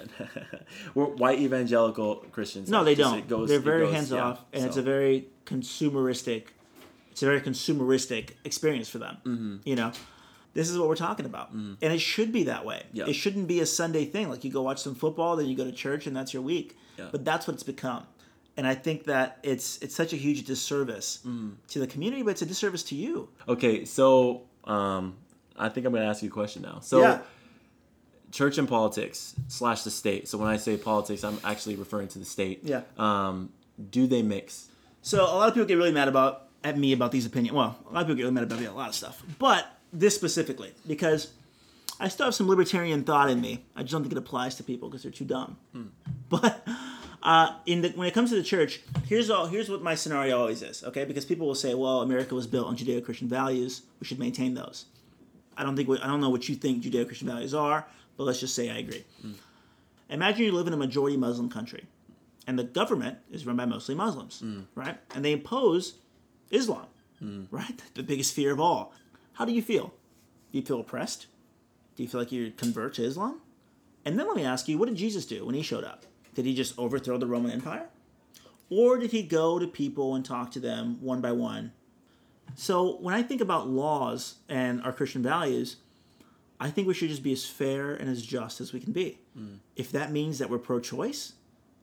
we're 0.95 1.05
white 1.05 1.39
evangelical 1.39 2.17
Christians. 2.31 2.69
No, 2.69 2.83
they 2.83 2.93
Just- 2.95 3.11
don't. 3.13 3.27
goes- 3.27 3.49
They're 3.49 3.59
very 3.59 3.85
goes- 3.85 3.93
hands 3.93 4.11
yeah, 4.11 4.23
off, 4.23 4.45
and 4.53 4.65
it's 4.65 4.77
a 4.77 4.81
very 4.81 5.27
consumeristic. 5.45 6.45
It's 7.11 7.23
a 7.23 7.25
very 7.25 7.41
consumeristic 7.41 8.31
experience 8.45 8.89
for 8.89 8.97
them. 8.99 9.17
Mm-hmm. 9.25 9.55
You 9.65 9.75
know, 9.75 9.91
this 10.53 10.69
is 10.69 10.77
what 10.77 10.87
we're 10.87 10.95
talking 10.95 11.25
about, 11.25 11.51
and 11.51 11.77
it 11.81 11.99
should 12.01 12.31
be 12.31 12.43
that 12.45 12.65
way. 12.65 12.83
Yeah. 12.93 13.05
It 13.07 13.13
shouldn't 13.13 13.47
be 13.47 13.59
a 13.59 13.65
Sunday 13.65 14.05
thing. 14.05 14.29
Like 14.29 14.43
you 14.43 14.51
go 14.51 14.61
watch 14.63 14.79
some 14.81 14.95
football, 14.95 15.35
then 15.35 15.47
you 15.47 15.55
go 15.55 15.65
to 15.65 15.71
church, 15.71 16.07
and 16.07 16.15
that's 16.15 16.33
your 16.33 16.41
week. 16.41 16.75
Yeah. 16.97 17.07
But 17.11 17.23
that's 17.23 17.47
what 17.47 17.53
it's 17.53 17.63
become, 17.63 18.03
and 18.57 18.65
I 18.67 18.75
think 18.75 19.05
that 19.05 19.39
it's 19.43 19.77
it's 19.81 19.95
such 19.95 20.11
a 20.13 20.17
huge 20.17 20.45
disservice 20.45 21.19
Mm-hmm. 21.25 21.49
to 21.69 21.79
the 21.79 21.87
community, 21.87 22.23
but 22.23 22.31
it's 22.31 22.41
a 22.41 22.45
disservice 22.45 22.83
to 22.83 22.95
you. 22.95 23.29
Okay, 23.47 23.85
so 23.85 24.43
um, 24.65 25.15
I 25.57 25.69
think 25.69 25.85
I'm 25.85 25.93
going 25.93 26.03
to 26.03 26.09
ask 26.09 26.21
you 26.23 26.29
a 26.29 26.31
question 26.31 26.61
now. 26.63 26.79
So, 26.81 27.01
Yeah. 27.01 27.19
church 28.31 28.57
and 28.57 28.67
politics 28.67 29.35
slash 29.47 29.83
the 29.83 29.91
state. 29.91 30.27
So 30.27 30.37
when 30.37 30.47
I 30.49 30.57
say 30.57 30.77
politics, 30.77 31.23
I'm 31.23 31.39
actually 31.43 31.75
referring 31.75 32.07
to 32.09 32.19
the 32.19 32.25
state. 32.25 32.61
Yeah. 32.63 32.81
Um, 32.97 33.51
do 33.89 34.07
they 34.07 34.21
mix? 34.21 34.67
So 35.01 35.23
a 35.23 35.35
lot 35.35 35.47
of 35.47 35.53
people 35.53 35.67
get 35.67 35.75
really 35.77 35.91
mad 35.91 36.07
about 36.07 36.47
at 36.63 36.77
me 36.77 36.91
about 36.93 37.11
these 37.11 37.25
opinions. 37.25 37.55
Well, 37.55 37.77
a 37.89 37.93
lot 37.93 38.01
of 38.01 38.07
people 38.07 38.15
get 38.17 38.23
really 38.23 38.33
mad 38.35 38.43
about 38.43 38.59
me 38.59 38.65
about 38.65 38.75
a 38.75 38.77
lot 38.77 38.89
of 38.89 38.95
stuff, 38.95 39.23
but 39.39 39.65
this 39.91 40.15
specifically 40.15 40.73
because 40.87 41.33
I 41.99 42.07
still 42.07 42.27
have 42.27 42.35
some 42.35 42.47
libertarian 42.47 43.03
thought 43.03 43.29
in 43.29 43.41
me. 43.41 43.65
I 43.75 43.81
just 43.81 43.91
don't 43.91 44.03
think 44.03 44.13
it 44.13 44.17
applies 44.17 44.55
to 44.55 44.63
people 44.63 44.89
because 44.89 45.03
they're 45.03 45.11
too 45.11 45.25
dumb. 45.25 45.57
Hmm. 45.73 45.87
But 46.29 46.65
uh, 47.23 47.55
in 47.65 47.81
the, 47.81 47.89
when 47.89 48.07
it 48.07 48.13
comes 48.13 48.29
to 48.29 48.35
the 48.35 48.43
church, 48.43 48.81
here's 49.07 49.29
all 49.29 49.47
here's 49.47 49.69
what 49.69 49.81
my 49.81 49.95
scenario 49.95 50.39
always 50.39 50.61
is. 50.61 50.83
Okay, 50.83 51.05
because 51.05 51.25
people 51.25 51.47
will 51.47 51.55
say, 51.55 51.73
"Well, 51.73 52.01
America 52.01 52.35
was 52.35 52.47
built 52.47 52.67
on 52.67 52.77
Judeo-Christian 52.77 53.27
values. 53.27 53.81
We 53.99 54.07
should 54.07 54.19
maintain 54.19 54.53
those." 54.53 54.85
I 55.57 55.63
don't 55.63 55.75
think 55.75 55.89
I 55.89 56.07
don't 56.07 56.21
know 56.21 56.29
what 56.29 56.47
you 56.47 56.55
think 56.55 56.83
Judeo-Christian 56.83 57.27
values 57.27 57.53
are, 57.53 57.85
but 58.15 58.23
let's 58.23 58.39
just 58.39 58.55
say 58.55 58.69
I 58.69 58.77
agree. 58.77 59.03
Hmm. 59.21 59.33
Imagine 60.09 60.45
you 60.45 60.51
live 60.53 60.67
in 60.67 60.73
a 60.73 60.77
majority 60.77 61.17
Muslim 61.17 61.49
country, 61.49 61.85
and 62.47 62.57
the 62.57 62.63
government 62.63 63.17
is 63.29 63.45
run 63.45 63.57
by 63.57 63.65
mostly 63.65 63.95
Muslims, 63.95 64.39
hmm. 64.39 64.61
right? 64.75 64.97
And 65.13 65.25
they 65.25 65.33
impose 65.33 65.95
Islam, 66.49 66.87
right? 67.51 67.81
The 67.95 68.03
biggest 68.03 68.33
fear 68.33 68.53
of 68.53 68.59
all. 68.59 68.93
How 69.39 69.45
do 69.45 69.53
you 69.53 69.61
feel? 69.61 69.93
Do 70.51 70.59
you 70.59 70.65
feel 70.65 70.81
oppressed? 70.81 71.27
Do 71.95 72.03
you 72.03 72.09
feel 72.09 72.19
like 72.19 72.33
you 72.33 72.51
convert 72.51 72.95
to 72.95 73.05
Islam? 73.05 73.39
And 74.03 74.19
then 74.19 74.27
let 74.27 74.35
me 74.35 74.43
ask 74.43 74.67
you, 74.67 74.77
what 74.77 74.89
did 74.89 74.97
Jesus 74.97 75.25
do 75.25 75.45
when 75.45 75.55
he 75.55 75.61
showed 75.61 75.85
up? 75.85 76.05
Did 76.35 76.45
he 76.45 76.53
just 76.53 76.77
overthrow 76.77 77.17
the 77.17 77.25
Roman 77.25 77.51
Empire? 77.51 77.87
Or 78.69 78.97
did 78.97 79.11
he 79.11 79.23
go 79.23 79.57
to 79.57 79.65
people 79.65 80.13
and 80.13 80.25
talk 80.25 80.51
to 80.51 80.59
them 80.59 80.97
one 80.99 81.21
by 81.21 81.31
one? 81.31 81.71
So 82.55 82.97
when 82.97 83.15
I 83.15 83.23
think 83.23 83.39
about 83.39 83.69
laws 83.69 84.35
and 84.49 84.83
our 84.83 84.91
Christian 84.91 85.23
values, 85.23 85.77
I 86.59 86.69
think 86.69 86.89
we 86.89 86.93
should 86.93 87.09
just 87.09 87.23
be 87.23 87.31
as 87.31 87.45
fair 87.45 87.93
and 87.93 88.09
as 88.09 88.21
just 88.21 88.59
as 88.59 88.73
we 88.73 88.81
can 88.81 88.91
be. 88.91 89.19
Mm. 89.37 89.59
If 89.77 89.89
that 89.93 90.11
means 90.11 90.39
that 90.39 90.49
we're 90.49 90.57
pro 90.57 90.81
choice, 90.81 91.33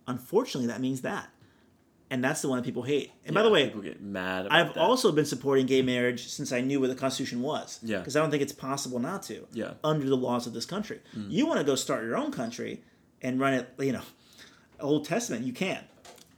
unfortunately, 0.06 0.66
that 0.66 0.82
means 0.82 1.00
that. 1.00 1.30
And 2.08 2.22
that's 2.22 2.40
the 2.40 2.48
one 2.48 2.58
that 2.58 2.64
people 2.64 2.82
hate. 2.84 3.10
And 3.24 3.34
by 3.34 3.42
the 3.42 3.50
way, 3.50 3.64
people 3.66 3.80
get 3.82 4.00
mad. 4.00 4.46
About 4.46 4.56
I've 4.58 4.74
that. 4.74 4.80
also 4.80 5.10
been 5.10 5.24
supporting 5.24 5.66
gay 5.66 5.82
marriage 5.82 6.28
since 6.28 6.52
I 6.52 6.60
knew 6.60 6.78
what 6.80 6.88
the 6.88 6.94
Constitution 6.94 7.42
was. 7.42 7.80
Yeah. 7.82 7.98
Because 7.98 8.14
I 8.14 8.20
don't 8.20 8.30
think 8.30 8.42
it's 8.44 8.52
possible 8.52 9.00
not 9.00 9.24
to. 9.24 9.44
Yeah. 9.52 9.72
Under 9.82 10.06
the 10.06 10.16
laws 10.16 10.46
of 10.46 10.52
this 10.54 10.66
country. 10.66 11.00
Mm. 11.16 11.30
You 11.30 11.46
want 11.46 11.58
to 11.58 11.64
go 11.64 11.74
start 11.74 12.04
your 12.04 12.16
own 12.16 12.30
country 12.30 12.84
and 13.22 13.40
run 13.40 13.54
it, 13.54 13.74
you 13.80 13.90
know, 13.92 14.02
Old 14.78 15.04
Testament, 15.04 15.44
you 15.44 15.52
can. 15.52 15.82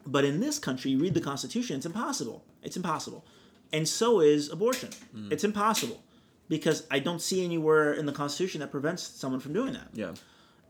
But 0.06 0.24
in 0.24 0.40
this 0.40 0.58
country, 0.58 0.90
you 0.92 0.98
read 1.00 1.12
the 1.12 1.20
Constitution, 1.20 1.76
it's 1.76 1.84
impossible. 1.86 2.44
It's 2.62 2.76
impossible. 2.78 3.26
And 3.70 3.86
so 3.86 4.20
is 4.20 4.50
abortion. 4.50 4.88
Mm. 5.14 5.30
It's 5.30 5.44
impossible. 5.44 6.02
Because 6.48 6.86
I 6.90 6.98
don't 6.98 7.20
see 7.20 7.44
anywhere 7.44 7.92
in 7.92 8.06
the 8.06 8.12
Constitution 8.12 8.60
that 8.60 8.70
prevents 8.70 9.02
someone 9.02 9.40
from 9.40 9.52
doing 9.52 9.74
that. 9.74 9.88
yeah. 9.92 10.14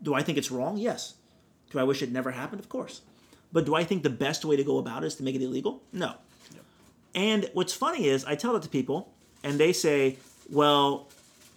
Do 0.03 0.13
I 0.13 0.23
think 0.23 0.37
it's 0.37 0.51
wrong? 0.51 0.77
Yes. 0.77 1.15
Do 1.71 1.79
I 1.79 1.83
wish 1.83 2.01
it 2.01 2.11
never 2.11 2.31
happened? 2.31 2.59
Of 2.59 2.67
course. 2.69 3.01
But 3.51 3.65
do 3.65 3.73
I 3.75 3.83
think 3.83 4.03
the 4.03 4.09
best 4.09 4.45
way 4.45 4.55
to 4.55 4.63
go 4.63 4.77
about 4.77 5.03
it 5.03 5.07
is 5.07 5.15
to 5.15 5.23
make 5.23 5.35
it 5.35 5.41
illegal? 5.41 5.81
No. 5.91 6.13
And 7.15 7.49
what's 7.53 7.73
funny 7.73 8.05
is 8.07 8.23
I 8.25 8.35
tell 8.35 8.53
that 8.53 8.61
to 8.63 8.69
people, 8.69 9.11
and 9.43 9.59
they 9.59 9.73
say, 9.73 10.17
"Well, 10.49 11.07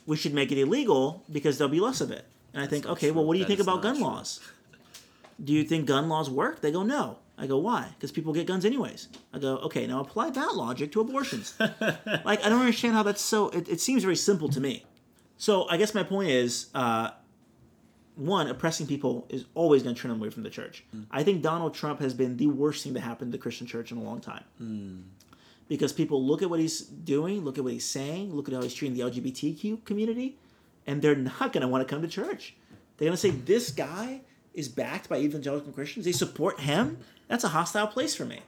we 0.06 0.16
should 0.16 0.32
make 0.32 0.50
it 0.50 0.58
illegal 0.58 1.22
because 1.30 1.58
there'll 1.58 1.70
be 1.70 1.80
less 1.80 2.00
of 2.00 2.10
it." 2.10 2.24
And 2.54 2.62
I 2.62 2.66
think, 2.66 2.86
okay, 2.86 3.10
well, 3.10 3.24
what 3.24 3.34
do 3.34 3.38
you 3.38 3.44
That 3.44 3.48
think 3.56 3.60
about 3.60 3.82
gun 3.82 3.96
true. 3.96 4.04
laws? 4.04 4.40
Do 5.42 5.52
you 5.52 5.64
think 5.64 5.86
gun 5.86 6.08
laws 6.08 6.28
work? 6.30 6.60
They 6.60 6.70
go, 6.70 6.82
no. 6.82 7.18
I 7.38 7.46
go, 7.46 7.56
why? 7.58 7.88
Because 7.94 8.12
people 8.12 8.32
get 8.32 8.46
guns 8.46 8.64
anyways. 8.64 9.08
I 9.32 9.38
go, 9.38 9.56
okay, 9.58 9.86
now 9.86 10.00
apply 10.00 10.30
that 10.30 10.54
logic 10.54 10.92
to 10.92 11.00
abortions. 11.00 11.54
like, 11.58 12.44
I 12.44 12.48
don't 12.50 12.60
understand 12.60 12.94
how 12.94 13.02
that's 13.02 13.22
so. 13.22 13.48
It, 13.48 13.68
it 13.68 13.80
seems 13.80 14.02
very 14.02 14.16
simple 14.16 14.48
to 14.50 14.60
me. 14.60 14.84
So 15.38 15.66
I 15.68 15.76
guess 15.78 15.94
my 15.94 16.02
point 16.04 16.28
is, 16.30 16.66
uh, 16.74 17.10
one, 18.16 18.48
oppressing 18.48 18.86
people 18.86 19.26
is 19.28 19.46
always 19.54 19.82
going 19.82 19.94
to 19.94 20.00
turn 20.00 20.10
them 20.10 20.20
away 20.20 20.30
from 20.30 20.42
the 20.42 20.50
church. 20.50 20.84
Mm. 20.94 21.06
I 21.10 21.22
think 21.22 21.42
Donald 21.42 21.74
Trump 21.74 22.00
has 22.00 22.14
been 22.14 22.36
the 22.36 22.46
worst 22.46 22.84
thing 22.84 22.94
to 22.94 23.00
happen 23.00 23.28
to 23.28 23.32
the 23.32 23.38
Christian 23.38 23.66
church 23.66 23.90
in 23.90 23.98
a 23.98 24.02
long 24.02 24.20
time. 24.20 24.44
Mm. 24.60 25.02
Because 25.68 25.92
people 25.92 26.24
look 26.24 26.42
at 26.42 26.50
what 26.50 26.60
he's 26.60 26.80
doing, 26.80 27.44
look 27.44 27.56
at 27.56 27.64
what 27.64 27.72
he's 27.72 27.86
saying, 27.86 28.34
look 28.34 28.48
at 28.48 28.54
how 28.54 28.60
he's 28.60 28.74
treating 28.74 28.96
the 28.96 29.10
LGBTQ 29.10 29.84
community, 29.84 30.36
and 30.86 31.00
they're 31.00 31.14
not 31.14 31.52
going 31.52 31.62
to 31.62 31.68
want 31.68 31.86
to 31.86 31.92
come 31.92 32.02
to 32.02 32.08
church. 32.08 32.54
They're 32.96 33.06
going 33.06 33.16
to 33.16 33.20
say, 33.20 33.30
this 33.30 33.70
guy 33.70 34.20
is 34.52 34.68
backed 34.68 35.08
by 35.08 35.18
evangelical 35.18 35.72
Christians. 35.72 36.04
They 36.04 36.12
support 36.12 36.60
him. 36.60 36.98
That's 37.28 37.44
a 37.44 37.48
hostile 37.48 37.86
place 37.86 38.14
for 38.14 38.26
me. 38.26 38.40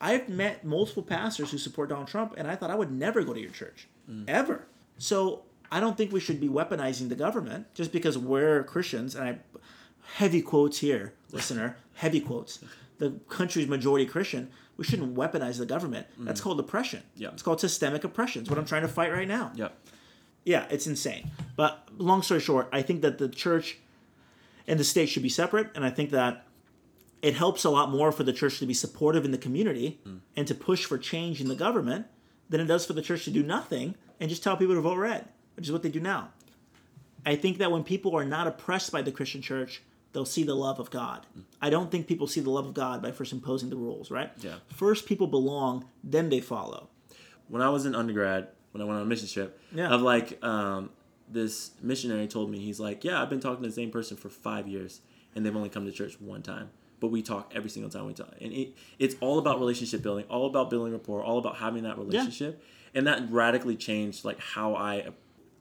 I've 0.00 0.28
met 0.28 0.64
multiple 0.64 1.02
pastors 1.02 1.50
who 1.52 1.58
support 1.58 1.88
Donald 1.88 2.08
Trump, 2.08 2.34
and 2.36 2.48
I 2.48 2.56
thought 2.56 2.70
I 2.70 2.74
would 2.74 2.90
never 2.90 3.22
go 3.22 3.32
to 3.32 3.40
your 3.40 3.50
church, 3.50 3.86
mm. 4.10 4.24
ever. 4.28 4.66
So 4.98 5.42
I 5.70 5.80
don't 5.80 5.96
think 5.96 6.12
we 6.12 6.20
should 6.20 6.40
be 6.40 6.48
weaponizing 6.48 7.08
the 7.08 7.14
government 7.14 7.74
just 7.74 7.92
because 7.92 8.16
we're 8.16 8.64
Christians. 8.64 9.14
And 9.14 9.24
I, 9.24 9.38
heavy 10.14 10.42
quotes 10.42 10.78
here, 10.78 11.14
listener, 11.32 11.76
heavy 11.94 12.20
quotes. 12.20 12.60
The 12.98 13.20
country's 13.28 13.68
majority 13.68 14.06
Christian. 14.06 14.50
We 14.76 14.84
shouldn't 14.84 15.14
weaponize 15.14 15.58
the 15.58 15.66
government. 15.66 16.06
That's 16.18 16.40
mm. 16.40 16.44
called 16.44 16.60
oppression. 16.60 17.02
Yeah. 17.14 17.28
It's 17.28 17.42
called 17.42 17.60
systemic 17.60 18.04
oppression. 18.04 18.42
It's 18.42 18.50
what 18.50 18.58
I'm 18.58 18.66
trying 18.66 18.82
to 18.82 18.88
fight 18.88 19.12
right 19.12 19.28
now. 19.28 19.52
Yep. 19.54 19.74
Yeah, 20.44 20.66
it's 20.70 20.86
insane. 20.86 21.30
But 21.56 21.88
long 21.98 22.22
story 22.22 22.40
short, 22.40 22.68
I 22.72 22.82
think 22.82 23.02
that 23.02 23.18
the 23.18 23.28
church 23.28 23.78
and 24.66 24.78
the 24.78 24.84
state 24.84 25.08
should 25.08 25.22
be 25.22 25.28
separate, 25.28 25.70
and 25.74 25.84
I 25.84 25.90
think 25.90 26.10
that 26.10 26.46
it 27.22 27.34
helps 27.34 27.64
a 27.64 27.70
lot 27.70 27.90
more 27.90 28.12
for 28.12 28.22
the 28.22 28.32
church 28.32 28.58
to 28.58 28.66
be 28.66 28.74
supportive 28.74 29.24
in 29.24 29.30
the 29.30 29.38
community 29.38 30.00
mm. 30.06 30.20
and 30.36 30.46
to 30.46 30.54
push 30.54 30.84
for 30.84 30.98
change 30.98 31.40
in 31.40 31.48
the 31.48 31.54
government 31.54 32.06
than 32.48 32.60
it 32.60 32.66
does 32.66 32.86
for 32.86 32.92
the 32.92 33.02
church 33.02 33.24
to 33.24 33.30
do 33.30 33.42
nothing 33.42 33.94
and 34.20 34.30
just 34.30 34.42
tell 34.42 34.56
people 34.56 34.74
to 34.74 34.80
vote 34.80 34.98
red, 34.98 35.28
which 35.56 35.66
is 35.66 35.72
what 35.72 35.82
they 35.82 35.88
do 35.88 36.00
now. 36.00 36.30
I 37.24 37.34
think 37.36 37.58
that 37.58 37.70
when 37.72 37.82
people 37.82 38.14
are 38.16 38.24
not 38.24 38.46
oppressed 38.46 38.92
by 38.92 39.02
the 39.02 39.10
Christian 39.10 39.42
church, 39.42 39.82
they'll 40.12 40.24
see 40.24 40.44
the 40.44 40.54
love 40.54 40.78
of 40.78 40.90
God. 40.90 41.26
I 41.60 41.70
don't 41.70 41.90
think 41.90 42.06
people 42.06 42.26
see 42.26 42.40
the 42.40 42.50
love 42.50 42.66
of 42.66 42.74
God 42.74 43.02
by 43.02 43.10
first 43.10 43.32
imposing 43.32 43.68
the 43.70 43.76
rules, 43.76 44.10
right? 44.10 44.30
Yeah. 44.40 44.56
First, 44.68 45.06
people 45.06 45.26
belong, 45.26 45.86
then 46.04 46.28
they 46.28 46.40
follow. 46.40 46.88
when 47.48 47.62
I 47.62 47.68
was 47.68 47.86
in 47.86 47.94
undergrad, 47.94 48.48
when 48.72 48.82
I 48.82 48.84
went 48.84 48.96
on 48.96 49.02
a 49.02 49.06
mission 49.06 49.28
trip, 49.28 49.60
Yeah. 49.72 49.88
of 49.88 50.02
like 50.02 50.42
um, 50.44 50.90
this 51.28 51.70
missionary 51.82 52.26
told 52.26 52.50
me 52.50 52.58
he's 52.58 52.80
like, 52.80 53.04
yeah, 53.04 53.20
I've 53.22 53.30
been 53.30 53.40
talking 53.40 53.62
to 53.62 53.68
the 53.68 53.74
same 53.74 53.90
person 53.90 54.16
for 54.16 54.28
five 54.28 54.66
years, 54.68 55.00
and 55.34 55.44
they've 55.46 55.54
only 55.54 55.68
come 55.68 55.84
to 55.86 55.92
church 55.92 56.20
one 56.20 56.42
time, 56.42 56.70
but 57.00 57.08
we 57.08 57.22
talk 57.22 57.52
every 57.54 57.70
single 57.70 57.90
time 57.90 58.06
we 58.06 58.14
talk, 58.14 58.32
and 58.40 58.52
it, 58.52 58.74
it's 58.98 59.14
all 59.20 59.38
about 59.38 59.58
relationship 59.60 60.02
building, 60.02 60.24
all 60.28 60.46
about 60.46 60.70
building 60.70 60.92
rapport, 60.92 61.22
all 61.22 61.38
about 61.38 61.56
having 61.56 61.82
that 61.84 61.98
relationship, 61.98 62.62
and 62.94 63.06
that 63.06 63.30
radically 63.30 63.76
changed 63.76 64.24
like 64.24 64.38
how 64.40 64.74
I 64.74 65.08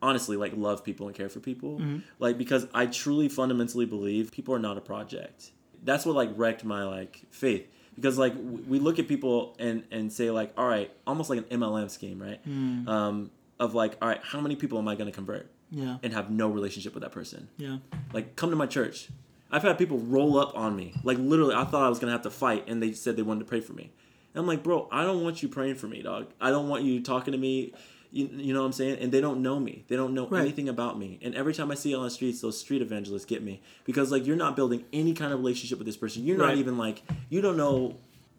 honestly 0.02 0.38
like 0.38 0.54
love 0.56 0.84
people 0.84 1.08
and 1.08 1.16
care 1.16 1.30
for 1.30 1.40
people, 1.40 1.82
like 2.20 2.38
because 2.38 2.68
I 2.74 2.86
truly 2.88 3.30
fundamentally 3.30 3.86
believe 3.86 4.32
people 4.32 4.54
are 4.54 4.60
not 4.60 4.78
a 4.78 4.82
project. 4.82 5.52
That's 5.84 6.06
what 6.06 6.16
like 6.16 6.32
wrecked 6.36 6.64
my 6.64 6.84
like 6.84 7.22
faith. 7.32 7.68
Because 7.96 8.18
like 8.18 8.36
w- 8.36 8.64
we 8.68 8.80
look 8.80 9.00
at 9.00 9.08
people 9.08 9.56
and 9.60 9.84
and 9.92 10.12
say 10.12 10.30
like 10.32 10.52
all 10.58 10.68
right 10.68 10.92
almost 11.08 11.30
like 11.30 11.40
an 11.50 11.60
mlm 11.62 11.90
scheme 11.90 12.22
right? 12.22 12.40
Um, 12.46 13.32
of 13.60 13.74
like 13.74 13.98
all 14.02 14.10
right 14.10 14.20
how 14.22 14.42
many 14.42 14.56
people 14.58 14.78
am 14.78 14.88
i 14.88 14.96
going 14.96 15.08
to 15.08 15.16
convert? 15.16 15.50
Yeah. 15.72 15.98
and 16.04 16.14
have 16.14 16.30
no 16.30 16.48
relationship 16.50 16.94
with 16.94 17.04
that 17.04 17.12
person. 17.12 17.48
Yeah. 17.58 17.78
like 18.14 18.36
come 18.36 18.50
to 18.50 18.56
my 18.56 18.66
church. 18.68 19.10
I've 19.52 19.64
had 19.64 19.78
people 19.78 19.98
roll 20.00 20.38
up 20.38 20.56
on 20.58 20.76
me. 20.76 20.94
Like 21.04 21.18
literally 21.18 21.56
i 21.56 21.64
thought 21.64 21.84
i 21.84 21.90
was 21.90 22.00
going 22.00 22.08
to 22.10 22.12
have 22.14 22.24
to 22.24 22.30
fight 22.30 22.66
and 22.68 22.82
they 22.84 22.92
said 22.92 23.16
they 23.16 23.22
wanted 23.24 23.40
to 23.42 23.46
pray 23.46 23.62
for 23.62 23.74
me. 23.74 23.92
And 24.34 24.42
i'm 24.42 24.48
like 24.48 24.62
bro 24.64 24.90
i 24.92 25.04
don't 25.04 25.24
want 25.24 25.42
you 25.42 25.48
praying 25.50 25.76
for 25.76 25.88
me 25.88 26.02
dog. 26.02 26.28
I 26.42 26.50
don't 26.50 26.68
want 26.68 26.84
you 26.84 27.02
talking 27.02 27.32
to 27.32 27.38
me 27.38 27.74
you, 28.16 28.30
you 28.32 28.54
know 28.54 28.62
what 28.62 28.66
i'm 28.68 28.72
saying 28.72 28.98
and 29.02 29.12
they 29.12 29.20
don't 29.22 29.42
know 29.42 29.60
me 29.60 29.84
they 29.90 29.96
don't 29.96 30.14
know 30.14 30.28
Right. 30.28 30.42
anything 30.42 30.70
about 30.70 30.98
me 30.98 31.20
and 31.22 31.36
every 31.36 31.54
time 31.54 31.70
i 31.70 31.76
see 31.76 31.92
it 31.92 31.96
on 31.96 32.04
the 32.04 32.10
streets 32.10 32.40
those 32.42 32.58
street 32.60 32.82
evangelists 32.82 33.26
get 33.26 33.44
me 33.44 33.62
because 33.84 34.12
like 34.12 34.26
you're 34.26 34.36
not 34.46 34.56
building 34.56 34.86
any 34.94 35.14
kind 35.14 35.32
of 35.34 35.40
relationship 35.40 35.78
with 35.78 35.86
this 35.86 35.98
person 35.98 36.24
you're 36.24 36.38
not 36.38 36.56
even 36.56 36.78
like 36.78 37.04
you 37.30 37.42
don't 37.42 37.58
know 37.58 37.96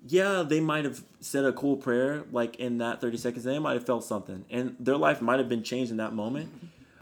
yeah, 0.09 0.45
they 0.47 0.61
might 0.61 0.85
have 0.85 1.03
said 1.19 1.45
a 1.45 1.53
cool 1.53 1.77
prayer 1.77 2.23
like 2.31 2.55
in 2.57 2.79
that 2.79 3.01
30 3.01 3.17
seconds. 3.17 3.43
They 3.43 3.59
might 3.59 3.73
have 3.73 3.85
felt 3.85 4.05
something, 4.05 4.45
and 4.51 4.77
their 4.79 4.97
life 4.97 5.21
might 5.21 5.41
have 5.41 5.49
been 5.49 5.65
changed 5.65 5.91
in 5.91 5.97
that 5.97 6.13
moment. 6.15 6.49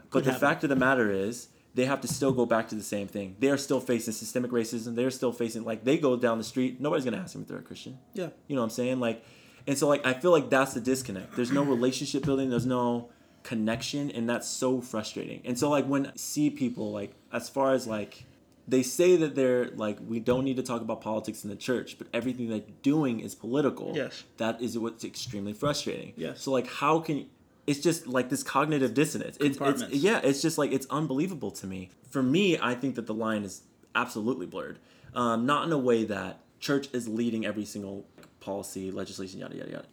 But 0.09 0.23
the 0.23 0.31
happen. 0.31 0.47
fact 0.47 0.63
of 0.63 0.71
the 0.71 0.75
matter 0.75 1.11
is, 1.11 1.49
they 1.75 1.85
have 1.85 2.01
to 2.01 2.07
still 2.07 2.31
go 2.31 2.47
back 2.47 2.67
to 2.69 2.75
the 2.75 2.81
same 2.81 3.07
thing. 3.07 3.35
They 3.39 3.49
are 3.49 3.57
still 3.57 3.79
facing 3.79 4.13
systemic 4.13 4.49
racism. 4.49 4.95
They're 4.95 5.11
still 5.11 5.31
facing 5.33 5.65
like 5.65 5.83
they 5.83 5.99
go 5.99 6.15
down 6.17 6.39
the 6.39 6.43
street. 6.43 6.81
Nobody's 6.81 7.05
gonna 7.05 7.17
ask 7.17 7.33
them 7.33 7.43
if 7.43 7.47
they're 7.47 7.59
a 7.59 7.61
Christian. 7.61 7.99
Yeah. 8.15 8.29
You 8.47 8.55
know 8.55 8.61
what 8.63 8.65
I'm 8.65 8.69
saying? 8.71 8.99
Like, 8.99 9.23
and 9.67 9.77
so 9.77 9.87
like 9.87 10.05
I 10.05 10.13
feel 10.13 10.31
like 10.31 10.49
that's 10.49 10.73
the 10.73 10.79
disconnect. 10.79 11.35
There's 11.35 11.51
no 11.51 11.63
relationship 11.63 12.23
building. 12.23 12.49
There's 12.49 12.65
no 12.65 13.09
connection, 13.43 14.11
and 14.11 14.29
that's 14.29 14.47
so 14.47 14.81
frustrating. 14.81 15.41
And 15.45 15.57
so 15.57 15.69
like 15.69 15.85
when 15.85 16.07
I 16.07 16.11
see 16.15 16.49
people 16.49 16.91
like 16.91 17.13
as 17.31 17.49
far 17.49 17.73
as 17.73 17.87
like 17.87 18.25
they 18.67 18.83
say 18.83 19.15
that 19.17 19.35
they're 19.35 19.69
like 19.71 19.97
we 20.05 20.19
don't 20.19 20.43
need 20.43 20.57
to 20.57 20.63
talk 20.63 20.81
about 20.81 21.01
politics 21.01 21.43
in 21.43 21.49
the 21.49 21.55
church, 21.55 21.97
but 21.97 22.07
everything 22.13 22.49
they're 22.49 22.61
doing 22.81 23.19
is 23.19 23.35
political. 23.35 23.93
Yes. 23.95 24.23
That 24.37 24.61
is 24.61 24.77
what's 24.77 25.03
extremely 25.03 25.53
frustrating. 25.53 26.13
Yes. 26.15 26.41
So 26.41 26.51
like 26.51 26.67
how 26.67 26.99
can 26.99 27.27
it's 27.67 27.79
just 27.79 28.07
like 28.07 28.29
this 28.29 28.43
cognitive 28.43 28.93
dissonance. 28.93 29.37
It's, 29.39 29.57
it's 29.59 29.89
yeah, 29.89 30.19
it's 30.23 30.41
just 30.41 30.57
like 30.57 30.71
it's 30.71 30.85
unbelievable 30.89 31.51
to 31.51 31.67
me. 31.67 31.89
For 32.09 32.21
me, 32.21 32.59
I 32.59 32.75
think 32.75 32.95
that 32.95 33.07
the 33.07 33.13
line 33.13 33.43
is 33.43 33.63
absolutely 33.95 34.45
blurred. 34.45 34.79
Um, 35.15 35.45
not 35.45 35.65
in 35.65 35.71
a 35.71 35.77
way 35.77 36.03
that 36.05 36.41
church 36.59 36.87
is 36.93 37.07
leading 37.07 37.45
every 37.45 37.65
single 37.65 38.05
policy, 38.45 38.91
legislation, 38.91 39.39
yada 39.39 39.55
yada 39.57 39.71
yada. 39.71 39.85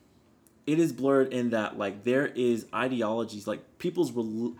It 0.66 0.78
is 0.78 0.92
blurred 0.92 1.32
in 1.32 1.50
that 1.50 1.78
like 1.78 2.04
there 2.04 2.26
is 2.26 2.66
ideologies 2.72 3.46
like 3.46 3.78
people's 3.78 4.12
rel- 4.12 4.54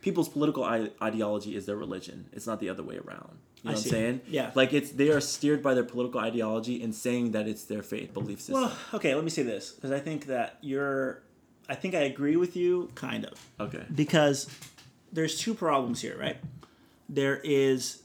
people's 0.00 0.28
political 0.28 0.62
I- 0.64 0.90
ideology 1.02 1.56
is 1.56 1.66
their 1.66 1.76
religion. 1.76 2.26
It's 2.32 2.46
not 2.46 2.60
the 2.60 2.68
other 2.68 2.82
way 2.82 2.96
around. 2.96 3.38
You 3.62 3.70
know 3.70 3.70
I 3.70 3.74
what 3.74 3.84
I'm 3.84 3.90
saying? 3.90 4.20
Yeah. 4.28 4.50
Like 4.54 4.72
it's 4.72 4.90
they 4.92 5.10
are 5.10 5.20
steered 5.20 5.62
by 5.62 5.74
their 5.74 5.84
political 5.84 6.20
ideology 6.20 6.82
and 6.82 6.94
saying 6.94 7.32
that 7.32 7.48
it's 7.48 7.64
their 7.64 7.82
faith 7.82 8.14
belief 8.14 8.40
system. 8.40 8.62
Well, 8.62 8.72
okay, 8.94 9.14
let 9.14 9.24
me 9.24 9.30
say 9.30 9.42
this 9.42 9.72
because 9.72 9.90
I 9.90 9.98
think 9.98 10.26
that 10.26 10.58
you're. 10.60 11.22
I 11.70 11.74
think 11.74 11.94
I 11.94 12.00
agree 12.00 12.36
with 12.36 12.56
you, 12.56 12.90
kind 12.94 13.26
of, 13.26 13.34
okay. 13.60 13.84
because 13.94 14.48
there's 15.12 15.38
two 15.38 15.52
problems 15.52 16.00
here, 16.00 16.16
right? 16.18 16.38
There 17.10 17.40
is 17.44 18.00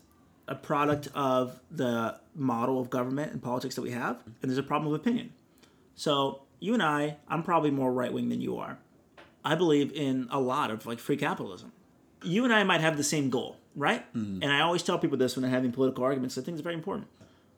a 0.47 0.55
product 0.55 1.07
of 1.15 1.59
the 1.71 2.19
model 2.35 2.79
of 2.81 2.89
government 2.89 3.31
and 3.31 3.41
politics 3.41 3.75
that 3.75 3.81
we 3.81 3.91
have, 3.91 4.21
and 4.41 4.49
there's 4.51 4.57
a 4.57 4.63
problem 4.63 4.93
of 4.93 4.99
opinion. 4.99 5.31
So 5.95 6.41
you 6.59 6.73
and 6.73 6.83
I, 6.83 7.17
I'm 7.27 7.43
probably 7.43 7.71
more 7.71 7.91
right 7.91 8.11
wing 8.11 8.29
than 8.29 8.41
you 8.41 8.57
are. 8.57 8.77
I 9.45 9.55
believe 9.55 9.91
in 9.93 10.27
a 10.31 10.39
lot 10.39 10.71
of 10.71 10.85
like 10.85 10.99
free 10.99 11.17
capitalism. 11.17 11.71
You 12.23 12.45
and 12.45 12.53
I 12.53 12.63
might 12.63 12.81
have 12.81 12.95
the 12.97 13.03
same 13.03 13.29
goal, 13.29 13.57
right? 13.75 14.03
Hmm. 14.13 14.39
And 14.41 14.51
I 14.51 14.61
always 14.61 14.81
tell 14.83 14.97
people 14.97 15.17
this 15.17 15.35
when 15.35 15.41
they're 15.43 15.51
having 15.51 15.71
political 15.73 16.03
arguments. 16.03 16.37
I 16.37 16.41
think 16.41 16.55
it's 16.55 16.63
very 16.63 16.75
important. 16.75 17.07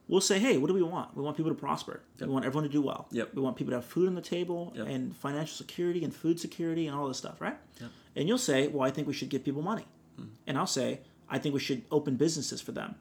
We'll 0.07 0.22
say, 0.22 0.38
hey, 0.38 0.57
what 0.57 0.68
do 0.68 0.74
we 0.74 0.84
want? 0.84 1.16
We 1.16 1.24
want 1.24 1.36
people 1.38 1.52
to 1.52 1.57
prosper. 1.60 2.02
We 2.20 2.28
want 2.28 2.45
everyone 2.45 2.64
to 2.64 2.72
do 2.72 2.82
well. 2.82 3.07
Yep. 3.12 3.34
We 3.36 3.41
want 3.41 3.56
people 3.57 3.72
to 3.72 3.78
have 3.78 3.86
food 3.86 4.07
on 4.07 4.14
the 4.16 4.22
table 4.22 4.72
Yep. 4.76 4.88
and 4.88 5.16
financial 5.16 5.56
security 5.56 6.03
and 6.03 6.14
food 6.14 6.40
security 6.40 6.86
and 6.88 6.95
all 6.95 7.07
this 7.07 7.18
stuff, 7.18 7.41
right? 7.41 7.57
And 8.16 8.28
you'll 8.28 8.38
say, 8.38 8.68
well, 8.68 8.88
I 8.88 8.91
think 8.91 9.07
we 9.07 9.14
should 9.14 9.30
give 9.30 9.44
people 9.44 9.62
money. 9.64 9.86
Hmm. 10.18 10.26
And 10.48 10.57
I'll 10.57 10.68
say, 10.68 10.99
I 11.30 11.39
think 11.39 11.53
we 11.53 11.60
should 11.60 11.84
open 11.91 12.15
businesses 12.15 12.61
for 12.61 12.72
them. 12.72 12.95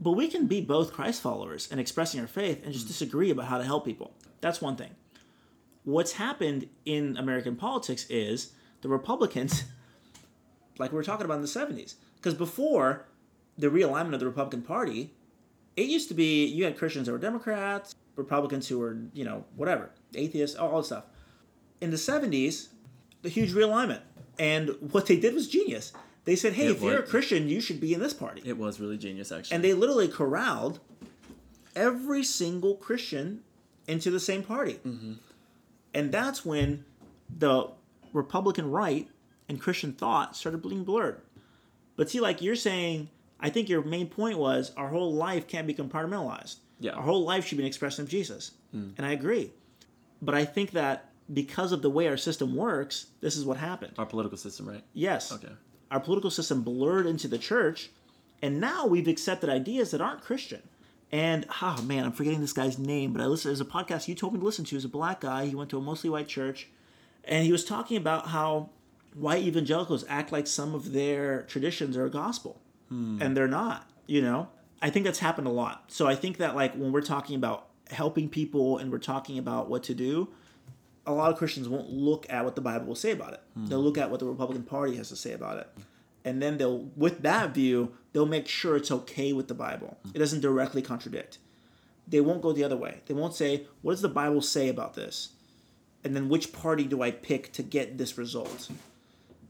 But 0.00 0.12
we 0.12 0.28
can 0.28 0.46
be 0.46 0.60
both 0.60 0.92
Christ 0.92 1.20
followers 1.20 1.68
and 1.70 1.80
expressing 1.80 2.20
our 2.20 2.26
faith 2.26 2.62
and 2.64 2.72
just 2.72 2.86
hmm. 2.86 2.88
disagree 2.88 3.30
about 3.30 3.46
how 3.46 3.58
to 3.58 3.64
help 3.64 3.84
people. 3.84 4.12
That's 4.40 4.60
one 4.60 4.76
thing. 4.76 4.90
What's 5.84 6.12
happened 6.12 6.68
in 6.84 7.16
American 7.16 7.56
politics 7.56 8.06
is 8.08 8.52
the 8.82 8.88
Republicans, 8.88 9.64
like 10.78 10.92
we 10.92 10.96
were 10.96 11.04
talking 11.04 11.24
about 11.24 11.36
in 11.36 11.42
the 11.42 11.48
70s, 11.48 11.94
because 12.16 12.34
before 12.34 13.06
the 13.56 13.68
realignment 13.68 14.14
of 14.14 14.20
the 14.20 14.26
Republican 14.26 14.62
Party, 14.62 15.12
it 15.76 15.86
used 15.86 16.08
to 16.08 16.14
be 16.14 16.46
you 16.46 16.64
had 16.64 16.76
Christians 16.76 17.06
that 17.06 17.12
were 17.12 17.18
Democrats, 17.18 17.94
Republicans 18.16 18.68
who 18.68 18.78
were, 18.78 18.98
you 19.12 19.24
know, 19.24 19.44
whatever, 19.56 19.90
atheists, 20.14 20.56
all, 20.56 20.70
all 20.70 20.78
this 20.78 20.86
stuff. 20.88 21.04
In 21.80 21.90
the 21.90 21.96
70s, 21.96 22.68
the 23.22 23.28
huge 23.28 23.52
realignment. 23.52 24.00
And 24.38 24.70
what 24.92 25.06
they 25.06 25.16
did 25.16 25.34
was 25.34 25.48
genius. 25.48 25.92
They 26.28 26.36
said, 26.36 26.52
hey, 26.52 26.66
It 26.66 26.72
if 26.72 26.82
you're 26.82 26.98
a. 26.98 27.02
Christian, 27.02 27.48
you 27.48 27.58
should 27.58 27.80
be 27.80 27.94
in 27.94 28.00
this 28.00 28.12
party. 28.12 28.42
It 28.44 28.58
was 28.58 28.78
really 28.78 28.98
genius 28.98 29.32
actually. 29.32 29.54
And 29.54 29.64
they 29.64 29.72
literally 29.72 30.08
corralled 30.08 30.78
every 31.74 32.22
single 32.22 32.74
Christian 32.74 33.40
into 33.86 34.10
the 34.10 34.20
same 34.20 34.42
party. 34.42 34.74
Mm-hmm. 34.86 35.14
And 35.94 36.12
that's 36.12 36.44
when 36.44 36.84
the 37.34 37.70
Republican 38.12 38.70
right 38.70 39.08
and 39.48 39.58
Christian 39.58 39.94
thought 39.94 40.36
started 40.36 40.60
being 40.60 40.84
blurred. 40.84 41.22
But 41.96 42.10
see, 42.10 42.20
like 42.20 42.42
you're 42.42 42.56
saying, 42.56 43.08
I 43.40 43.48
think 43.48 43.70
your 43.70 43.82
main 43.82 44.08
point 44.08 44.36
was 44.36 44.72
our 44.76 44.88
whole 44.88 45.14
life 45.14 45.48
can't 45.48 45.66
be 45.66 45.72
compartmentalized. 45.72 46.56
Yeah. 46.78 46.92
Our 46.92 47.04
whole 47.04 47.24
life 47.24 47.46
should 47.46 47.56
be 47.56 47.64
an 47.64 47.68
expression 47.68 48.02
of 48.02 48.10
Jesus. 48.10 48.50
Mm. 48.76 48.92
And 48.98 49.06
I 49.06 49.12
agree. 49.12 49.50
But 50.20 50.34
I 50.34 50.44
think 50.44 50.72
that 50.72 51.08
because 51.32 51.72
of 51.72 51.80
the 51.80 51.88
way 51.88 52.06
our 52.06 52.18
system 52.18 52.54
works, 52.54 53.06
this 53.22 53.34
is 53.34 53.46
what 53.46 53.56
happened. 53.56 53.94
Our 53.96 54.04
political 54.04 54.36
system, 54.36 54.68
right? 54.68 54.84
Yes. 54.92 55.32
Okay. 55.32 55.54
Our 55.90 56.00
political 56.00 56.30
system 56.30 56.62
blurred 56.62 57.06
into 57.06 57.28
the 57.28 57.38
church 57.38 57.90
And 58.40 58.60
now 58.60 58.86
we've 58.86 59.08
accepted 59.08 59.50
ideas 59.50 59.90
that 59.90 60.00
aren't 60.00 60.22
Christian. 60.22 60.62
And 61.10 61.46
oh 61.62 61.82
man, 61.82 62.04
I'm 62.04 62.12
forgetting 62.12 62.40
this 62.40 62.52
guy's 62.52 62.78
name, 62.78 63.12
but 63.12 63.22
I 63.22 63.26
listened. 63.26 63.50
There's 63.50 63.60
a 63.60 63.64
podcast 63.64 64.08
you 64.08 64.14
told 64.14 64.34
me 64.34 64.40
to 64.40 64.44
listen 64.44 64.64
to. 64.66 64.76
He's 64.76 64.84
a 64.84 64.88
black 64.88 65.20
guy. 65.20 65.46
He 65.46 65.54
went 65.54 65.70
to 65.70 65.78
a 65.78 65.80
mostly 65.80 66.10
white 66.10 66.28
church, 66.28 66.68
and 67.24 67.44
he 67.44 67.52
was 67.52 67.64
talking 67.64 67.96
about 67.96 68.28
how 68.28 68.70
white 69.14 69.42
evangelicals 69.42 70.04
act 70.08 70.32
like 70.32 70.46
some 70.46 70.74
of 70.74 70.92
their 70.92 71.42
traditions 71.42 71.96
are 71.96 72.08
gospel, 72.10 72.60
hmm. 72.88 73.20
and 73.22 73.36
they're 73.36 73.48
not. 73.48 73.88
You 74.06 74.20
know, 74.20 74.48
I 74.82 74.90
think 74.90 75.06
that's 75.06 75.18
happened 75.18 75.46
a 75.46 75.50
lot. 75.50 75.84
So 75.88 76.06
I 76.06 76.14
think 76.14 76.36
that 76.38 76.54
like 76.54 76.74
when 76.74 76.92
we're 76.92 77.00
talking 77.00 77.36
about 77.36 77.68
helping 77.90 78.28
people 78.28 78.76
and 78.76 78.92
we're 78.92 78.98
talking 78.98 79.38
about 79.38 79.70
what 79.70 79.82
to 79.84 79.94
do, 79.94 80.28
a 81.08 81.12
lot 81.12 81.32
of 81.32 81.38
Christians 81.38 81.68
won't 81.68 81.90
look 81.90 82.26
at 82.28 82.44
what 82.44 82.54
the 82.54 82.60
Bible 82.60 82.86
will 82.86 82.94
say 82.94 83.12
about 83.12 83.32
it. 83.32 83.40
Hmm. 83.54 83.66
They'll 83.66 83.82
look 83.82 83.98
at 83.98 84.10
what 84.10 84.20
the 84.20 84.26
Republican 84.26 84.62
Party 84.62 84.96
has 84.96 85.08
to 85.08 85.16
say 85.16 85.32
about 85.32 85.58
it. 85.58 85.68
And 86.24 86.42
then 86.42 86.58
they'll, 86.58 86.90
with 86.96 87.22
that 87.22 87.54
view, 87.54 87.94
they'll 88.12 88.26
make 88.26 88.46
sure 88.46 88.76
it's 88.76 88.90
okay 88.90 89.32
with 89.32 89.48
the 89.48 89.54
Bible. 89.54 89.96
Hmm. 90.04 90.10
It 90.14 90.18
doesn't 90.18 90.40
directly 90.40 90.82
contradict. 90.82 91.38
They 92.06 92.20
won't 92.20 92.42
go 92.42 92.52
the 92.52 92.64
other 92.64 92.76
way. 92.76 93.00
They 93.06 93.14
won't 93.14 93.34
say, 93.34 93.66
what 93.82 93.92
does 93.92 94.02
the 94.02 94.08
Bible 94.08 94.42
say 94.42 94.68
about 94.68 94.94
this? 94.94 95.30
And 96.04 96.14
then 96.14 96.28
which 96.28 96.52
party 96.52 96.84
do 96.84 97.02
I 97.02 97.10
pick 97.10 97.52
to 97.54 97.62
get 97.62 97.98
this 97.98 98.18
result? 98.18 98.70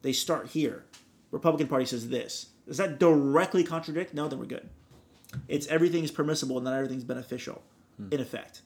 They 0.02 0.12
start 0.12 0.48
here. 0.48 0.84
Republican 1.30 1.68
Party 1.68 1.84
says 1.84 2.08
this. 2.08 2.46
Does 2.66 2.78
that 2.78 2.98
directly 2.98 3.64
contradict? 3.64 4.14
No, 4.14 4.28
then 4.28 4.38
we're 4.38 4.46
good. 4.46 4.68
It's 5.46 5.66
everything 5.66 6.04
is 6.04 6.10
permissible, 6.10 6.56
and 6.56 6.64
not 6.64 6.74
everything's 6.74 7.04
beneficial, 7.04 7.62
hmm. 7.96 8.08
in 8.12 8.20
effect. 8.20 8.62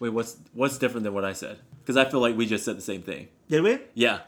Wait, 0.00 0.10
what's 0.10 0.36
what's 0.52 0.78
different 0.78 1.04
than 1.04 1.14
what 1.14 1.24
I 1.24 1.32
said? 1.32 1.58
Because 1.82 1.96
I 1.96 2.04
feel 2.04 2.20
like 2.20 2.36
we 2.36 2.46
just 2.46 2.64
said 2.64 2.76
the 2.76 2.82
same 2.82 3.02
thing. 3.02 3.28
Did 3.48 3.62
we? 3.62 3.78
Yeah, 3.94 4.20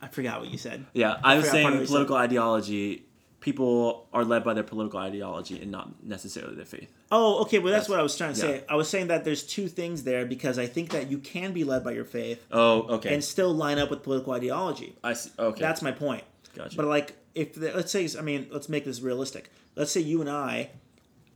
I 0.00 0.08
forgot 0.08 0.40
what 0.40 0.50
you 0.50 0.58
said. 0.58 0.84
yeah. 0.94 1.18
I 1.22 1.36
was 1.36 1.44
forgot 1.44 1.44
part 1.44 1.44
of 1.44 1.50
saying 1.52 1.64
what 1.64 1.72
you 1.74 1.78
said. 1.80 1.86
political 1.88 2.16
ideology. 2.16 3.04
People 3.40 4.06
are 4.12 4.24
led 4.24 4.44
by 4.44 4.54
their 4.54 4.62
political 4.62 5.00
ideology 5.00 5.60
and 5.60 5.72
not 5.72 6.04
necessarily 6.04 6.54
their 6.54 6.64
faith. 6.64 6.92
Oh, 7.10 7.40
okay. 7.42 7.58
Well, 7.58 7.72
that's 7.72 7.84
Yes. 7.86 7.88
what 7.90 7.98
I 7.98 8.02
was 8.02 8.16
trying 8.16 8.34
to 8.34 8.38
say. 8.38 8.62
I 8.68 8.76
was 8.76 8.88
saying 8.88 9.08
that 9.08 9.24
there's 9.24 9.42
two 9.44 9.66
things 9.66 10.04
there 10.04 10.24
because 10.24 10.60
I 10.60 10.66
think 10.66 10.90
that 10.90 11.10
you 11.10 11.18
can 11.18 11.52
be 11.52 11.64
led 11.64 11.82
by 11.82 11.90
your 11.90 12.04
faith 12.04 12.40
Oh, 12.52 12.82
okay. 12.98 13.12
and 13.12 13.22
still 13.24 13.52
line 13.52 13.80
up 13.80 13.90
with 13.90 14.04
political 14.04 14.32
ideology. 14.32 14.94
I 15.02 15.14
see. 15.14 15.30
Okay. 15.36 15.60
That's 15.60 15.82
my 15.82 15.90
point. 15.90 16.22
Gotcha. 16.54 16.76
But 16.76 16.86
like, 16.86 17.16
if 17.34 17.54
the, 17.54 17.72
let's 17.74 17.90
say, 17.90 18.08
I 18.16 18.22
mean, 18.22 18.46
let's 18.52 18.68
make 18.68 18.84
this 18.84 19.00
realistic. 19.00 19.50
Let's 19.74 19.90
say 19.90 20.00
you 20.02 20.20
and 20.20 20.30
I 20.30 20.70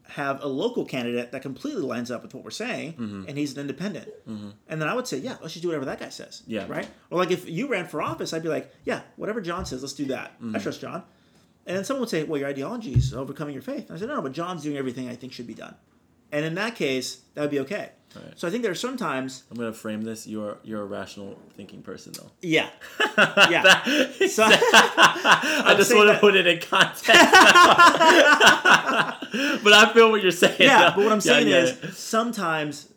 have 0.08 0.42
a 0.42 0.46
local 0.46 0.84
candidate 0.84 1.32
that 1.32 1.42
completely 1.42 1.82
lines 1.82 2.10
up 2.10 2.22
with 2.22 2.34
what 2.34 2.44
we're 2.44 2.50
saying, 2.50 2.92
Mm-hmm. 2.94 3.24
and 3.28 3.36
he's 3.38 3.54
an 3.54 3.60
independent, 3.60 4.08
and 4.26 4.80
then 4.80 4.88
I 4.88 4.94
would 4.94 5.06
say, 5.06 5.18
yeah, 5.18 5.36
let's 5.40 5.54
just 5.54 5.62
do 5.62 5.68
whatever 5.68 5.84
that 5.86 5.98
guy 6.00 6.08
says. 6.10 6.42
Yeah. 6.46 6.66
Right. 6.68 6.88
Or 7.10 7.18
like 7.18 7.30
if 7.30 7.48
you 7.48 7.68
ran 7.68 7.86
for 7.86 8.00
office, 8.02 8.32
I'd 8.32 8.42
be 8.42 8.48
like, 8.48 8.72
yeah, 8.84 9.00
whatever 9.16 9.40
John 9.40 9.66
says, 9.66 9.82
let's 9.82 9.94
do 9.94 10.06
that. 10.06 10.34
Mm-hmm. 10.40 10.56
I 10.56 10.58
trust 10.58 10.80
John. 10.80 11.02
And 11.66 11.76
then 11.76 11.84
someone 11.84 12.02
would 12.02 12.08
say, 12.10 12.22
well, 12.22 12.38
your 12.38 12.48
ideology 12.48 12.92
is 12.94 13.12
overcoming 13.12 13.52
your 13.52 13.62
faith. 13.62 13.88
And 13.88 13.96
I 13.96 13.98
said, 13.98 14.08
no, 14.08 14.14
no, 14.16 14.22
but 14.22 14.30
John's 14.32 14.62
doing 14.62 14.76
everything 14.76 15.08
I 15.08 15.16
think 15.16 15.32
should 15.32 15.48
be 15.48 15.54
done. 15.54 15.74
And 16.30 16.44
in 16.44 16.54
that 16.54 16.76
case, 16.76 17.22
that 17.34 17.40
would 17.40 17.50
be 17.50 17.58
okay. 17.60 17.90
Right. 18.14 18.24
So 18.36 18.48
I 18.48 18.50
think 18.50 18.62
there 18.62 18.72
are 18.72 18.74
sometimes, 18.76 19.42
I'm 19.50 19.56
gonna 19.58 19.72
frame 19.72 20.02
this. 20.02 20.26
You're 20.26 20.58
you're 20.62 20.82
a 20.82 20.86
rational 20.86 21.38
thinking 21.56 21.82
person, 21.82 22.12
though. 22.16 22.30
yeah, 22.40 22.70
yeah. 23.18 23.84
So, 24.28 24.44
I 24.48 25.74
just 25.76 25.94
want 25.94 26.10
to 26.10 26.18
put 26.18 26.34
it 26.34 26.46
in 26.46 26.58
context. 26.60 27.06
but 29.64 29.72
I 29.72 29.90
feel 29.92 30.10
what 30.10 30.22
you're 30.22 30.30
saying. 30.30 30.56
yeah, 30.60 30.90
though. 30.90 30.96
but 30.96 31.04
what 31.04 31.12
I'm 31.12 31.18
Yeah, 31.18 31.20
saying 31.20 31.48
is 31.48 31.96
sometimes 31.98 32.88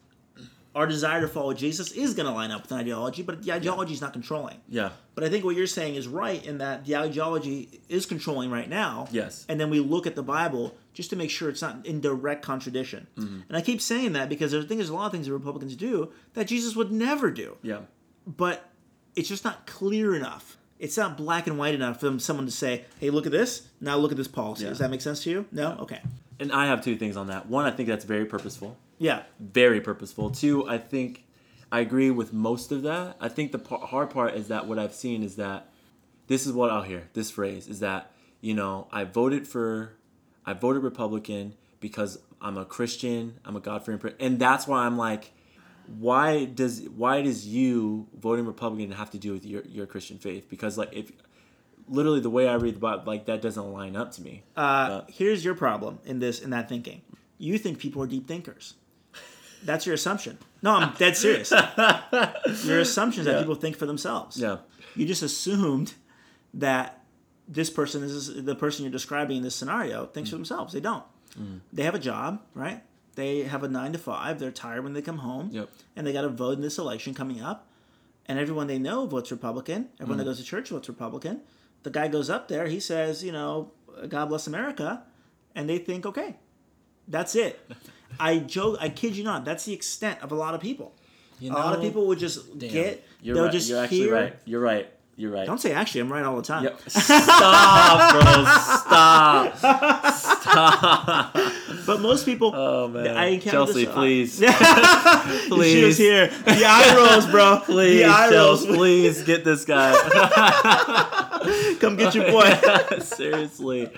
our 0.80 0.88
desire 0.88 1.20
to 1.22 1.28
follow 1.28 1.54
Jesus 1.54 1.92
is 1.92 2.14
going 2.14 2.26
to 2.26 2.32
line 2.32 2.52
up 2.52 2.62
with 2.62 2.72
an 2.72 2.78
ideology, 2.78 3.22
but 3.22 3.44
the 3.44 3.52
ideology 3.52 3.94
is 3.94 4.00
not 4.02 4.14
controlling. 4.14 4.58
yeah, 4.70 4.92
But 5.14 5.26
I 5.26 5.30
think 5.30 5.44
what 5.44 5.56
you're 5.58 5.68
saying 5.68 5.96
is 5.96 6.08
right 6.08 6.44
in 6.46 6.60
that 6.60 6.86
the 6.86 6.96
ideology 6.96 7.82
is 7.90 8.06
controlling 8.06 8.50
right 8.50 8.70
now. 8.70 9.08
Yes. 9.12 9.46
And 9.50 9.60
then 9.60 9.70
we 9.70 9.82
look 9.82 10.08
at 10.08 10.16
the 10.16 10.24
Bible 10.24 10.76
just 10.94 11.10
to 11.10 11.18
make 11.18 11.30
sure 11.32 11.50
it's 11.50 11.62
not 11.62 11.86
in 11.86 12.00
direct 12.00 12.44
contradiction. 12.44 13.08
Mm-hmm. 13.18 13.40
And 13.50 13.58
I 13.58 13.62
keep 13.62 13.82
saying 13.82 14.14
that 14.14 14.30
because 14.30 14.54
I 14.56 14.60
think 14.60 14.80
there's 14.80 14.90
a 14.90 14.94
lot 14.94 15.08
of 15.08 15.12
things 15.12 15.28
that 15.28 15.34
Republicans 15.34 15.76
do 15.76 16.14
that 16.34 16.48
Jesus 16.48 16.76
would 16.78 16.92
never 16.94 17.30
do. 17.30 17.58
yeah, 17.62 17.82
But 18.26 18.70
it's 19.18 19.28
just 19.28 19.44
not 19.44 19.68
clear 19.68 20.16
enough. 20.16 20.58
It's 20.80 20.96
not 20.96 21.18
black 21.18 21.46
and 21.48 21.58
white 21.58 21.76
enough 21.76 22.00
for 22.00 22.18
someone 22.20 22.46
to 22.46 22.54
say, 22.54 22.86
hey, 23.02 23.10
look 23.10 23.26
at 23.26 23.34
this. 23.34 23.68
Now 23.82 23.98
look 23.98 24.12
at 24.12 24.18
this 24.18 24.30
policy. 24.30 24.64
Yeah. 24.64 24.70
Does 24.70 24.80
that 24.80 24.90
make 24.90 25.02
sense 25.02 25.24
to 25.24 25.30
you? 25.30 25.46
No? 25.52 25.76
Okay. 25.82 26.00
and 26.40 26.54
I 26.54 26.68
have 26.68 26.82
two 26.82 26.96
things 26.96 27.18
on 27.18 27.28
that. 27.28 27.48
One, 27.48 27.66
I 27.66 27.72
think 27.72 27.90
that's 27.90 28.06
very 28.06 28.24
purposeful. 28.26 28.78
Yeah. 29.00 29.24
very 29.40 29.82
purposeful. 29.82 30.30
Two, 30.30 30.68
I 30.68 30.78
think 30.78 31.26
I 31.72 31.80
agree 31.80 32.12
with 32.12 32.34
most 32.34 32.72
of 32.72 32.84
that. 32.84 33.16
I 33.20 33.30
think 33.30 33.52
the 33.52 33.60
par- 33.60 33.88
hard 33.88 34.10
part 34.10 34.36
is 34.36 34.48
that 34.50 34.68
what 34.68 34.78
I've 34.78 34.94
seen 34.94 35.24
is 35.24 35.36
that 35.38 35.70
this 36.28 36.46
is 36.46 36.54
what 36.54 36.70
I'll 36.70 36.84
hear. 36.84 37.10
This 37.14 37.32
phrase 37.32 37.68
is 37.68 37.80
that 37.80 38.12
you 38.42 38.54
know 38.54 38.88
I 38.92 39.04
voted 39.04 39.48
for, 39.48 39.94
I 40.46 40.54
voted 40.54 40.84
Republican 40.84 41.56
because 41.80 42.20
I'm 42.42 42.58
a 42.58 42.66
Christian. 42.66 43.40
I'm 43.46 43.56
a 43.56 43.60
God 43.60 43.86
fearing, 43.86 44.02
and 44.20 44.40
that's 44.40 44.68
why 44.68 44.86
I'm 44.86 44.98
like, 44.98 45.32
why 45.98 46.46
does 46.46 46.82
why 46.96 47.22
does 47.22 47.48
you 47.48 48.08
voting 48.18 48.46
Republican 48.46 48.92
have 48.92 49.12
to 49.12 49.18
do 49.18 49.34
with 49.34 49.46
your 49.46 49.64
your 49.64 49.86
Christian 49.86 50.18
faith? 50.18 50.50
Because 50.50 50.78
like 50.78 50.90
if 50.92 51.12
literally 51.88 52.20
the 52.20 52.30
way 52.30 52.48
I 52.48 52.56
read 52.56 52.76
the 52.76 52.80
Bible, 52.80 53.04
like 53.06 53.26
that 53.26 53.42
doesn't 53.42 53.72
line 53.72 53.96
up 53.96 54.12
to 54.14 54.22
me. 54.22 54.44
Uh, 54.56 55.02
here's 55.08 55.44
your 55.44 55.56
problem 55.56 56.00
in 56.06 56.20
this 56.20 56.42
in 56.42 56.52
that 56.52 56.70
thinking. 56.70 57.02
You 57.38 57.58
think 57.58 57.80
people 57.80 58.02
are 58.04 58.08
deep 58.08 58.28
thinkers. 58.28 58.76
That's 59.64 59.86
your 59.86 59.96
assumption. 59.96 60.38
No, 60.62 60.72
I'm 60.76 60.94
dead 60.96 61.16
serious. 61.18 61.52
Your 62.66 62.80
assumption 62.80 63.22
is 63.22 63.26
that 63.28 63.40
people 63.40 63.56
think 63.56 63.76
for 63.78 63.86
themselves. 63.86 64.38
yeah, 64.38 64.58
You 64.96 65.06
just 65.06 65.22
assumed 65.24 65.94
that 66.54 67.04
this 67.48 67.70
person 67.70 68.04
is 68.04 68.44
the 68.44 68.56
person 68.56 68.84
you're 68.84 68.92
describing 68.92 69.38
in 69.38 69.44
this 69.44 69.56
scenario 69.56 70.06
thinks 70.06 70.30
for 70.30 70.36
Mm. 70.36 70.40
themselves. 70.40 70.74
They 70.74 70.80
don't. 70.82 71.04
They 71.72 71.84
have 71.84 71.96
a 71.96 72.00
job, 72.00 72.42
right? 72.54 72.84
They 73.16 73.44
have 73.44 73.64
a 73.64 73.68
nine 73.68 73.94
to 73.94 74.00
five. 74.00 74.40
They're 74.40 74.52
tired 74.52 74.84
when 74.84 74.94
they 74.94 75.02
come 75.02 75.20
home, 75.20 75.50
Yep. 75.52 75.70
and 75.96 76.06
they 76.08 76.14
got 76.14 76.22
to 76.24 76.30
vote 76.30 76.54
in 76.54 76.62
this 76.62 76.78
election 76.78 77.14
coming 77.14 77.42
up. 77.42 77.68
And 78.26 78.38
everyone 78.40 78.68
they 78.68 78.80
know 78.80 79.06
votes 79.08 79.32
Republican. 79.32 79.90
Everyone 80.00 80.16
Mm. 80.18 80.20
that 80.20 80.26
goes 80.26 80.38
to 80.38 80.44
church 80.44 80.70
votes 80.70 80.88
Republican. 80.90 81.42
The 81.84 81.90
guy 81.90 82.08
goes 82.08 82.30
up 82.30 82.48
there. 82.48 82.68
He 82.68 82.80
says, 82.80 83.24
you 83.24 83.32
know, 83.32 83.72
God 84.08 84.26
bless 84.28 84.48
America, 84.48 85.04
and 85.56 85.70
they 85.70 85.78
think, 85.80 86.06
okay, 86.06 86.38
that's 87.08 87.36
it. 87.36 87.60
I 88.20 88.38
joke. 88.40 88.78
I 88.80 88.90
kid 88.90 89.16
you 89.16 89.24
not. 89.24 89.44
That's 89.46 89.66
the 89.66 89.74
extent 89.74 90.20
of 90.22 90.32
a 90.32 90.36
lot 90.36 90.54
of 90.54 90.62
people. 90.62 90.94
You 91.40 91.52
a 91.52 91.54
lot 91.54 91.74
of 91.76 91.82
people 91.82 92.06
would 92.08 92.20
just 92.20 92.58
Damn. 92.60 92.70
get. 92.72 93.04
You're 93.22 93.36
they'll 93.36 93.44
right. 93.46 93.52
just 93.54 93.70
You're 93.70 93.82
actually 93.84 93.98
hear. 94.00 94.14
right. 94.14 94.36
You're 94.46 94.62
right. 94.62 94.90
You're 95.16 95.32
right. 95.32 95.46
Don't 95.46 95.60
say 95.60 95.74
actually. 95.74 96.02
I'm 96.02 96.12
right 96.12 96.24
all 96.24 96.38
the 96.38 96.42
time. 96.44 96.70
Stop, 96.88 98.14
bro. 98.14 98.46
Stop. 99.56 100.16
Stop. 100.16 101.38
But 101.86 102.02
most 102.02 102.26
people. 102.26 102.52
Oh 102.56 102.88
man. 102.88 103.18
I 103.18 103.40
Chelsea, 103.40 103.86
this- 103.86 103.90
uh, 103.90 103.94
please. 103.96 104.40
please. 105.48 105.72
She 105.74 105.84
was 105.84 105.98
here. 105.98 106.28
The 106.28 106.64
eye 106.66 106.96
rolls, 106.96 107.26
bro. 107.28 107.62
Please, 107.66 108.00
the 108.02 108.06
eye 108.06 108.30
rolls. 108.32 108.66
Please 108.66 109.24
get 109.24 109.44
this 109.44 109.66
guy. 109.66 109.94
Come 111.80 111.96
get 111.96 112.14
your 112.14 112.30
boy. 112.32 112.50
Seriously. 113.00 113.90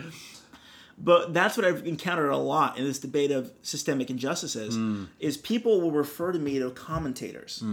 But 1.04 1.34
that's 1.34 1.58
what 1.58 1.66
I've 1.66 1.86
encountered 1.88 2.30
a 2.30 2.38
lot 2.38 2.78
in 2.78 2.84
this 2.86 3.00
debate 3.00 3.32
of 3.32 3.52
systemic 3.64 4.10
injustices 4.10 4.76
Hmm. 4.76 5.06
is 5.20 5.36
people 5.38 5.82
will 5.82 5.92
refer 5.92 6.32
to 6.32 6.40
me 6.40 6.60
to 6.60 6.70
commentators. 6.72 7.64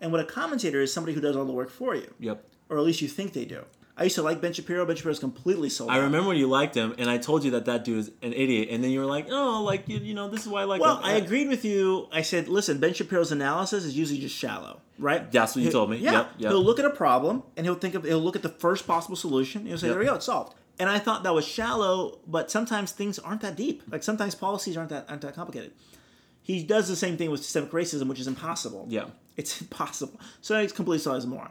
And 0.00 0.12
what 0.12 0.20
a 0.20 0.24
commentator 0.24 0.80
is 0.80 0.92
somebody 0.92 1.14
who 1.14 1.20
does 1.20 1.36
all 1.36 1.44
the 1.44 1.52
work 1.52 1.70
for 1.70 1.94
you. 1.94 2.12
Yep. 2.20 2.42
Or 2.68 2.78
at 2.78 2.84
least 2.84 3.02
you 3.02 3.08
think 3.08 3.32
they 3.32 3.44
do. 3.44 3.62
I 3.96 4.04
used 4.04 4.14
to 4.14 4.22
like 4.22 4.40
Ben 4.40 4.54
Shapiro. 4.54 4.86
Ben 4.86 4.96
Shapiro's 4.96 5.18
completely 5.18 5.68
sold 5.68 5.90
I 5.90 5.98
out. 5.98 6.04
remember 6.04 6.28
when 6.28 6.38
you 6.38 6.46
liked 6.46 6.74
him, 6.74 6.94
and 6.96 7.10
I 7.10 7.18
told 7.18 7.44
you 7.44 7.50
that 7.50 7.66
that 7.66 7.84
dude 7.84 7.98
is 7.98 8.10
an 8.22 8.32
idiot, 8.32 8.68
and 8.70 8.82
then 8.82 8.90
you 8.92 9.00
were 9.00 9.04
like, 9.04 9.26
"Oh, 9.30 9.62
like 9.62 9.88
you, 9.88 9.98
you 9.98 10.14
know, 10.14 10.30
this 10.30 10.40
is 10.40 10.48
why 10.48 10.62
I 10.62 10.64
like 10.64 10.80
Well, 10.80 10.96
him." 10.98 11.04
I 11.04 11.12
agreed 11.14 11.48
with 11.48 11.66
you. 11.66 12.06
I 12.10 12.22
said, 12.22 12.48
listen, 12.48 12.78
Ben 12.78 12.94
Shapiro's 12.94 13.30
analysis 13.30 13.84
is 13.84 13.98
usually 13.98 14.18
just 14.20 14.34
shallow, 14.34 14.80
right? 14.98 15.30
That's 15.30 15.54
what 15.54 15.64
you 15.66 15.70
told 15.70 15.90
me. 15.90 15.98
Yeah. 15.98 16.12
Yep, 16.12 16.30
yep. 16.38 16.50
He'll 16.50 16.64
look 16.64 16.78
at 16.78 16.86
a 16.86 16.90
problem 16.90 17.42
and 17.58 17.66
he'll 17.66 17.74
think 17.74 17.94
of 17.94 18.04
he'll 18.04 18.20
look 18.20 18.36
at 18.36 18.42
the 18.42 18.48
first 18.48 18.86
possible 18.86 19.16
solution. 19.16 19.62
And 19.62 19.68
he'll 19.68 19.76
say, 19.76 19.88
Yep. 19.88 19.94
there 19.94 20.00
we 20.00 20.06
go, 20.06 20.14
it's 20.14 20.24
solved. 20.26 20.54
And 20.80 20.88
I 20.88 20.98
thought 20.98 21.24
that 21.24 21.34
was 21.34 21.46
shallow, 21.46 22.20
but 22.26 22.50
sometimes 22.50 22.90
things 22.90 23.18
aren't 23.18 23.42
that 23.42 23.54
deep. 23.54 23.82
Like 23.90 24.02
sometimes 24.02 24.34
policies 24.34 24.78
aren't 24.78 24.88
that 24.88 25.04
aren't 25.10 25.20
that 25.20 25.34
complicated. 25.34 25.72
He 26.42 26.62
does 26.62 26.88
the 26.88 26.96
same 26.96 27.18
thing 27.18 27.30
with 27.30 27.42
systemic 27.44 27.70
racism, 27.70 28.08
which 28.08 28.18
is 28.18 28.26
impossible. 28.26 28.86
Yeah. 28.88 29.04
It's 29.36 29.60
impossible. 29.60 30.18
So 30.40 30.60
he's 30.60 30.72
completely 30.72 31.00
solves 31.00 31.26
more. 31.26 31.50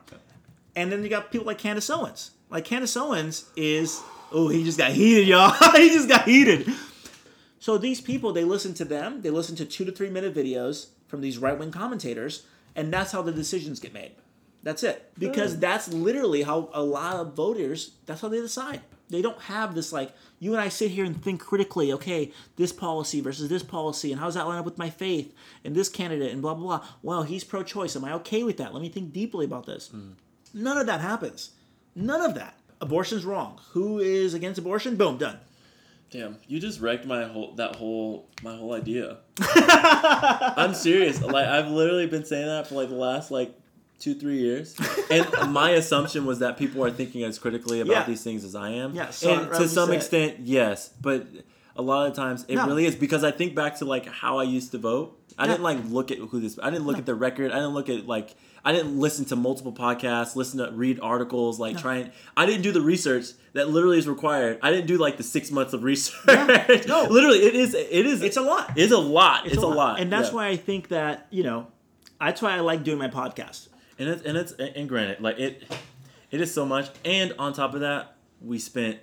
And 0.76 0.92
then 0.92 1.04
you 1.04 1.10
got 1.10 1.32
people 1.32 1.46
like 1.46 1.60
Candace 1.60 1.92
Owens. 1.92 2.32
Like 2.50 2.66
Candace 2.66 2.98
Owens 2.98 3.48
is 3.56 4.02
oh, 4.32 4.48
he 4.48 4.64
just 4.64 4.80
got 4.80 4.92
heated, 4.94 5.28
y'all. 5.28 5.52
he 5.76 5.90
just 5.90 6.10
got 6.10 6.26
heated. 6.26 6.68
So 7.60 7.78
these 7.78 8.02
people, 8.02 8.34
they 8.34 8.44
listen 8.44 8.74
to 8.76 8.86
them. 8.86 9.22
They 9.22 9.30
listen 9.30 9.56
to 9.58 9.66
two 9.66 9.86
to 9.86 9.92
three 9.92 10.10
minute 10.10 10.34
videos 10.34 10.88
from 11.08 11.22
these 11.22 11.38
right 11.38 11.58
wing 11.58 11.70
commentators, 11.70 12.48
and 12.76 12.92
that's 12.92 13.12
how 13.12 13.22
the 13.22 13.32
decisions 13.32 13.80
get 13.80 13.94
made. 13.94 14.14
That's 14.64 14.82
it. 14.82 15.12
Because 15.20 15.60
that's 15.60 15.88
literally 15.88 16.42
how 16.42 16.70
a 16.74 16.82
lot 16.82 17.18
of 17.18 17.36
voters. 17.36 17.92
That's 18.08 18.22
how 18.22 18.30
they 18.30 18.42
decide. 18.42 18.82
They 19.10 19.22
don't 19.22 19.42
have 19.42 19.74
this 19.74 19.92
like 19.92 20.14
you 20.40 20.54
and 20.54 20.62
I 20.62 20.70
sit 20.70 20.92
here 20.92 21.04
and 21.04 21.22
think 21.22 21.42
critically. 21.42 21.92
Okay, 21.94 22.32
this 22.56 22.72
policy 22.72 23.22
versus 23.22 23.50
this 23.50 23.64
policy, 23.64 24.12
and 24.12 24.20
how 24.20 24.28
does 24.28 24.36
that 24.36 24.48
line 24.48 24.60
up 24.60 24.66
with 24.66 24.78
my 24.78 24.90
faith 24.90 25.34
and 25.64 25.76
this 25.76 25.90
candidate 25.90 26.32
and 26.32 26.42
blah 26.42 26.54
blah 26.54 26.78
blah. 26.78 26.88
Well, 27.02 27.24
he's 27.24 27.44
pro-choice. 27.44 27.96
Am 27.96 28.06
I 28.06 28.14
okay 28.14 28.44
with 28.44 28.58
that? 28.58 28.74
Let 28.74 28.82
me 28.82 28.90
think 28.90 29.12
deeply 29.12 29.46
about 29.46 29.66
this. 29.66 29.90
Hmm. 29.90 30.12
None 30.54 30.78
of 30.78 30.86
that 30.88 31.02
happens. 31.02 31.52
None 31.96 32.22
of 32.22 32.36
that. 32.36 32.56
Abortion's 32.82 33.26
wrong. 33.26 33.60
Who 33.72 34.00
is 34.00 34.34
against 34.34 34.60
abortion? 34.60 34.96
Boom, 34.96 35.18
done. 35.18 35.40
Damn, 36.12 36.38
you 36.48 36.60
just 36.60 36.80
wrecked 36.80 37.06
my 37.06 37.26
whole 37.26 37.54
that 37.56 37.76
whole 37.76 38.30
my 38.42 38.56
whole 38.56 38.74
idea. 38.74 39.18
I'm 39.42 40.74
serious. 40.74 41.22
Like 41.22 41.48
I've 41.48 41.70
literally 41.70 42.08
been 42.08 42.26
saying 42.26 42.48
that 42.48 42.68
for 42.68 42.76
like 42.76 42.90
the 42.90 42.96
last 42.96 43.30
like 43.32 43.56
two 44.00 44.16
three 44.16 44.38
years, 44.40 44.76
and 45.12 45.28
my 45.54 45.72
assumption 45.72 46.26
was 46.26 46.40
that 46.40 46.58
people 46.58 46.84
are 46.84 46.92
thinking 46.92 47.24
as 47.24 47.38
critically 47.40 47.82
about 47.82 47.92
Yeah. 47.92 48.04
these 48.06 48.24
things 48.24 48.44
as 48.44 48.56
I 48.56 48.70
am. 48.72 48.94
Yeah, 48.96 49.10
so 49.10 49.34
and 49.34 49.52
to 49.54 49.68
some 49.68 49.92
extent, 49.92 50.38
yes, 50.40 50.90
but 51.02 51.28
a 51.76 51.82
lot 51.82 52.08
of 52.08 52.16
times 52.16 52.46
it 52.48 52.56
No. 52.56 52.66
really 52.68 52.86
is 52.86 52.96
because 52.96 53.24
I 53.24 53.32
think 53.32 53.56
back 53.56 53.78
to 53.80 53.86
like 53.86 54.06
how 54.08 54.38
I 54.40 54.44
used 54.44 54.72
to 54.72 54.78
vote. 54.78 55.16
I 55.38 55.44
Yeah. 55.46 55.52
didn't 55.52 55.64
like 55.64 55.78
look 55.90 56.12
at 56.12 56.18
who 56.18 56.40
this. 56.42 56.58
I 56.62 56.70
didn't 56.70 56.86
look 56.86 56.98
at 56.98 57.06
the 57.06 57.16
record. 57.16 57.52
I 57.52 57.56
didn't 57.56 57.74
look 57.74 57.90
at 57.90 58.08
like. 58.08 58.36
I 58.66 58.74
didn't 58.74 59.00
listen 59.00 59.24
to 59.26 59.38
multiple 59.38 59.72
podcasts, 59.72 60.36
listen 60.36 60.60
to 60.60 60.70
read 60.72 61.00
articles, 61.02 61.62
like 61.62 61.78
try 61.78 61.96
and 61.96 62.12
I 62.36 62.46
didn't 62.46 62.64
do 62.64 62.74
the 62.74 62.82
research 62.82 63.28
that 63.54 63.70
literally 63.70 63.98
is 63.98 64.06
required. 64.06 64.60
I 64.62 64.70
didn't 64.70 64.88
do 64.88 64.98
like 64.98 65.16
the 65.16 65.24
six 65.24 65.50
months 65.50 65.72
of 65.72 65.82
research. 65.92 66.26
No. 66.86 67.04
literally, 67.10 67.38
it 67.40 67.56
is. 67.56 67.74
It 67.74 68.06
is. 68.06 68.22
It's 68.22 68.36
a 68.36 68.42
lot. 68.42 68.74
It's 68.76 68.92
a 68.92 68.98
lot. 68.98 69.46
It's, 69.48 69.56
a, 69.56 69.66
lot. 69.66 70.02
and 70.02 70.12
that's 70.12 70.34
why 70.34 70.48
I 70.48 70.58
think 70.58 70.90
that 70.90 71.28
you 71.30 71.44
know, 71.44 71.68
that's 72.20 72.42
why 72.42 72.52
I 72.54 72.60
like 72.60 72.84
doing 72.84 72.98
my 72.98 73.08
podcast. 73.08 73.69
And 74.00 74.10
it's 74.10 74.24
and 74.24 74.38
it's 74.38 74.54
and 74.54 74.88
granted, 74.88 75.22
like 75.22 75.38
it, 75.40 75.64
it 76.32 76.42
is 76.42 76.54
so 76.54 76.66
much. 76.66 76.90
And 77.06 77.34
on 77.38 77.54
top 77.54 77.74
of 77.74 77.82
that, 77.82 78.16
we 78.42 78.58
spent 78.58 79.00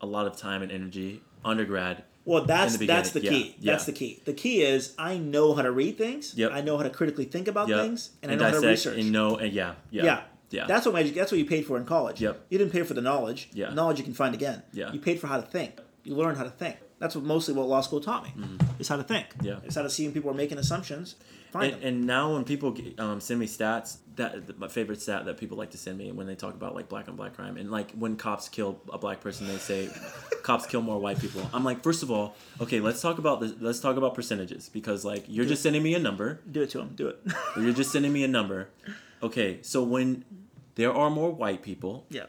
a 0.00 0.06
lot 0.06 0.26
of 0.26 0.36
time 0.36 0.62
and 0.62 0.72
energy 0.72 1.22
undergrad. 1.44 2.04
Well, 2.24 2.44
that's 2.44 2.76
the 2.76 2.86
that's 2.86 3.12
the 3.12 3.20
key. 3.20 3.56
Yeah, 3.58 3.72
That's 3.72 3.86
the 3.86 3.92
key. 3.92 4.20
The 4.26 4.34
key 4.34 4.62
is 4.62 4.94
I 4.98 5.16
know 5.16 5.54
how 5.54 5.62
to 5.62 5.70
read 5.70 5.96
things. 5.96 6.34
Yep. 6.34 6.50
I 6.52 6.60
know 6.60 6.76
how 6.76 6.82
to 6.82 6.90
critically 6.90 7.24
think 7.24 7.48
about 7.48 7.68
Yep. 7.68 7.80
things, 7.80 8.10
and, 8.22 8.30
I 8.30 8.34
know 8.34 8.44
how 8.44 8.60
to 8.60 8.66
research. 8.66 8.98
and 8.98 9.12
know 9.12 9.36
and 9.36 9.50
yeah, 9.50 9.76
yeah, 9.90 10.04
yeah. 10.04 10.22
yeah. 10.50 10.66
That's 10.66 10.84
what 10.84 10.94
my, 10.94 11.02
that's 11.04 11.32
what 11.32 11.38
you 11.38 11.46
paid 11.46 11.64
for 11.66 11.78
in 11.78 11.86
college. 11.86 12.20
Yep. 12.20 12.46
You 12.50 12.58
didn't 12.58 12.72
pay 12.72 12.82
for 12.82 12.92
the 12.92 13.00
knowledge. 13.00 13.48
Yeah. 13.54 13.72
Knowledge 13.72 13.98
you 13.98 14.04
can 14.04 14.12
find 14.12 14.34
again. 14.34 14.62
Yeah. 14.72 14.92
You 14.92 15.00
paid 15.00 15.20
for 15.20 15.26
how 15.26 15.36
to 15.40 15.46
think. 15.46 15.80
You 16.04 16.16
learned 16.16 16.36
how 16.36 16.44
to 16.44 16.50
think. 16.50 16.76
That's 16.98 17.14
what 17.14 17.24
mostly 17.24 17.54
what 17.54 17.66
law 17.66 17.80
school 17.80 18.00
taught 18.00 18.24
me. 18.24 18.58
Is 18.78 18.88
how 18.88 18.96
to 18.96 19.04
think. 19.04 19.28
Mm-hmm. 19.30 19.46
Yeah. 19.46 19.60
It's 19.64 19.76
how 19.76 19.82
to 19.82 19.90
see 19.90 20.04
when 20.04 20.12
people 20.12 20.30
are 20.30 20.34
making 20.34 20.58
assumptions. 20.58 21.14
Find 21.50 21.72
and, 21.72 21.82
them. 21.82 21.88
and 21.88 22.06
now 22.06 22.34
when 22.34 22.44
people 22.44 22.76
um, 22.98 23.20
send 23.20 23.40
me 23.40 23.46
stats, 23.46 23.98
that 24.18 24.58
my 24.58 24.68
favorite 24.68 25.00
stat 25.00 25.24
that 25.24 25.38
people 25.38 25.56
like 25.56 25.70
to 25.70 25.78
send 25.78 25.96
me 25.96 26.12
when 26.12 26.26
they 26.26 26.34
talk 26.34 26.54
about 26.54 26.74
like 26.74 26.88
black 26.88 27.08
on 27.08 27.16
black 27.16 27.34
crime 27.34 27.56
and 27.56 27.70
like 27.70 27.92
when 27.92 28.16
cops 28.16 28.48
kill 28.48 28.80
a 28.92 28.98
black 28.98 29.20
person, 29.20 29.46
they 29.46 29.56
say 29.56 29.88
cops 30.42 30.66
kill 30.66 30.82
more 30.82 30.98
white 30.98 31.18
people. 31.20 31.48
I'm 31.52 31.64
like, 31.64 31.82
first 31.82 32.02
of 32.02 32.10
all, 32.10 32.36
okay, 32.60 32.80
let's 32.80 33.00
talk 33.00 33.18
about 33.18 33.40
this. 33.40 33.52
Let's 33.60 33.80
talk 33.80 33.96
about 33.96 34.14
percentages 34.14 34.68
because 34.68 35.04
like 35.04 35.24
you're 35.28 35.46
just 35.46 35.62
sending 35.62 35.82
me 35.82 35.94
a 35.94 35.98
number. 35.98 36.40
Do 36.50 36.62
it 36.62 36.70
to 36.70 36.78
them. 36.78 36.92
Do 36.94 37.08
it. 37.08 37.20
You're 37.56 37.72
just 37.72 37.90
sending 37.92 38.12
me 38.12 38.24
a 38.24 38.28
number. 38.28 38.68
Okay, 39.22 39.58
so 39.62 39.82
when 39.82 40.24
there 40.74 40.92
are 40.92 41.10
more 41.10 41.30
white 41.30 41.62
people, 41.62 42.06
yeah. 42.08 42.26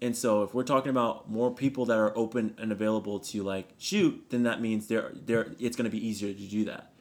and 0.00 0.16
so 0.16 0.42
if 0.42 0.54
we're 0.54 0.64
talking 0.64 0.90
about 0.90 1.30
more 1.30 1.54
people 1.54 1.84
that 1.86 1.96
are 1.96 2.16
open 2.16 2.54
and 2.58 2.72
available 2.72 3.20
to 3.20 3.42
like 3.42 3.68
shoot, 3.78 4.24
then 4.30 4.44
that 4.44 4.60
means 4.60 4.86
there 4.86 5.12
there 5.14 5.52
it's 5.58 5.76
going 5.76 5.88
to 5.88 5.90
be 5.90 6.04
easier 6.04 6.32
to 6.32 6.40
do 6.40 6.64
that. 6.64 6.91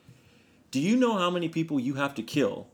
Do 0.72 0.80
you 0.80 0.96
know 0.96 1.18
how 1.18 1.30
many 1.30 1.50
people 1.50 1.80
you 1.80 1.96
have 1.96 2.16
to 2.16 2.24
kill 2.24 2.68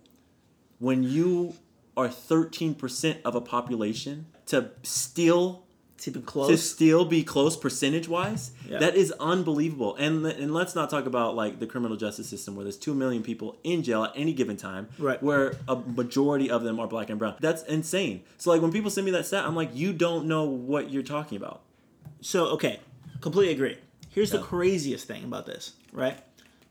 when 0.79 1.03
you 1.03 1.55
are 1.95 2.07
13% 2.07 3.17
of 3.25 3.35
a 3.35 3.41
population 3.41 4.27
to 4.47 4.69
still 4.83 5.63
Keep 5.99 6.15
it 6.15 6.27
to 6.27 6.57
still 6.57 7.05
be 7.05 7.23
close 7.23 7.57
percentage 7.57 8.07
wise 8.07 8.51
Yeah. 8.69 8.77
that 8.77 8.93
is 8.95 9.11
unbelievable 9.19 9.95
and 9.95 10.23
and 10.27 10.53
let's 10.53 10.75
not 10.75 10.91
talk 10.91 11.07
about 11.07 11.35
like 11.35 11.57
the 11.59 11.65
criminal 11.65 11.97
justice 11.97 12.29
system 12.29 12.55
where 12.55 12.63
there's 12.63 12.77
2 12.77 12.93
million 12.93 13.23
people 13.23 13.57
in 13.63 13.81
jail 13.81 14.03
at 14.03 14.11
any 14.15 14.31
given 14.31 14.57
time 14.57 14.89
Right. 14.99 15.21
where 15.23 15.55
a 15.67 15.75
majority 15.75 16.51
of 16.51 16.61
them 16.63 16.79
are 16.79 16.85
black 16.85 17.09
and 17.09 17.17
brown 17.17 17.33
that's 17.39 17.63
insane 17.63 18.21
so 18.37 18.51
like 18.51 18.61
when 18.61 18.71
people 18.71 18.91
send 18.91 19.05
me 19.05 19.11
that 19.11 19.25
stat 19.25 19.43
i'm 19.43 19.55
like 19.55 19.71
you 19.73 19.91
don't 19.91 20.27
know 20.27 20.43
what 20.43 20.91
you're 20.91 21.01
talking 21.01 21.35
about 21.35 21.61
So 22.21 22.45
okay, 22.49 22.79
completely 23.19 23.53
agree. 23.55 23.77
Here's 24.11 24.29
the 24.29 24.39
craziest 24.39 25.07
thing 25.07 25.23
about 25.23 25.45
this, 25.47 25.73
right? 25.91 26.17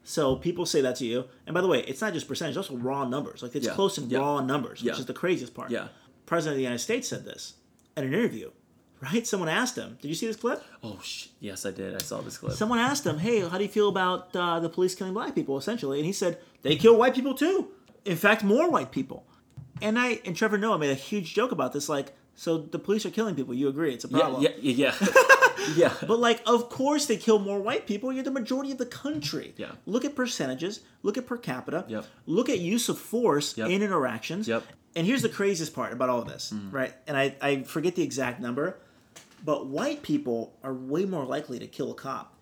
So 0.08 0.36
people 0.36 0.64
say 0.66 0.80
that 0.82 0.94
to 0.96 1.04
you, 1.04 1.24
and 1.46 1.52
by 1.54 1.60
the 1.60 1.66
way, 1.66 1.80
it's 1.82 2.00
not 2.00 2.12
just 2.12 2.28
percentage; 2.28 2.56
it's 2.56 2.68
also 2.70 2.80
raw 2.80 3.04
numbers. 3.08 3.42
Like 3.42 3.56
it's 3.56 3.66
Yeah. 3.66 3.72
close 3.74 3.98
in 3.98 4.08
Yeah. 4.08 4.18
raw 4.20 4.40
numbers, 4.40 4.80
which 4.82 4.92
Yeah. 4.94 4.98
is 5.00 5.06
the 5.06 5.12
craziest 5.12 5.52
part. 5.52 5.70
Yeah. 5.70 5.88
President 6.26 6.52
of 6.54 6.56
the 6.58 6.62
United 6.62 6.78
States 6.82 7.08
said 7.08 7.24
this 7.24 7.54
in 7.96 8.04
an 8.04 8.14
interview, 8.14 8.50
right? 9.00 9.26
Someone 9.26 9.48
asked 9.48 9.76
him, 9.76 9.98
"Did 10.00 10.08
you 10.08 10.14
see 10.14 10.26
this 10.28 10.36
clip?" 10.36 10.62
oh 10.82 10.98
sh- 11.02 11.26
yes 11.40 11.66
i 11.66 11.70
did 11.72 11.94
i 11.94 11.98
saw 11.98 12.20
this 12.20 12.38
clip 12.38 12.52
Someone 12.52 12.78
asked 12.78 13.04
him, 13.04 13.18
"Hey, 13.18 13.40
how 13.40 13.58
do 13.58 13.64
you 13.64 13.68
feel 13.70 13.88
about 13.88 14.34
uh, 14.36 14.60
the 14.60 14.68
police 14.68 14.94
killing 14.94 15.12
black 15.14 15.34
people?" 15.34 15.58
Essentially, 15.58 15.98
and 15.98 16.06
he 16.06 16.12
said, 16.12 16.38
"They 16.62 16.76
kill 16.76 16.96
white 16.96 17.14
people 17.14 17.34
too. 17.34 17.68
In 18.04 18.16
fact, 18.16 18.44
more 18.44 18.70
white 18.70 18.92
people." 18.92 19.26
And 19.82 19.98
I 19.98 20.20
and 20.24 20.36
Trevor 20.36 20.56
Noah 20.58 20.78
made 20.78 20.90
a 20.90 20.94
huge 20.94 21.34
joke 21.34 21.50
about 21.52 21.72
this, 21.72 21.88
like, 21.88 22.14
so 22.36 22.58
the 22.58 22.78
police 22.78 23.04
are 23.04 23.10
killing 23.10 23.34
people. 23.34 23.52
You 23.54 23.68
agree? 23.68 23.92
It's 23.94 24.04
a 24.04 24.08
problem. 24.08 24.42
yeah 24.42 24.50
yeah 24.60 24.94
yeah, 25.76 25.92
But 26.06 26.20
like, 26.20 26.42
of 26.46 26.68
course, 26.68 27.06
they 27.06 27.16
kill 27.16 27.38
more 27.40 27.58
white 27.60 27.86
people. 27.86 28.12
You're 28.12 28.22
the 28.22 28.30
majority 28.30 28.70
of 28.70 28.78
the 28.78 28.86
country. 28.86 29.54
Yeah. 29.56 29.72
Look 29.86 30.04
at 30.04 30.14
percentages. 30.14 30.80
Look 31.02 31.16
at 31.18 31.26
per 31.26 31.36
capita. 31.38 31.84
Yep. 31.88 32.04
Look 32.26 32.48
at 32.48 32.58
use 32.60 32.88
of 32.88 32.98
force 32.98 33.56
Yep. 33.58 33.70
in 33.70 33.82
interactions. 33.82 34.46
Yep. 34.46 34.62
And 34.94 35.06
here's 35.06 35.22
the 35.22 35.28
craziest 35.28 35.74
part 35.74 35.92
about 35.92 36.08
all 36.08 36.20
of 36.22 36.28
this, 36.28 36.52
right? 36.70 36.94
And 37.08 37.16
I, 37.16 37.34
I 37.42 37.62
forget 37.64 37.96
the 37.96 38.02
exact 38.02 38.40
number, 38.40 38.78
but 39.44 39.66
white 39.66 40.02
people 40.02 40.54
are 40.62 40.72
way 40.72 41.04
more 41.04 41.24
likely 41.24 41.58
to 41.58 41.66
kill 41.66 41.90
a 41.90 41.94
cop 41.94 42.32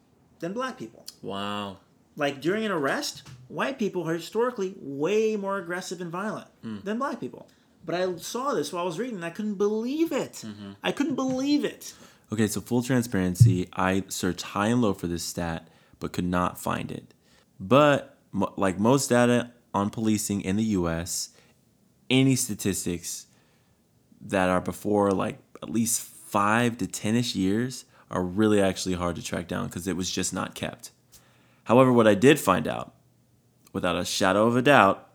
than 0.41 0.53
black 0.53 0.77
people. 0.79 1.05
wow 1.23 1.79
Like 2.17 2.41
during 2.41 2.65
an 2.65 2.71
arrest, 2.71 3.23
white 3.49 3.79
people 3.79 4.09
are 4.09 4.15
historically 4.15 4.75
way 4.79 5.35
more 5.37 5.57
aggressive 5.59 6.01
and 6.01 6.11
violent 6.13 6.47
Hmm. 6.63 6.79
than 6.85 6.99
black 6.99 7.19
people. 7.21 7.49
But 7.85 7.95
I 7.95 8.17
saw 8.17 8.55
this 8.55 8.73
while 8.73 8.83
I 8.83 8.87
was 8.87 8.99
reading, 8.99 9.17
and 9.17 9.25
I 9.25 9.31
couldn't 9.31 9.55
believe 9.55 10.13
it. 10.13 10.45
Mm-hmm. 10.45 10.73
I 10.83 10.93
couldn't 10.93 11.17
believe 11.17 11.65
it. 11.65 11.93
Okay, 12.33 12.47
so 12.47 12.61
full 12.61 12.83
transparency, 12.83 13.69
I 13.75 14.05
searched 14.09 14.43
high 14.43 14.69
and 14.69 14.81
low 14.81 14.95
for 14.95 15.07
this 15.07 15.23
stat, 15.23 15.69
but 16.01 16.13
could 16.13 16.25
not 16.25 16.59
find 16.59 16.91
it. 16.91 17.13
But 17.61 18.17
mo- 18.33 18.55
like 18.57 18.79
most 18.79 19.09
data 19.09 19.51
on 19.73 19.91
policing 19.91 20.41
in 20.41 20.57
the 20.57 20.65
U.S., 20.65 21.31
any 22.09 22.37
statistics 22.37 23.27
that 24.21 24.49
are 24.49 24.61
before 24.61 25.11
like 25.11 25.39
at 25.63 25.71
least 25.71 26.01
five 26.01 26.79
to 26.79 26.87
ten-ish 26.87 27.35
years 27.35 27.85
are 28.11 28.23
really 28.23 28.61
actually 28.61 28.95
hard 28.95 29.17
to 29.17 29.23
track 29.23 29.49
down 29.49 29.67
because 29.67 29.87
it 29.87 29.97
was 29.97 30.11
just 30.11 30.33
not 30.33 30.55
kept. 30.55 30.91
However, 31.65 31.93
what 31.93 32.07
I 32.07 32.15
did 32.15 32.39
find 32.39 32.69
out, 32.69 32.95
without 33.73 33.97
a 33.97 34.05
shadow 34.05 34.47
of 34.47 34.57
a 34.57 34.63
doubt, 34.63 35.09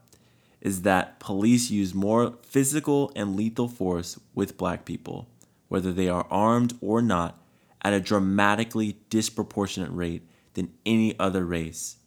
is 0.62 0.82
that 0.82 1.20
police 1.20 1.70
use 1.70 1.94
more 1.94 2.34
physical 2.42 3.12
and 3.16 3.36
lethal 3.36 3.68
force 3.68 4.20
with 4.34 4.58
black 4.58 4.86
people, 4.86 5.28
whether 5.68 5.92
they 5.94 6.10
are 6.10 6.28
armed 6.30 6.78
or 6.82 7.02
not, 7.02 7.42
at 7.82 7.94
a 7.94 8.00
dramatically 8.00 8.98
disproportionate 9.10 9.92
rate 9.92 10.28
than 10.54 10.74
any 10.86 11.18
other 11.18 11.46
race. 11.46 11.98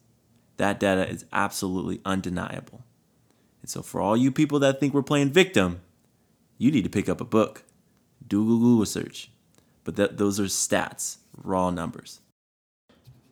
That 0.57 0.79
data 0.79 1.07
is 1.09 1.25
absolutely 1.33 1.99
undeniable. 2.05 2.83
And 3.61 3.69
so, 3.69 3.81
for 3.81 4.01
all 4.01 4.15
you 4.15 4.31
people 4.31 4.59
that 4.59 4.79
think 4.79 4.93
we're 4.93 5.01
playing 5.01 5.31
victim, 5.31 5.81
you 6.57 6.69
need 6.69 6.83
to 6.83 6.89
pick 6.89 7.09
up 7.09 7.21
a 7.21 7.25
book, 7.25 7.63
do 8.27 8.41
a 8.41 8.45
Google 8.45 8.85
search. 8.85 9.31
But 9.83 10.17
those 10.17 10.39
are 10.39 10.43
stats, 10.43 11.17
raw 11.35 11.69
numbers. 11.69 12.21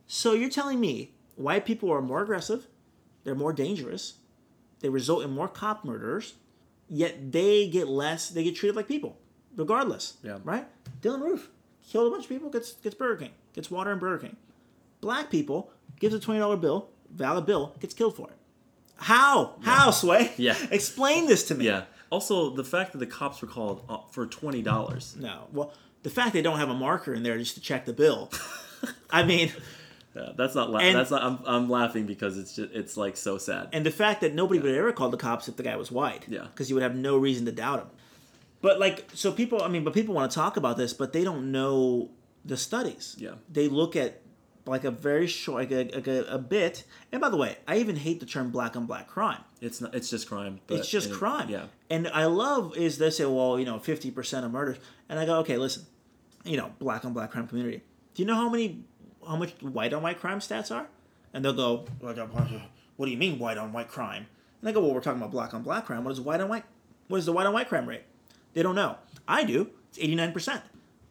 So 0.07 0.33
you're 0.33 0.49
telling 0.49 0.79
me 0.79 1.13
white 1.35 1.65
people 1.65 1.91
are 1.91 2.01
more 2.01 2.21
aggressive, 2.23 2.67
they're 3.23 3.35
more 3.35 3.53
dangerous, 3.53 4.15
they 4.81 4.89
result 4.89 5.23
in 5.23 5.31
more 5.31 5.47
cop 5.47 5.85
murders, 5.85 6.33
yet 6.89 7.31
they 7.31 7.67
get 7.67 7.87
less, 7.87 8.29
they 8.29 8.43
get 8.43 8.55
treated 8.55 8.75
like 8.75 8.87
people, 8.87 9.17
regardless. 9.55 10.17
Yeah. 10.23 10.39
Right? 10.43 10.67
Dylann 11.01 11.21
Roof 11.21 11.49
killed 11.87 12.07
a 12.07 12.11
bunch 12.11 12.25
of 12.25 12.29
people, 12.29 12.49
gets 12.49 12.73
gets 12.73 12.95
Burger 12.95 13.25
King, 13.25 13.31
gets 13.53 13.71
water 13.71 13.91
and 13.91 13.99
Burger 13.99 14.27
King. 14.27 14.37
Black 14.99 15.29
people 15.29 15.71
gives 15.99 16.13
a 16.13 16.19
twenty 16.19 16.39
dollar 16.39 16.57
bill, 16.57 16.89
valid 17.11 17.45
bill, 17.45 17.75
gets 17.79 17.93
killed 17.93 18.15
for 18.15 18.27
it. 18.29 18.35
How? 18.97 19.55
How, 19.61 19.89
Sway? 19.91 20.31
Yeah. 20.37 20.55
Explain 20.71 21.25
this 21.25 21.47
to 21.47 21.55
me. 21.55 21.65
Yeah. 21.65 21.85
Also, 22.11 22.51
the 22.51 22.63
fact 22.63 22.91
that 22.91 22.99
the 22.99 23.07
cops 23.07 23.41
were 23.41 23.47
called 23.47 23.83
uh, 23.89 23.97
for 24.11 24.27
twenty 24.27 24.61
dollars. 24.61 25.15
No. 25.19 25.47
Well, 25.51 25.73
the 26.03 26.09
fact 26.09 26.33
they 26.33 26.41
don't 26.41 26.59
have 26.59 26.69
a 26.69 26.75
marker 26.75 27.13
in 27.13 27.23
there 27.23 27.37
just 27.37 27.55
to 27.55 27.61
check 27.61 27.85
the 27.85 27.93
bill. 27.93 28.31
I 29.09 29.23
mean, 29.23 29.51
Yeah, 30.15 30.29
that's 30.35 30.55
not. 30.55 30.69
La- 30.71 30.79
And- 30.79 30.95
that's 30.95 31.11
not. 31.11 31.23
I'm, 31.23 31.39
I'm 31.45 31.69
laughing 31.69 32.05
because 32.05 32.37
it's 32.37 32.55
just. 32.55 32.73
It's 32.73 32.97
like 32.97 33.15
so 33.17 33.37
sad. 33.37 33.69
And 33.71 33.85
the 33.85 33.91
fact 33.91 34.21
that 34.21 34.33
nobody 34.33 34.59
would 34.59 34.73
ever 34.75 34.91
call 34.91 35.09
the 35.09 35.17
cops 35.17 35.47
if 35.47 35.55
the 35.55 35.63
guy 35.63 35.75
was 35.77 35.91
white. 35.91 36.25
Yeah. 36.27 36.41
Because 36.51 36.69
you 36.69 36.75
would 36.75 36.83
have 36.83 36.95
no 36.95 37.17
reason 37.17 37.45
to 37.45 37.51
doubt 37.51 37.79
him. 37.79 37.87
But 38.61 38.79
like, 38.79 39.09
so 39.13 39.31
people, 39.31 39.61
I 39.63 39.67
mean, 39.69 39.83
but 39.83 39.93
people 39.93 40.13
want 40.13 40.29
to 40.31 40.35
talk 40.35 40.57
about 40.57 40.77
this, 40.77 40.93
but 40.93 41.13
they 41.13 41.23
don't 41.23 41.51
know 41.51 42.09
the 42.45 42.57
studies. 42.57 43.15
Yeah. 43.17 43.31
They 43.51 43.67
look 43.69 43.95
at 43.95 44.21
like 44.67 44.83
a 44.83 44.91
very 44.91 45.25
short, 45.25 45.61
like 45.61 45.71
a, 45.71 45.95
like 45.95 46.07
a, 46.07 46.25
a 46.25 46.37
bit. 46.37 46.83
And 47.11 47.19
by 47.21 47.29
the 47.29 47.37
way, 47.37 47.57
I 47.67 47.77
even 47.77 47.95
hate 47.95 48.19
the 48.19 48.25
term 48.27 48.51
black 48.51 48.75
on 48.75 48.85
black 48.85 49.07
crime. 49.07 49.39
It's 49.61 49.81
not. 49.81 49.95
It's 49.95 50.09
just 50.09 50.27
crime. 50.27 50.59
It's 50.69 50.89
just 50.89 51.09
it- 51.09 51.13
crime. 51.13 51.49
Yeah. 51.49 51.65
And 51.89 52.07
I 52.09 52.25
love 52.25 52.75
is 52.77 52.97
they 52.97 53.09
say, 53.09 53.25
well, 53.25 53.57
you 53.57 53.65
know, 53.65 53.77
50% 53.79 54.43
of 54.45 54.51
murders. 54.51 54.77
And 55.09 55.17
I 55.19 55.25
go, 55.25 55.39
okay, 55.39 55.57
listen, 55.57 55.85
you 56.43 56.57
know, 56.57 56.71
black 56.79 57.03
on 57.05 57.13
black 57.13 57.31
crime 57.31 57.47
community. 57.47 57.81
Do 58.13 58.21
you 58.21 58.27
know 58.27 58.35
how 58.35 58.49
many, 58.49 58.83
how 59.27 59.35
much 59.35 59.51
white 59.61 59.93
on 59.93 60.03
white 60.03 60.19
crime 60.19 60.39
stats 60.39 60.73
are? 60.73 60.87
And 61.33 61.45
they'll 61.45 61.53
go, 61.53 61.85
what 61.99 63.05
do 63.05 63.11
you 63.11 63.17
mean 63.17 63.39
white 63.39 63.57
on 63.57 63.71
white 63.73 63.87
crime? 63.87 64.27
And 64.59 64.69
I 64.69 64.71
go, 64.71 64.81
well, 64.81 64.93
we're 64.93 65.01
talking 65.01 65.19
about 65.19 65.31
black 65.31 65.53
on 65.53 65.63
black 65.63 65.85
crime. 65.85 66.03
What 66.03 66.11
is 66.11 66.21
white 66.21 66.41
on 66.41 66.49
white? 66.49 66.65
What 67.07 67.17
is 67.17 67.25
the 67.25 67.33
white 67.33 67.47
on 67.47 67.53
white 67.53 67.67
crime 67.67 67.87
rate? 67.87 68.03
They 68.53 68.63
don't 68.63 68.75
know. 68.75 68.97
I 69.27 69.43
do. 69.43 69.69
It's 69.89 69.97
89%. 69.97 70.61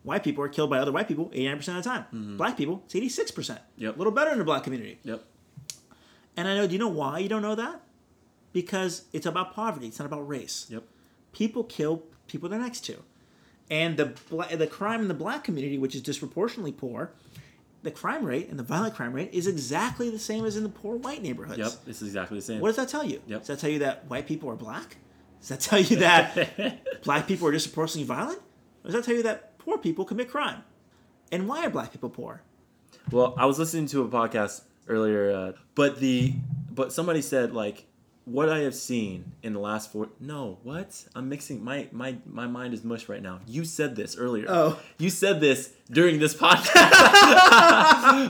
White 0.03 0.25
people 0.25 0.43
are 0.45 0.49
killed 0.49 0.71
by 0.71 0.79
other 0.79 0.93
white 0.93 1.09
people 1.09 1.31
89% 1.35 1.59
of 1.59 1.75
the 1.75 1.83
time. 1.83 2.05
Mm-hmm. 2.15 2.37
Black 2.37 2.57
people, 2.57 2.83
it's 2.87 2.95
86%. 2.95 3.59
Yep. 3.77 3.95
A 3.95 3.99
little 3.99 4.13
better 4.13 4.31
in 4.31 4.39
the 4.39 4.45
black 4.45 4.65
community. 4.65 4.99
Yep. 5.05 5.25
And 6.37 6.49
I 6.49 6.55
know, 6.55 6.67
do 6.67 6.73
you 6.73 6.79
know 6.79 6.89
why 6.89 7.19
you 7.19 7.29
don't 7.29 7.43
know 7.43 7.55
that? 7.55 7.83
Because 8.53 9.05
it's 9.13 9.27
about 9.27 9.55
poverty, 9.55 9.89
it's 9.89 9.99
not 9.99 10.07
about 10.07 10.27
race. 10.27 10.67
Yep. 10.71 10.85
People 11.33 11.65
kill 11.65 12.03
people 12.27 12.49
they're 12.49 12.59
next 12.59 12.81
to. 12.87 13.03
And 13.71 13.97
the 13.97 14.15
the 14.57 14.67
crime 14.67 15.03
in 15.03 15.09
the 15.09 15.15
black 15.15 15.45
community, 15.45 15.79
which 15.79 15.95
is 15.95 16.01
disproportionately 16.01 16.73
poor, 16.73 17.13
the 17.83 17.91
crime 17.91 18.25
rate 18.25 18.49
and 18.49 18.59
the 18.59 18.63
violent 18.63 18.95
crime 18.95 19.13
rate 19.13 19.31
is 19.33 19.47
exactly 19.47 20.11
the 20.11 20.19
same 20.19 20.45
as 20.45 20.57
in 20.57 20.63
the 20.63 20.69
poor 20.69 20.97
white 20.97 21.23
neighborhoods. 21.23 21.59
Yep. 21.59 21.73
It's 21.87 22.03
exactly 22.03 22.39
the 22.39 22.43
same. 22.43 22.61
What 22.61 22.69
does 22.69 22.77
that 22.77 22.89
tell 22.89 23.05
you? 23.05 23.23
Yep. 23.27 23.41
Does 23.41 23.49
that 23.49 23.59
tell 23.59 23.71
you 23.71 23.79
that 23.81 24.07
white 24.09 24.27
people 24.27 24.51
are 24.51 24.57
black? 24.57 24.97
Does 25.41 25.49
that 25.49 25.61
tell 25.61 25.81
you 25.81 25.97
that 25.97 27.03
black 27.05 27.27
people 27.27 27.49
are 27.49 27.53
disproportionately 27.53 28.07
violent? 28.07 28.39
Or 28.39 28.91
does 28.91 28.95
that 28.95 29.05
tell 29.05 29.15
you 29.15 29.23
that 29.23 29.59
poor 29.59 29.79
people 29.79 30.05
commit 30.05 30.31
crime? 30.31 30.63
And 31.33 31.49
why 31.49 31.65
are 31.65 31.71
black 31.71 31.93
people 31.93 32.11
poor? 32.11 32.43
Well, 33.11 33.35
I 33.39 33.47
was 33.47 33.59
listening 33.59 33.87
to 33.87 34.03
a 34.03 34.09
podcast 34.09 34.63
earlier, 34.89 35.33
uh, 35.33 35.53
but 35.75 35.99
the 36.01 36.35
but 36.71 36.93
somebody 36.93 37.23
said 37.23 37.53
like 37.55 37.87
what 38.31 38.49
I 38.49 38.61
have 38.61 38.75
seen 38.75 39.33
in 39.43 39.53
the 39.53 39.59
last 39.61 39.91
four. 39.93 40.09
No, 40.21 40.59
what? 40.63 41.05
I'm 41.15 41.29
mixing 41.29 41.65
my 41.65 41.89
my 41.93 42.17
my 42.27 42.47
mind 42.47 42.75
is 42.75 42.85
mush 42.85 43.09
right 43.09 43.23
now. 43.23 43.41
You 43.47 43.65
said 43.65 43.97
this 43.97 44.17
earlier. 44.17 44.47
Oh. 44.49 44.79
you 44.99 45.11
said 45.11 45.41
this 45.41 45.73
during 45.91 46.19
this 46.19 46.35
podcast. 46.35 46.75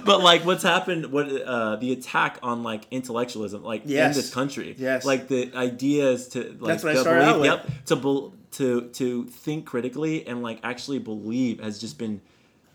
but 0.05 0.21
like, 0.21 0.45
what's 0.45 0.63
happened? 0.63 1.13
What 1.13 1.27
uh, 1.43 1.77
the 1.77 1.93
attack 1.93 2.39
on 2.43 2.63
like 2.63 2.87
intellectualism, 2.91 3.63
like 3.63 3.83
Yes. 3.85 4.17
in 4.17 4.23
this 4.23 4.33
country? 4.33 4.75
Yes. 4.79 5.05
like 5.05 5.29
the 5.29 5.53
ideas 5.55 6.29
to 6.29 6.57
like 6.61 6.81
That's 6.81 6.85
what 6.85 6.91
I 6.91 6.95
to 6.95 7.01
started 7.01 7.25
out 7.25 7.41
with. 7.41 7.51
Yep, 7.51 7.71
to 7.87 7.97
bel 7.97 8.35
to 8.53 8.89
to 8.91 9.25
think 9.27 9.67
critically 9.67 10.27
and 10.27 10.43
like 10.43 10.61
actually 10.63 10.99
believe 10.99 11.61
has 11.61 11.79
just 11.79 11.99
been 11.99 12.21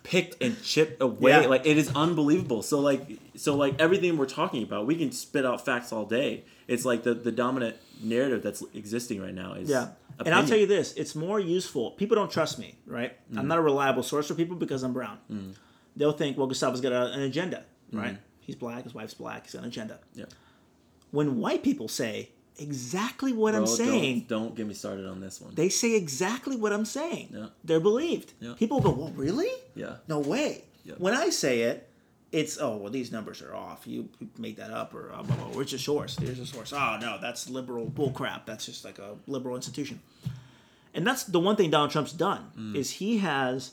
picked 0.06 0.41
and 0.41 0.61
chipped 0.64 1.02
away 1.02 1.32
Yeah. 1.32 1.48
like 1.48 1.65
it 1.65 1.77
is 1.77 1.91
unbelievable 1.95 2.61
so 2.61 2.80
like 2.80 3.19
so 3.36 3.56
like 3.56 3.82
everything 3.82 4.18
we're 4.18 4.27
talking 4.27 4.64
about 4.64 4.86
we 4.86 4.95
can 4.95 5.11
spit 5.11 5.45
out 5.45 5.65
facts 5.65 5.91
all 5.91 6.06
day 6.06 6.44
it's 6.68 6.86
like 6.86 7.03
the 7.03 7.14
the 7.14 7.32
dominant 7.32 7.76
narrative 8.02 8.41
that's 8.44 8.64
existing 8.73 9.22
right 9.22 9.34
now 9.34 9.53
is 9.53 9.69
Yeah. 9.69 9.90
And 10.23 10.34
I'll 10.34 10.48
tell 10.48 10.57
you 10.57 10.65
this, 10.65 10.94
it's 10.94 11.14
more 11.14 11.41
useful. 11.41 11.91
People 11.91 12.15
don't 12.15 12.32
trust 12.32 12.57
me, 12.57 12.76
right? 12.88 13.18
I'm 13.36 13.44
mm. 13.44 13.48
not 13.48 13.57
a 13.57 13.61
reliable 13.61 14.02
source 14.02 14.30
for 14.30 14.34
people 14.34 14.56
because 14.56 14.82
I'm 14.82 14.94
brown. 14.94 15.18
Mm. 15.30 15.56
They'll 15.98 16.14
think, 16.14 16.38
well, 16.38 16.48
Gustavo's 16.48 16.80
got 16.80 16.94
a, 16.94 17.11
an 17.11 17.22
agenda, 17.22 17.65
mm. 17.94 18.02
right? 18.02 18.18
He's 18.40 18.56
black, 18.56 18.84
his 18.84 18.94
wife's 18.94 19.14
black, 19.14 19.44
he's 19.44 19.53
got 19.53 19.64
an 19.64 19.68
agenda. 19.68 19.99
yeah 20.14 20.26
When 21.11 21.40
white 21.40 21.64
people 21.64 21.90
say 21.90 22.30
exactly 22.57 23.34
what 23.34 23.53
I'm 23.56 23.68
saying, 23.68 24.26
don't, 24.27 24.44
don't 24.45 24.56
get 24.56 24.68
me 24.68 24.73
started 24.73 25.06
on 25.07 25.19
this 25.22 25.41
one 25.41 25.53
they 25.56 25.69
say 25.69 25.95
exactly 25.95 26.56
what 26.56 26.72
I'm 26.73 26.86
saying. 26.86 27.30
Yeah. 27.32 27.48
They're 27.64 27.80
believed. 27.80 28.34
Yeah. 28.40 28.53
People 28.57 28.80
go, 28.82 28.91
well, 28.91 29.11
really? 29.15 29.52
yeah 29.76 29.98
No 30.07 30.19
way. 30.19 30.64
Yeah. 30.84 30.94
When 30.98 31.14
I 31.14 31.30
say 31.30 31.61
it, 31.61 31.90
it's 32.32 32.57
oh 32.60 32.77
well 32.77 32.91
these 32.91 33.11
numbers 33.11 33.41
are 33.41 33.56
off. 33.56 33.88
You 33.88 34.10
made 34.38 34.57
that 34.57 34.72
up 34.72 34.94
or 34.94 35.11
uh, 35.11 35.23
blah, 35.23 35.36
blah, 35.36 35.45
blah. 35.45 35.56
where's 35.56 35.72
your 35.72 35.80
source? 35.80 36.15
There's 36.15 36.40
a 36.40 36.45
source. 36.45 36.73
Oh 36.73 36.98
no, 36.99 37.18
that's 37.22 37.49
liberal 37.49 37.88
bullcrap. 37.88 38.45
That's 38.45 38.65
just 38.65 38.84
like 38.86 38.99
a 38.99 39.15
liberal 39.27 39.56
institution. 39.56 40.02
And 40.94 41.06
that's 41.06 41.23
the 41.26 41.40
one 41.40 41.56
thing 41.56 41.69
Donald 41.72 41.91
Trump's 41.91 42.14
done 42.14 42.52
Mm. 42.57 42.76
is 42.76 42.91
he 42.91 43.18
has 43.19 43.72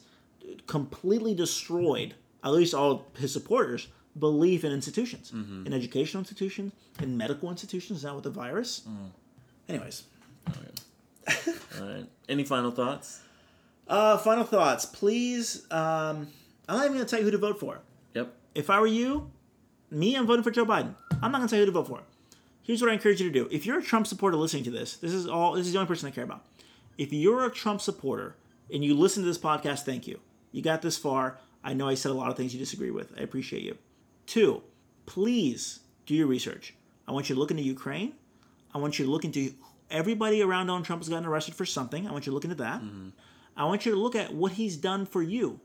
completely 0.67 1.35
destroyed 1.35 2.15
at 2.45 2.53
least 2.53 2.75
all 2.75 3.07
his 3.17 3.33
supporters 3.33 3.89
belief 4.19 4.65
in 4.65 4.73
institutions, 4.73 5.31
Mm-hmm. 5.35 5.67
in 5.67 5.73
educational 5.73 6.21
institutions, 6.21 6.73
in 7.01 7.17
medical 7.17 7.51
institutions. 7.51 8.05
Now 8.05 8.15
with 8.17 8.25
the 8.25 8.31
virus. 8.31 8.83
Mm. 8.89 9.11
Anyways, 9.69 10.05
all 10.49 10.55
right 11.87 12.07
any 12.29 12.45
final 12.45 12.71
thoughts 12.71 13.21
uh, 13.89 14.17
final 14.17 14.45
thoughts, 14.45 14.87
please. 14.87 15.65
Um, 15.71 16.29
I'm 16.69 16.77
not 16.77 16.85
even 16.85 16.93
gonna 16.97 17.05
tell 17.05 17.19
you 17.19 17.25
who 17.27 17.31
to 17.33 17.39
vote 17.39 17.59
for. 17.61 17.81
yep 18.15 18.33
if 18.55 18.71
I 18.71 18.79
were 18.81 18.87
you, 18.87 19.31
me, 19.91 20.15
I'm 20.17 20.27
voting 20.27 20.43
for 20.43 20.51
Joe 20.51 20.65
Biden. 20.65 20.95
I'm 21.23 21.31
not 21.33 21.39
gonna 21.39 21.49
tell 21.49 21.59
you 21.59 21.65
who 21.67 21.73
to 21.73 21.79
vote 21.81 21.89
for. 21.89 22.01
Here's 22.63 22.81
what 22.81 22.91
I 22.91 22.95
encourage 22.95 23.21
you 23.21 23.31
to 23.31 23.33
do. 23.33 23.49
If 23.51 23.67
you're 23.67 23.79
a 23.81 23.83
Trump 23.83 24.07
supporter 24.07 24.37
listening 24.37 24.65
to 24.65 24.71
this, 24.71 24.97
this 24.97 25.13
is 25.13 25.27
all 25.27 25.55
this 25.55 25.67
is 25.67 25.73
the 25.73 25.79
only 25.79 25.89
person 25.89 26.09
I 26.09 26.13
care 26.13 26.25
about. 26.25 26.45
If 26.97 27.13
you're 27.13 27.45
a 27.45 27.51
Trump 27.51 27.81
supporter 27.81 28.37
and 28.73 28.85
you 28.85 28.95
listen 28.95 29.23
to 29.23 29.27
this 29.29 29.39
podcast, 29.39 29.81
thank 29.81 30.07
you. 30.07 30.21
You 30.53 30.63
got 30.63 30.81
this 30.83 30.97
far. 30.97 31.39
I 31.65 31.73
know 31.75 31.89
I 31.89 31.95
said 31.95 32.11
a 32.13 32.15
lot 32.15 32.31
of 32.31 32.37
things 32.37 32.53
you 32.55 32.61
disagree 32.61 32.91
with. 32.91 33.13
I 33.19 33.23
appreciate 33.23 33.63
you. 33.63 33.77
Two, 34.33 34.63
please 35.05 35.81
do 36.07 36.15
your 36.15 36.27
research. 36.27 36.75
I 37.07 37.13
want 37.13 37.29
you 37.29 37.35
to 37.35 37.39
look 37.39 37.51
into 37.51 37.63
Ukraine. 37.63 38.15
I 38.75 38.79
want 38.79 38.99
you 38.99 39.05
to 39.05 39.11
look 39.11 39.27
into 39.27 39.53
everybody 39.91 40.41
around 40.41 40.69
Donald 40.69 40.87
Trump 40.87 41.03
has 41.03 41.11
gotten 41.11 41.27
arrested 41.27 41.55
for 41.55 41.67
something. 41.67 42.09
I 42.09 42.13
want 42.13 42.25
you 42.25 42.31
to 42.31 42.35
look 42.35 42.45
into 42.45 42.57
that. 42.57 42.81
Mm-hmm. 42.81 43.11
I 43.59 43.67
want 43.67 43.85
you 43.85 43.93
to 43.93 43.99
look 43.99 44.17
at 44.17 44.33
what 44.33 44.53
he's 44.53 44.79
done 44.79 45.05
for 45.05 45.23
you 45.23 45.61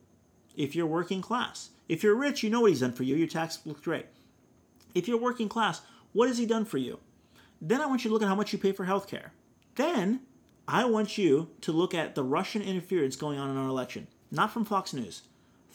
if 0.57 0.76
you're 0.76 0.85
working 0.85 1.22
class. 1.22 1.69
If 1.88 2.03
you're 2.03 2.14
rich, 2.14 2.44
you 2.44 2.49
know 2.49 2.60
what 2.60 2.72
he's 2.72 2.81
done 2.81 2.91
for 2.91 3.03
you. 3.03 3.15
Your 3.15 3.30
tax 3.30 3.60
looks 3.65 3.80
great. 3.80 4.07
If 4.94 5.07
you're 5.07 5.18
working 5.18 5.48
class, 5.48 5.80
what 6.11 6.27
has 6.27 6.38
he 6.38 6.45
done 6.45 6.65
for 6.65 6.77
you? 6.77 6.99
Then 7.61 7.80
I 7.80 7.85
want 7.85 8.03
you 8.03 8.10
to 8.10 8.14
look 8.14 8.22
at 8.22 8.27
how 8.27 8.35
much 8.35 8.52
you 8.52 8.60
pay 8.60 8.73
for 8.73 8.85
healthcare. 8.85 9.30
Then 9.76 10.23
I 10.68 10.84
want 10.84 11.18
you 11.18 11.52
to 11.61 11.72
look 11.72 11.94
at 11.94 12.15
the 12.15 12.23
Russian 12.23 12.61
interference 12.64 13.15
going 13.15 13.39
on 13.39 13.49
in 13.49 13.56
our 13.56 13.69
election, 13.69 14.07
not 14.30 14.52
from 14.52 14.65
Fox 14.65 14.91
News, 14.91 15.22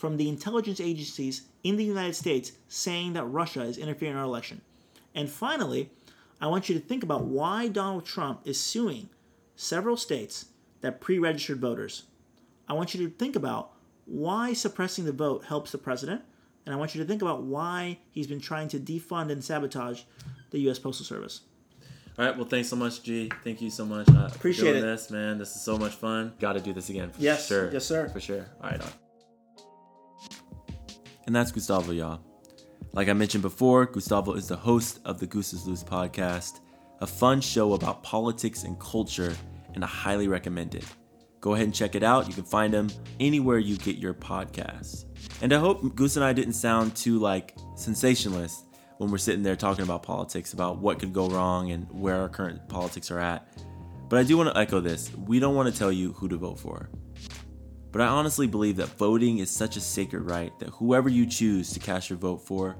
from 0.03 0.17
the 0.17 0.29
intelligence 0.29 0.81
agencies 0.81 1.43
in 1.63 1.77
the 1.77 1.85
United 1.85 2.17
States 2.17 2.51
saying 2.67 3.13
that 3.13 3.23
Russia 3.23 3.63
is 3.63 3.79
interfering 3.79 4.11
in 4.11 4.19
our 4.19 4.25
election. 4.25 4.61
And 5.15 5.31
finally, 5.31 5.91
I 6.41 6.49
want 6.49 6.69
you 6.69 6.75
to 6.75 6.81
think 6.85 7.05
about 7.05 7.27
why 7.27 7.69
Donald 7.69 8.05
Trump 8.05 8.41
is 8.45 8.59
suing 8.59 9.11
several 9.55 9.97
states 9.97 10.47
that 10.81 11.01
pre 11.01 11.21
registered 11.21 11.61
voters. 11.61 12.03
I 12.69 12.73
want 12.73 12.95
you 12.97 13.07
to 13.09 13.15
think 13.15 13.37
about 13.37 13.75
why 14.07 14.55
suppressing 14.55 15.05
the 15.05 15.13
vote 15.13 15.45
helps 15.45 15.71
the 15.71 15.79
president, 15.79 16.23
and 16.67 16.75
I 16.75 16.79
want 16.79 16.97
you 16.97 17.01
to 17.01 17.07
think 17.07 17.23
about 17.23 17.45
why 17.45 17.99
he's 18.11 18.27
been 18.27 18.41
trying 18.41 18.67
to 18.71 18.81
defund 18.81 19.31
and 19.31 19.45
sabotage 19.45 20.03
the 20.51 20.59
U.S. 20.63 20.81
Postal 20.81 21.07
Service. 21.07 21.43
all 22.19 22.25
right 22.27 22.37
well 22.37 22.45
thanks 22.55 22.69
so 22.69 22.75
much 22.77 23.05
g 23.05 23.31
thank 23.45 23.63
you 23.63 23.71
so 23.71 23.85
much 23.87 24.09
uh, 24.09 24.29
Appreciate 24.35 24.73
doing 24.73 24.83
it. 24.83 24.87
this 24.87 25.11
man 25.13 25.39
this 25.39 25.55
is 25.55 25.63
so 25.63 25.79
much 25.79 25.95
fun 25.95 26.33
got 26.41 26.55
to 26.55 26.61
do 26.61 26.73
this 26.73 26.91
again 26.91 27.09
for 27.13 27.21
Yes. 27.23 27.47
sure 27.47 27.71
Yes, 27.73 27.85
sir. 27.87 28.09
for 28.09 28.21
sure 28.21 28.45
all 28.61 28.69
right 28.71 28.83
on. 28.83 28.93
And 31.27 31.35
that's 31.35 31.53
gustavo 31.53 31.93
y'all 31.93 32.21
Like 32.93 33.09
I 33.09 33.13
mentioned 33.13 33.43
before, 33.43 33.87
Gustavo 33.87 34.35
is 34.35 34.49
the 34.49 34.57
host 34.57 35.01
of 35.05 35.19
the 35.19 35.27
Goose 35.27 35.53
is 35.53 35.67
Loose 35.67 35.85
podcast, 35.85 36.61
a 37.01 37.07
fun 37.07 37.41
show 37.41 37.75
about 37.75 38.03
politics 38.03 38.65
and 38.65 38.79
culture, 38.79 39.35
and 39.75 39.85
I 39.85 39.87
highly 39.87 40.29
recommend 40.29 40.75
it. 40.75 40.85
Go 41.41 41.55
ahead 41.55 41.65
and 41.65 41.75
check 41.75 41.95
it 41.95 42.03
out. 42.03 42.29
You 42.29 42.35
can 42.35 42.45
find 42.45 42.73
him 42.73 42.91
anywhere 43.19 43.59
you 43.59 43.77
get 43.77 43.97
your 43.97 44.15
podcasts. 44.15 45.07
And 45.41 45.53
I 45.53 45.59
hope 45.59 45.95
Goose 45.97 46.17
and 46.17 46.25
I 46.25 46.33
didn't 46.33 46.53
sound 46.53 46.95
too 46.95 47.19
like 47.19 47.57
sensationalist 47.75 48.65
when 48.99 49.11
we're 49.11 49.19
sitting 49.19 49.43
there 49.43 49.57
talking 49.57 49.85
about 49.85 50.05
politics, 50.05 50.53
about 50.53 50.79
what 50.79 51.01
could 51.01 51.13
go 51.13 51.29
wrong 51.29 51.73
and 51.73 51.91
where 51.91 52.21
our 52.21 52.29
current 52.29 52.69
politics 52.69 53.11
are 53.11 53.19
at. 53.19 53.49
But 54.09 54.21
I 54.21 54.23
do 54.23 54.37
want 54.37 54.55
to 54.55 54.61
echo 54.61 54.79
this. 54.79 55.11
We 55.27 55.41
don't 55.41 55.57
want 55.57 55.73
to 55.73 55.77
tell 55.77 55.91
you 55.91 56.13
who 56.13 56.29
to 56.29 56.37
vote 56.37 56.61
for. 56.61 56.89
But 57.93 58.01
I 58.01 58.07
honestly 58.07 58.47
believe 58.47 58.77
that 58.77 58.89
voting 58.89 59.39
is 59.39 59.51
such 59.51 59.77
a 59.77 59.81
sacred 59.81 60.23
right 60.23 60.59
that 60.59 60.71
whoever 60.71 61.11
you 61.11 61.27
choose 61.27 61.71
to 61.73 61.79
cast 61.79 62.09
your 62.09 62.19
vote 62.19 62.39
for 62.39 62.77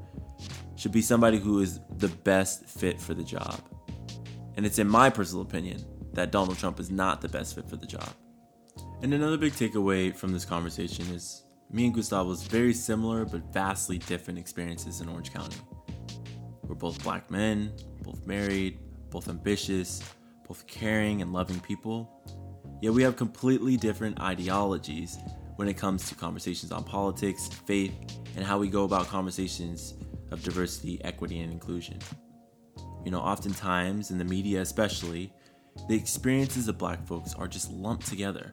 should 0.75 0.91
be 0.91 1.03
somebody 1.03 1.39
who 1.39 1.61
is 1.61 1.81
the 1.99 2.09
best 2.09 2.65
fit 2.65 2.99
for 2.99 3.13
the 3.13 3.23
job. 3.23 3.61
And 4.57 4.65
it's 4.65 4.79
in 4.79 4.89
my 4.89 5.11
personal 5.11 5.43
opinion 5.43 5.85
that 6.15 6.33
Donald 6.33 6.59
Trump 6.59 6.81
is 6.81 6.91
not 6.91 7.21
the 7.21 7.29
best 7.29 7.55
fit 7.55 7.69
for 7.69 7.77
the 7.77 7.87
job. 7.87 8.09
And 9.03 9.13
another 9.13 9.37
big 9.37 9.53
takeaway 9.53 10.15
from 10.17 10.33
this 10.33 10.47
conversation 10.47 11.07
is 11.13 11.45
me 11.71 11.87
and 11.87 11.95
Gustavo's 11.95 12.43
very 12.45 12.73
similar 12.73 13.25
but 13.25 13.53
vastly 13.53 13.99
different 13.99 14.39
experiences 14.39 15.01
in 15.01 15.09
Orange 15.09 15.33
County. 15.33 15.57
We're 16.63 16.75
both 16.75 17.03
black 17.03 17.31
men, 17.31 17.73
both 18.03 18.27
married, 18.27 18.79
both 19.11 19.29
ambitious, 19.29 20.03
both 20.49 20.67
caring 20.67 21.21
and 21.21 21.33
loving 21.33 21.61
people. 21.61 22.11
Yet 22.83 22.93
we 22.93 23.05
have 23.05 23.15
completely 23.15 23.77
different 23.77 24.21
ideologies 24.21 25.17
when 25.55 25.69
it 25.69 25.77
comes 25.77 26.09
to 26.09 26.17
conversations 26.17 26.73
on 26.73 26.83
politics, 26.83 27.47
faith, 27.47 27.95
and 28.35 28.45
how 28.45 28.59
we 28.59 28.69
go 28.69 28.83
about 28.83 29.07
conversations 29.07 29.95
of 30.33 30.43
diversity, 30.43 31.01
equity, 31.05 31.39
and 31.43 31.53
inclusion. 31.53 32.01
You 33.05 33.13
know, 33.13 33.21
oftentimes, 33.21 34.11
in 34.11 34.19
the 34.19 34.25
media 34.25 34.63
especially, 34.63 35.33
the 35.89 35.95
experiences 35.95 36.67
of 36.67 36.77
black 36.77 37.07
folks 37.07 37.35
are 37.35 37.47
just 37.47 37.71
lumped 37.71 38.09
together. 38.09 38.53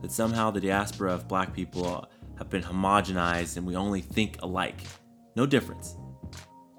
That 0.00 0.12
somehow 0.12 0.52
the 0.52 0.60
diaspora 0.60 1.12
of 1.12 1.26
black 1.26 1.52
people 1.52 2.08
have 2.38 2.48
been 2.48 2.62
homogenized 2.62 3.56
and 3.56 3.66
we 3.66 3.74
only 3.74 4.00
think 4.00 4.38
alike. 4.42 4.80
No 5.34 5.44
difference. 5.44 5.96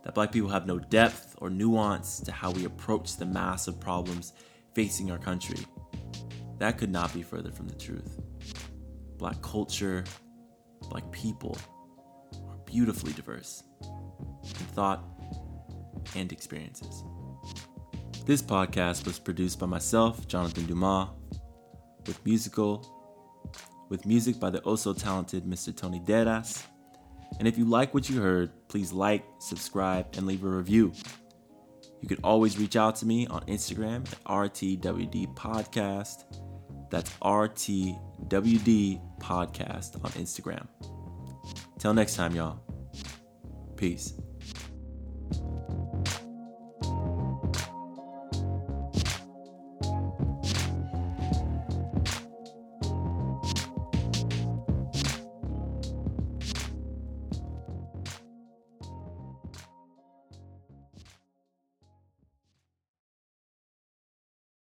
That 0.05 0.15
black 0.15 0.31
people 0.31 0.49
have 0.49 0.65
no 0.65 0.79
depth 0.79 1.35
or 1.39 1.49
nuance 1.49 2.21
to 2.21 2.31
how 2.31 2.51
we 2.51 2.63
approach 2.63 3.17
the 3.17 3.25
massive 3.25 3.77
problems 3.77 4.31
facing 4.73 5.11
our 5.11 5.17
country. 5.17 5.59
That 6.59 6.77
could 6.77 6.91
not 6.91 7.13
be 7.13 7.21
further 7.21 7.51
from 7.51 7.67
the 7.67 7.75
truth. 7.75 8.19
Black 9.17 9.41
culture, 9.41 10.03
black 10.89 11.09
people 11.11 11.57
are 12.47 12.57
beautifully 12.65 13.13
diverse 13.13 13.63
in 13.81 14.65
thought 14.73 15.03
and 16.15 16.31
experiences. 16.31 17.03
This 18.25 18.41
podcast 18.41 19.05
was 19.05 19.19
produced 19.19 19.59
by 19.59 19.67
myself, 19.67 20.27
Jonathan 20.27 20.65
Dumas, 20.65 21.09
with 22.05 22.23
musical 22.25 22.93
with 23.89 24.05
music 24.05 24.39
by 24.39 24.49
the 24.49 24.61
oh 24.63 24.71
also 24.71 24.93
talented 24.93 25.45
Mr. 25.45 25.75
Tony 25.75 25.99
Deras. 25.99 26.63
And 27.39 27.47
if 27.47 27.57
you 27.57 27.65
like 27.65 27.93
what 27.93 28.09
you 28.09 28.21
heard, 28.21 28.51
please 28.67 28.91
like, 28.91 29.23
subscribe, 29.39 30.07
and 30.17 30.25
leave 30.25 30.43
a 30.43 30.47
review. 30.49 30.91
You 32.01 32.07
can 32.07 32.19
always 32.23 32.57
reach 32.57 32.75
out 32.75 32.95
to 32.97 33.05
me 33.05 33.27
on 33.27 33.41
Instagram 33.45 34.11
at 34.11 34.23
RTWD 34.25 35.33
Podcast. 35.35 36.25
That's 36.89 37.11
RTWD 37.21 39.01
Podcast 39.19 40.03
on 40.03 40.11
Instagram. 40.11 40.67
Till 41.79 41.93
next 41.93 42.15
time, 42.15 42.35
y'all. 42.35 42.59
Peace. 43.75 44.13